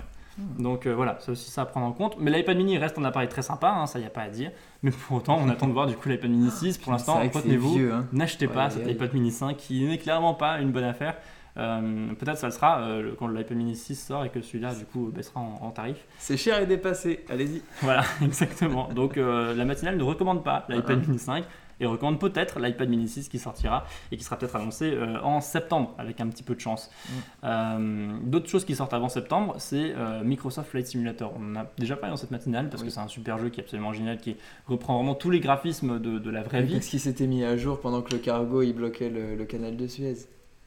Donc 0.57 0.85
euh, 0.85 0.93
voilà, 0.95 1.17
c'est 1.19 1.31
aussi 1.31 1.49
ça 1.51 1.61
à 1.63 1.65
prendre 1.65 1.85
en 1.87 1.91
compte. 1.91 2.17
Mais 2.19 2.31
l'iPad 2.31 2.57
mini 2.57 2.77
reste 2.77 2.97
un 2.97 3.03
appareil 3.05 3.27
très 3.29 3.41
sympa, 3.41 3.69
hein, 3.69 3.85
ça 3.87 3.99
y 3.99 4.05
a 4.05 4.09
pas 4.09 4.21
à 4.21 4.29
dire. 4.29 4.51
Mais 4.83 4.91
pour 4.91 5.17
autant, 5.17 5.37
on 5.41 5.49
attend 5.49 5.67
de 5.67 5.73
voir 5.73 5.87
du 5.87 5.95
coup 5.95 6.09
l'iPad 6.09 6.29
mini 6.31 6.49
6. 6.51 6.77
Pour 6.77 6.91
l'instant, 6.91 7.19
retenez-vous, 7.33 7.79
hein. 7.91 8.05
N'achetez 8.13 8.47
pas 8.47 8.65
Ouais, 8.65 8.71
cet 8.71 8.85
ouais. 8.85 8.91
iPad 8.93 9.13
mini 9.13 9.31
5 9.31 9.57
qui 9.57 9.83
n'est 9.85 9.97
clairement 9.97 10.33
pas 10.33 10.59
une 10.59 10.71
bonne 10.71 10.83
affaire. 10.83 11.15
Euh, 11.57 12.13
Peut-être 12.13 12.37
ça 12.37 12.47
le 12.47 12.53
sera 12.53 12.79
euh, 12.81 13.13
quand 13.17 13.27
l'iPad 13.27 13.57
mini 13.57 13.75
6 13.75 13.95
sort 13.95 14.23
et 14.23 14.29
que 14.29 14.41
celui-là 14.41 14.73
du 14.75 14.85
coup 14.85 15.11
baissera 15.13 15.39
en, 15.41 15.59
en 15.61 15.71
tarif. 15.71 16.05
C'est 16.17 16.37
cher 16.37 16.61
et 16.61 16.65
dépassé, 16.65 17.25
allez-y. 17.29 17.61
Voilà, 17.81 18.03
exactement. 18.21 18.87
Donc 18.93 19.15
la 19.17 19.65
matinale 19.65 19.97
ne 19.97 20.03
recommande 20.03 20.43
pas 20.43 20.65
l'iPad 20.69 20.99
Uh-uh. 20.99 21.07
mini 21.07 21.19
5 21.19 21.43
et 21.79 21.85
recommande 21.85 22.19
peut-être 22.19 22.59
l'iPad 22.59 22.89
mini 22.89 23.07
6 23.07 23.29
qui 23.29 23.39
sortira 23.39 23.85
et 24.11 24.17
qui 24.17 24.23
sera 24.23 24.37
peut-être 24.37 24.55
annoncé 24.55 24.91
euh, 24.93 25.19
en 25.21 25.41
septembre 25.41 25.93
avec 25.97 26.19
un 26.21 26.27
petit 26.27 26.43
peu 26.43 26.55
de 26.55 26.59
chance. 26.59 26.89
Mm. 27.07 27.11
Euh, 27.43 28.17
D'autres 28.23 28.49
choses 28.49 28.65
qui 28.65 28.75
sortent 28.75 28.93
avant 28.93 29.09
septembre, 29.09 29.55
c'est 29.57 29.93
euh, 29.95 30.23
Microsoft 30.23 30.69
Flight 30.71 30.87
Simulator. 30.87 31.33
On 31.39 31.55
en 31.55 31.61
a 31.61 31.65
déjà 31.77 31.95
parlé 31.95 32.11
dans 32.13 32.17
cette 32.17 32.31
matinale 32.31 32.69
parce 32.69 32.81
Oui. 32.81 32.87
que 32.89 32.93
c'est 32.93 32.99
un 32.99 33.07
super 33.07 33.37
jeu 33.37 33.49
qui 33.49 33.59
est 33.59 33.63
absolument 33.63 33.93
génial, 33.93 34.17
qui 34.17 34.35
reprend 34.67 34.95
vraiment 34.95 35.15
tous 35.15 35.29
les 35.29 35.39
graphismes 35.39 35.99
de, 35.99 36.19
de 36.19 36.29
la 36.29 36.43
vraie 36.43 36.63
vie. 36.63 36.73
Parce 36.73 36.87
qu'il 36.87 36.99
s'était 36.99 37.27
mis 37.27 37.43
à 37.43 37.55
jour 37.57 37.79
pendant 37.79 38.01
que 38.01 38.11
le 38.11 38.19
cargo 38.19 38.61
il 38.61 38.73
bloquait 38.73 39.09
le, 39.09 39.35
le 39.35 39.45
canal 39.45 39.77
de 39.77 39.87
Suez. 39.87 40.15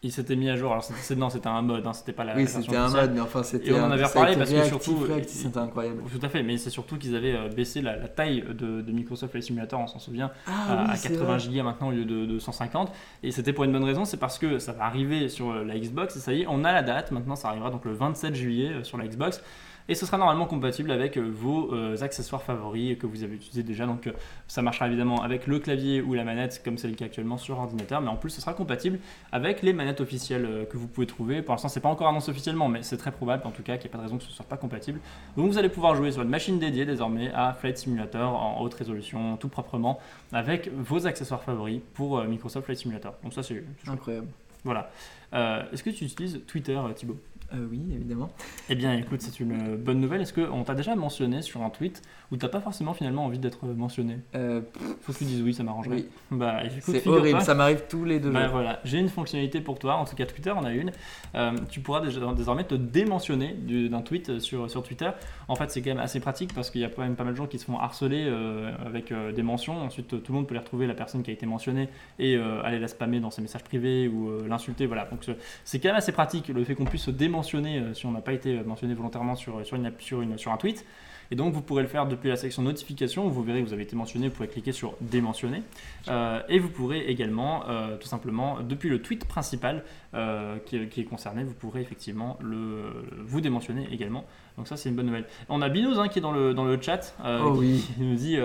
Il 0.05 0.11
s'était 0.11 0.35
mis 0.35 0.51
à 0.51 0.57
jour. 0.57 0.73
Alors 0.73 0.83
c'était 0.83 1.01
c'est- 1.01 1.15
non, 1.15 1.31
c'était 1.31 1.47
un 1.49 1.63
mode, 1.63 1.87
hein, 1.87 1.93
c'était 1.93 2.13
pas 2.13 2.25
la. 2.25 2.35
oui, 2.35 2.47
c'était 2.49 2.77
un 2.77 2.89
mode, 3.03 3.13
mais 3.15 3.21
enfin 3.21 3.43
c'était. 3.45 3.69
Et 3.71 3.73
on 3.73 3.85
en 3.85 3.91
avait 3.93 4.03
reparlé 4.05 4.33
parce 4.37 4.51
que 4.51 4.57
surtout, 4.69 4.97
c'était 5.29 5.59
incroyable. 5.59 6.03
Tout 6.11 6.27
à 6.27 6.29
fait, 6.29 6.43
mais 6.43 6.59
c'est 6.59 6.71
surtout 6.71 6.99
qu'ils 6.99 7.15
avaient 7.15 7.35
euh, 7.37 7.49
baissé 7.49 7.81
la, 7.83 7.97
la 7.97 8.09
taille 8.09 8.43
de, 8.49 8.81
de 8.81 8.93
Microsoft 8.93 9.31
Flight 9.31 9.45
Simulator, 9.45 9.79
on 9.79 9.87
s'en 9.87 10.01
souvient, 10.01 10.33
Ah 10.49 10.51
à, 10.73 10.85
oui, 10.87 10.91
à 10.91 10.97
c'est 10.97 11.09
80 11.11 11.37
vrai. 11.37 11.49
Go 11.57 11.63
maintenant 11.63 11.89
au 11.89 11.93
lieu 11.93 12.05
de, 12.05 12.27
de 12.27 12.39
150. 12.41 12.91
Et 13.23 13.31
c'était 13.31 13.53
pour 13.53 13.63
une 13.63 13.73
bonne 13.73 13.85
raison, 13.85 14.05
c'est 14.05 14.17
parce 14.17 14.39
que 14.41 14.59
ça 14.59 14.73
va 14.73 14.87
arriver 14.87 15.29
sur 15.29 15.51
euh, 15.53 15.65
la 15.65 15.79
Xbox 15.79 16.17
et 16.17 16.19
ça 16.19 16.33
y 16.33 16.43
est, 16.43 16.47
on 16.49 16.65
a 16.65 16.73
la 16.73 16.83
date. 16.83 17.13
Maintenant, 17.13 17.37
ça 17.37 17.49
arrivera 17.51 17.71
donc 17.71 17.85
le 17.85 17.93
27 17.93 18.35
juillet 18.35 18.71
euh, 18.71 18.83
sur 18.85 18.99
la 18.99 19.07
Xbox. 19.07 19.41
Et 19.89 19.95
ce 19.95 20.07
sera 20.07 20.16
normalement 20.18 20.47
compatible 20.47 20.91
avec 20.91 21.16
euh, 21.16 21.28
vos 21.28 21.74
euh, 21.74 21.97
accessoires 22.03 22.43
favoris 22.43 22.97
que 22.99 23.07
vous 23.07 23.24
avez 23.24 23.35
utilisés 23.35 23.62
déjà. 23.62 23.87
Donc 23.87 24.07
euh, 24.07 24.12
ça 24.47 24.62
marchera 24.62 24.87
évidemment 24.87 25.22
avec 25.22 25.47
le 25.47 25.59
clavier 25.59 26.01
ou 26.01 26.14
la 26.14 26.24
manette, 26.24 26.62
comme 26.64 26.78
c'est 26.78 26.89
le 26.89 26.95
cas 26.95 27.07
actuellement 27.07 27.37
sur 27.37 27.59
ordinateur. 27.59 28.01
Mais 28.01 28.09
en 28.09 28.16
plus, 28.16 28.30
ce 28.30 28.41
sera 28.41 28.55
compatible 28.55 29.01
avec 29.33 29.62
les 29.62 29.72
manettes 29.72 30.01
officielles 30.01 30.45
euh, 30.45 30.64
que 30.64 30.76
vous 30.76 30.87
pouvez 30.87 31.07
trouver. 31.07 31.43
Pour 31.43 31.55
l'instant, 31.55 31.68
c'est 31.68 31.80
pas 31.80 31.89
encore 31.89 32.09
annoncé 32.09 32.30
officiellement, 32.30 32.68
mais 32.68 32.83
c'est 32.83 32.97
très 32.97 33.11
probable 33.11 33.47
en 33.47 33.51
tout 33.51 33.62
cas 33.62 33.76
qu'il 33.76 33.89
n'y 33.89 33.91
ait 33.91 33.93
pas 33.93 33.99
de 33.99 34.05
raison 34.05 34.18
que 34.18 34.24
ce 34.24 34.28
ne 34.28 34.35
soit 34.35 34.47
pas 34.47 34.57
compatible. 34.57 35.01
Donc 35.37 35.51
vous 35.51 35.59
allez 35.59 35.68
pouvoir 35.68 35.97
jouer 35.97 36.12
sur 36.12 36.22
une 36.22 36.28
machine 36.28 36.59
dédiée 36.59 36.87
désormais 36.87 37.33
à 37.35 37.53
Flight 37.53 37.76
Simulator 37.76 38.35
en 38.35 38.61
haute 38.62 38.74
résolution, 38.74 39.37
tout 39.37 39.49
proprement, 39.49 39.99
avec 40.33 40.70
vos 40.72 41.07
accessoires 41.07 41.43
favoris 41.43 41.80
pour 41.95 42.22
Microsoft 42.24 42.66
Flight 42.66 42.78
Simulator. 42.78 43.14
Donc 43.22 43.35
ça 43.35 43.43
c'est. 43.43 43.64
Incroyable. 43.89 44.28
Voilà. 44.64 44.91
Est-ce 45.33 45.83
que 45.83 45.91
tu 45.91 46.05
utilises 46.05 46.41
Twitter, 46.47 46.78
Thibaut? 46.95 47.18
Euh, 47.55 47.67
oui, 47.71 47.81
évidemment. 47.95 48.31
Eh 48.71 48.75
bien, 48.75 48.95
écoute, 48.95 49.21
c'est 49.21 49.39
une 49.41 49.53
euh, 49.53 49.77
bonne 49.77 50.01
nouvelle. 50.01 50.23
Est-ce 50.23 50.33
qu'on 50.33 50.65
t'a 50.65 50.75
déjà 50.75 50.95
mentionné 50.97 51.43
sur 51.43 51.63
un 51.63 51.69
tweet 51.71 52.01
où 52.31 52.37
t'as 52.37 52.49
pas 52.49 52.61
forcément 52.61 52.95
finalement 52.95 53.27
envie 53.27 53.39
d'être 53.39 53.67
mentionné? 53.67 54.19
Euh, 54.35 54.63
Faut 55.03 55.13
que 55.13 55.19
tu 55.19 55.25
dises 55.25 55.43
oui, 55.43 55.53
ça 55.53 55.63
m'arrangerait. 55.63 55.97
oui, 55.97 56.09
Bah, 56.31 56.63
c'est 56.81 57.07
horrible, 57.07 57.43
ça 57.43 57.55
m'arrive 57.55 57.83
tous 57.91 58.05
les 58.07 58.21
deux 58.21 58.31
Bah, 58.31 58.49
voilà, 58.49 58.81
j'ai 58.85 58.99
une 58.99 59.11
fonctionnalité 59.11 59.61
pour 59.61 59.79
toi, 59.79 59.97
en 59.97 60.07
tout 60.07 60.17
cas 60.17 60.25
Twitter 60.25 60.51
en 60.51 60.65
a 60.65 60.73
une. 60.73 60.93
Euh, 61.35 61.53
tu 61.69 61.81
pourras 61.81 62.01
déjà, 62.01 62.21
désormais 62.35 62.65
te 62.65 62.75
démentionner 62.75 63.53
du- 63.53 63.91
d'un 63.91 64.01
tweet 64.01 64.39
sur, 64.39 64.71
sur 64.71 64.83
Twitter. 64.83 65.11
En 65.49 65.55
fait, 65.57 65.71
c'est 65.71 65.83
quand 65.83 65.91
même 65.91 65.99
assez 65.99 66.21
pratique 66.21 66.55
parce 66.55 66.71
qu'il 66.71 66.81
y 66.81 66.85
a 66.85 66.89
quand 66.89 67.03
même 67.03 67.17
pas 67.17 67.25
mal 67.25 67.35
de 67.35 67.39
gens 67.39 67.47
qui 67.47 67.59
se 67.59 67.67
font 67.67 67.79
harceler 67.79 68.25
euh, 68.27 68.73
avec 68.87 69.13
euh, 69.13 69.31
des 69.33 69.43
mentions. 69.43 69.77
Ensuite, 69.83 70.09
tout 70.23 70.33
le 70.33 70.39
monde 70.39 70.47
peut 70.47 70.55
les 70.55 70.61
retrouver, 70.61 70.87
la 70.87 70.95
personne 70.95 71.23
qui 71.23 71.31
a 71.31 71.35
été 71.35 71.45
mentionnée, 71.45 71.91
et 72.19 72.37
euh, 72.37 72.63
aller 72.63 72.79
la 72.79 72.89
spammer 72.89 73.21
dans 73.21 73.31
ses 73.31 73.43
messages 73.43 73.65
privés 73.65 74.09
ou 74.09 74.31
euh, 74.31 74.47
l'insulter. 74.49 74.87
Voilà, 74.87 75.05
donc 75.05 75.23
ce- 75.25 75.33
c'est 75.65 75.81
quand 75.81 75.91
même 75.91 75.97
assez 75.97 76.13
pratique 76.13 76.49
le 76.49 76.65
fait 76.65 76.75
qu'on 76.75 76.85
puisse 76.87 77.03
se 77.03 77.11
démentionner 77.11 77.41
euh, 77.55 77.95
si 77.95 78.07
on 78.07 78.12
n'a 78.12 78.20
pas 78.20 78.32
été 78.32 78.59
euh, 78.59 78.64
mentionné 78.64 78.95
volontairement 78.95 79.34
sur, 79.34 79.64
sur, 79.66 79.76
une, 79.76 79.86
app- 79.86 80.01
sur, 80.01 80.22
une, 80.22 80.38
sur 80.38 80.53
un 80.53 80.57
tweet. 80.57 80.84
Et 81.30 81.34
donc, 81.34 81.55
vous 81.55 81.62
pourrez 81.62 81.80
le 81.82 81.88
faire 81.88 82.07
depuis 82.07 82.28
la 82.28 82.36
section 82.36 82.61
notification 82.61 83.26
vous 83.26 83.43
verrez 83.43 83.62
que 83.62 83.66
vous 83.66 83.72
avez 83.72 83.84
été 83.84 83.97
mentionné. 83.97 84.28
Vous 84.28 84.34
pourrez 84.34 84.49
cliquer 84.49 84.72
sur 84.72 84.95
démentionner. 85.01 85.62
Euh, 86.09 86.40
et 86.51 86.59
vous 86.59 86.68
pourrez 86.68 87.07
également, 87.07 87.62
euh, 87.70 87.97
tout 87.97 88.07
simplement, 88.09 88.59
depuis 88.61 88.90
le 88.90 89.01
tweet 89.01 89.24
principal 89.26 89.82
euh, 90.12 90.59
qui, 90.66 90.86
qui 90.88 91.01
est 91.01 91.05
concerné, 91.05 91.43
vous 91.43 91.55
pourrez 91.55 91.80
effectivement 91.80 92.36
le, 92.43 93.07
vous 93.24 93.40
démentionner 93.40 93.88
également. 93.90 94.26
Donc 94.59 94.68
ça, 94.68 94.76
c'est 94.76 94.90
une 94.90 94.95
bonne 94.97 95.07
nouvelle. 95.07 95.24
On 95.49 95.62
a 95.62 95.70
Binous 95.70 95.99
hein, 95.99 96.09
qui 96.09 96.18
est 96.18 96.22
dans 96.22 96.32
le, 96.32 96.53
dans 96.53 96.64
le 96.66 96.78
chat, 96.78 97.14
euh, 97.24 97.40
Oh 97.47 97.53
qui, 97.55 97.59
oui. 97.61 97.84
qui 97.97 98.03
nous 98.03 98.14
dit 98.16 98.36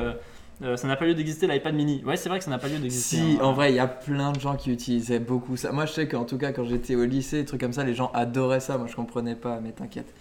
euh, 0.64 0.76
ça 0.78 0.88
n'a 0.88 0.95
pas 0.95 1.05
lieu 1.05 1.14
d'exister 1.14 1.47
l'iPad 1.47 1.76
mini. 1.76 2.03
Ouais, 2.05 2.18
c'est 2.18 2.30
vrai 2.30 2.39
que 2.39 2.45
ça 2.45 2.49
n'a 2.51 2.58
pas 2.58 2.68
lieu 2.68 2.80
d'exister. 2.80 3.16
Si, 3.18 3.38
hein. 3.39 3.43
en 3.45 3.53
vrai, 3.53 3.72
il 3.72 3.76
y 3.76 3.80
a 3.80 3.88
plein 3.88 4.32
de 4.32 4.39
gens 4.39 4.55
qui 4.55 4.72
utilisaient 4.72 5.20
beaucoup 5.20 5.55
ça. 5.58 5.72
Moi, 5.72 5.86
je 5.86 5.93
sais 5.93 6.08
qu'en 6.08 6.26
tout 6.26 6.38
cas, 6.38 6.51
quand 6.51 6.64
j'étais 6.66 6.95
au 6.95 7.05
lycée, 7.05 7.39
des 7.41 7.45
trucs 7.45 7.62
comme 7.62 7.74
ça, 7.74 7.84
les 7.84 7.93
gens 7.93 8.12
adoraient 8.14 8.60
ça. 8.60 8.78
Moi, 8.78 8.88
je 8.88 8.95
comprenais 8.95 9.36
pas, 9.36 9.60
mais 9.62 9.72
t'inquiète. 9.72 10.14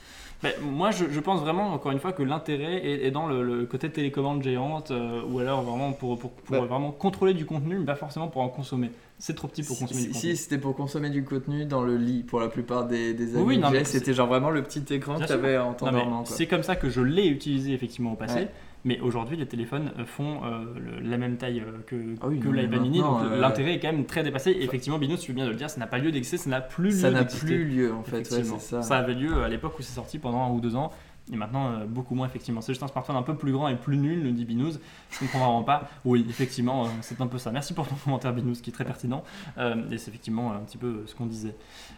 Ben, 0.42 0.52
moi, 0.62 0.90
je, 0.90 1.06
je 1.10 1.18
pense 1.20 1.40
vraiment, 1.40 1.72
encore 1.72 1.92
une 1.92 1.98
fois, 1.98 2.12
que 2.12 2.22
l'intérêt 2.22 2.84
est, 2.86 3.06
est 3.06 3.10
dans 3.10 3.26
le, 3.26 3.42
le 3.42 3.64
côté 3.64 3.88
télécommande 3.88 4.42
géante, 4.42 4.90
euh, 4.90 5.22
ou 5.30 5.38
alors 5.38 5.62
vraiment 5.62 5.92
pour, 5.92 6.18
pour, 6.18 6.30
pour 6.32 6.60
Bah. 6.60 6.66
vraiment 6.66 6.90
contrôler 6.92 7.32
du 7.32 7.46
contenu, 7.46 7.78
mais 7.78 7.86
pas 7.86 7.94
forcément 7.94 8.28
pour 8.28 8.42
en 8.42 8.50
consommer. 8.50 8.90
C'est 9.18 9.34
trop 9.34 9.48
petit 9.48 9.62
pour 9.62 9.78
consommer 9.78 9.98
Si, 10.02 10.06
du 10.08 10.12
si, 10.12 10.20
contenu. 10.20 10.36
c'était 10.36 10.58
pour 10.58 10.76
consommer 10.76 11.08
du 11.08 11.24
contenu 11.24 11.64
dans 11.64 11.80
le 11.80 11.96
lit 11.96 12.22
pour 12.22 12.38
la 12.40 12.48
plupart 12.48 12.84
des, 12.86 13.14
des 13.14 13.34
amis. 13.34 13.44
Oui, 13.46 13.60
c'était 13.84 14.12
genre 14.12 14.26
vraiment 14.28 14.50
le 14.50 14.62
petit 14.62 14.84
écran 14.92 15.14
que 15.14 15.20
sûr. 15.20 15.28
t'avais 15.28 15.56
en 15.56 15.72
quoi. 15.72 15.90
C'est 16.26 16.46
comme 16.46 16.62
ça 16.62 16.76
que 16.76 16.90
je 16.90 17.00
l'ai 17.00 17.26
utilisé 17.28 17.72
effectivement 17.72 18.12
au 18.12 18.16
passé. 18.16 18.40
Ouais. 18.40 18.48
Mais 18.86 19.00
aujourd'hui, 19.00 19.36
les 19.36 19.46
téléphones 19.46 19.90
euh, 19.98 20.04
font 20.06 20.44
euh, 20.44 20.64
le- 20.78 21.00
la 21.10 21.18
même 21.18 21.36
taille 21.38 21.60
euh, 21.60 21.78
que, 21.86 21.96
Ah 22.22 22.28
oui, 22.28 22.38
que 22.38 22.48
l'iPad 22.48 22.80
mini, 22.80 23.00
donc 23.00 23.18
euh, 23.24 23.40
l'intérêt 23.40 23.74
est 23.74 23.80
quand 23.80 23.90
même 23.92 24.06
très 24.06 24.22
dépassé. 24.22 24.52
Et 24.52 24.62
effectivement, 24.62 24.96
Binous, 24.98 25.16
tu 25.16 25.32
veux 25.32 25.34
bien 25.34 25.44
de 25.44 25.50
le 25.50 25.56
dire, 25.56 25.68
ça 25.68 25.80
n'a 25.80 25.88
pas 25.88 25.98
lieu 25.98 26.12
d'exister, 26.12 26.36
ça 26.36 26.48
n'a 26.48 26.60
plus 26.60 26.84
lieu 26.90 26.90
Ça 26.92 27.10
n'a 27.10 27.24
plus 27.24 27.64
lieu 27.64 27.92
en 27.92 28.04
fait, 28.04 28.18
ouais, 28.18 28.22
c'est 28.22 28.44
ça. 28.82 28.96
avait 28.98 29.14
lieu 29.14 29.42
à 29.42 29.48
l'époque 29.48 29.76
où 29.78 29.82
c'est 29.82 29.92
sorti 29.94 30.18
pendant 30.20 30.40
un 30.44 30.50
ou 30.50 30.60
deux 30.60 30.76
ans. 30.76 30.90
Et 31.32 31.36
maintenant, 31.36 31.72
euh, 31.72 31.86
beaucoup 31.86 32.14
moins, 32.14 32.26
effectivement. 32.26 32.60
C'est 32.60 32.72
juste 32.72 32.84
un 32.84 32.86
smartphone 32.86 33.16
un 33.16 33.22
peu 33.22 33.34
plus 33.34 33.50
grand 33.50 33.66
et 33.66 33.74
plus 33.74 33.96
nul, 33.96 34.22
nous 34.22 34.30
dit 34.30 34.44
Binous. 34.44 34.74
Je 35.10 35.18
comprends 35.18 35.40
vraiment 35.40 35.64
pas. 35.64 35.88
Oui, 36.04 36.24
effectivement, 36.28 36.84
euh, 36.84 36.88
c'est 37.00 37.20
un 37.20 37.26
peu 37.26 37.38
ça. 37.38 37.50
Merci 37.50 37.74
pour 37.74 37.88
ton 37.88 37.96
commentaire, 38.04 38.32
Binous, 38.32 38.60
qui 38.62 38.70
est 38.70 38.72
très 38.72 38.84
pertinent. 38.84 39.24
Euh, 39.58 39.74
et 39.90 39.98
c'est 39.98 40.10
effectivement 40.10 40.52
un 40.52 40.60
petit 40.60 40.78
peu 40.78 41.02
ce 41.06 41.16
qu'on 41.16 41.26
disait. 41.26 41.56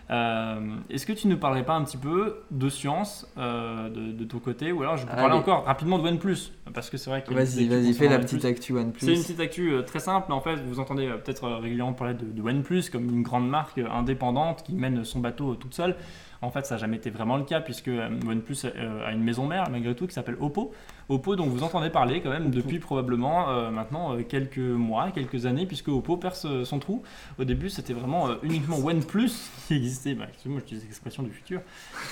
Est-ce 0.09 1.05
que 1.05 1.13
tu 1.13 1.29
ne 1.29 1.35
parlerais 1.35 1.65
pas 1.65 1.75
un 1.75 1.85
petit 1.85 1.99
peu 1.99 2.39
de 2.51 2.69
science 2.71 3.27
de, 3.37 4.13
de 4.13 4.25
ton 4.25 4.39
côté? 4.39 4.73
Ou 4.73 4.81
alors, 4.81 4.97
je 4.97 5.03
peux 5.03 5.09
parler 5.09 5.25
Allez. 5.27 5.35
encore 5.35 5.65
rapidement 5.67 5.99
de 5.99 6.09
OnePlus. 6.09 6.53
Parce 6.73 6.89
que 6.89 6.97
c'est 6.97 7.11
vrai 7.11 7.23
une 7.29 7.35
Vas-y, 7.37 7.69
vas-y, 7.69 7.93
fais 7.93 8.09
la 8.09 8.17
OnePlus. 8.17 8.27
petite 8.39 8.45
actu 8.47 8.73
C'est 8.73 8.73
une 8.73 8.79
OnePlus. 8.87 9.07
petite 9.23 9.41
actu 9.41 9.73
très 9.87 10.01
simple, 10.01 10.27
mais 10.31 10.35
en 10.35 10.41
fait, 10.41 10.57
vous 10.57 10.81
entendez 10.81 11.07
peut-être 11.23 11.47
régulièrement 11.49 11.93
parler 11.93 12.15
de, 12.15 12.25
de 12.25 12.43
OnePlus 12.43 12.85
comme 12.91 13.05
une 13.11 13.23
grande 13.23 13.49
marque 13.49 13.79
indépendante 13.79 14.63
qui 14.63 14.75
mène 14.75 15.05
son 15.05 15.21
bateau 15.21 15.55
toute 15.55 15.75
seule. 15.75 15.97
En 16.43 16.51
fait, 16.51 16.67
ça 16.67 16.75
n'a 16.75 16.81
jamais 16.81 16.97
été 16.97 17.11
vraiment 17.11 17.37
le 17.37 17.45
cas 17.45 17.61
puisque 17.61 17.89
euh, 17.89 18.09
OnePlus 18.27 18.57
euh, 18.65 19.07
a 19.07 19.13
une 19.13 19.23
maison 19.23 19.47
mère 19.47 19.69
malgré 19.71 19.95
tout 19.95 20.07
qui 20.07 20.15
s'appelle 20.15 20.37
Oppo. 20.41 20.73
Oppo 21.11 21.37
dont 21.37 21.47
vous 21.47 21.63
entendez 21.63 21.89
parler 21.89 22.21
quand 22.21 22.29
même 22.29 22.51
depuis 22.51 22.79
probablement 22.79 23.49
euh, 23.49 23.71
maintenant 23.71 24.15
quelques 24.23 24.59
mois, 24.59 25.11
quelques 25.11 25.47
années, 25.47 25.65
puisque 25.65 25.89
Oppo 25.89 26.19
perce 26.19 26.47
son 26.65 26.79
trou. 26.79 27.03
Au 27.39 27.45
début, 27.45 27.71
c'était 27.71 27.95
vraiment 27.95 28.29
euh, 28.29 28.35
uniquement 28.43 28.77
OnePlus 28.77 29.31
qui 29.69 29.75
existait. 29.75 30.15
Bah, 30.15 30.27
excusez-moi, 30.29 30.61
j'utilise 30.61 30.85
l'expression 30.85 31.23
du 31.23 31.31
futur, 31.31 31.63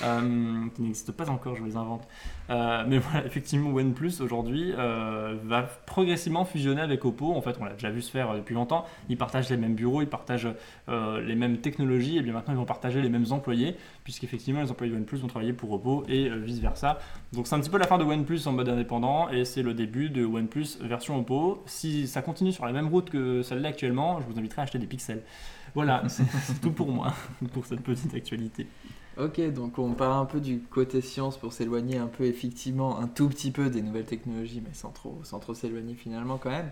euh, 0.03 0.65
qui 0.75 0.83
n'existe 0.83 1.13
pas 1.13 1.29
encore, 1.29 1.57
je 1.57 1.65
les 1.65 1.77
invente. 1.77 2.09
Mais 2.49 2.99
voilà, 2.99 3.27
effectivement, 3.27 3.71
OnePlus 3.71 4.21
aujourd'hui 4.21 4.73
va 4.73 5.63
progressivement 5.85 6.45
fusionner 6.45 6.81
avec 6.81 7.05
Oppo. 7.05 7.35
En 7.35 7.43
fait, 7.43 7.57
on 7.61 7.65
l'a 7.65 7.73
déjà 7.73 7.91
vu 7.91 8.01
se 8.01 8.11
faire 8.11 8.35
depuis 8.35 8.55
longtemps. 8.55 8.87
Ils 9.09 9.19
partagent 9.19 9.51
les 9.51 9.57
mêmes 9.57 9.75
bureaux, 9.75 10.01
ils 10.01 10.09
partagent 10.09 10.49
les 10.89 11.35
mêmes 11.35 11.59
technologies, 11.59 12.19
et 12.19 12.23
bien 12.23 12.33
maintenant 12.33 12.55
ils 12.55 12.59
vont 12.59 12.65
partager 12.65 13.03
les 13.03 13.09
mêmes 13.09 13.27
employés, 13.31 13.77
puisqu'effectivement 14.07 14.63
les 14.63 14.71
employés 14.71 14.93
de 14.93 14.97
OnePlus 14.99 15.19
vont 15.19 15.27
travailler 15.27 15.53
pour 15.53 15.73
Oppo 15.73 16.05
et 16.09 16.29
vice 16.29 16.61
versa. 16.61 17.01
Donc 17.33 17.49
c'est 17.49 17.57
un 17.57 17.59
petit 17.59 17.71
peu 17.71 17.77
la 17.77 17.89
fin 17.89 17.99
de 17.99 18.05
OnePlus 18.05 18.47
en 18.47 18.53
mode 18.53 18.69
indépendant, 18.69 19.29
et 19.31 19.45
c'est 19.45 19.65
le 19.65 19.75
début 19.75 20.11
de 20.11 20.25
OnePlus 20.25 20.79
version 20.83 21.19
Oppo. 21.19 21.65
Si 21.67 22.07
ça 22.07 22.23
continue 22.23 22.53
sur 22.53 22.65
la 22.67 22.71
même 22.71 22.87
route 22.87 23.11
que 23.11 23.43
celle-là 23.43 23.71
actuellement, 23.71 24.21
je 24.21 24.27
vous 24.27 24.39
inviterai 24.39 24.61
à 24.61 24.63
acheter 24.63 24.79
des 24.79 24.87
pixels. 24.87 25.25
Voilà, 25.75 26.05
c'est 26.09 26.61
tout 26.61 26.71
pour 26.71 26.93
moi, 26.93 27.15
pour 27.53 27.67
cette 27.67 27.81
petite 27.81 28.15
actualité. 28.15 28.69
Ok, 29.19 29.41
donc 29.53 29.77
on 29.81 29.95
part 29.95 30.17
un 30.19 30.25
peu 30.25 30.39
du 30.39 30.61
côté 30.61 31.01
science 31.01 31.37
pour 31.37 31.53
s'éloigner 31.53 31.97
un 31.99 32.07
peu 32.07 32.27
effectivement, 32.27 33.01
un 33.01 33.09
tout 33.09 33.29
petit 33.29 33.51
peu 33.51 33.71
des 33.71 33.83
nouvelles 33.83 34.05
technologies, 34.05 34.63
mais 34.65 34.73
sans 34.73 34.93
trop, 34.93 35.19
sans 35.25 35.41
trop 35.41 35.53
s'éloigner 35.53 35.95
finalement 35.95 36.39
quand 36.39 36.51
même. 36.51 36.71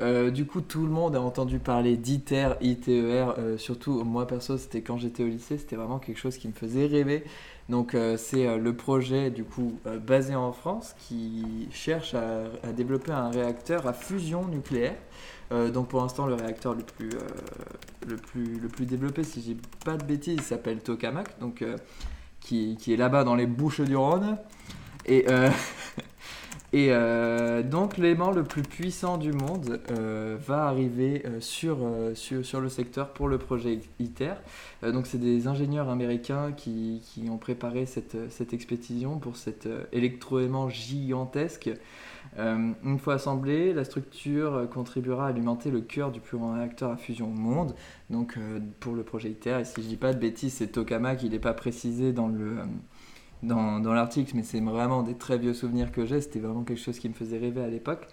Euh, 0.00 0.30
du 0.30 0.46
coup, 0.46 0.60
tout 0.60 0.84
le 0.84 0.90
monde 0.90 1.14
a 1.16 1.20
entendu 1.20 1.58
parler 1.58 1.96
d'ITER, 1.96 2.54
ITER, 2.60 3.34
euh, 3.38 3.58
surtout 3.58 4.02
moi 4.04 4.26
perso, 4.26 4.56
c'était 4.56 4.80
quand 4.80 4.96
j'étais 4.96 5.22
au 5.22 5.26
lycée, 5.28 5.58
c'était 5.58 5.76
vraiment 5.76 5.98
quelque 5.98 6.18
chose 6.18 6.38
qui 6.38 6.48
me 6.48 6.52
faisait 6.52 6.86
rêver. 6.86 7.24
Donc 7.68 7.94
euh, 7.94 8.16
c'est 8.16 8.58
le 8.58 8.74
projet 8.74 9.30
du 9.30 9.44
coup 9.44 9.78
basé 10.04 10.34
en 10.34 10.52
France 10.52 10.94
qui 10.98 11.68
cherche 11.70 12.14
à, 12.14 12.72
développer 12.72 13.12
un 13.12 13.30
réacteur 13.30 13.86
à 13.86 13.92
fusion 13.92 14.46
nucléaire. 14.46 14.96
Donc 15.50 15.88
pour 15.88 16.00
l'instant 16.00 16.26
le 16.26 16.34
réacteur 16.34 16.74
le 16.74 16.82
plus, 16.82 17.10
le 18.08 18.16
plus, 18.16 18.58
le 18.58 18.68
plus 18.68 18.86
développé, 18.86 19.22
si 19.22 19.42
j'ai 19.42 19.56
pas 19.84 19.98
de 19.98 20.04
bêtises, 20.04 20.36
il 20.38 20.42
s'appelle 20.42 20.80
Tokamak, 20.80 21.38
donc, 21.40 21.62
qui, 22.40 22.78
qui 22.80 22.94
est 22.94 22.96
là-bas 22.96 23.22
dans 23.22 23.34
les 23.34 23.46
Bouches 23.46 23.82
du 23.82 23.94
Rhône. 23.94 24.38
Et, 25.04 25.26
et 26.74 26.88
euh, 26.90 27.62
donc 27.62 27.98
l'élément 27.98 28.30
le 28.30 28.44
plus 28.44 28.62
puissant 28.62 29.18
du 29.18 29.32
monde 29.32 29.80
euh, 29.90 30.38
va 30.40 30.64
arriver 30.64 31.22
euh, 31.26 31.38
sur, 31.38 31.78
sur, 32.14 32.46
sur 32.46 32.62
le 32.62 32.70
secteur 32.70 33.12
pour 33.12 33.28
le 33.28 33.36
projet 33.36 33.80
ITER. 33.98 34.34
Donc 34.82 35.06
c'est 35.06 35.18
des 35.18 35.46
ingénieurs 35.46 35.90
américains 35.90 36.52
qui, 36.52 37.02
qui 37.04 37.28
ont 37.28 37.36
préparé 37.36 37.84
cette, 37.84 38.30
cette 38.30 38.54
expédition 38.54 39.18
pour 39.18 39.36
cet 39.36 39.68
électroaimant 39.92 40.68
gigantesque. 40.68 41.70
Une 42.36 42.98
fois 42.98 43.14
assemblé, 43.14 43.72
la 43.72 43.84
structure 43.84 44.68
contribuera 44.72 45.26
à 45.26 45.28
alimenter 45.28 45.70
le 45.70 45.82
cœur 45.82 46.10
du 46.10 46.20
plus 46.20 46.38
grand 46.38 46.54
réacteur 46.54 46.90
à 46.90 46.96
fusion 46.96 47.26
au 47.26 47.34
monde. 47.34 47.74
Donc 48.10 48.36
pour 48.80 48.94
le 48.94 49.04
projet 49.04 49.30
ITER, 49.30 49.58
et 49.60 49.64
si 49.64 49.82
je 49.82 49.86
dis 49.86 49.96
pas 49.96 50.12
de 50.12 50.18
bêtises, 50.18 50.54
c'est 50.54 50.68
Tokamak, 50.68 51.22
il 51.22 51.30
n'est 51.30 51.38
pas 51.38 51.54
précisé 51.54 52.12
dans 52.12 52.28
le 52.28 52.56
dans, 53.42 53.80
dans 53.80 53.92
l'article, 53.92 54.32
mais 54.36 54.42
c'est 54.42 54.60
vraiment 54.60 55.02
des 55.02 55.14
très 55.14 55.38
vieux 55.38 55.54
souvenirs 55.54 55.90
que 55.92 56.06
j'ai. 56.06 56.20
C'était 56.20 56.38
vraiment 56.40 56.62
quelque 56.62 56.80
chose 56.80 56.98
qui 56.98 57.08
me 57.08 57.14
faisait 57.14 57.38
rêver 57.38 57.62
à 57.62 57.68
l'époque. 57.68 58.06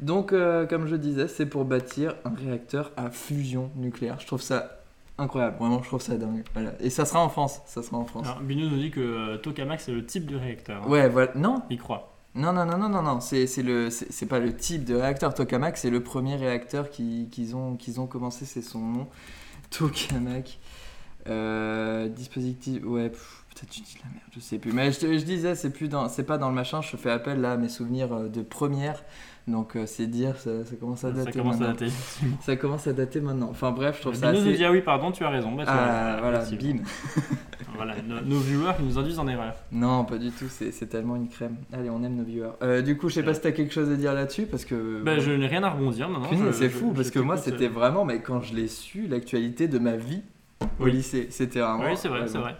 Donc, 0.00 0.32
euh, 0.32 0.66
comme 0.66 0.86
je 0.86 0.96
disais, 0.96 1.28
c'est 1.28 1.46
pour 1.46 1.64
bâtir 1.64 2.16
un 2.24 2.34
réacteur 2.34 2.90
à 2.96 3.10
fusion 3.10 3.70
nucléaire. 3.76 4.18
Je 4.20 4.26
trouve 4.26 4.42
ça 4.42 4.80
incroyable, 5.18 5.56
vraiment, 5.60 5.80
je 5.82 5.86
trouve 5.88 6.00
ça 6.02 6.16
dingue. 6.16 6.42
Voilà. 6.54 6.72
Et 6.80 6.90
ça 6.90 7.04
sera 7.04 7.20
en 7.22 7.28
France, 7.28 7.60
ça 7.66 7.82
sera 7.82 7.98
en 7.98 8.04
France. 8.04 8.26
Alors, 8.26 8.40
Binous 8.40 8.68
nous 8.68 8.78
dit 8.78 8.90
que 8.90 9.00
euh, 9.00 9.36
Tokamak 9.36 9.80
c'est 9.80 9.92
le 9.92 10.04
type 10.04 10.26
de 10.26 10.36
réacteur. 10.36 10.82
hein. 10.82 10.88
Ouais, 10.88 11.08
voilà. 11.08 11.30
Non, 11.36 11.62
Il 11.70 11.78
croit. 11.78 12.16
non, 12.34 12.52
non, 12.52 12.64
non, 12.66 12.78
non, 12.78 12.88
non, 12.88 13.02
non. 13.02 13.20
C'est 13.20 13.46
c'est 13.46 13.62
le, 13.62 13.90
c'est 13.90 14.10
c'est 14.10 14.26
pas 14.26 14.40
le 14.40 14.56
type 14.56 14.84
de 14.84 14.96
réacteur 14.96 15.32
Tokamak, 15.34 15.76
c'est 15.76 15.90
le 15.90 16.02
premier 16.02 16.34
réacteur 16.34 16.90
qui- 16.90 17.28
qu'ils 17.30 17.54
ont, 17.54 17.76
qu'ils 17.76 18.00
ont 18.00 18.06
commencé, 18.08 18.44
c'est 18.44 18.62
son 18.62 18.80
nom. 18.80 19.06
Tokamak. 19.70 20.58
Euh, 21.26 22.08
dispositif, 22.08 22.84
ouais, 22.84 23.08
pff, 23.08 23.43
peut-être 23.54 23.70
tu 23.70 23.80
dis 23.80 23.96
la 24.04 24.10
merde, 24.10 24.24
je 24.34 24.40
sais 24.40 24.58
plus. 24.58 24.72
Mais 24.72 24.90
je, 24.92 25.00
je 25.00 25.24
disais, 25.24 25.54
c'est 25.54 25.70
plus 25.70 25.88
dans, 25.88 26.08
c'est 26.08 26.24
pas 26.24 26.38
dans 26.38 26.48
le 26.48 26.54
machin. 26.54 26.80
Je 26.80 26.96
fais 26.96 27.10
appel 27.10 27.40
là 27.40 27.52
à 27.52 27.56
mes 27.56 27.68
souvenirs 27.68 28.12
euh, 28.12 28.28
de 28.28 28.42
première, 28.42 29.02
donc 29.46 29.76
euh, 29.76 29.84
c'est 29.86 30.06
dire, 30.06 30.36
ça, 30.38 30.64
ça 30.64 30.76
commence 30.76 31.04
à 31.04 31.10
dater. 31.12 31.32
Ça 31.32 31.38
commence 31.38 31.56
à 31.56 31.58
maintenant. 31.60 31.72
dater. 31.72 31.92
Ça 32.42 32.56
commence 32.56 32.86
à 32.86 32.92
dater 32.92 33.20
maintenant. 33.20 33.48
Enfin 33.50 33.70
bref, 33.70 33.96
je 33.96 34.00
trouve 34.02 34.14
ça 34.14 34.30
Binous 34.32 34.42
nous 34.44 34.48
assez. 34.50 34.58
dit 34.58 34.64
ah 34.64 34.72
oui, 34.72 34.80
pardon, 34.82 35.12
tu 35.12 35.24
as 35.24 35.30
raison. 35.30 35.52
Bah, 35.52 35.64
tu 35.64 35.70
Ah 35.72 36.16
voilà, 36.20 36.42
effectivement. 36.42 36.82
bim. 36.82 37.22
Voilà, 37.76 37.96
nos, 38.06 38.20
nos 38.20 38.38
viewers 38.38 38.74
qui 38.76 38.84
nous 38.84 38.98
induisent 38.98 39.18
en 39.18 39.26
erreur. 39.26 39.52
Non, 39.72 40.04
pas 40.04 40.16
du 40.16 40.30
tout. 40.30 40.44
C'est 40.48 40.70
tellement 40.88 41.16
une 41.16 41.28
crème. 41.28 41.56
Allez, 41.72 41.90
on 41.90 42.04
aime 42.04 42.14
nos 42.14 42.22
viewers. 42.22 42.52
Euh, 42.62 42.82
du 42.82 42.96
coup, 42.96 43.08
je 43.08 43.14
sais 43.14 43.24
pas 43.24 43.34
si 43.34 43.40
t'as 43.40 43.50
quelque 43.50 43.74
chose 43.74 43.90
à 43.90 43.96
dire 43.96 44.14
là-dessus 44.14 44.46
parce 44.46 44.64
que. 44.64 45.02
Bah, 45.02 45.18
je 45.18 45.32
n'ai 45.32 45.48
rien 45.48 45.64
à 45.64 45.70
rebondir. 45.70 46.08
Je- 46.30 46.52
c'est 46.52 46.68
fou 46.68 46.90
je 46.92 46.96
parce 46.98 47.10
que 47.10 47.18
moi 47.18 47.36
c'était 47.36 47.66
vraiment, 47.66 48.04
mais 48.04 48.20
quand 48.20 48.40
je 48.42 48.54
l'ai 48.54 48.68
su, 48.68 49.08
l'actualité 49.08 49.66
de 49.66 49.80
ma 49.80 49.96
vie 49.96 50.22
au 50.78 50.84
Oui. 50.84 50.92
lycée, 50.92 51.26
c'était 51.30 51.58
vraiment. 51.58 51.82
Oui, 51.84 51.96
c'est 51.96 52.06
vrai, 52.06 52.20
ouais, 52.20 52.28
c'est 52.28 52.34
bon. 52.38 52.42
vrai. 52.44 52.54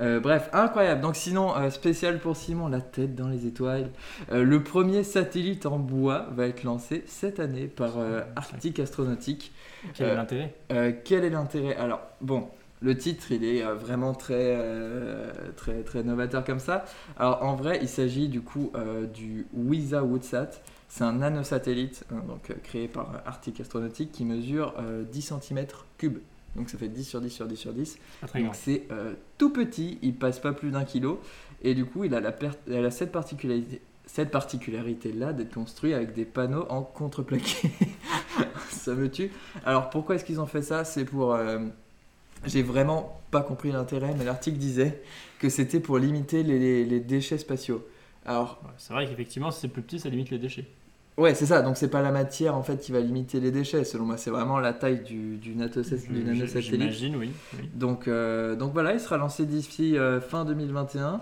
Euh, 0.00 0.20
bref, 0.20 0.48
incroyable. 0.52 1.00
Donc 1.00 1.16
sinon, 1.16 1.56
euh, 1.56 1.70
spécial 1.70 2.18
pour 2.18 2.36
Simon, 2.36 2.68
la 2.68 2.80
tête 2.80 3.14
dans 3.14 3.28
les 3.28 3.46
étoiles. 3.46 3.90
Euh, 4.30 4.44
le 4.44 4.62
premier 4.62 5.02
satellite 5.02 5.66
en 5.66 5.78
bois 5.78 6.26
va 6.32 6.46
être 6.46 6.62
lancé 6.64 7.02
cette 7.06 7.40
année 7.40 7.66
par 7.66 7.94
Arctic 8.36 8.78
Astronautique. 8.78 9.52
Quel 9.94 10.08
est 10.08 10.14
l'intérêt? 10.14 10.54
quel 11.04 11.24
est 11.24 11.30
l'intérêt? 11.30 11.76
Alors, 11.76 12.00
bon, 12.20 12.48
le 12.80 12.96
titre, 12.96 13.32
il 13.32 13.44
est 13.44 13.62
vraiment 13.62 14.14
très, 14.14 14.56
très, 15.56 15.82
très 15.82 16.02
novateur 16.02 16.44
comme 16.44 16.58
ça. 16.58 16.84
Alors, 17.18 17.42
en 17.42 17.54
vrai, 17.56 17.78
il 17.82 17.88
s'agit 17.88 18.28
du 18.28 18.40
coup 18.40 18.72
du 19.12 19.46
WISA 19.54 20.02
Woodsat. 20.02 20.50
C'est 20.88 21.04
un 21.04 21.12
nanosatellite 21.12 22.04
hein, 22.10 22.22
donc, 22.26 22.50
créé 22.62 22.88
par 22.88 23.22
Arctic 23.26 23.60
Astronautique 23.60 24.10
qui 24.10 24.24
mesure 24.24 24.74
euh, 24.78 25.04
10 25.04 25.32
cm3. 25.32 26.14
Donc, 26.58 26.68
ça 26.70 26.76
fait 26.78 26.88
10 26.88 27.04
sur 27.04 27.20
10 27.20 27.30
sur 27.30 27.46
10 27.46 27.56
sur 27.56 27.72
10. 27.72 27.98
Pas 28.20 28.26
très 28.26 28.40
grand. 28.40 28.48
Donc, 28.48 28.56
c'est 28.56 28.84
euh, 28.90 29.14
tout 29.38 29.50
petit, 29.50 29.98
il 30.02 30.14
passe 30.14 30.38
pas 30.40 30.52
plus 30.52 30.70
d'un 30.70 30.84
kilo. 30.84 31.20
Et 31.62 31.74
du 31.74 31.84
coup, 31.86 32.04
il 32.04 32.14
a, 32.14 32.20
la 32.20 32.32
per- 32.32 32.50
il 32.66 32.74
a 32.84 32.90
cette 32.90 33.12
particularité. 33.12 33.80
Cette 34.06 34.30
particularité-là 34.30 35.32
d'être 35.34 35.52
construit 35.54 35.92
avec 35.94 36.14
des 36.14 36.24
panneaux 36.24 36.66
en 36.70 36.82
contreplaqué. 36.82 37.70
ça 38.70 38.94
me 38.94 39.10
tue. 39.10 39.30
Alors 39.64 39.90
pourquoi 39.90 40.14
est-ce 40.14 40.24
qu'ils 40.24 40.40
ont 40.40 40.46
fait 40.46 40.62
ça? 40.62 40.84
C'est 40.84 41.04
pour. 41.04 41.34
euh, 41.34 41.58
J'ai 42.46 42.62
vraiment 42.62 43.20
pas 43.30 43.42
compris 43.42 43.70
l'intérêt, 43.70 44.14
mais 44.16 44.24
l'article 44.24 44.56
disait 44.58 45.02
que 45.38 45.48
c'était 45.50 45.80
pour 45.80 45.98
limiter 45.98 46.42
les, 46.42 46.58
les- 46.58 46.84
les 46.84 47.00
déchets 47.00 47.38
spatiaux. 47.38 47.86
Alors, 48.24 48.60
Ouais, 48.64 48.70
C'est 48.78 48.92
vrai 48.94 49.06
qu'effectivement, 49.06 49.50
si 49.50 49.60
c'est 49.60 49.68
plus 49.68 49.82
petit, 49.82 49.98
ça 50.00 50.08
limite 50.08 50.30
les 50.30 50.38
déchets. 50.38 50.66
Ouais, 51.18 51.34
c'est 51.34 51.44
ça, 51.46 51.60
donc 51.62 51.76
c'est 51.76 51.88
pas 51.90 52.00
la 52.02 52.10
matière 52.12 52.54
en 52.56 52.62
fait 52.62 52.78
qui 52.80 52.92
va 52.92 53.00
limiter 53.00 53.40
les 53.40 53.50
déchets, 53.50 53.84
selon 53.84 54.06
moi, 54.06 54.16
c'est 54.16 54.30
vraiment 54.30 54.58
la 54.58 54.72
taille 54.72 55.02
du, 55.02 55.36
du, 55.36 55.50
du 55.50 55.54
nanosatellite. 55.56 56.62
J'imagine, 56.62 57.16
oui. 57.16 57.30
oui. 57.58 57.68
Donc, 57.74 58.08
euh, 58.08 58.56
donc 58.56 58.72
voilà, 58.72 58.94
il 58.94 59.00
sera 59.00 59.16
lancé 59.18 59.44
d'ici 59.44 59.98
euh, 59.98 60.20
fin 60.20 60.44
2021. 60.46 61.20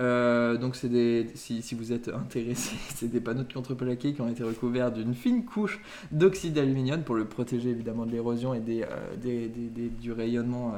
Euh, 0.00 0.58
donc 0.58 0.76
c'est 0.76 0.90
des, 0.90 1.28
si, 1.34 1.62
si 1.62 1.74
vous 1.74 1.92
êtes 1.92 2.08
intéressé, 2.08 2.76
c'est 2.94 3.08
des 3.10 3.20
panneaux 3.20 3.42
de 3.42 3.52
contreplaqué 3.52 4.12
qui 4.12 4.20
ont 4.20 4.28
été 4.28 4.42
recouverts 4.44 4.92
d'une 4.92 5.14
fine 5.14 5.44
couche 5.46 5.80
d'oxyde 6.12 6.52
d'aluminium 6.52 7.02
pour 7.02 7.14
le 7.14 7.24
protéger 7.24 7.70
évidemment 7.70 8.04
de 8.04 8.12
l'érosion 8.12 8.52
et 8.52 8.60
des, 8.60 8.82
euh, 8.82 8.86
des- 9.16 9.48
des- 9.48 9.68
des- 9.70 9.88
du 9.88 10.12
rayonnement. 10.12 10.74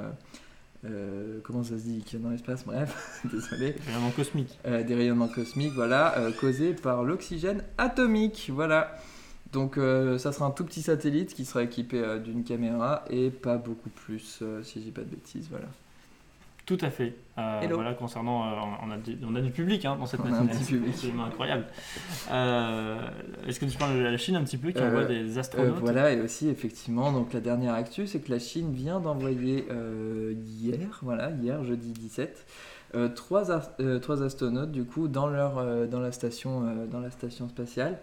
Euh, 0.86 1.40
comment 1.42 1.62
ça 1.62 1.78
se 1.78 1.82
dit 1.82 2.02
qu'il 2.02 2.18
y 2.18 2.22
a 2.22 2.24
dans 2.24 2.30
l'espace? 2.30 2.64
Bref, 2.64 3.22
désolé. 3.30 3.72
Vraiment 3.90 4.10
cosmique. 4.10 4.58
Euh, 4.66 4.82
des 4.82 4.94
rayonnements 4.94 5.28
cosmiques, 5.28 5.74
voilà, 5.74 6.18
euh, 6.18 6.32
causés 6.32 6.72
par 6.72 7.02
l'oxygène 7.04 7.64
atomique, 7.78 8.50
voilà. 8.52 8.96
Donc 9.52 9.80
ça 10.18 10.30
sera 10.30 10.46
un 10.46 10.52
tout 10.52 10.64
petit 10.64 10.80
satellite 10.80 11.34
qui 11.34 11.44
sera 11.44 11.64
équipé 11.64 12.20
d'une 12.22 12.44
caméra 12.44 13.04
et 13.10 13.30
pas 13.30 13.56
beaucoup 13.56 13.90
plus, 13.90 14.44
si 14.62 14.78
je 14.78 14.84
dis 14.84 14.90
pas 14.92 15.00
de 15.00 15.08
bêtises, 15.08 15.48
voilà. 15.50 15.66
Tout 16.70 16.86
à 16.86 16.90
fait. 16.90 17.16
Euh, 17.36 17.66
voilà, 17.72 17.94
concernant. 17.94 18.44
euh, 18.44 18.54
on, 18.86 18.92
a 18.92 18.96
du, 18.96 19.18
on 19.28 19.34
a 19.34 19.40
du 19.40 19.50
public 19.50 19.84
hein, 19.84 19.96
dans 19.98 20.06
cette 20.06 20.22
public. 20.22 20.50
C'est 20.52 20.76
absolument 20.88 21.24
incroyable. 21.24 21.66
Euh, 22.30 23.08
Est-ce 23.48 23.58
que 23.58 23.64
tu 23.64 23.76
parles 23.76 23.98
de 23.98 24.04
la 24.04 24.16
Chine 24.16 24.36
un 24.36 24.44
petit 24.44 24.56
peu 24.56 24.70
qui 24.70 24.80
envoie 24.80 25.04
des 25.04 25.36
astronautes 25.36 25.80
voilà, 25.80 26.12
et 26.12 26.20
aussi 26.20 26.48
effectivement, 26.48 27.10
donc 27.10 27.32
la 27.32 27.40
dernière 27.40 27.74
actu, 27.74 28.06
c'est 28.06 28.20
que 28.20 28.30
la 28.30 28.38
Chine 28.38 28.72
vient 28.72 29.00
d'envoyer 29.00 29.66
hier, 30.46 31.00
voilà, 31.02 31.32
hier, 31.42 31.64
jeudi 31.64 31.90
17, 31.90 32.46
euh, 32.94 33.08
trois, 33.08 33.46
trois 34.00 34.22
astronautes 34.22 34.70
du 34.70 34.84
coup 34.84 35.08
dans, 35.08 35.26
leur, 35.26 35.88
dans, 35.88 36.00
la, 36.00 36.12
station, 36.12 36.86
dans 36.88 37.00
la 37.00 37.10
station 37.10 37.48
spatiale. 37.48 37.98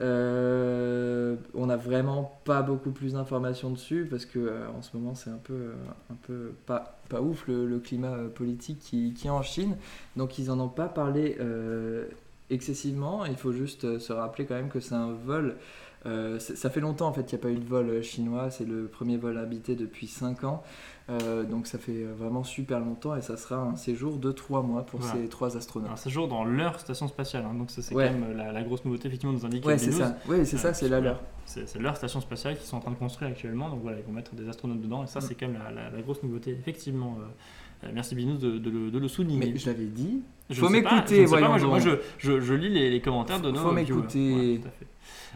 Euh, 0.00 1.36
on 1.54 1.66
n'a 1.66 1.76
vraiment 1.76 2.40
pas 2.44 2.62
beaucoup 2.62 2.90
plus 2.90 3.12
d'informations 3.12 3.70
dessus 3.70 4.06
parce 4.08 4.24
que 4.24 4.38
euh, 4.38 4.68
en 4.70 4.80
ce 4.80 4.96
moment 4.96 5.14
c'est 5.14 5.28
un 5.28 5.40
peu, 5.42 5.52
euh, 5.52 5.74
un 6.10 6.14
peu 6.22 6.52
pas, 6.64 6.98
pas 7.10 7.20
ouf 7.20 7.46
le, 7.48 7.78
climat 7.80 8.16
politique 8.34 8.78
qui, 8.78 9.14
est 9.24 9.30
en 9.30 9.42
Chine. 9.42 9.76
Donc 10.16 10.38
ils 10.38 10.50
en 10.50 10.58
ont 10.58 10.68
pas 10.68 10.88
parlé 10.88 11.36
excessivement. 12.50 13.24
Il 13.26 13.36
faut 13.36 13.52
juste 13.52 13.98
se 13.98 14.12
rappeler 14.12 14.46
quand 14.46 14.54
même 14.54 14.70
que 14.70 14.80
c'est 14.80 14.94
un 14.94 15.12
vol. 15.12 15.56
ça 16.04 16.70
fait 16.70 16.80
longtemps 16.80 17.08
en 17.08 17.12
fait 17.12 17.24
qu'il 17.24 17.38
n'y 17.38 17.42
a 17.42 17.46
pas 17.46 17.52
eu 17.52 17.58
de 17.58 17.68
vol 17.68 18.02
chinois. 18.02 18.50
C'est 18.50 18.66
le 18.66 18.86
premier 18.86 19.16
vol 19.16 19.38
habité 19.38 19.74
depuis 19.74 20.06
5 20.06 20.44
ans. 20.44 20.62
Euh, 21.10 21.42
donc 21.44 21.66
ça 21.66 21.76
fait 21.78 22.04
vraiment 22.04 22.44
super 22.44 22.78
longtemps 22.78 23.16
et 23.16 23.20
ça 23.20 23.36
sera 23.36 23.56
un 23.56 23.74
séjour 23.74 24.16
de 24.18 24.30
3 24.30 24.62
mois 24.62 24.86
pour 24.86 25.00
Voilà. 25.00 25.14
ces 25.20 25.28
trois 25.28 25.56
astronautes. 25.56 25.90
Un 25.90 25.96
séjour 25.96 26.28
dans 26.28 26.44
leur 26.44 26.78
station 26.78 27.08
spatiale. 27.08 27.44
hein, 27.50 27.54
donc 27.54 27.70
ça, 27.70 27.82
c'est 27.82 27.94
Ouais. 27.94 28.06
quand 28.12 28.18
même 28.26 28.36
la, 28.36 28.52
la 28.52 28.62
grosse 28.62 28.84
nouveauté, 28.84 29.08
effectivement, 29.08 29.32
nous 29.34 29.44
indique 29.44 29.66
Ouais, 29.66 29.76
c'est 29.78 29.90
ça. 29.92 30.16
Ouais, 30.28 30.44
c'est 30.44 30.56
Euh, 30.56 30.60
ça, 30.60 30.72
c'est 30.74 30.88
la 30.88 31.00
leur. 31.00 31.20
C'est 31.46 31.74
leur 31.80 31.96
station 31.96 32.20
spatiale 32.20 32.56
qu'ils 32.56 32.66
sont 32.66 32.76
en 32.76 32.80
train 32.80 32.92
de 32.92 32.96
construire 32.96 33.30
actuellement. 33.32 33.68
Donc 33.70 33.80
voilà, 33.82 33.98
ils 33.98 34.04
vont 34.04 34.12
mettre 34.12 34.34
des 34.36 34.48
astronautes 34.48 34.80
dedans. 34.80 35.02
Et 35.02 35.08
ça, 35.08 35.18
Mm. 35.18 35.22
c'est 35.22 35.34
quand 35.34 35.48
même 35.48 35.58
la, 35.60 35.70
la- 35.72 35.90
la 35.90 36.02
grosse 36.02 36.22
nouveauté. 36.22 36.52
Effectivement, 36.52 37.16
euh, 37.18 37.86
euh, 37.88 37.90
merci 37.92 38.14
Binous 38.14 38.38
de, 38.38 38.58
de 38.58 38.98
le 38.98 39.08
souligner. 39.08 39.50
Mais 39.52 39.58
je 39.58 39.66
l'avais 39.66 39.86
dit. 39.86 40.22
Je 40.50 40.60
Faut 40.60 40.68
m'écouter, 40.68 41.24
voyons 41.24 41.48
Moi, 41.68 41.78
je, 42.18 42.54
lis 42.54 42.68
les, 42.68 42.90
les 42.90 43.00
commentaires 43.00 43.40
de 43.40 43.50
nos 43.50 43.58
faut 43.60 43.72
m'écouter. 43.72 44.60
Ouais. 44.60 44.86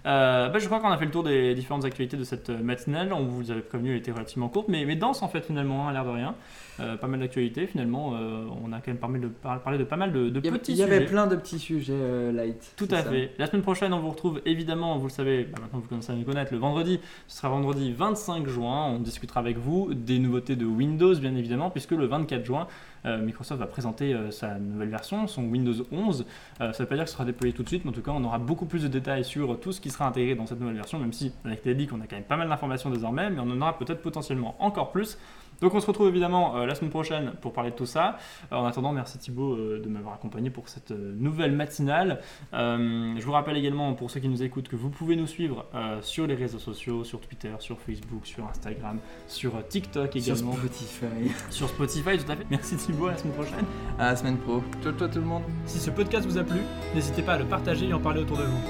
Euh, 0.07 0.51
bah, 0.51 0.59
je 0.59 0.67
crois 0.67 0.81
qu'on 0.81 0.91
a 0.91 0.99
fait 0.99 1.07
le 1.07 1.11
tour 1.11 1.23
des 1.23 1.55
différentes 1.55 1.87
actualités 1.87 2.19
de 2.19 2.25
cette 2.25 2.51
euh, 2.51 2.63
matinale. 2.63 3.13
On 3.15 3.25
vous 3.25 3.51
avait 3.51 3.63
prévenu, 3.63 3.93
elle 3.93 3.99
était 3.99 4.13
relativement 4.13 4.49
courte, 4.49 4.69
mais, 4.69 4.85
mais 4.85 4.97
dense 4.97 5.23
en 5.23 5.29
fait 5.29 5.41
finalement, 5.47 5.87
hein, 5.87 5.91
à 5.91 5.93
l'air 5.95 6.05
de 6.05 6.11
rien. 6.11 6.35
Euh, 6.81 6.97
pas 6.97 7.07
mal 7.07 7.21
d'actualités 7.21 7.67
finalement. 7.67 8.15
euh, 8.15 8.45
on 8.63 8.73
a 8.73 8.81
quand 8.81 8.89
même 8.89 8.99
parlé 8.99 9.19
de, 9.21 9.29
par- 9.29 9.63
parlé 9.63 9.79
de 9.79 9.85
pas 9.85 9.97
mal 9.97 10.13
de, 10.13 10.29
avait, 10.37 10.59
petits 10.59 10.73
il 10.73 10.79
y 10.79 10.83
avait 10.83 11.07
plein 11.07 11.27
de 11.27 11.37
petits 11.37 11.59
sujets 11.59 12.33
light. 12.33 12.75
Tout 12.77 12.89
à 12.91 13.03
ça. 13.03 13.11
fait. 13.11 13.31
La 13.39 13.47
semaine 13.47 13.63
prochaine, 13.63 13.95
on 13.95 14.01
vous 14.01 14.11
retrouve 14.11 14.43
évidemment, 14.45 14.99
vous 14.99 15.07
le 15.07 15.13
savez, 15.13 15.45
bah, 15.45 15.59
maintenant 15.63 15.79
vous 15.79 15.89
commencez 15.89 16.13
à 16.13 16.17
nous 16.17 16.25
connaître, 16.25 16.53
le 16.53 16.59
vendredi. 16.59 17.01
Ce 17.27 17.39
sera 17.39 17.49
vendredi 17.49 17.93
25 17.93 18.47
juin. 18.47 18.89
On 18.89 18.99
discutera 18.99 19.41
avec 19.41 19.57
vous 19.57 19.95
des 19.95 20.19
nouveautés 20.19 20.57
de 20.57 20.67
Windows, 20.67 21.15
bien 21.15 21.35
évidemment, 21.35 21.71
puisque 21.71 21.93
le 21.93 22.05
24 22.05 22.45
juin, 22.45 22.67
Microsoft 23.05 23.61
va 23.61 23.67
présenter 23.67 24.15
euh, 24.15 24.31
sa 24.31 24.59
nouvelle 24.59 24.89
version, 24.89 25.27
son 25.27 25.45
Windows 25.45 25.75
11. 25.93 26.25
Euh, 26.61 26.73
ça 26.73 26.83
ne 26.83 26.85
veut 26.85 26.87
pas 26.87 26.95
dire 26.95 27.05
que 27.05 27.11
ce 27.11 27.15
sera 27.15 27.25
déployé 27.25 27.53
tout 27.53 27.63
de 27.63 27.69
suite, 27.69 27.85
mais 27.85 27.91
en 27.91 27.95
tout 27.95 28.03
cas, 28.03 28.13
on 28.13 28.25
aura 28.25 28.39
beaucoup 28.39 28.67
plus 28.67 28.83
de 28.83 28.89
détails 28.89 29.25
sur 29.25 29.61
tout 29.61 29.73
ce 29.73 29.81
qui 29.81 29.91
sera 29.91 30.07
intégré 30.07 30.35
dans 30.35 30.47
cette 30.47 30.61
nouvelle 30.61 30.77
version, 30.77 30.99
même 30.99 31.13
si 31.13 31.33
avec 31.45 31.65
les 31.65 31.75
leaks, 31.75 31.93
on 31.93 32.01
a 32.01 32.07
quand 32.07 32.17
même 32.17 32.25
pas 32.25 32.37
mal 32.37 32.49
d'informations 32.49 32.91
désormais, 32.91 33.31
mais 33.31 33.41
on 33.41 33.51
en 33.51 33.61
aura 33.61 33.79
peut-être 33.79 34.01
potentiellement 34.01 34.57
encore 34.59 34.91
plus. 34.91 35.19
Donc 35.61 35.75
on 35.75 35.81
se 35.81 35.87
retrouve 35.87 36.09
évidemment 36.09 36.57
euh, 36.57 36.67
la 36.67 36.75
semaine 36.75 36.91
prochaine 36.91 37.33
pour 37.41 37.53
parler 37.53 37.71
de 37.71 37.77
tout 37.77 37.87
ça. 37.87 38.19
Euh, 38.53 38.57
en 38.57 38.65
attendant, 38.65 38.93
merci 38.93 39.19
Thibaut 39.19 39.55
euh, 39.55 39.81
de 39.83 39.89
m'avoir 39.89 40.15
accompagné 40.15 40.51
pour 40.51 40.69
cette 40.69 40.91
nouvelle 40.91 41.53
matinale. 41.53 42.21
Je 42.53 43.25
vous 43.25 43.33
rappelle 43.33 43.57
également 43.57 43.95
pour 43.95 44.11
ceux 44.11 44.21
qui 44.21 44.29
nous 44.29 44.43
écoutent 44.43 44.69
que 44.69 44.77
vous 44.77 44.91
pouvez 44.91 45.17
nous 45.17 45.27
suivre 45.27 45.67
sur 46.03 46.27
les 46.27 46.35
réseaux 46.35 46.59
sociaux, 46.59 47.05
sur 47.05 47.21
Twitter, 47.21 47.53
sur 47.59 47.79
Facebook, 47.81 48.27
sur 48.27 48.47
Instagram, 48.49 48.99
sur 49.27 49.67
TikTok 49.69 50.13
Sur 50.13 50.35
également, 50.35 50.53
Spotify. 50.55 51.33
sur 51.51 51.69
Spotify, 51.69 52.19
tout 52.19 52.33
à 52.33 52.37
fait. 52.37 52.47
Merci 52.51 52.77
Thibaut, 52.77 53.07
à 53.07 53.13
la 53.13 53.19
semaine 53.19 53.35
prochaine. 53.35 53.65
À 53.99 54.07
la 54.07 54.17
semaine 54.17 54.39
pro. 54.39 54.63
Ciao, 54.83 54.93
ciao 54.93 55.09
tout 55.09 55.19
le 55.19 55.25
monde. 55.25 55.43
Si 55.67 55.79
ce 55.79 55.91
podcast 55.91 56.27
vous 56.27 56.39
a 56.39 56.45
plu, 56.45 56.61
n'hésitez 56.95 57.23
pas 57.23 57.35
à 57.35 57.39
le 57.39 57.45
partager 57.45 57.89
et 57.89 57.93
en 57.93 58.01
parler 58.01 58.23
autour 58.23 58.39
de 58.39 58.45
vous. 58.45 58.61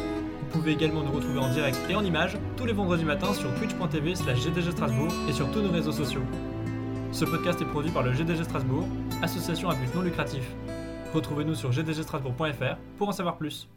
Vous 0.54 0.60
pouvez 0.60 0.72
également 0.72 1.02
nous 1.02 1.12
retrouver 1.12 1.40
en 1.40 1.52
direct 1.52 1.78
et 1.88 1.94
en 1.94 2.04
images 2.04 2.38
tous 2.56 2.64
les 2.64 2.72
vendredis 2.72 3.04
matins 3.04 3.34
sur 3.34 3.52
twitch.tv 3.54 4.14
slash 4.14 4.38
Strasbourg 4.70 5.12
et 5.28 5.32
sur 5.32 5.50
tous 5.50 5.60
nos 5.60 5.70
réseaux 5.70 5.92
sociaux. 5.92 6.22
Ce 7.14 7.24
podcast 7.24 7.62
est 7.62 7.64
produit 7.64 7.92
par 7.92 8.02
le 8.02 8.12
GDG 8.12 8.42
Strasbourg, 8.42 8.88
association 9.22 9.70
à 9.70 9.76
but 9.76 9.94
non 9.94 10.02
lucratif. 10.02 10.42
Retrouvez-nous 11.14 11.54
sur 11.54 11.70
gdgstrasbourg.fr 11.70 12.76
pour 12.98 13.08
en 13.08 13.12
savoir 13.12 13.36
plus. 13.36 13.68